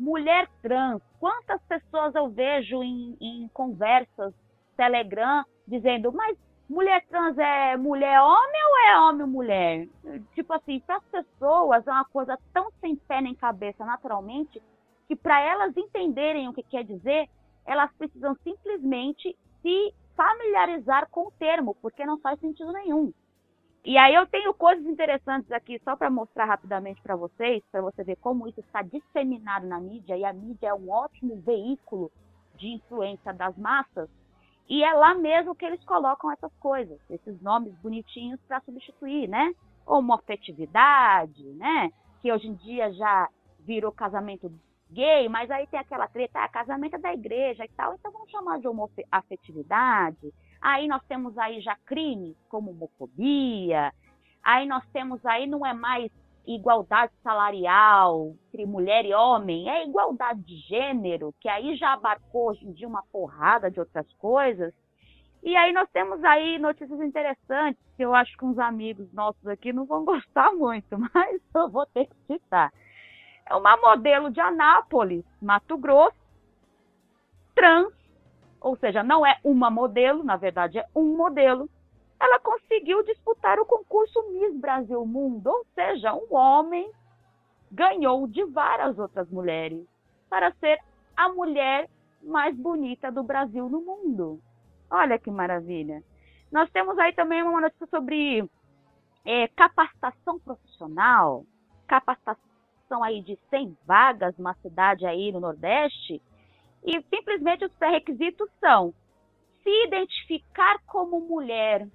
Mulher 0.00 0.48
trans. 0.62 1.02
Quantas 1.20 1.60
pessoas 1.68 2.14
eu 2.14 2.30
vejo 2.30 2.82
em, 2.82 3.18
em 3.20 3.48
conversas 3.52 4.32
Telegram 4.74 5.44
dizendo, 5.68 6.10
mas 6.10 6.38
mulher 6.70 7.04
trans 7.06 7.36
é 7.36 7.76
mulher 7.76 8.18
homem 8.18 8.62
ou 8.64 8.78
é 8.88 8.98
homem 9.00 9.26
mulher? 9.26 9.86
Tipo 10.34 10.54
assim, 10.54 10.80
para 10.80 10.96
as 10.96 11.04
pessoas 11.04 11.86
é 11.86 11.90
uma 11.90 12.06
coisa 12.06 12.38
tão 12.50 12.70
sem 12.80 12.96
pé 12.96 13.20
nem 13.20 13.34
cabeça 13.34 13.84
naturalmente 13.84 14.62
que 15.06 15.14
para 15.14 15.38
elas 15.38 15.76
entenderem 15.76 16.48
o 16.48 16.54
que 16.54 16.62
quer 16.62 16.82
dizer, 16.82 17.28
elas 17.66 17.92
precisam 17.98 18.34
simplesmente 18.42 19.36
se 19.60 19.94
familiarizar 20.16 21.10
com 21.10 21.26
o 21.26 21.32
termo, 21.32 21.76
porque 21.82 22.06
não 22.06 22.18
faz 22.20 22.40
sentido 22.40 22.72
nenhum. 22.72 23.12
E 23.84 23.96
aí 23.96 24.14
eu 24.14 24.26
tenho 24.26 24.52
coisas 24.52 24.84
interessantes 24.84 25.50
aqui 25.50 25.80
só 25.82 25.96
para 25.96 26.10
mostrar 26.10 26.44
rapidamente 26.44 27.00
para 27.00 27.16
vocês, 27.16 27.62
para 27.72 27.80
você 27.80 28.04
ver 28.04 28.16
como 28.16 28.46
isso 28.46 28.60
está 28.60 28.82
disseminado 28.82 29.66
na 29.66 29.80
mídia 29.80 30.16
e 30.16 30.24
a 30.24 30.32
mídia 30.32 30.68
é 30.68 30.74
um 30.74 30.90
ótimo 30.90 31.40
veículo 31.40 32.12
de 32.56 32.68
influência 32.68 33.32
das 33.32 33.56
massas. 33.56 34.08
E 34.68 34.84
é 34.84 34.92
lá 34.92 35.14
mesmo 35.14 35.54
que 35.54 35.64
eles 35.64 35.82
colocam 35.84 36.30
essas 36.30 36.52
coisas, 36.60 37.00
esses 37.08 37.40
nomes 37.40 37.72
bonitinhos 37.76 38.38
para 38.46 38.60
substituir, 38.60 39.28
né? 39.28 39.52
Homofetividade, 39.86 41.42
né? 41.54 41.90
Que 42.20 42.30
hoje 42.30 42.48
em 42.48 42.54
dia 42.54 42.92
já 42.92 43.28
virou 43.60 43.90
casamento 43.90 44.52
gay, 44.90 45.28
mas 45.28 45.50
aí 45.50 45.66
tem 45.66 45.80
aquela 45.80 46.06
treta, 46.06 46.44
ah, 46.44 46.48
casamento 46.48 46.96
é 46.96 46.98
da 46.98 47.14
igreja 47.14 47.64
e 47.64 47.68
tal, 47.68 47.94
então 47.94 48.12
vamos 48.12 48.30
chamar 48.30 48.58
de 48.60 48.68
homoafetividade. 48.68 50.32
Aí 50.60 50.86
nós 50.86 51.02
temos 51.08 51.36
aí 51.38 51.60
já 51.60 51.76
crimes 51.86 52.36
como 52.48 52.70
homofobia, 52.70 53.92
aí 54.42 54.66
nós 54.66 54.84
temos 54.92 55.24
aí, 55.24 55.46
não 55.46 55.64
é 55.64 55.72
mais 55.72 56.10
igualdade 56.46 57.12
salarial 57.22 58.34
entre 58.48 58.66
mulher 58.66 59.04
e 59.04 59.14
homem, 59.14 59.68
é 59.68 59.86
igualdade 59.86 60.42
de 60.42 60.56
gênero, 60.68 61.34
que 61.40 61.48
aí 61.48 61.76
já 61.76 61.92
abarcou 61.92 62.50
hoje 62.50 62.66
em 62.66 62.72
dia 62.72 62.88
uma 62.88 63.02
porrada 63.12 63.70
de 63.70 63.80
outras 63.80 64.10
coisas. 64.14 64.74
E 65.42 65.56
aí 65.56 65.72
nós 65.72 65.88
temos 65.90 66.22
aí 66.24 66.58
notícias 66.58 67.00
interessantes, 67.00 67.82
que 67.96 68.04
eu 68.04 68.14
acho 68.14 68.36
que 68.36 68.44
uns 68.44 68.58
amigos 68.58 69.10
nossos 69.12 69.46
aqui 69.46 69.72
não 69.72 69.86
vão 69.86 70.04
gostar 70.04 70.52
muito, 70.52 70.98
mas 71.14 71.40
eu 71.54 71.70
vou 71.70 71.86
ter 71.86 72.06
que 72.06 72.16
citar 72.26 72.70
é 73.50 73.56
uma 73.56 73.76
modelo 73.76 74.30
de 74.30 74.40
Anápolis, 74.40 75.24
Mato 75.42 75.76
Grosso, 75.76 76.16
trans, 77.54 77.92
ou 78.60 78.76
seja, 78.76 79.02
não 79.02 79.26
é 79.26 79.38
uma 79.42 79.70
modelo, 79.70 80.22
na 80.22 80.36
verdade 80.36 80.78
é 80.78 80.86
um 80.94 81.16
modelo. 81.16 81.68
Ela 82.20 82.38
conseguiu 82.40 83.02
disputar 83.04 83.58
o 83.58 83.64
concurso 83.64 84.22
Miss 84.32 84.54
Brasil 84.56 85.04
Mundo, 85.06 85.46
ou 85.48 85.64
seja, 85.74 86.14
um 86.14 86.34
homem 86.34 86.90
ganhou 87.72 88.26
de 88.26 88.44
várias 88.44 88.98
outras 88.98 89.28
mulheres 89.30 89.86
para 90.28 90.52
ser 90.54 90.78
a 91.16 91.28
mulher 91.28 91.88
mais 92.22 92.54
bonita 92.56 93.10
do 93.10 93.22
Brasil 93.22 93.68
no 93.68 93.80
mundo. 93.80 94.40
Olha 94.90 95.18
que 95.18 95.30
maravilha. 95.30 96.02
Nós 96.52 96.70
temos 96.70 96.98
aí 96.98 97.12
também 97.14 97.42
uma 97.42 97.60
notícia 97.60 97.86
sobre 97.86 98.48
é, 99.24 99.48
capacitação 99.48 100.38
profissional, 100.40 101.44
capacitação 101.86 103.02
aí 103.02 103.22
de 103.22 103.38
100 103.48 103.76
vagas 103.86 104.36
numa 104.36 104.54
cidade 104.54 105.06
aí 105.06 105.30
no 105.32 105.40
Nordeste, 105.40 106.20
e 106.84 107.02
simplesmente 107.02 107.64
os 107.64 107.72
pré-requisitos 107.74 108.48
são 108.60 108.94
se 109.62 109.84
identificar 109.86 110.78
como 110.86 111.20
mulher. 111.20 111.86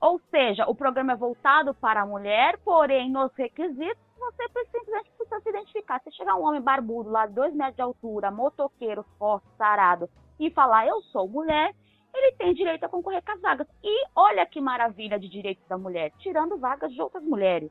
Ou 0.00 0.20
seja, 0.30 0.66
o 0.66 0.74
programa 0.74 1.12
é 1.12 1.16
voltado 1.16 1.74
para 1.74 2.02
a 2.02 2.06
mulher, 2.06 2.58
porém, 2.58 3.10
nos 3.10 3.32
requisitos, 3.34 4.04
você 4.18 4.48
simplesmente 4.48 5.10
precisa 5.10 5.40
se 5.40 5.48
identificar. 5.48 6.00
Se 6.00 6.10
chegar 6.12 6.36
um 6.36 6.44
homem 6.44 6.60
barbudo 6.60 7.10
lá, 7.10 7.26
dois 7.26 7.54
metros 7.54 7.76
de 7.76 7.82
altura, 7.82 8.30
motoqueiro, 8.30 9.04
forte, 9.18 9.46
sarado, 9.56 10.08
e 10.38 10.50
falar, 10.50 10.86
eu 10.86 11.00
sou 11.02 11.28
mulher, 11.28 11.74
ele 12.14 12.32
tem 12.36 12.54
direito 12.54 12.84
a 12.84 12.88
concorrer 12.88 13.22
com 13.22 13.32
as 13.32 13.40
vagas. 13.40 13.66
E 13.82 14.06
olha 14.14 14.46
que 14.46 14.60
maravilha 14.60 15.18
de 15.18 15.28
direitos 15.28 15.66
da 15.68 15.78
mulher, 15.78 16.12
tirando 16.18 16.58
vagas 16.58 16.92
de 16.92 17.00
outras 17.00 17.22
mulheres. 17.22 17.70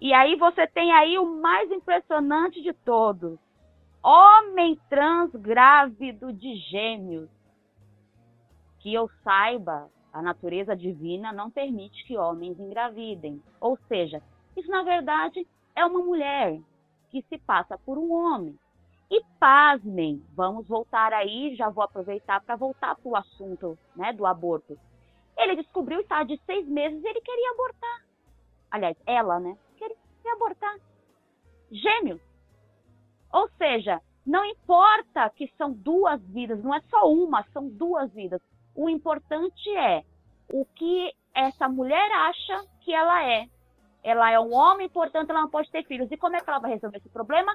E 0.00 0.12
aí 0.14 0.36
você 0.36 0.66
tem 0.66 0.92
aí 0.92 1.18
o 1.18 1.26
mais 1.40 1.70
impressionante 1.70 2.62
de 2.62 2.72
todos. 2.72 3.38
Homem 4.02 4.78
trans 4.88 5.30
grávido 5.32 6.32
de 6.32 6.56
gêmeos. 6.70 7.28
Que 8.80 8.94
eu 8.94 9.10
saiba, 9.24 9.90
a 10.12 10.22
natureza 10.22 10.76
divina 10.76 11.32
não 11.32 11.50
permite 11.50 12.04
que 12.06 12.16
homens 12.16 12.58
engravidem. 12.58 13.42
Ou 13.60 13.76
seja, 13.88 14.22
isso 14.56 14.70
na 14.70 14.82
verdade 14.82 15.46
é 15.74 15.84
uma 15.84 16.00
mulher 16.00 16.60
que 17.10 17.22
se 17.22 17.38
passa 17.38 17.76
por 17.78 17.98
um 17.98 18.12
homem. 18.12 18.58
E 19.10 19.22
pasmem, 19.40 20.22
vamos 20.34 20.68
voltar 20.68 21.12
aí, 21.12 21.56
já 21.56 21.70
vou 21.70 21.82
aproveitar 21.82 22.42
para 22.42 22.56
voltar 22.56 22.94
para 22.94 23.08
o 23.08 23.16
assunto 23.16 23.78
né, 23.96 24.12
do 24.12 24.26
aborto. 24.26 24.78
Ele 25.36 25.56
descobriu, 25.56 26.00
estava 26.00 26.24
de 26.24 26.38
seis 26.44 26.66
meses, 26.68 27.02
ele 27.02 27.20
queria 27.20 27.52
abortar. 27.52 28.04
Aliás, 28.70 28.96
ela, 29.06 29.40
né? 29.40 29.56
Queria 29.76 29.96
abortar. 30.34 30.76
Gêmeos. 31.70 32.20
Ou 33.32 33.48
seja, 33.58 34.00
não 34.26 34.44
importa 34.44 35.30
que 35.30 35.52
são 35.56 35.72
duas 35.72 36.20
vidas, 36.28 36.62
não 36.62 36.74
é 36.74 36.80
só 36.88 37.10
uma, 37.10 37.44
são 37.52 37.68
duas 37.68 38.12
vidas. 38.12 38.40
O 38.74 38.88
importante 38.88 39.70
é 39.76 40.04
o 40.52 40.64
que 40.64 41.12
essa 41.34 41.68
mulher 41.68 42.10
acha 42.12 42.64
que 42.80 42.92
ela 42.92 43.24
é. 43.24 43.46
Ela 44.02 44.30
é 44.30 44.40
um 44.40 44.54
homem, 44.54 44.88
portanto, 44.88 45.30
ela 45.30 45.42
não 45.42 45.50
pode 45.50 45.70
ter 45.70 45.84
filhos. 45.84 46.10
E 46.10 46.16
como 46.16 46.36
é 46.36 46.40
que 46.40 46.48
ela 46.48 46.60
vai 46.60 46.72
resolver 46.72 46.98
esse 46.98 47.08
problema? 47.08 47.54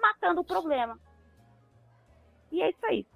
matando 0.00 0.40
o 0.40 0.44
problema. 0.44 0.98
E 2.50 2.62
é 2.62 2.70
isso 2.70 2.86
aí. 2.86 3.06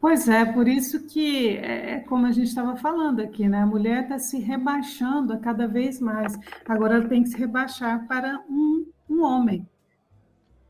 Pois 0.00 0.28
é, 0.28 0.46
por 0.46 0.66
isso 0.66 1.06
que 1.06 1.56
é, 1.58 1.92
é 1.92 2.00
como 2.00 2.26
a 2.26 2.32
gente 2.32 2.48
estava 2.48 2.74
falando 2.76 3.20
aqui, 3.20 3.48
né? 3.48 3.62
A 3.62 3.66
mulher 3.66 4.04
está 4.04 4.18
se 4.18 4.38
rebaixando 4.38 5.32
a 5.32 5.38
cada 5.38 5.68
vez 5.68 6.00
mais. 6.00 6.38
Agora 6.66 6.96
ela 6.96 7.08
tem 7.08 7.22
que 7.22 7.28
se 7.28 7.38
rebaixar 7.38 8.06
para 8.06 8.42
um, 8.48 8.90
um 9.08 9.22
homem. 9.22 9.68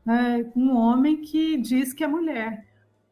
Né? 0.05 0.49
Um 0.55 0.75
homem 0.75 1.21
que 1.21 1.57
diz 1.57 1.93
que 1.93 2.03
é 2.03 2.07
mulher. 2.07 2.65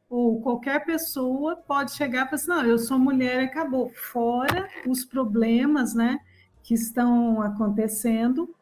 Ou 0.10 0.42
qualquer 0.42 0.84
pessoa 0.86 1.56
pode 1.56 1.92
chegar 1.92 2.26
e 2.26 2.26
falar 2.26 2.36
assim, 2.36 2.50
não, 2.50 2.66
eu 2.66 2.80
sou 2.80 2.98
mulher 2.98 3.44
acabou. 3.44 3.90
Fora 3.90 4.68
os 4.88 5.06
problemas 5.06 5.94
né, 5.94 6.20
que 6.64 6.74
estão 6.74 7.42
acontecendo 7.42 8.54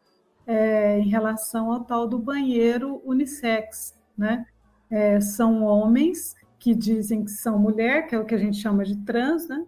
é, 0.46 1.00
em 1.00 1.08
relação 1.08 1.72
ao 1.72 1.84
tal 1.84 2.08
do 2.08 2.20
banheiro 2.20 3.02
unissex, 3.06 3.98
né? 4.18 4.46
É, 4.90 5.20
são 5.20 5.64
homens 5.64 6.36
que 6.58 6.74
dizem 6.74 7.24
que 7.26 7.32
são 7.32 7.60
mulher, 7.60 8.08
que 8.08 8.16
é 8.16 8.20
o 8.20 8.26
que 8.26 8.34
a 8.34 8.38
gente 8.38 8.58
chama 8.58 8.84
de 8.84 8.96
trans, 9.04 9.48
né? 9.48 9.66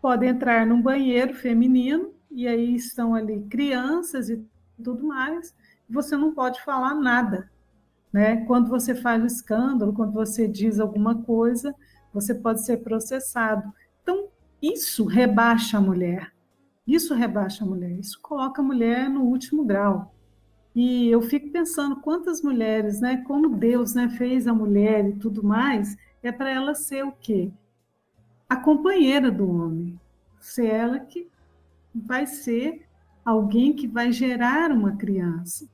Podem 0.00 0.30
entrar 0.30 0.66
num 0.66 0.82
banheiro 0.82 1.34
feminino 1.34 2.12
e 2.30 2.46
aí 2.46 2.74
estão 2.74 3.14
ali 3.14 3.40
crianças 3.44 4.28
e 4.28 4.44
tudo 4.82 5.06
mais. 5.06 5.54
Você 5.88 6.16
não 6.16 6.34
pode 6.34 6.62
falar 6.62 6.94
nada, 6.94 7.50
né? 8.12 8.44
Quando 8.44 8.68
você 8.68 8.94
faz 8.94 9.22
um 9.22 9.26
escândalo, 9.26 9.92
quando 9.92 10.12
você 10.12 10.46
diz 10.46 10.78
alguma 10.78 11.22
coisa, 11.22 11.74
você 12.12 12.34
pode 12.34 12.64
ser 12.64 12.78
processado. 12.78 13.72
Então, 14.02 14.28
isso 14.60 15.04
rebaixa 15.04 15.78
a 15.78 15.80
mulher, 15.80 16.32
isso 16.86 17.14
rebaixa 17.14 17.64
a 17.64 17.66
mulher, 17.66 17.92
isso 17.98 18.20
coloca 18.20 18.60
a 18.60 18.64
mulher 18.64 19.08
no 19.08 19.22
último 19.22 19.64
grau. 19.64 20.14
E 20.74 21.08
eu 21.08 21.20
fico 21.20 21.50
pensando 21.50 21.96
quantas 21.96 22.42
mulheres, 22.42 23.00
né, 23.00 23.18
como 23.26 23.56
Deus, 23.56 23.94
né, 23.94 24.08
fez 24.10 24.46
a 24.46 24.54
mulher 24.54 25.06
e 25.06 25.12
tudo 25.14 25.42
mais, 25.42 25.96
é 26.22 26.32
para 26.32 26.50
ela 26.50 26.74
ser 26.74 27.04
o 27.04 27.12
quê? 27.12 27.50
A 28.48 28.56
companheira 28.56 29.30
do 29.30 29.50
homem. 29.50 29.98
Ser 30.40 30.66
ela 30.66 30.98
que 30.98 31.28
vai 31.94 32.26
ser 32.26 32.86
alguém 33.24 33.72
que 33.72 33.86
vai 33.86 34.10
gerar 34.10 34.72
uma 34.72 34.96
criança, 34.96 35.68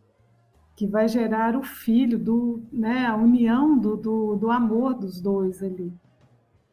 que 0.79 0.87
vai 0.87 1.09
gerar 1.09 1.57
o 1.57 1.63
filho, 1.65 2.17
do, 2.17 2.63
né, 2.73 3.05
a 3.05 3.17
união 3.17 3.77
do, 3.77 3.97
do, 3.97 4.37
do 4.37 4.49
amor 4.49 4.95
dos 4.95 5.21
dois 5.21 5.61
ali. 5.61 5.93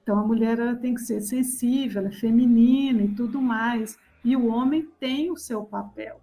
Então 0.03 0.19
a 0.19 0.23
mulher 0.23 0.59
ela 0.59 0.75
tem 0.75 0.93
que 0.93 1.01
ser 1.01 1.21
sensível, 1.21 2.01
ela 2.01 2.09
é 2.09 2.11
feminina 2.11 3.01
e 3.01 3.15
tudo 3.15 3.41
mais. 3.41 3.97
E 4.23 4.35
o 4.35 4.45
homem 4.45 4.87
tem 4.99 5.31
o 5.31 5.35
seu 5.35 5.63
papel. 5.63 6.21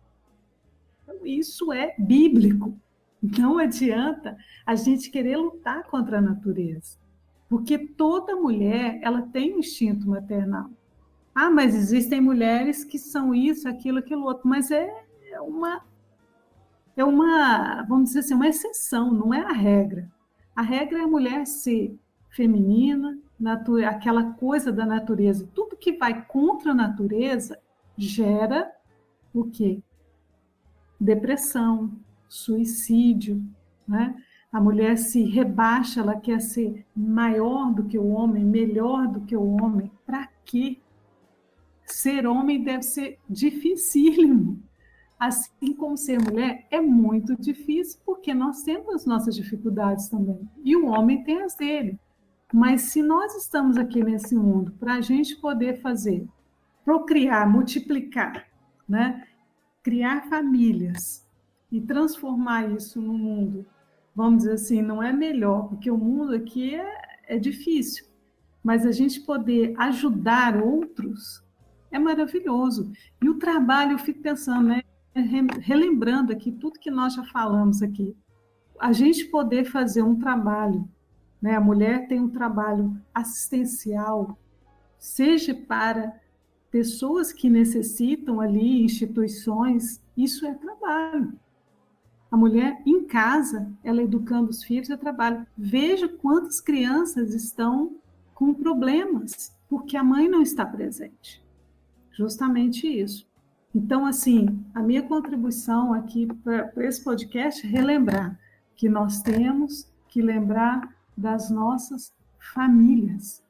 Então, 1.02 1.26
isso 1.26 1.72
é 1.72 1.92
bíblico. 1.98 2.72
Não 3.20 3.58
adianta 3.58 4.36
a 4.64 4.76
gente 4.76 5.10
querer 5.10 5.36
lutar 5.36 5.82
contra 5.82 6.18
a 6.18 6.22
natureza. 6.22 6.96
Porque 7.48 7.76
toda 7.76 8.36
mulher, 8.36 9.00
ela 9.02 9.22
tem 9.22 9.56
um 9.56 9.58
instinto 9.58 10.08
maternal. 10.08 10.70
Ah, 11.34 11.50
mas 11.50 11.74
existem 11.74 12.20
mulheres 12.20 12.84
que 12.84 12.96
são 12.96 13.34
isso, 13.34 13.68
aquilo, 13.68 13.98
aquilo 13.98 14.22
outro, 14.22 14.48
mas 14.48 14.70
é 14.70 14.88
uma 15.40 15.82
é 16.96 17.04
uma, 17.04 17.82
vamos 17.84 18.10
dizer 18.10 18.20
assim, 18.20 18.34
uma 18.34 18.48
exceção, 18.48 19.12
não 19.12 19.32
é 19.32 19.40
a 19.40 19.52
regra. 19.52 20.10
A 20.54 20.62
regra 20.62 20.98
é 20.98 21.02
a 21.02 21.08
mulher 21.08 21.46
ser 21.46 21.98
feminina, 22.30 23.18
aquela 23.88 24.32
coisa 24.34 24.70
da 24.70 24.86
natureza. 24.86 25.48
Tudo 25.54 25.76
que 25.76 25.92
vai 25.92 26.24
contra 26.26 26.72
a 26.72 26.74
natureza 26.74 27.58
gera 27.96 28.70
o 29.32 29.44
quê? 29.44 29.82
Depressão, 31.00 31.92
suicídio, 32.28 33.42
né? 33.86 34.14
A 34.52 34.60
mulher 34.60 34.98
se 34.98 35.22
rebaixa, 35.24 36.00
ela 36.00 36.14
quer 36.14 36.40
ser 36.40 36.84
maior 36.94 37.72
do 37.72 37.84
que 37.84 37.98
o 37.98 38.08
homem, 38.08 38.44
melhor 38.44 39.08
do 39.08 39.22
que 39.22 39.34
o 39.34 39.56
homem. 39.56 39.90
Para 40.04 40.28
quê? 40.44 40.78
Ser 41.86 42.26
homem 42.26 42.62
deve 42.62 42.82
ser 42.82 43.18
dificílimo. 43.28 44.62
Assim 45.22 45.72
como 45.76 45.96
ser 45.96 46.20
mulher 46.20 46.66
é 46.68 46.80
muito 46.80 47.36
difícil, 47.36 48.00
porque 48.04 48.34
nós 48.34 48.64
temos 48.64 48.92
as 48.92 49.06
nossas 49.06 49.36
dificuldades 49.36 50.08
também. 50.08 50.50
E 50.64 50.74
o 50.74 50.86
homem 50.86 51.22
tem 51.22 51.42
as 51.42 51.54
dele. 51.54 51.96
Mas 52.52 52.82
se 52.90 53.04
nós 53.04 53.32
estamos 53.36 53.76
aqui 53.76 54.02
nesse 54.02 54.34
mundo 54.34 54.72
para 54.80 54.94
a 54.94 55.00
gente 55.00 55.36
poder 55.36 55.80
fazer 55.80 56.26
procriar, 56.84 57.48
multiplicar, 57.48 58.48
né? 58.88 59.24
criar 59.80 60.28
famílias 60.28 61.24
e 61.70 61.80
transformar 61.80 62.68
isso 62.72 63.00
no 63.00 63.14
mundo, 63.14 63.64
vamos 64.16 64.38
dizer 64.38 64.54
assim, 64.54 64.82
não 64.82 65.00
é 65.00 65.12
melhor, 65.12 65.68
porque 65.68 65.88
o 65.88 65.96
mundo 65.96 66.34
aqui 66.34 66.74
é, 66.74 66.96
é 67.28 67.38
difícil, 67.38 68.06
mas 68.60 68.84
a 68.84 68.90
gente 68.90 69.20
poder 69.20 69.72
ajudar 69.78 70.60
outros 70.60 71.44
é 71.92 71.98
maravilhoso. 72.00 72.90
E 73.22 73.28
o 73.28 73.38
trabalho, 73.38 73.92
eu 73.92 73.98
fico 74.00 74.20
pensando, 74.20 74.66
né? 74.66 74.82
Relembrando 75.14 76.32
aqui 76.32 76.50
tudo 76.50 76.78
que 76.78 76.90
nós 76.90 77.14
já 77.14 77.24
falamos 77.24 77.82
aqui, 77.82 78.16
a 78.78 78.92
gente 78.92 79.26
poder 79.26 79.64
fazer 79.64 80.02
um 80.02 80.16
trabalho, 80.16 80.88
né? 81.40 81.54
A 81.54 81.60
mulher 81.60 82.08
tem 82.08 82.20
um 82.20 82.28
trabalho 82.28 82.96
assistencial, 83.14 84.38
seja 84.98 85.54
para 85.54 86.18
pessoas 86.70 87.32
que 87.32 87.50
necessitam 87.50 88.40
ali, 88.40 88.82
instituições, 88.82 90.02
isso 90.16 90.46
é 90.46 90.54
trabalho. 90.54 91.38
A 92.30 92.36
mulher 92.36 92.80
em 92.86 93.04
casa, 93.04 93.70
ela 93.84 94.02
educando 94.02 94.50
os 94.50 94.64
filhos 94.64 94.88
é 94.88 94.96
trabalho. 94.96 95.46
Veja 95.56 96.08
quantas 96.08 96.60
crianças 96.62 97.34
estão 97.34 97.96
com 98.34 98.54
problemas 98.54 99.54
porque 99.68 99.96
a 99.96 100.04
mãe 100.04 100.28
não 100.28 100.42
está 100.42 100.64
presente. 100.64 101.42
Justamente 102.10 102.86
isso. 102.86 103.26
Então, 103.74 104.04
assim, 104.04 104.64
a 104.74 104.80
minha 104.80 105.02
contribuição 105.02 105.94
aqui 105.94 106.26
para 106.26 106.86
esse 106.86 107.02
podcast 107.02 107.66
é 107.66 107.70
relembrar 107.70 108.38
que 108.74 108.88
nós 108.88 109.22
temos 109.22 109.90
que 110.08 110.20
lembrar 110.20 110.94
das 111.16 111.50
nossas 111.50 112.14
famílias. 112.38 113.42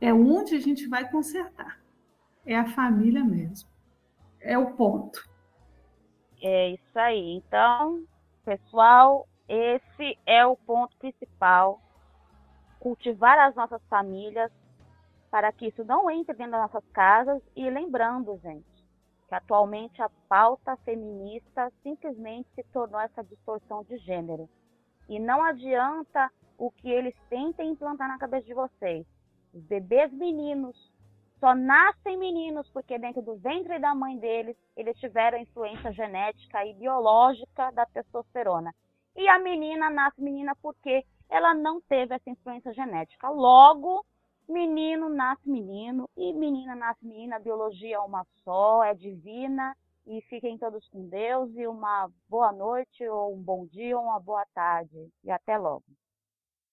É 0.00 0.12
onde 0.12 0.54
a 0.54 0.60
gente 0.60 0.86
vai 0.86 1.10
consertar 1.10 1.84
é 2.46 2.56
a 2.56 2.66
família 2.72 3.24
mesmo. 3.24 3.68
É 4.40 4.58
o 4.58 4.72
ponto. 4.72 5.26
É 6.42 6.70
isso 6.70 6.98
aí. 6.98 7.36
Então, 7.36 8.04
pessoal, 8.44 9.26
esse 9.48 10.18
é 10.26 10.44
o 10.46 10.56
ponto 10.56 10.96
principal. 10.98 11.80
Cultivar 12.78 13.38
as 13.38 13.54
nossas 13.54 13.82
famílias 13.88 14.52
para 15.30 15.50
que 15.52 15.68
isso 15.68 15.84
não 15.84 16.10
entre 16.10 16.34
dentro 16.34 16.52
das 16.52 16.72
nossas 16.72 16.88
casas 16.92 17.42
e 17.56 17.68
lembrando, 17.68 18.38
gente, 18.42 18.73
que 19.28 19.34
atualmente 19.34 20.00
a 20.02 20.10
pauta 20.28 20.76
feminista 20.78 21.72
simplesmente 21.82 22.48
se 22.54 22.62
tornou 22.64 23.00
essa 23.00 23.22
distorção 23.24 23.82
de 23.84 23.96
gênero. 23.98 24.48
E 25.08 25.18
não 25.18 25.42
adianta 25.42 26.30
o 26.58 26.70
que 26.70 26.88
eles 26.88 27.14
tentem 27.28 27.70
implantar 27.70 28.08
na 28.08 28.18
cabeça 28.18 28.46
de 28.46 28.54
vocês. 28.54 29.06
Os 29.52 29.62
bebês 29.64 30.12
meninos 30.12 30.92
só 31.38 31.54
nascem 31.54 32.16
meninos 32.16 32.68
porque 32.70 32.98
dentro 32.98 33.20
do 33.20 33.36
ventre 33.36 33.78
da 33.78 33.94
mãe 33.94 34.16
deles 34.18 34.56
eles 34.76 34.96
tiveram 34.98 35.38
influência 35.38 35.92
genética 35.92 36.64
e 36.64 36.74
biológica 36.74 37.70
da 37.72 37.84
testosterona. 37.86 38.74
E 39.16 39.28
a 39.28 39.38
menina 39.38 39.90
nasce 39.90 40.20
menina 40.20 40.56
porque 40.62 41.04
ela 41.28 41.54
não 41.54 41.80
teve 41.82 42.14
essa 42.14 42.30
influência 42.30 42.72
genética. 42.72 43.28
Logo, 43.28 44.04
menino 44.48 45.08
nasce 45.08 45.48
menino 45.48 46.08
e 46.16 46.32
menina 46.32 46.74
nasce 46.74 47.04
menina. 47.06 47.36
A 47.36 47.40
biologia 47.40 47.96
é 47.96 48.00
uma 48.00 48.26
só, 48.44 48.84
é 48.84 48.94
divina. 48.94 49.76
E 50.06 50.20
fiquem 50.28 50.58
todos 50.58 50.86
com 50.88 51.08
Deus 51.08 51.50
e 51.56 51.66
uma 51.66 52.10
boa 52.28 52.52
noite, 52.52 53.08
ou 53.08 53.34
um 53.34 53.42
bom 53.42 53.64
dia, 53.66 53.96
ou 53.96 54.04
uma 54.04 54.20
boa 54.20 54.44
tarde. 54.54 55.08
E 55.24 55.30
até 55.30 55.56
logo. 55.56 55.84